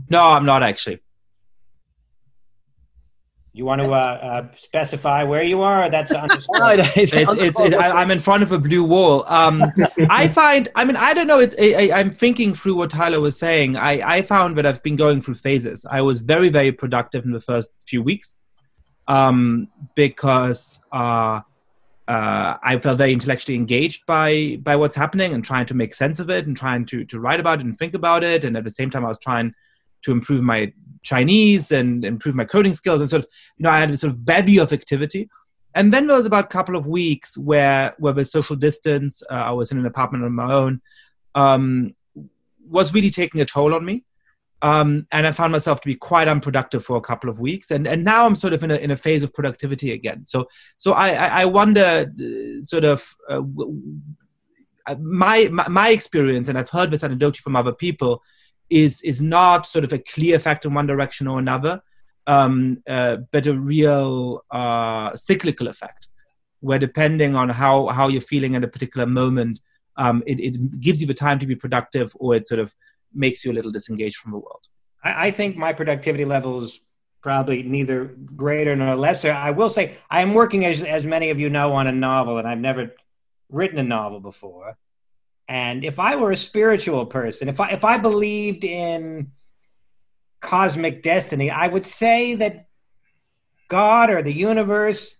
No, 0.08 0.22
I'm 0.22 0.46
not 0.46 0.62
actually. 0.62 1.00
You 3.52 3.64
want 3.64 3.82
to 3.82 3.90
uh, 3.90 3.96
uh, 3.96 4.46
specify 4.54 5.24
where 5.24 5.42
you 5.42 5.62
are? 5.62 5.90
That's 5.90 6.12
understood. 6.12 6.78
it's, 6.96 7.12
it's, 7.12 7.58
it's, 7.58 7.74
I, 7.74 8.00
am 8.00 8.12
in 8.12 8.20
front 8.20 8.44
of 8.44 8.52
a 8.52 8.58
blue 8.58 8.84
wall. 8.84 9.24
Um, 9.26 9.64
I 10.10 10.28
find, 10.28 10.68
I 10.76 10.84
mean, 10.84 10.94
I 10.94 11.12
don't 11.12 11.26
know. 11.26 11.40
It's 11.40 11.56
I, 11.58 11.98
am 11.98 12.12
thinking 12.12 12.54
through 12.54 12.76
what 12.76 12.90
Tyler 12.90 13.20
was 13.20 13.36
saying. 13.36 13.76
I, 13.76 14.18
I 14.18 14.22
found 14.22 14.56
that 14.58 14.66
I've 14.66 14.80
been 14.84 14.94
going 14.94 15.20
through 15.20 15.34
phases. 15.34 15.84
I 15.90 16.02
was 16.02 16.20
very, 16.20 16.50
very 16.50 16.70
productive 16.70 17.24
in 17.24 17.32
the 17.32 17.40
first 17.40 17.70
few 17.84 18.00
weeks 18.00 18.36
um, 19.08 19.66
because 19.96 20.80
uh, 20.92 21.40
uh, 22.08 22.56
I 22.62 22.78
felt 22.78 22.96
very 22.96 23.12
intellectually 23.12 23.56
engaged 23.56 24.06
by 24.06 24.58
by 24.62 24.76
what's 24.76 24.96
happening 24.96 25.34
and 25.34 25.44
trying 25.44 25.66
to 25.66 25.74
make 25.74 25.92
sense 25.94 26.18
of 26.18 26.30
it 26.30 26.46
and 26.46 26.56
trying 26.56 26.86
to 26.86 27.04
to 27.04 27.20
write 27.20 27.38
about 27.38 27.60
it 27.60 27.66
and 27.66 27.76
think 27.76 27.94
about 27.94 28.24
it. 28.24 28.44
And 28.44 28.56
at 28.56 28.64
the 28.64 28.70
same 28.70 28.90
time, 28.90 29.04
I 29.04 29.08
was 29.08 29.18
trying 29.18 29.54
to 30.02 30.12
improve 30.12 30.42
my 30.42 30.72
Chinese 31.02 31.70
and 31.70 32.04
improve 32.04 32.34
my 32.34 32.46
coding 32.46 32.72
skills 32.72 33.00
and 33.00 33.10
sort 33.10 33.24
of 33.24 33.28
you 33.58 33.64
know 33.64 33.70
I 33.70 33.80
had 33.80 33.90
a 33.90 33.96
sort 33.96 34.12
of 34.12 34.24
bevy 34.24 34.58
of 34.58 34.72
activity. 34.72 35.28
And 35.74 35.92
then 35.92 36.06
there 36.06 36.16
was 36.16 36.24
about 36.24 36.46
a 36.46 36.48
couple 36.48 36.76
of 36.76 36.86
weeks 36.86 37.36
where 37.36 37.94
where 37.98 38.14
the 38.14 38.24
social 38.24 38.56
distance, 38.56 39.22
uh, 39.30 39.34
I 39.34 39.50
was 39.50 39.70
in 39.70 39.78
an 39.78 39.84
apartment 39.84 40.24
on 40.24 40.32
my 40.32 40.50
own, 40.50 40.80
um, 41.34 41.94
was 42.66 42.94
really 42.94 43.10
taking 43.10 43.42
a 43.42 43.44
toll 43.44 43.74
on 43.74 43.84
me. 43.84 44.04
Um, 44.60 45.06
and 45.12 45.26
I 45.26 45.32
found 45.32 45.52
myself 45.52 45.80
to 45.82 45.88
be 45.88 45.94
quite 45.94 46.26
unproductive 46.26 46.84
for 46.84 46.96
a 46.96 47.00
couple 47.00 47.30
of 47.30 47.38
weeks, 47.38 47.70
and 47.70 47.86
and 47.86 48.02
now 48.02 48.26
I'm 48.26 48.34
sort 48.34 48.52
of 48.52 48.64
in 48.64 48.72
a 48.72 48.76
in 48.76 48.90
a 48.90 48.96
phase 48.96 49.22
of 49.22 49.32
productivity 49.32 49.92
again. 49.92 50.24
So 50.26 50.48
so 50.78 50.94
I 50.94 51.42
I, 51.42 51.44
wonder 51.44 52.10
uh, 52.10 52.62
sort 52.62 52.84
of. 52.84 53.14
Uh, 53.30 53.42
my, 55.00 55.48
my, 55.48 55.68
my 55.68 55.90
experience, 55.90 56.48
and 56.48 56.56
I've 56.56 56.70
heard 56.70 56.90
this 56.90 57.04
anecdote 57.04 57.36
from 57.36 57.56
other 57.56 57.72
people, 57.72 58.22
is 58.70 59.00
is 59.02 59.20
not 59.22 59.66
sort 59.66 59.84
of 59.84 59.92
a 59.92 59.98
clear 59.98 60.38
fact 60.38 60.64
in 60.64 60.74
one 60.74 60.86
direction 60.86 61.26
or 61.26 61.38
another, 61.38 61.82
um, 62.26 62.82
uh, 62.86 63.18
but 63.32 63.46
a 63.46 63.54
real 63.54 64.44
uh, 64.50 65.14
cyclical 65.14 65.68
effect, 65.68 66.08
where 66.60 66.78
depending 66.78 67.34
on 67.34 67.48
how 67.48 67.88
how 67.88 68.08
you're 68.08 68.20
feeling 68.20 68.56
at 68.56 68.64
a 68.64 68.68
particular 68.68 69.06
moment, 69.06 69.60
um, 69.96 70.22
it, 70.26 70.40
it 70.40 70.80
gives 70.80 71.00
you 71.00 71.06
the 71.06 71.14
time 71.14 71.38
to 71.38 71.46
be 71.46 71.54
productive 71.54 72.12
or 72.18 72.34
it 72.34 72.46
sort 72.46 72.60
of 72.60 72.74
makes 73.12 73.44
you 73.44 73.52
a 73.52 73.54
little 73.54 73.70
disengaged 73.70 74.16
from 74.16 74.32
the 74.32 74.38
world 74.38 74.68
I, 75.02 75.28
I 75.28 75.30
think 75.30 75.56
my 75.56 75.72
productivity 75.72 76.24
levels 76.24 76.80
probably 77.20 77.62
neither 77.62 78.04
greater 78.36 78.76
nor 78.76 78.94
lesser. 78.94 79.32
I 79.32 79.50
will 79.50 79.68
say 79.68 79.98
I 80.10 80.22
am 80.22 80.34
working, 80.34 80.64
as 80.64 80.82
as 80.82 81.04
many 81.04 81.30
of 81.30 81.40
you 81.40 81.50
know, 81.50 81.72
on 81.72 81.86
a 81.86 81.92
novel, 81.92 82.38
and 82.38 82.46
I've 82.46 82.58
never 82.58 82.94
written 83.50 83.78
a 83.78 83.82
novel 83.82 84.20
before. 84.20 84.76
And 85.48 85.84
if 85.84 85.98
I 85.98 86.16
were 86.16 86.30
a 86.30 86.36
spiritual 86.36 87.06
person, 87.06 87.48
if 87.48 87.60
I 87.60 87.70
if 87.70 87.84
I 87.84 87.98
believed 87.98 88.64
in 88.64 89.32
cosmic 90.40 91.02
destiny, 91.02 91.50
I 91.50 91.66
would 91.66 91.86
say 91.86 92.34
that 92.36 92.68
God 93.68 94.10
or 94.10 94.22
the 94.22 94.32
universe 94.32 95.16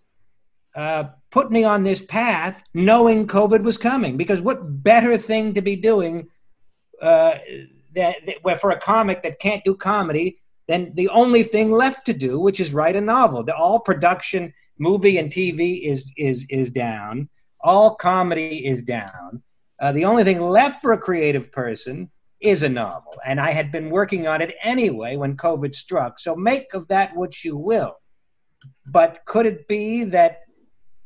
uh, 0.74 1.05
put 1.30 1.51
me 1.51 1.64
on 1.64 1.82
this 1.82 2.03
path, 2.03 2.62
knowing 2.72 3.26
COVID 3.26 3.62
was 3.62 3.76
coming. 3.76 4.16
Because 4.16 4.41
what 4.41 4.82
better 4.82 5.18
thing 5.18 5.55
to 5.55 5.62
be 5.62 5.76
doing 5.76 6.28
uh, 7.03 7.39
that, 7.95 8.16
that 8.26 8.61
for 8.61 8.70
a 8.70 8.80
comic 8.80 9.22
that 9.22 9.39
can't 9.39 9.64
do 9.64 9.74
comedy 9.74 10.39
then 10.68 10.93
the 10.95 11.09
only 11.09 11.43
thing 11.43 11.72
left 11.72 12.07
to 12.07 12.12
do, 12.12 12.39
which 12.39 12.61
is 12.61 12.72
write 12.72 12.95
a 12.95 13.01
novel. 13.01 13.43
The, 13.43 13.57
all 13.57 13.80
production, 13.80 14.53
movie 14.78 15.18
and 15.18 15.32
TV 15.32 15.82
is 15.82 16.11
is 16.16 16.47
is 16.51 16.70
down. 16.70 17.28
All 17.61 17.97
comedy 17.97 18.64
is 18.66 18.82
down. 18.82 19.43
Uh, 19.80 19.93
the 19.93 20.05
only 20.05 20.24
thing 20.24 20.41
left 20.41 20.82
for 20.82 20.93
a 20.93 20.99
creative 20.99 21.51
person 21.51 22.11
is 22.41 22.62
a 22.62 22.68
novel, 22.68 23.14
and 23.26 23.41
I 23.41 23.51
had 23.53 23.72
been 23.72 23.91
working 23.91 24.28
on 24.28 24.43
it 24.43 24.55
anyway 24.62 25.16
when 25.16 25.36
COVID 25.36 25.74
struck. 25.74 26.20
So 26.20 26.36
make 26.36 26.72
of 26.74 26.86
that 26.89 27.16
what 27.16 27.43
you 27.43 27.57
will. 27.57 27.97
But 28.86 29.24
could 29.24 29.47
it 29.47 29.66
be 29.68 30.05
that 30.05 30.43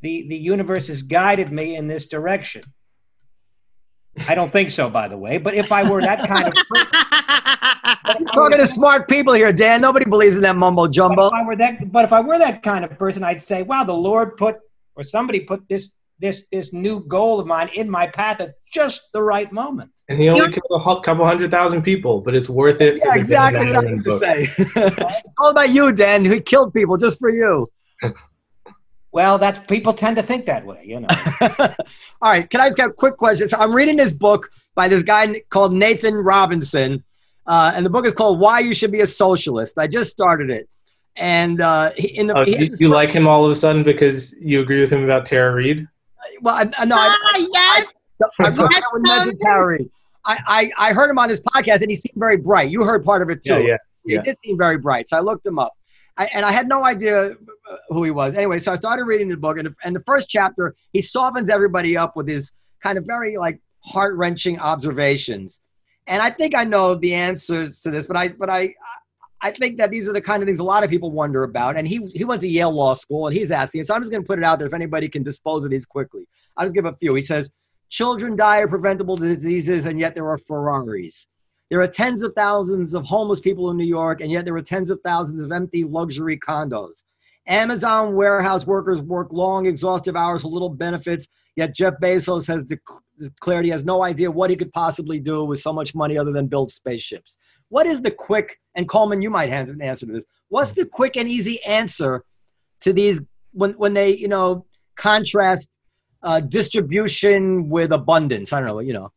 the 0.00 0.26
the 0.28 0.36
universe 0.36 0.88
has 0.88 1.02
guided 1.02 1.52
me 1.52 1.76
in 1.76 1.86
this 1.86 2.06
direction? 2.06 2.62
I 4.28 4.34
don't 4.34 4.52
think 4.52 4.70
so, 4.70 4.90
by 4.90 5.08
the 5.08 5.16
way. 5.16 5.38
But 5.38 5.54
if 5.54 5.72
I 5.72 5.88
were 5.88 6.02
that 6.02 6.26
kind 6.28 6.46
of 6.46 6.54
person, 6.68 8.26
talking 8.34 8.58
to 8.58 8.66
smart 8.66 9.08
people 9.08 9.32
here, 9.32 9.52
Dan. 9.52 9.80
Nobody 9.80 10.04
believes 10.04 10.36
in 10.36 10.42
that 10.42 10.56
mumbo 10.56 10.86
jumbo. 10.86 11.30
But 11.30 11.34
if 11.34 11.40
I 11.40 11.44
were 11.44 11.56
that, 11.56 11.92
but 11.92 12.04
if 12.04 12.12
I 12.12 12.20
were 12.20 12.38
that 12.38 12.62
kind 12.62 12.84
of 12.84 12.98
person, 12.98 13.24
I'd 13.24 13.40
say, 13.40 13.62
"Wow, 13.62 13.84
the 13.84 13.94
Lord 13.94 14.36
put 14.36 14.58
or 14.96 15.02
somebody 15.02 15.40
put 15.40 15.68
this 15.68 15.92
this 16.18 16.44
this 16.52 16.72
new 16.72 17.00
goal 17.00 17.40
of 17.40 17.46
mine 17.46 17.70
in 17.74 17.88
my 17.88 18.06
path 18.06 18.40
at 18.40 18.54
just 18.72 19.12
the 19.12 19.22
right 19.22 19.50
moment." 19.52 19.90
And 20.08 20.20
he 20.20 20.28
only 20.28 20.52
killed 20.52 20.82
a 20.84 21.00
couple 21.00 21.24
hundred 21.24 21.50
thousand 21.50 21.82
people, 21.82 22.20
but 22.20 22.34
it's 22.34 22.48
worth 22.48 22.80
it. 22.80 23.00
Yeah, 23.02 23.14
exactly 23.14 23.66
what 23.66 23.76
I 23.76 23.84
was 23.84 23.94
going 24.02 24.20
to 24.20 24.46
say. 24.46 25.22
all 25.38 25.50
about 25.50 25.70
you, 25.70 25.92
Dan. 25.92 26.24
He 26.24 26.40
killed 26.40 26.74
people 26.74 26.96
just 26.96 27.18
for 27.18 27.30
you. 27.30 27.70
Well, 29.12 29.36
that's 29.38 29.58
people 29.60 29.92
tend 29.92 30.16
to 30.16 30.22
think 30.22 30.46
that 30.46 30.64
way, 30.64 30.82
you 30.86 31.00
know. 31.00 31.08
All 32.22 32.30
right, 32.30 32.48
can 32.48 32.60
I 32.60 32.68
just 32.68 32.78
get 32.78 32.88
a 32.88 32.92
quick 32.92 33.18
question? 33.18 33.46
So 33.46 33.58
I'm 33.58 33.74
reading 33.74 33.96
this 33.96 34.12
book 34.12 34.50
by 34.74 34.88
this 34.88 35.02
guy 35.02 35.40
called 35.50 35.74
Nathan 35.74 36.14
Robinson, 36.14 37.04
uh, 37.46 37.72
and 37.74 37.84
the 37.84 37.90
book 37.90 38.06
is 38.06 38.14
called 38.14 38.40
"Why 38.40 38.60
You 38.60 38.72
Should 38.72 38.90
Be 38.90 39.00
a 39.00 39.06
Socialist." 39.06 39.76
I 39.76 39.86
just 39.86 40.10
started 40.10 40.48
it, 40.48 40.66
and 41.16 41.60
uh, 41.60 41.92
in 41.96 42.28
the 42.28 42.38
oh, 42.38 42.44
do 42.46 42.68
you 42.80 42.88
like 42.88 43.10
him 43.10 43.28
all 43.28 43.44
of 43.44 43.50
a 43.50 43.54
sudden 43.54 43.82
because 43.82 44.34
you 44.40 44.60
agree 44.60 44.80
with 44.80 44.90
him 44.90 45.04
about 45.04 45.26
Tara 45.26 45.54
Reade? 45.54 45.86
Well, 46.40 46.54
I, 46.54 46.70
I, 46.78 46.84
no, 46.86 46.96
ah, 46.98 47.18
I, 47.22 47.48
yes, 47.52 47.92
I, 48.40 48.46
I, 48.46 48.68
yes, 48.70 48.82
I 48.94 48.98
mention 48.98 49.38
Tara 49.38 49.66
Reade. 49.66 49.90
I, 50.24 50.38
I, 50.78 50.90
I 50.90 50.92
heard 50.92 51.10
him 51.10 51.18
on 51.18 51.28
his 51.28 51.42
podcast, 51.42 51.82
and 51.82 51.90
he 51.90 51.96
seemed 51.96 52.16
very 52.16 52.36
bright. 52.36 52.70
You 52.70 52.84
heard 52.84 53.04
part 53.04 53.20
of 53.20 53.28
it 53.28 53.42
too. 53.42 53.54
Yeah, 53.54 53.58
yeah, 53.58 53.76
yeah. 54.04 54.18
He 54.20 54.24
did 54.24 54.36
seem 54.42 54.56
very 54.56 54.78
bright, 54.78 55.08
so 55.08 55.18
I 55.18 55.20
looked 55.20 55.44
him 55.44 55.58
up. 55.58 55.74
I, 56.16 56.26
and 56.32 56.46
I 56.46 56.52
had 56.52 56.68
no 56.68 56.84
idea 56.84 57.32
uh, 57.32 57.34
who 57.88 58.04
he 58.04 58.10
was. 58.10 58.34
Anyway, 58.34 58.58
so 58.58 58.72
I 58.72 58.76
started 58.76 59.04
reading 59.04 59.28
the 59.28 59.36
book, 59.36 59.58
and, 59.58 59.74
and 59.84 59.94
the 59.94 60.02
first 60.06 60.28
chapter, 60.28 60.74
he 60.92 61.00
softens 61.00 61.50
everybody 61.50 61.96
up 61.96 62.16
with 62.16 62.28
his 62.28 62.52
kind 62.82 62.98
of 62.98 63.04
very 63.04 63.36
like 63.36 63.60
heart 63.80 64.16
wrenching 64.16 64.58
observations. 64.58 65.60
And 66.06 66.22
I 66.22 66.30
think 66.30 66.54
I 66.54 66.64
know 66.64 66.94
the 66.94 67.14
answers 67.14 67.80
to 67.82 67.90
this, 67.90 68.06
but 68.06 68.16
I 68.16 68.28
but 68.28 68.50
I 68.50 68.74
I 69.40 69.50
think 69.50 69.76
that 69.78 69.90
these 69.90 70.06
are 70.08 70.12
the 70.12 70.20
kind 70.20 70.42
of 70.42 70.46
things 70.46 70.60
a 70.60 70.64
lot 70.64 70.84
of 70.84 70.90
people 70.90 71.10
wonder 71.10 71.44
about. 71.44 71.76
And 71.76 71.86
he 71.86 72.06
he 72.14 72.24
went 72.24 72.40
to 72.42 72.48
Yale 72.48 72.72
Law 72.72 72.94
School, 72.94 73.26
and 73.26 73.36
he's 73.36 73.50
asking. 73.50 73.84
So 73.84 73.94
I'm 73.94 74.00
just 74.00 74.10
going 74.10 74.22
to 74.22 74.26
put 74.26 74.38
it 74.38 74.44
out 74.44 74.58
there 74.58 74.68
if 74.68 74.74
anybody 74.74 75.08
can 75.08 75.22
dispose 75.22 75.64
of 75.64 75.70
these 75.70 75.86
quickly. 75.86 76.26
I'll 76.56 76.64
just 76.64 76.74
give 76.74 76.84
a 76.84 76.96
few. 76.96 77.14
He 77.14 77.22
says, 77.22 77.50
"Children 77.88 78.36
die 78.36 78.58
of 78.58 78.70
preventable 78.70 79.16
diseases, 79.16 79.86
and 79.86 79.98
yet 79.98 80.14
there 80.14 80.28
are 80.28 80.38
Ferraris." 80.38 81.26
There 81.70 81.80
are 81.80 81.88
tens 81.88 82.22
of 82.22 82.34
thousands 82.34 82.92
of 82.92 83.04
homeless 83.04 83.40
people 83.40 83.70
in 83.70 83.78
New 83.78 83.86
York, 83.86 84.20
and 84.20 84.30
yet 84.30 84.44
there 84.44 84.54
are 84.54 84.62
tens 84.62 84.90
of 84.90 85.00
thousands 85.02 85.40
of 85.40 85.52
empty 85.52 85.84
luxury 85.84 86.38
condos. 86.38 87.04
Amazon 87.46 88.14
warehouse 88.14 88.66
workers 88.66 89.00
work 89.00 89.28
long, 89.32 89.66
exhaustive 89.66 90.16
hours 90.16 90.42
for 90.42 90.48
little 90.48 90.68
benefits, 90.68 91.26
yet 91.56 91.74
Jeff 91.74 91.94
Bezos 92.00 92.46
has 92.46 92.64
declared 92.64 93.64
he 93.64 93.70
has 93.70 93.84
no 93.84 94.02
idea 94.02 94.30
what 94.30 94.50
he 94.50 94.56
could 94.56 94.72
possibly 94.72 95.18
do 95.18 95.44
with 95.44 95.60
so 95.60 95.72
much 95.72 95.94
money 95.94 96.16
other 96.16 96.32
than 96.32 96.46
build 96.46 96.70
spaceships. 96.70 97.38
What 97.68 97.86
is 97.86 98.02
the 98.02 98.10
quick, 98.10 98.58
and 98.74 98.88
Coleman, 98.88 99.22
you 99.22 99.30
might 99.30 99.50
have 99.50 99.68
an 99.68 99.82
answer 99.82 100.06
to 100.06 100.12
this, 100.12 100.24
what's 100.48 100.72
the 100.72 100.86
quick 100.86 101.16
and 101.16 101.28
easy 101.28 101.62
answer 101.64 102.24
to 102.80 102.92
these 102.92 103.20
when, 103.52 103.72
when 103.72 103.94
they, 103.94 104.16
you 104.16 104.28
know, 104.28 104.64
contrast 104.96 105.70
uh, 106.22 106.40
distribution 106.40 107.68
with 107.68 107.92
abundance? 107.92 108.52
I 108.52 108.60
don't 108.60 108.68
know, 108.68 108.78
you 108.80 108.92
know. 108.92 109.12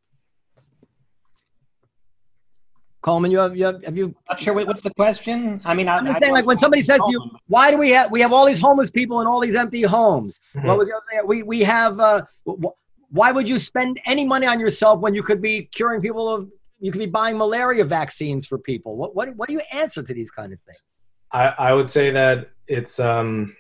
Coleman, 3.06 3.30
you 3.30 3.38
have 3.38 3.56
you 3.56 3.66
have, 3.66 3.86
have 3.86 3.96
you? 3.96 4.06
I'm 4.06 4.16
not 4.32 4.40
sure. 4.40 4.54
What's 4.66 4.82
the 4.82 4.92
question? 4.96 5.62
I 5.64 5.76
mean, 5.76 5.88
I, 5.88 6.00
am 6.00 6.08
just 6.08 6.20
saying, 6.20 6.34
like 6.34 6.48
when 6.48 6.58
somebody 6.58 6.82
says 6.82 7.00
to 7.06 7.12
you, 7.12 7.22
"Why 7.46 7.70
do 7.70 7.78
we 7.78 7.92
have 7.92 8.10
we 8.10 8.20
have 8.20 8.34
all 8.34 8.48
these 8.48 8.58
homeless 8.58 8.90
people 8.90 9.20
and 9.20 9.30
all 9.30 9.40
these 9.40 9.56
empty 9.56 9.84
homes?" 9.84 10.40
Mm-hmm. 10.56 10.66
What 10.66 10.80
was 10.80 10.88
the 10.88 10.96
other 10.96 11.06
thing? 11.12 11.22
We 11.28 11.44
we 11.44 11.60
have. 11.60 12.00
Uh, 12.00 12.24
why 13.12 13.32
would 13.32 13.48
you 13.48 13.60
spend 13.60 14.00
any 14.08 14.26
money 14.26 14.48
on 14.48 14.60
yourself 14.60 15.02
when 15.02 15.14
you 15.14 15.22
could 15.22 15.40
be 15.40 15.70
curing 15.72 16.02
people 16.02 16.28
of? 16.28 16.50
You 16.80 16.92
could 16.92 16.98
be 16.98 17.06
buying 17.06 17.38
malaria 17.38 17.86
vaccines 17.86 18.48
for 18.48 18.58
people. 18.58 18.98
What 18.98 19.16
what 19.16 19.36
what 19.36 19.50
do 19.50 19.54
you 19.54 19.62
answer 19.72 20.02
to 20.02 20.12
these 20.12 20.32
kind 20.32 20.52
of 20.52 20.60
things? 20.62 20.80
I 21.32 21.54
I 21.70 21.74
would 21.74 21.92
say 21.92 22.10
that 22.10 22.50
it's 22.68 23.00
um 23.00 23.56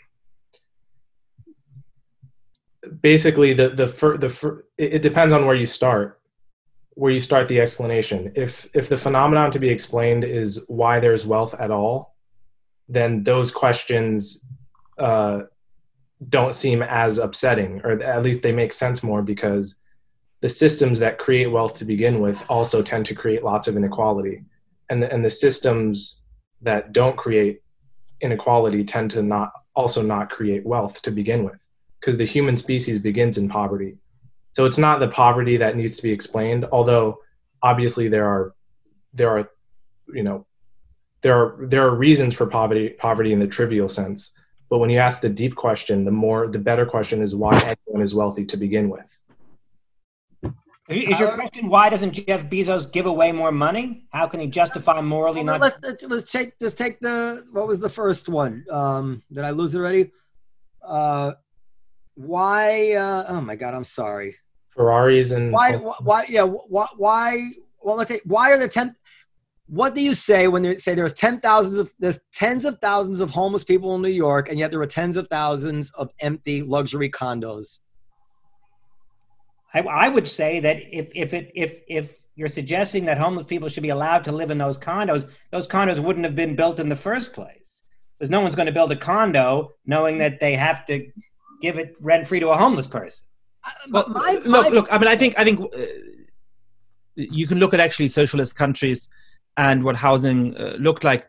basically 2.99 3.53
the 3.53 3.69
the 3.69 3.87
fir- 3.87 4.17
the 4.17 4.29
fir- 4.29 4.65
it 4.79 5.03
depends 5.03 5.35
on 5.35 5.45
where 5.45 5.55
you 5.55 5.67
start 5.67 6.19
where 6.95 7.11
you 7.11 7.19
start 7.19 7.47
the 7.47 7.61
explanation. 7.61 8.31
If 8.35 8.67
if 8.73 8.89
the 8.89 8.97
phenomenon 8.97 9.51
to 9.51 9.59
be 9.59 9.69
explained 9.69 10.23
is 10.23 10.63
why 10.67 10.99
there's 10.99 11.25
wealth 11.25 11.53
at 11.53 11.71
all, 11.71 12.15
then 12.89 13.23
those 13.23 13.51
questions 13.51 14.45
uh, 14.97 15.41
don't 16.29 16.53
seem 16.53 16.81
as 16.81 17.17
upsetting, 17.17 17.81
or 17.83 18.01
at 18.01 18.23
least 18.23 18.41
they 18.41 18.53
make 18.53 18.73
sense 18.73 19.03
more 19.03 19.21
because 19.21 19.75
the 20.41 20.49
systems 20.49 20.99
that 20.99 21.19
create 21.19 21.47
wealth 21.47 21.75
to 21.75 21.85
begin 21.85 22.21
with 22.21 22.43
also 22.49 22.81
tend 22.81 23.05
to 23.07 23.15
create 23.15 23.43
lots 23.43 23.67
of 23.67 23.75
inequality, 23.75 24.43
and 24.89 25.03
the, 25.03 25.11
and 25.13 25.23
the 25.23 25.29
systems 25.29 26.23
that 26.61 26.93
don't 26.93 27.17
create 27.17 27.61
inequality 28.21 28.83
tend 28.83 29.11
to 29.11 29.21
not 29.21 29.51
also 29.75 30.01
not 30.01 30.29
create 30.29 30.65
wealth 30.65 31.01
to 31.01 31.11
begin 31.11 31.43
with 31.43 31.61
because 31.99 32.15
the 32.15 32.25
human 32.25 32.55
species 32.55 32.97
begins 32.97 33.37
in 33.37 33.49
poverty 33.49 33.97
so 34.55 34.63
it's 34.63 34.77
not 34.77 35.01
the 35.01 35.09
poverty 35.09 35.57
that 35.57 35.75
needs 35.75 35.97
to 35.97 36.03
be 36.03 36.11
explained, 36.11 36.65
although 36.71 37.19
obviously 37.61 38.07
there 38.07 38.25
are 38.25 38.55
there 39.13 39.29
are 39.37 39.49
you 40.13 40.23
know 40.23 40.45
there 41.23 41.35
are 41.37 41.67
there 41.67 41.85
are 41.85 41.93
reasons 41.93 42.33
for 42.33 42.47
poverty 42.47 42.89
poverty 42.91 43.33
in 43.33 43.39
the 43.39 43.47
trivial 43.47 43.89
sense. 43.89 44.31
But 44.69 44.77
when 44.77 44.89
you 44.89 44.97
ask 44.97 45.19
the 45.19 45.29
deep 45.29 45.57
question, 45.57 46.05
the 46.05 46.11
more 46.11 46.47
the 46.47 46.59
better 46.59 46.85
question 46.85 47.21
is 47.21 47.35
why 47.35 47.57
everyone 47.57 48.01
is 48.01 48.15
wealthy 48.15 48.45
to 48.45 48.55
begin 48.55 48.89
with. 48.89 49.19
Is 50.87 51.19
your 51.19 51.33
question 51.33 51.67
why 51.67 51.89
doesn't 51.89 52.13
Jeff 52.13 52.45
Bezos 52.45 52.89
give 52.89 53.07
away 53.07 53.33
more 53.33 53.51
money? 53.51 54.05
How 54.11 54.25
can 54.25 54.39
he 54.39 54.47
justify 54.47 55.01
morally 55.01 55.43
well, 55.43 55.59
not? 55.59 55.75
Let's, 55.83 56.01
let's 56.03 56.31
take 56.31 56.53
let's 56.61 56.75
take 56.75 57.01
the 57.01 57.45
what 57.51 57.67
was 57.67 57.81
the 57.81 57.89
first 57.89 58.29
one? 58.29 58.63
Um, 58.71 59.21
did 59.33 59.43
I 59.43 59.49
lose 59.49 59.75
it 59.75 59.79
already? 59.79 60.13
Uh, 60.81 61.33
why? 62.13 62.93
Uh, 62.93 63.25
oh 63.27 63.41
my 63.41 63.57
God, 63.57 63.73
I'm 63.73 63.83
sorry. 63.83 64.37
Ferraris 64.75 65.31
and 65.31 65.51
why? 65.51 65.73
Why? 65.73 66.25
Yeah. 66.27 66.43
Why? 66.43 66.87
Why? 66.97 67.51
Well, 67.81 67.95
let's 67.95 68.11
say 68.11 68.19
why 68.25 68.51
are 68.51 68.57
the 68.57 68.67
ten? 68.67 68.95
What 69.67 69.95
do 69.95 70.01
you 70.01 70.13
say 70.13 70.47
when 70.47 70.63
they 70.63 70.75
say 70.75 70.93
there's 70.95 71.13
ten 71.13 71.39
thousands 71.39 71.79
of 71.79 71.91
there's 71.97 72.19
tens 72.33 72.65
of 72.65 72.79
thousands 72.79 73.21
of 73.21 73.31
homeless 73.31 73.63
people 73.63 73.95
in 73.95 74.01
New 74.01 74.09
York, 74.09 74.49
and 74.49 74.59
yet 74.59 74.71
there 74.71 74.81
are 74.81 74.87
tens 74.87 75.17
of 75.17 75.27
thousands 75.29 75.91
of 75.91 76.11
empty 76.19 76.61
luxury 76.61 77.09
condos? 77.09 77.79
I, 79.73 79.79
I 79.79 80.09
would 80.09 80.27
say 80.27 80.59
that 80.59 80.77
if 80.91 81.09
if 81.15 81.33
it 81.33 81.51
if 81.55 81.79
if 81.87 82.19
you're 82.35 82.49
suggesting 82.49 83.05
that 83.05 83.17
homeless 83.17 83.45
people 83.45 83.69
should 83.69 83.83
be 83.83 83.89
allowed 83.89 84.23
to 84.25 84.31
live 84.31 84.51
in 84.51 84.57
those 84.57 84.77
condos, 84.77 85.29
those 85.51 85.67
condos 85.67 85.99
wouldn't 85.99 86.25
have 86.25 86.35
been 86.35 86.55
built 86.55 86.79
in 86.79 86.89
the 86.89 86.95
first 86.95 87.33
place. 87.33 87.83
Because 88.19 88.29
no 88.29 88.41
one's 88.41 88.55
going 88.55 88.65
to 88.65 88.71
build 88.71 88.91
a 88.91 88.95
condo 88.95 89.73
knowing 89.85 90.17
that 90.19 90.39
they 90.39 90.53
have 90.55 90.85
to 90.87 91.09
give 91.61 91.77
it 91.77 91.95
rent 91.99 92.27
free 92.27 92.39
to 92.39 92.49
a 92.49 92.57
homeless 92.57 92.87
person. 92.87 93.25
Well, 93.89 94.09
my, 94.09 94.41
look, 94.45 94.69
look. 94.71 94.87
I 94.91 94.97
mean, 94.97 95.07
I 95.07 95.15
think 95.15 95.35
I 95.37 95.43
think 95.43 95.59
uh, 95.61 95.85
you 97.15 97.47
can 97.47 97.59
look 97.59 97.73
at 97.73 97.79
actually 97.79 98.07
socialist 98.07 98.55
countries 98.55 99.09
and 99.57 99.83
what 99.83 99.95
housing 99.95 100.55
uh, 100.57 100.75
looked 100.79 101.03
like 101.03 101.27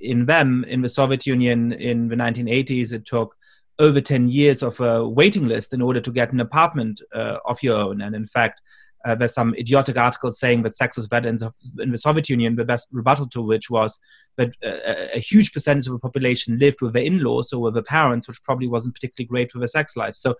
in 0.00 0.26
them 0.26 0.64
in 0.68 0.82
the 0.82 0.88
Soviet 0.88 1.26
Union 1.26 1.72
in 1.72 2.08
the 2.08 2.16
1980s. 2.16 2.92
It 2.92 3.04
took 3.04 3.36
over 3.78 4.00
10 4.00 4.26
years 4.28 4.62
of 4.62 4.80
a 4.80 5.08
waiting 5.08 5.46
list 5.46 5.72
in 5.72 5.80
order 5.80 6.00
to 6.00 6.10
get 6.10 6.32
an 6.32 6.40
apartment 6.40 7.00
uh, 7.14 7.38
of 7.44 7.62
your 7.62 7.76
own. 7.76 8.00
And 8.00 8.14
in 8.14 8.26
fact, 8.26 8.60
uh, 9.04 9.14
there's 9.14 9.34
some 9.34 9.54
idiotic 9.54 9.96
articles 9.96 10.38
saying 10.38 10.62
that 10.62 10.74
sex 10.74 10.96
was 10.96 11.06
better 11.06 11.28
in 11.28 11.36
the, 11.36 11.52
in 11.78 11.92
the 11.92 11.98
Soviet 11.98 12.28
Union. 12.28 12.56
The 12.56 12.64
best 12.64 12.88
rebuttal 12.90 13.28
to 13.28 13.42
which 13.42 13.70
was 13.70 14.00
that 14.36 14.50
uh, 14.64 15.08
a 15.14 15.20
huge 15.20 15.52
percentage 15.52 15.86
of 15.86 15.92
the 15.92 15.98
population 15.98 16.58
lived 16.58 16.80
with 16.80 16.92
their 16.92 17.04
in-laws 17.04 17.52
or 17.52 17.62
with 17.62 17.74
their 17.74 17.82
parents, 17.82 18.26
which 18.26 18.42
probably 18.42 18.68
wasn't 18.68 18.94
particularly 18.94 19.28
great 19.28 19.50
for 19.50 19.58
their 19.58 19.66
sex 19.66 19.96
life. 19.96 20.14
So, 20.14 20.34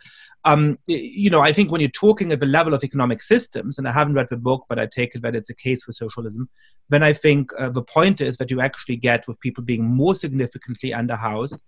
um, 0.44 0.78
you 0.86 1.30
know, 1.30 1.40
I 1.40 1.52
think 1.52 1.70
when 1.70 1.80
you're 1.80 1.90
talking 1.90 2.32
at 2.32 2.40
the 2.40 2.46
level 2.46 2.74
of 2.74 2.82
economic 2.82 3.22
systems, 3.22 3.78
and 3.78 3.86
I 3.86 3.92
haven't 3.92 4.14
read 4.14 4.28
the 4.30 4.36
book, 4.36 4.66
but 4.68 4.78
I 4.78 4.86
take 4.86 5.14
it 5.14 5.22
that 5.22 5.36
it's 5.36 5.50
a 5.50 5.54
case 5.54 5.84
for 5.84 5.92
socialism, 5.92 6.48
then 6.88 7.02
I 7.02 7.12
think 7.12 7.50
uh, 7.58 7.70
the 7.70 7.82
point 7.82 8.20
is 8.20 8.36
that 8.38 8.50
you 8.50 8.60
actually 8.60 8.96
get 8.96 9.26
with 9.28 9.40
people 9.40 9.62
being 9.62 9.84
more 9.84 10.14
significantly 10.14 10.90
underhoused 10.90 11.58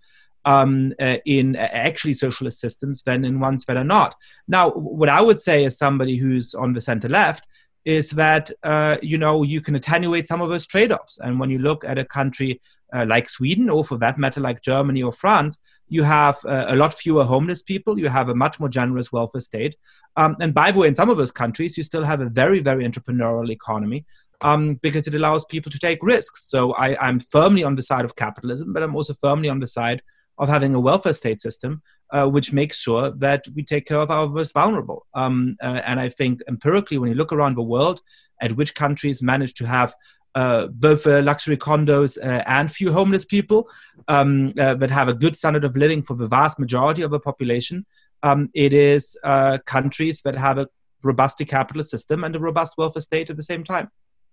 um, 0.45 0.93
uh, 0.99 1.17
in 1.25 1.55
uh, 1.55 1.69
actually 1.71 2.13
socialist 2.13 2.59
systems 2.59 3.03
than 3.03 3.25
in 3.25 3.39
ones 3.39 3.65
that 3.65 3.77
are 3.77 3.83
not. 3.83 4.15
Now, 4.47 4.71
what 4.71 5.09
I 5.09 5.21
would 5.21 5.39
say 5.39 5.65
as 5.65 5.77
somebody 5.77 6.17
who's 6.17 6.55
on 6.55 6.73
the 6.73 6.81
center 6.81 7.09
left 7.09 7.45
is 7.85 8.11
that 8.11 8.51
uh, 8.63 8.97
you 9.01 9.17
know 9.17 9.43
you 9.43 9.61
can 9.61 9.75
attenuate 9.75 10.27
some 10.27 10.41
of 10.41 10.49
those 10.49 10.67
trade-offs, 10.67 11.17
and 11.19 11.39
when 11.39 11.49
you 11.49 11.59
look 11.59 11.83
at 11.83 11.97
a 11.97 12.05
country 12.05 12.61
uh, 12.93 13.05
like 13.07 13.27
Sweden, 13.27 13.69
or 13.69 13.83
for 13.83 13.97
that 13.97 14.17
matter, 14.17 14.41
like 14.41 14.61
Germany 14.61 15.01
or 15.01 15.13
France, 15.13 15.59
you 15.87 16.03
have 16.03 16.37
uh, 16.45 16.65
a 16.67 16.75
lot 16.75 16.93
fewer 16.93 17.23
homeless 17.23 17.61
people. 17.61 17.97
You 17.97 18.09
have 18.09 18.29
a 18.29 18.35
much 18.35 18.59
more 18.59 18.69
generous 18.69 19.11
welfare 19.11 19.41
state, 19.41 19.75
um, 20.17 20.35
and 20.39 20.53
by 20.53 20.71
the 20.71 20.79
way, 20.79 20.87
in 20.87 20.95
some 20.95 21.09
of 21.09 21.17
those 21.17 21.31
countries, 21.31 21.77
you 21.77 21.83
still 21.83 22.03
have 22.03 22.21
a 22.21 22.29
very, 22.29 22.59
very 22.59 22.85
entrepreneurial 22.85 23.49
economy. 23.49 24.05
Um, 24.43 24.79
because 24.81 25.05
it 25.05 25.13
allows 25.13 25.45
people 25.45 25.71
to 25.71 25.77
take 25.77 25.99
risks. 26.01 26.49
So 26.49 26.73
I, 26.73 26.97
I'm 26.99 27.19
firmly 27.19 27.63
on 27.63 27.75
the 27.75 27.83
side 27.83 28.05
of 28.05 28.15
capitalism, 28.15 28.73
but 28.73 28.81
I'm 28.81 28.95
also 28.95 29.13
firmly 29.13 29.49
on 29.49 29.59
the 29.59 29.67
side 29.67 30.01
of 30.41 30.49
having 30.49 30.73
a 30.73 30.79
welfare 30.79 31.13
state 31.13 31.39
system, 31.39 31.81
uh, 32.09 32.27
which 32.27 32.51
makes 32.51 32.81
sure 32.81 33.11
that 33.11 33.45
we 33.55 33.63
take 33.63 33.85
care 33.85 33.99
of 33.99 34.09
our 34.09 34.27
most 34.27 34.53
vulnerable. 34.53 35.05
Um, 35.13 35.55
uh, 35.61 35.81
and 35.85 35.99
I 35.99 36.09
think 36.09 36.41
empirically, 36.49 36.97
when 36.97 37.09
you 37.09 37.15
look 37.15 37.31
around 37.31 37.55
the 37.55 37.61
world 37.75 38.01
at 38.41 38.51
which 38.53 38.73
countries 38.73 39.21
manage 39.21 39.53
to 39.53 39.67
have 39.67 39.93
uh, 40.33 40.67
both 40.67 41.05
uh, 41.05 41.21
luxury 41.21 41.57
condos 41.57 42.17
uh, 42.17 42.43
and 42.47 42.71
few 42.71 42.91
homeless 42.91 43.23
people 43.23 43.69
um, 44.07 44.51
uh, 44.59 44.73
that 44.75 44.89
have 44.89 45.09
a 45.09 45.13
good 45.13 45.35
standard 45.37 45.63
of 45.63 45.77
living 45.77 46.01
for 46.01 46.15
the 46.15 46.27
vast 46.27 46.57
majority 46.57 47.03
of 47.03 47.11
the 47.11 47.19
population, 47.19 47.85
um, 48.23 48.49
it 48.53 48.73
is 48.73 49.17
countries 49.65 50.21
that 50.21 50.35
have 50.35 50.57
a 50.57 50.67
robustly 51.03 51.45
capitalist 51.45 51.91
system 51.91 52.23
and 52.23 52.35
a 52.35 52.39
robust 52.39 52.77
welfare 52.77 53.01
state 53.01 53.29
at 53.29 53.37
the 53.37 53.43
same 53.43 53.63
time. 53.63 53.89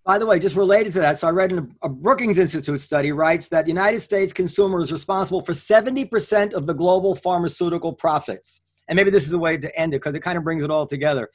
By 0.08 0.16
the 0.16 0.24
way, 0.24 0.38
just 0.38 0.56
related 0.56 0.94
to 0.94 1.00
that, 1.00 1.18
so 1.18 1.28
I 1.28 1.32
read 1.32 1.52
in 1.52 1.58
a, 1.58 1.68
a, 1.82 1.88
Brookings 1.90 2.38
Institute 2.38 2.80
study 2.80 3.12
writes 3.12 3.48
that 3.48 3.66
the 3.66 3.70
United 3.70 4.00
States 4.00 4.32
consumer 4.32 4.80
is 4.80 4.90
responsible 4.90 5.42
for 5.42 5.52
70% 5.52 6.54
of 6.54 6.66
the 6.66 6.72
global 6.72 7.14
pharmaceutical 7.14 7.92
profits. 7.92 8.62
And 8.88 8.96
maybe 8.96 9.10
this 9.10 9.26
is 9.26 9.34
a 9.34 9.38
way 9.38 9.58
to 9.58 9.78
end 9.78 9.92
it 9.92 9.98
because 9.98 10.14
it 10.14 10.20
kind 10.20 10.38
of 10.38 10.44
brings 10.44 10.64
it 10.64 10.70
all 10.70 10.86
together. 10.86 11.28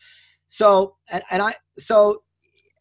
So, 0.47 0.95
and, 1.11 1.21
and 1.29 1.43
I, 1.43 1.53
so 1.77 2.23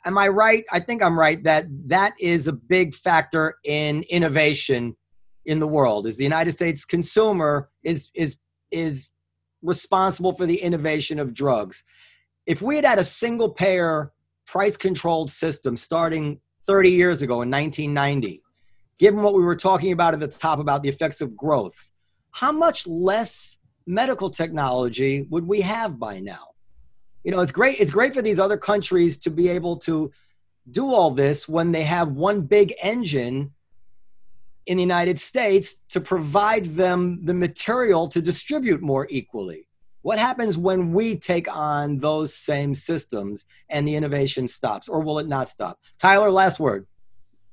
am 0.06 0.16
I 0.16 0.28
right? 0.28 0.64
I 0.73 0.81
think 0.81 1.02
I'm 1.02 1.19
right 1.19 1.44
that 1.44 1.66
that 1.89 2.14
is 2.19 2.48
a 2.48 2.55
big 2.55 2.94
factor 2.94 3.56
in 3.62 4.02
innovation 4.05 4.97
in 5.44 5.59
the 5.59 5.69
world. 5.69 6.06
Is 6.06 6.16
the 6.16 6.24
United 6.24 6.52
States 6.52 6.86
consumer 6.86 7.69
is 7.82 8.09
is 8.14 8.39
is 8.70 9.10
responsible 9.60 10.35
for 10.36 10.47
the 10.47 10.62
innovation 10.62 11.19
of 11.19 11.35
drugs. 11.35 11.85
If 12.47 12.62
we 12.62 12.77
had 12.77 12.86
had 12.86 12.98
a 12.98 13.05
single 13.05 13.51
payer 13.51 14.10
price 14.47 14.77
controlled 14.77 15.31
system 15.31 15.77
starting 15.77 16.40
30 16.66 16.90
years 16.90 17.23
ago 17.23 17.43
in 17.43 17.51
1990, 17.51 18.43
given 18.98 19.23
what 19.23 19.35
we 19.35 19.43
were 19.43 19.56
talking 19.56 19.93
about 19.93 20.14
at 20.14 20.20
the 20.20 20.28
top 20.28 20.59
about 20.59 20.82
the 20.82 20.89
effects 20.89 21.20
of 21.20 21.36
growth, 21.36 21.93
how 22.31 22.52
much 22.52 22.86
less 22.86 23.59
medical 23.86 24.31
technology 24.31 25.27
would 25.31 25.47
we 25.47 25.60
have 25.60 25.98
by 25.98 26.20
now? 26.20 26.48
You 27.24 27.31
know, 27.31 27.40
it's 27.40 27.52
great. 27.52 27.78
It's 27.78 27.90
great 27.90 28.14
for 28.14 28.23
these 28.23 28.40
other 28.40 28.56
countries 28.56 29.16
to 29.19 29.31
be 29.31 29.48
able 29.48 29.77
to 29.78 30.10
do 30.70 30.93
all 30.93 31.10
this 31.10 31.48
when 31.48 31.73
they 31.73 31.82
have 31.82 32.12
one 32.12 32.43
big 32.43 32.73
engine 32.82 33.52
in 34.66 34.77
the 34.77 34.82
United 34.82 35.19
States 35.19 35.74
to 35.89 36.01
provide 36.01 36.77
them 36.77 37.24
the 37.24 37.35
material 37.35 38.09
to 38.09 38.23
distribute 38.23 38.81
more 38.81 39.06
equally. 39.10 39.66
What 40.02 40.18
happens 40.18 40.56
when 40.56 40.92
we 40.92 41.16
take 41.16 41.54
on 41.54 41.98
those 41.98 42.34
same 42.34 42.74
systems 42.74 43.46
and 43.70 43.86
the 43.86 43.94
innovation 43.94 44.48
stops, 44.48 44.88
or 44.88 45.00
will 45.00 45.20
it 45.20 45.28
not 45.28 45.48
stop? 45.48 45.78
Tyler, 45.96 46.30
last 46.30 46.58
word. 46.58 46.86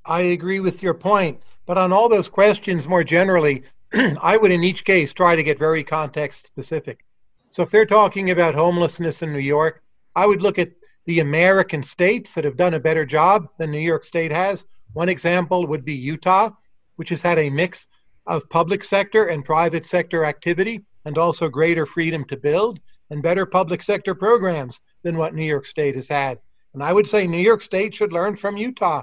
I 0.03 0.21
agree 0.21 0.59
with 0.59 0.81
your 0.81 0.95
point, 0.95 1.39
but 1.67 1.77
on 1.77 1.93
all 1.93 2.09
those 2.09 2.27
questions 2.27 2.88
more 2.88 3.03
generally, 3.03 3.63
I 3.93 4.35
would 4.35 4.49
in 4.49 4.63
each 4.63 4.84
case 4.84 5.13
try 5.13 5.35
to 5.35 5.43
get 5.43 5.59
very 5.59 5.84
context 5.84 6.47
specific. 6.47 7.05
So 7.51 7.61
if 7.61 7.69
they're 7.69 7.85
talking 7.85 8.31
about 8.31 8.55
homelessness 8.55 9.21
in 9.21 9.31
New 9.31 9.39
York, 9.39 9.84
I 10.15 10.26
would 10.26 10.41
look 10.41 10.57
at 10.57 10.71
the 11.05 11.19
American 11.19 11.84
states 11.84 12.34
that 12.34 12.45
have 12.45 12.57
done 12.57 12.73
a 12.73 12.80
better 12.80 13.05
job 13.05 13.47
than 13.59 13.71
New 13.71 13.80
York 13.80 14.03
State 14.03 14.31
has. 14.31 14.65
One 14.93 15.09
example 15.09 15.67
would 15.67 15.85
be 15.85 15.93
Utah, 15.93 16.49
which 16.95 17.09
has 17.09 17.21
had 17.21 17.38
a 17.38 17.49
mix 17.49 17.85
of 18.26 18.49
public 18.49 18.84
sector 18.84 19.27
and 19.27 19.45
private 19.45 19.88
sector 19.88 20.26
activity 20.26 20.84
and 21.10 21.18
also 21.18 21.49
greater 21.49 21.88
freedom 21.88 22.23
to 22.23 22.38
build 22.38 22.80
and 23.10 23.23
better 23.23 23.44
public 23.44 23.81
sector 23.81 24.14
programs 24.14 24.80
than 25.02 25.18
what 25.18 25.34
New 25.34 25.44
York 25.44 25.65
State 25.65 25.95
has 25.95 26.07
had. 26.07 26.38
And 26.76 26.84
I 26.84 26.94
would 26.94 27.07
say 27.07 27.26
New 27.26 27.41
York 27.41 27.64
State 27.64 27.95
should 27.95 28.14
learn 28.14 28.36
from 28.36 28.56
Utah. 28.56 29.02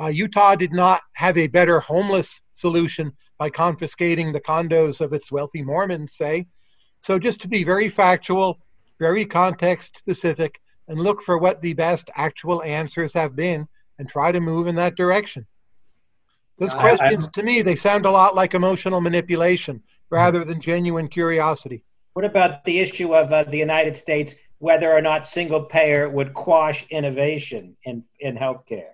Uh, 0.00 0.06
Utah 0.06 0.54
did 0.54 0.72
not 0.72 1.02
have 1.14 1.36
a 1.36 1.48
better 1.48 1.80
homeless 1.80 2.40
solution 2.52 3.12
by 3.36 3.50
confiscating 3.50 4.30
the 4.30 4.40
condos 4.40 5.00
of 5.00 5.12
its 5.12 5.32
wealthy 5.32 5.60
Mormons, 5.60 6.16
say. 6.16 6.46
So, 7.00 7.18
just 7.18 7.40
to 7.40 7.48
be 7.48 7.64
very 7.64 7.88
factual, 7.88 8.60
very 9.00 9.24
context 9.24 9.98
specific, 9.98 10.60
and 10.86 11.00
look 11.00 11.20
for 11.20 11.36
what 11.36 11.60
the 11.60 11.72
best 11.72 12.10
actual 12.14 12.62
answers 12.62 13.12
have 13.14 13.34
been 13.34 13.66
and 13.98 14.08
try 14.08 14.30
to 14.30 14.38
move 14.38 14.68
in 14.68 14.76
that 14.76 14.94
direction. 14.94 15.48
Those 16.58 16.74
questions, 16.74 17.26
I, 17.26 17.30
to 17.32 17.42
me, 17.42 17.62
they 17.62 17.74
sound 17.74 18.06
a 18.06 18.10
lot 18.12 18.36
like 18.36 18.54
emotional 18.54 19.00
manipulation 19.00 19.82
rather 20.14 20.44
than 20.44 20.60
genuine 20.60 21.08
curiosity. 21.08 21.82
What 22.12 22.24
about 22.24 22.64
the 22.64 22.78
issue 22.78 23.16
of 23.16 23.32
uh, 23.32 23.42
the 23.42 23.58
United 23.58 23.96
States, 23.96 24.36
whether 24.58 24.92
or 24.92 25.00
not 25.00 25.26
single 25.26 25.62
payer 25.64 26.08
would 26.08 26.32
quash 26.32 26.86
innovation 26.88 27.76
in, 27.82 28.04
in 28.20 28.36
healthcare? 28.36 28.92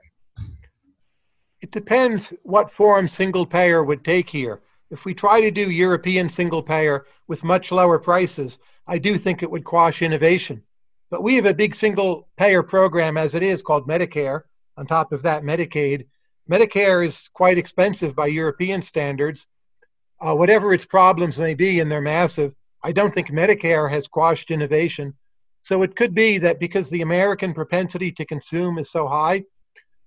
It 1.61 1.73
depends 1.73 2.33
what 2.43 2.73
form 2.73 3.07
single 3.07 3.45
payer 3.45 3.85
would 3.85 4.03
take 4.03 4.31
here. 4.31 4.63
If 4.91 5.05
we 5.05 5.13
try 5.13 5.43
to 5.43 5.51
do 5.51 5.71
European 5.71 6.31
single 6.31 6.63
payer 6.63 7.05
with 7.29 7.45
much 7.45 7.71
lower 7.71 7.99
prices, 7.99 8.59
I 8.87 8.97
do 8.97 9.19
think 9.19 9.43
it 9.43 9.51
would 9.51 9.65
quash 9.65 10.01
innovation. 10.01 10.63
But 11.11 11.23
we 11.23 11.35
have 11.35 11.45
a 11.45 11.53
big 11.53 11.75
single 11.75 12.29
payer 12.39 12.63
program 12.63 13.19
as 13.19 13.35
it 13.35 13.43
is 13.43 13.63
called 13.63 13.87
Medicare. 13.87 14.45
On 14.79 14.87
top 14.87 15.13
of 15.13 15.23
that, 15.25 15.43
Medicaid. 15.43 16.07
Medicare 16.51 17.05
is 17.05 17.29
quite 17.35 17.59
expensive 17.59 18.17
by 18.17 18.29
European 18.29 18.81
standards 18.81 19.47
uh, 20.21 20.35
whatever 20.35 20.75
its 20.75 20.85
problems 20.85 21.39
may 21.39 21.55
be, 21.55 21.81
and 21.81 21.91
they're 21.91 22.01
massive, 22.01 22.55
I 22.83 22.93
don't 22.93 23.13
think 23.13 23.29
Medicare 23.29 23.91
has 23.91 24.09
quashed 24.09 24.51
innovation. 24.51 25.15
So 25.63 25.83
it 25.83 25.97
could 25.97 26.15
be 26.15 26.39
that 26.39 26.59
because 26.59 26.89
the 26.89 27.03
American 27.03 27.53
propensity 27.53 28.13
to 28.13 28.25
consume 28.25 28.79
is 28.79 28.91
so 28.91 29.07
high, 29.07 29.45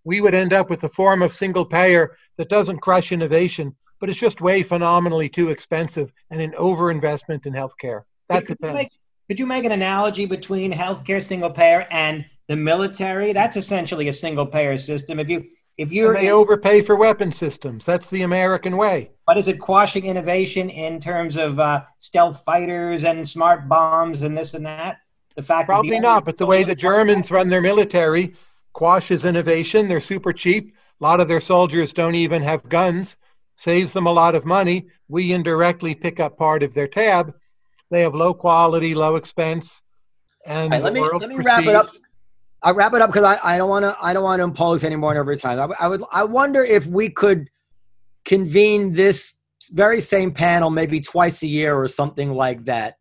we 0.04 0.22
would 0.22 0.34
end 0.34 0.54
up 0.54 0.70
with 0.70 0.84
a 0.84 0.90
form 0.90 1.22
of 1.22 1.32
single 1.32 1.66
payer 1.66 2.18
that 2.38 2.50
doesn't 2.50 2.80
crush 2.80 3.12
innovation, 3.12 3.76
but 4.00 4.10
it's 4.10 4.20
just 4.20 4.42
way 4.42 4.64
phenomenally 4.64 5.30
too 5.30 5.50
expensive 5.50 6.12
and 6.30 6.42
an 6.42 6.52
overinvestment 6.54 7.46
in 7.46 7.54
healthcare. 7.54 8.04
That 8.30 8.46
could 8.46 8.58
depends. 8.58 8.74
You 8.74 8.84
make, 8.84 8.92
could 9.30 9.40
you 9.40 9.46
make 9.46 9.66
an 9.66 9.72
analogy 9.72 10.26
between 10.26 10.72
healthcare 10.72 11.22
single 11.22 11.52
payer 11.52 11.88
and 11.92 12.26
the 12.48 12.56
military? 12.56 13.32
That's 13.34 13.56
essentially 13.56 14.08
a 14.10 14.14
single 14.14 14.46
payer 14.46 14.78
system. 14.78 15.20
If 15.20 15.30
you 15.30 15.46
if 15.78 15.92
you 15.92 16.14
they 16.14 16.32
overpay 16.32 16.82
for 16.82 16.96
weapon 16.96 17.32
systems, 17.32 17.86
that's 17.86 18.10
the 18.10 18.22
American 18.22 18.78
way. 18.78 19.12
But 19.26 19.38
is 19.38 19.48
it 19.48 19.60
quashing 19.60 20.06
innovation 20.06 20.70
in 20.70 21.00
terms 21.00 21.36
of 21.36 21.60
uh, 21.60 21.84
stealth 22.00 22.44
fighters 22.44 23.06
and 23.06 23.28
smart 23.28 23.68
bombs 23.68 24.22
and 24.22 24.38
this 24.38 24.54
and 24.54 24.66
that? 24.66 24.98
The 25.36 25.42
fact 25.42 25.68
probably 25.68 26.00
not, 26.00 26.26
but 26.26 26.38
the 26.38 26.46
way 26.46 26.64
the 26.64 26.76
Germans 26.76 27.32
run 27.32 27.50
their 27.50 27.62
military 27.62 28.36
quashes 28.74 29.26
innovation. 29.26 29.88
They're 29.88 30.00
super 30.00 30.32
cheap. 30.32 30.76
A 31.02 31.04
lot 31.04 31.20
of 31.20 31.28
their 31.28 31.42
soldiers 31.42 31.92
don't 31.92 32.16
even 32.16 32.44
have 32.44 32.70
guns. 32.70 33.18
Saves 33.56 33.94
them 33.94 34.06
a 34.06 34.12
lot 34.12 34.36
of 34.36 34.46
money. 34.46 34.88
We 35.08 35.34
indirectly 35.34 35.96
pick 35.96 36.20
up 36.20 36.38
part 36.38 36.62
of 36.62 36.74
their 36.74 36.88
tab. 36.88 37.34
They 37.90 38.02
have 38.02 38.16
low 38.16 38.34
quality, 38.34 38.94
low 38.94 39.16
expense, 39.16 39.82
and 40.46 40.72
right, 40.72 40.84
let 40.84 40.94
me 40.94 41.02
let 41.02 41.30
me 41.30 41.36
wrap 41.38 41.64
it 41.64 41.76
up 41.76 41.88
I'll 42.64 42.74
wrap 42.74 42.94
it 42.94 43.02
up 43.02 43.10
because 43.12 43.26
I, 43.26 43.56
I 43.56 43.58
don't 43.58 43.70
want 43.70 43.84
to 43.84 43.96
I 44.02 44.14
don't 44.14 44.24
want 44.24 44.40
to 44.40 44.44
impose 44.46 44.84
anymore 44.84 45.16
every 45.16 45.38
time. 45.38 45.60
I, 45.60 45.76
I 45.80 45.88
would 45.88 46.04
I 46.12 46.24
wonder 46.24 46.64
if 46.64 46.88
we 46.88 47.10
could 47.10 47.50
convene 48.26 48.94
this 48.94 49.36
very 49.72 50.02
same 50.02 50.32
panel 50.32 50.70
maybe 50.70 51.02
twice 51.02 51.44
a 51.44 51.48
year 51.48 51.76
or 51.76 51.88
something 51.88 52.32
like 52.32 52.66
that. 52.66 52.96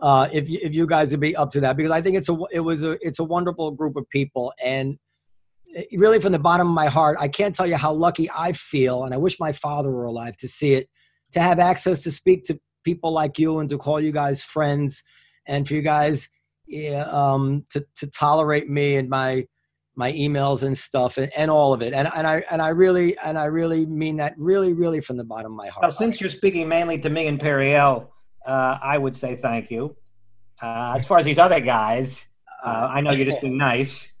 Uh, 0.00 0.28
if 0.32 0.48
you, 0.48 0.58
if 0.62 0.74
you 0.74 0.86
guys 0.86 1.10
would 1.10 1.20
be 1.20 1.34
up 1.34 1.50
to 1.50 1.60
that, 1.60 1.76
because 1.76 1.90
I 1.90 2.02
think 2.02 2.16
it's 2.16 2.28
a 2.28 2.36
it 2.52 2.60
was 2.60 2.82
a 2.82 2.98
it's 3.00 3.18
a 3.18 3.24
wonderful 3.24 3.70
group 3.70 3.96
of 3.96 4.08
people, 4.10 4.52
and 4.62 4.98
really 5.92 6.20
from 6.20 6.32
the 6.32 6.38
bottom 6.38 6.68
of 6.68 6.74
my 6.74 6.86
heart, 6.86 7.16
I 7.18 7.28
can't 7.28 7.54
tell 7.54 7.66
you 7.66 7.76
how 7.76 7.94
lucky 7.94 8.30
I 8.30 8.52
feel, 8.52 9.04
and 9.04 9.14
I 9.14 9.16
wish 9.16 9.40
my 9.40 9.52
father 9.52 9.90
were 9.90 10.04
alive 10.04 10.36
to 10.38 10.48
see 10.48 10.74
it, 10.74 10.90
to 11.32 11.40
have 11.40 11.58
access 11.58 12.02
to 12.02 12.10
speak 12.10 12.44
to 12.44 12.60
people 12.84 13.10
like 13.10 13.38
you 13.38 13.58
and 13.58 13.70
to 13.70 13.78
call 13.78 13.98
you 13.98 14.12
guys 14.12 14.42
friends, 14.42 15.02
and 15.46 15.66
for 15.66 15.72
you 15.72 15.82
guys 15.82 16.28
um, 17.10 17.64
to 17.70 17.84
to 17.96 18.10
tolerate 18.10 18.68
me 18.68 18.96
and 18.96 19.08
my 19.08 19.46
my 19.96 20.12
emails 20.12 20.62
and 20.62 20.76
stuff 20.76 21.16
and, 21.16 21.32
and 21.36 21.50
all 21.50 21.72
of 21.72 21.82
it. 21.82 21.92
And 21.92 22.08
and 22.16 22.26
I 22.26 22.44
and 22.50 22.60
I 22.60 22.68
really 22.68 23.16
and 23.18 23.38
I 23.38 23.46
really 23.46 23.86
mean 23.86 24.16
that 24.16 24.34
really 24.36 24.72
really 24.72 25.00
from 25.00 25.16
the 25.16 25.24
bottom 25.24 25.52
of 25.52 25.56
my 25.56 25.68
heart. 25.68 25.82
Well, 25.82 25.90
since 25.90 26.20
you're 26.20 26.30
speaking 26.30 26.68
mainly 26.68 26.98
to 26.98 27.10
me 27.10 27.26
and 27.26 27.40
Periel, 27.40 28.08
uh, 28.44 28.78
I 28.82 28.98
would 28.98 29.16
say 29.16 29.36
thank 29.36 29.70
you. 29.70 29.96
Uh, 30.62 30.94
as 30.96 31.06
far 31.06 31.18
as 31.18 31.24
these 31.24 31.38
other 31.38 31.60
guys, 31.60 32.24
uh, 32.64 32.88
I 32.90 33.00
know 33.00 33.12
you're 33.12 33.26
just 33.26 33.40
being 33.40 33.58
nice. 33.58 34.12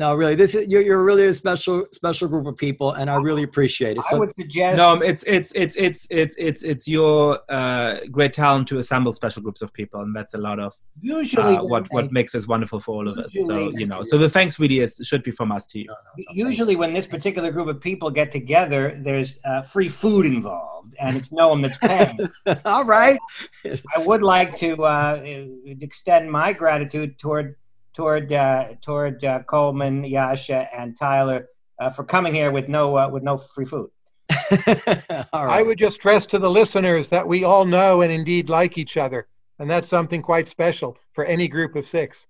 No, 0.00 0.14
really, 0.14 0.34
this 0.34 0.54
is 0.54 0.66
you're, 0.66 0.80
you're 0.80 1.04
really 1.04 1.26
a 1.26 1.34
special 1.34 1.84
special 1.92 2.26
group 2.26 2.46
of 2.46 2.56
people, 2.56 2.92
and 2.92 3.10
I 3.10 3.16
really 3.16 3.42
appreciate 3.42 3.98
it. 3.98 4.04
I 4.10 4.14
would 4.14 4.34
suggest 4.34 4.78
No, 4.78 4.94
it's 4.94 5.22
it's 5.26 5.52
it's 5.54 5.76
it's 5.76 6.06
it's 6.08 6.34
it's 6.38 6.62
it's 6.62 6.88
your 6.88 7.38
uh, 7.50 7.96
great 8.10 8.32
talent 8.32 8.66
to 8.68 8.78
assemble 8.78 9.12
special 9.12 9.42
groups 9.42 9.60
of 9.60 9.70
people, 9.74 10.00
and 10.00 10.16
that's 10.16 10.32
a 10.32 10.38
lot 10.38 10.58
of 10.58 10.72
usually 11.02 11.56
uh, 11.58 11.64
what 11.64 11.86
what 11.90 12.10
makes 12.12 12.32
this 12.32 12.46
wonderful 12.46 12.80
for 12.80 12.94
all 12.94 13.08
of 13.08 13.18
us. 13.18 13.34
So 13.46 13.72
you 13.76 13.86
know, 13.86 14.02
so 14.02 14.16
the 14.16 14.30
thanks 14.30 14.58
really 14.58 14.78
is 14.78 14.98
should 15.04 15.22
be 15.22 15.32
from 15.32 15.52
us 15.52 15.66
to 15.66 15.80
you. 15.80 15.94
usually 16.32 16.76
when 16.76 16.94
this 16.94 17.06
particular 17.06 17.52
group 17.52 17.68
of 17.68 17.78
people 17.78 18.10
get 18.10 18.32
together, 18.32 18.98
there's 19.02 19.38
uh, 19.44 19.60
free 19.60 19.90
food 19.90 20.24
involved, 20.24 20.94
and 20.98 21.14
it's 21.14 21.30
no 21.30 21.48
one 21.48 21.60
that's 21.60 21.76
paying. 21.76 22.18
all 22.64 22.86
right. 22.86 23.18
I 23.66 23.98
would 23.98 24.22
like 24.22 24.56
to 24.64 24.82
uh, 24.82 25.20
extend 25.66 26.32
my 26.32 26.54
gratitude 26.54 27.18
toward 27.18 27.56
toward 28.00 28.32
uh, 28.32 28.68
toward 28.80 29.22
uh, 29.22 29.42
Coleman, 29.42 30.02
Yascha, 30.02 30.68
and 30.74 30.96
Tyler 30.96 31.48
uh, 31.78 31.90
for 31.90 32.02
coming 32.02 32.34
here 32.34 32.50
with 32.50 32.66
no 32.66 32.96
uh, 32.96 33.08
with 33.10 33.22
no 33.22 33.36
free 33.36 33.66
food. 33.66 33.90
all 35.32 35.50
I 35.50 35.60
would 35.60 35.76
just 35.76 35.96
stress 35.96 36.24
to 36.26 36.38
the 36.38 36.50
listeners 36.50 37.08
that 37.08 37.28
we 37.28 37.44
all 37.44 37.66
know 37.66 38.00
and 38.00 38.10
indeed 38.10 38.48
like 38.48 38.78
each 38.78 38.96
other. 38.96 39.26
And 39.58 39.68
that's 39.68 39.88
something 39.88 40.22
quite 40.22 40.48
special 40.48 40.96
for 41.12 41.26
any 41.26 41.46
group 41.46 41.76
of 41.76 41.86
six. 41.86 42.26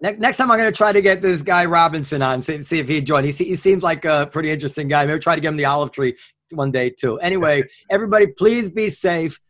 Next, 0.00 0.20
next 0.20 0.36
time 0.36 0.50
I'm 0.52 0.58
going 0.58 0.72
to 0.72 0.76
try 0.76 0.92
to 0.92 1.02
get 1.02 1.20
this 1.20 1.42
guy 1.42 1.64
Robinson 1.64 2.22
on, 2.22 2.40
see, 2.40 2.62
see 2.62 2.78
if 2.78 2.86
he'd 2.86 3.04
join. 3.04 3.24
He, 3.24 3.32
se- 3.32 3.46
he 3.46 3.56
seems 3.56 3.82
like 3.82 4.04
a 4.04 4.28
pretty 4.30 4.50
interesting 4.50 4.86
guy. 4.86 5.04
Maybe 5.06 5.18
try 5.18 5.34
to 5.34 5.40
get 5.40 5.48
him 5.48 5.56
the 5.56 5.64
olive 5.64 5.90
tree 5.90 6.16
one 6.50 6.70
day 6.70 6.90
too. 6.90 7.18
Anyway, 7.18 7.64
everybody, 7.90 8.28
please 8.28 8.70
be 8.70 8.90
safe. 8.90 9.40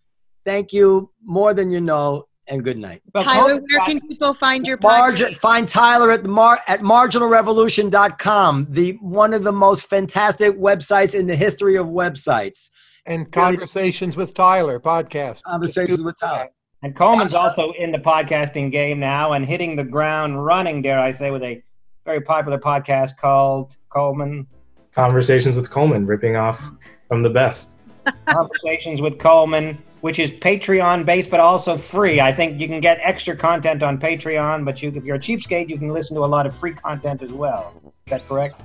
Thank 0.46 0.72
you 0.72 1.10
more 1.22 1.52
than 1.52 1.70
you 1.70 1.82
know, 1.82 2.28
and 2.50 2.62
good 2.64 2.78
night. 2.78 3.02
Well, 3.14 3.24
Tyler, 3.24 3.42
Coleman 3.42 3.66
where 3.70 3.86
can 3.86 4.00
people 4.08 4.34
find 4.34 4.66
your 4.66 4.78
Margin, 4.82 5.32
podcast? 5.32 5.36
find 5.38 5.68
Tyler 5.68 6.10
at 6.10 6.22
the 6.22 6.28
mar, 6.28 6.58
at 6.66 6.80
marginalrevolution.com, 6.80 8.66
the 8.68 8.92
one 9.00 9.32
of 9.32 9.44
the 9.44 9.52
most 9.52 9.88
fantastic 9.88 10.56
websites 10.58 11.14
in 11.18 11.26
the 11.26 11.36
history 11.36 11.76
of 11.76 11.86
websites. 11.86 12.70
And 13.06 13.30
Conversations 13.32 14.16
with 14.16 14.34
Tyler 14.34 14.78
podcast. 14.78 15.42
Conversations 15.42 16.02
with 16.02 16.18
Tyler. 16.20 16.50
And 16.82 16.94
Coleman's 16.96 17.34
also 17.34 17.72
in 17.72 17.92
the 17.92 17.98
podcasting 17.98 18.70
game 18.70 19.00
now 19.00 19.32
and 19.32 19.46
hitting 19.46 19.76
the 19.76 19.84
ground 19.84 20.44
running, 20.44 20.82
dare 20.82 20.98
I 20.98 21.10
say, 21.10 21.30
with 21.30 21.42
a 21.42 21.62
very 22.04 22.20
popular 22.20 22.58
podcast 22.58 23.16
called 23.16 23.76
Coleman 23.90 24.46
Conversations 24.92 25.54
with 25.54 25.70
Coleman, 25.70 26.04
ripping 26.04 26.36
off 26.36 26.68
from 27.06 27.22
the 27.22 27.30
best. 27.30 27.78
Conversations 28.26 29.00
with 29.00 29.18
Coleman, 29.18 29.78
which 30.00 30.18
is 30.18 30.32
Patreon 30.32 31.04
based 31.04 31.30
but 31.30 31.40
also 31.40 31.76
free. 31.76 32.20
I 32.20 32.32
think 32.32 32.60
you 32.60 32.68
can 32.68 32.80
get 32.80 32.98
extra 33.02 33.36
content 33.36 33.82
on 33.82 33.98
Patreon, 33.98 34.64
but 34.64 34.82
you, 34.82 34.92
if 34.94 35.04
you're 35.04 35.16
a 35.16 35.20
cheapskate, 35.20 35.68
you 35.68 35.78
can 35.78 35.88
listen 35.88 36.16
to 36.16 36.24
a 36.24 36.26
lot 36.26 36.46
of 36.46 36.54
free 36.54 36.72
content 36.72 37.22
as 37.22 37.32
well. 37.32 37.74
Is 37.84 38.10
that 38.10 38.26
correct? 38.26 38.60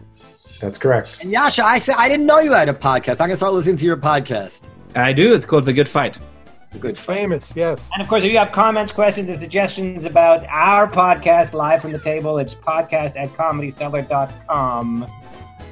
That's 0.60 0.78
correct. 0.78 1.22
And 1.22 1.34
Yascha, 1.34 1.64
I 1.64 1.80
said 1.80 1.96
I 1.98 2.08
didn't 2.08 2.26
know 2.26 2.40
you 2.40 2.54
had 2.54 2.70
a 2.70 2.74
podcast. 2.74 3.22
I'm 3.22 3.28
gonna 3.28 3.36
start 3.36 3.54
listening 3.54 3.78
to 3.78 3.86
your 3.86 3.98
podcast. 3.98 4.70
I 4.96 5.12
do. 5.12 5.34
It's 5.34 5.46
called 5.46 5.66
The 5.66 5.74
Good 5.74 5.90
Fight. 5.90 6.20
The 6.72 6.80
Good. 6.80 6.98
Famous, 6.98 7.52
yes. 7.56 7.82
And 7.94 8.02
of 8.02 8.08
course, 8.08 8.24
if 8.24 8.32
you 8.32 8.38
have 8.38 8.52
comments, 8.52 8.92
questions, 8.92 9.30
and 9.30 9.38
suggestions 9.38 10.04
about 10.04 10.46
our 10.48 10.90
podcast, 10.90 11.54
Live 11.54 11.82
from 11.82 11.92
the 11.92 12.00
Table, 12.00 12.38
it's 12.38 12.54
podcast 12.54 13.16
at 13.18 13.30
comedycellar.com. 13.30 15.08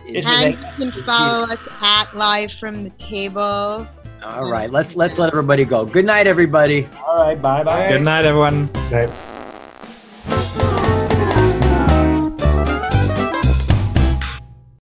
This 0.07 0.17
is 0.17 0.25
And 0.25 0.53
you 0.53 0.91
can 0.91 1.03
follow 1.03 1.45
us 1.45 1.67
at 1.81 2.13
Live 2.15 2.51
from 2.51 2.83
the 2.83 2.89
Table. 2.91 3.87
All 4.23 4.49
right, 4.49 4.71
let's 4.71 4.95
let's 4.95 5.17
let 5.17 5.29
everybody 5.29 5.65
go. 5.65 5.85
Good 5.85 6.05
night, 6.05 6.27
everybody. 6.27 6.87
All 7.05 7.17
right, 7.17 7.41
bye 7.41 7.63
bye. 7.63 7.89
Good 7.89 8.01
night, 8.01 8.25
everyone. 8.25 8.69
Right. 8.91 9.09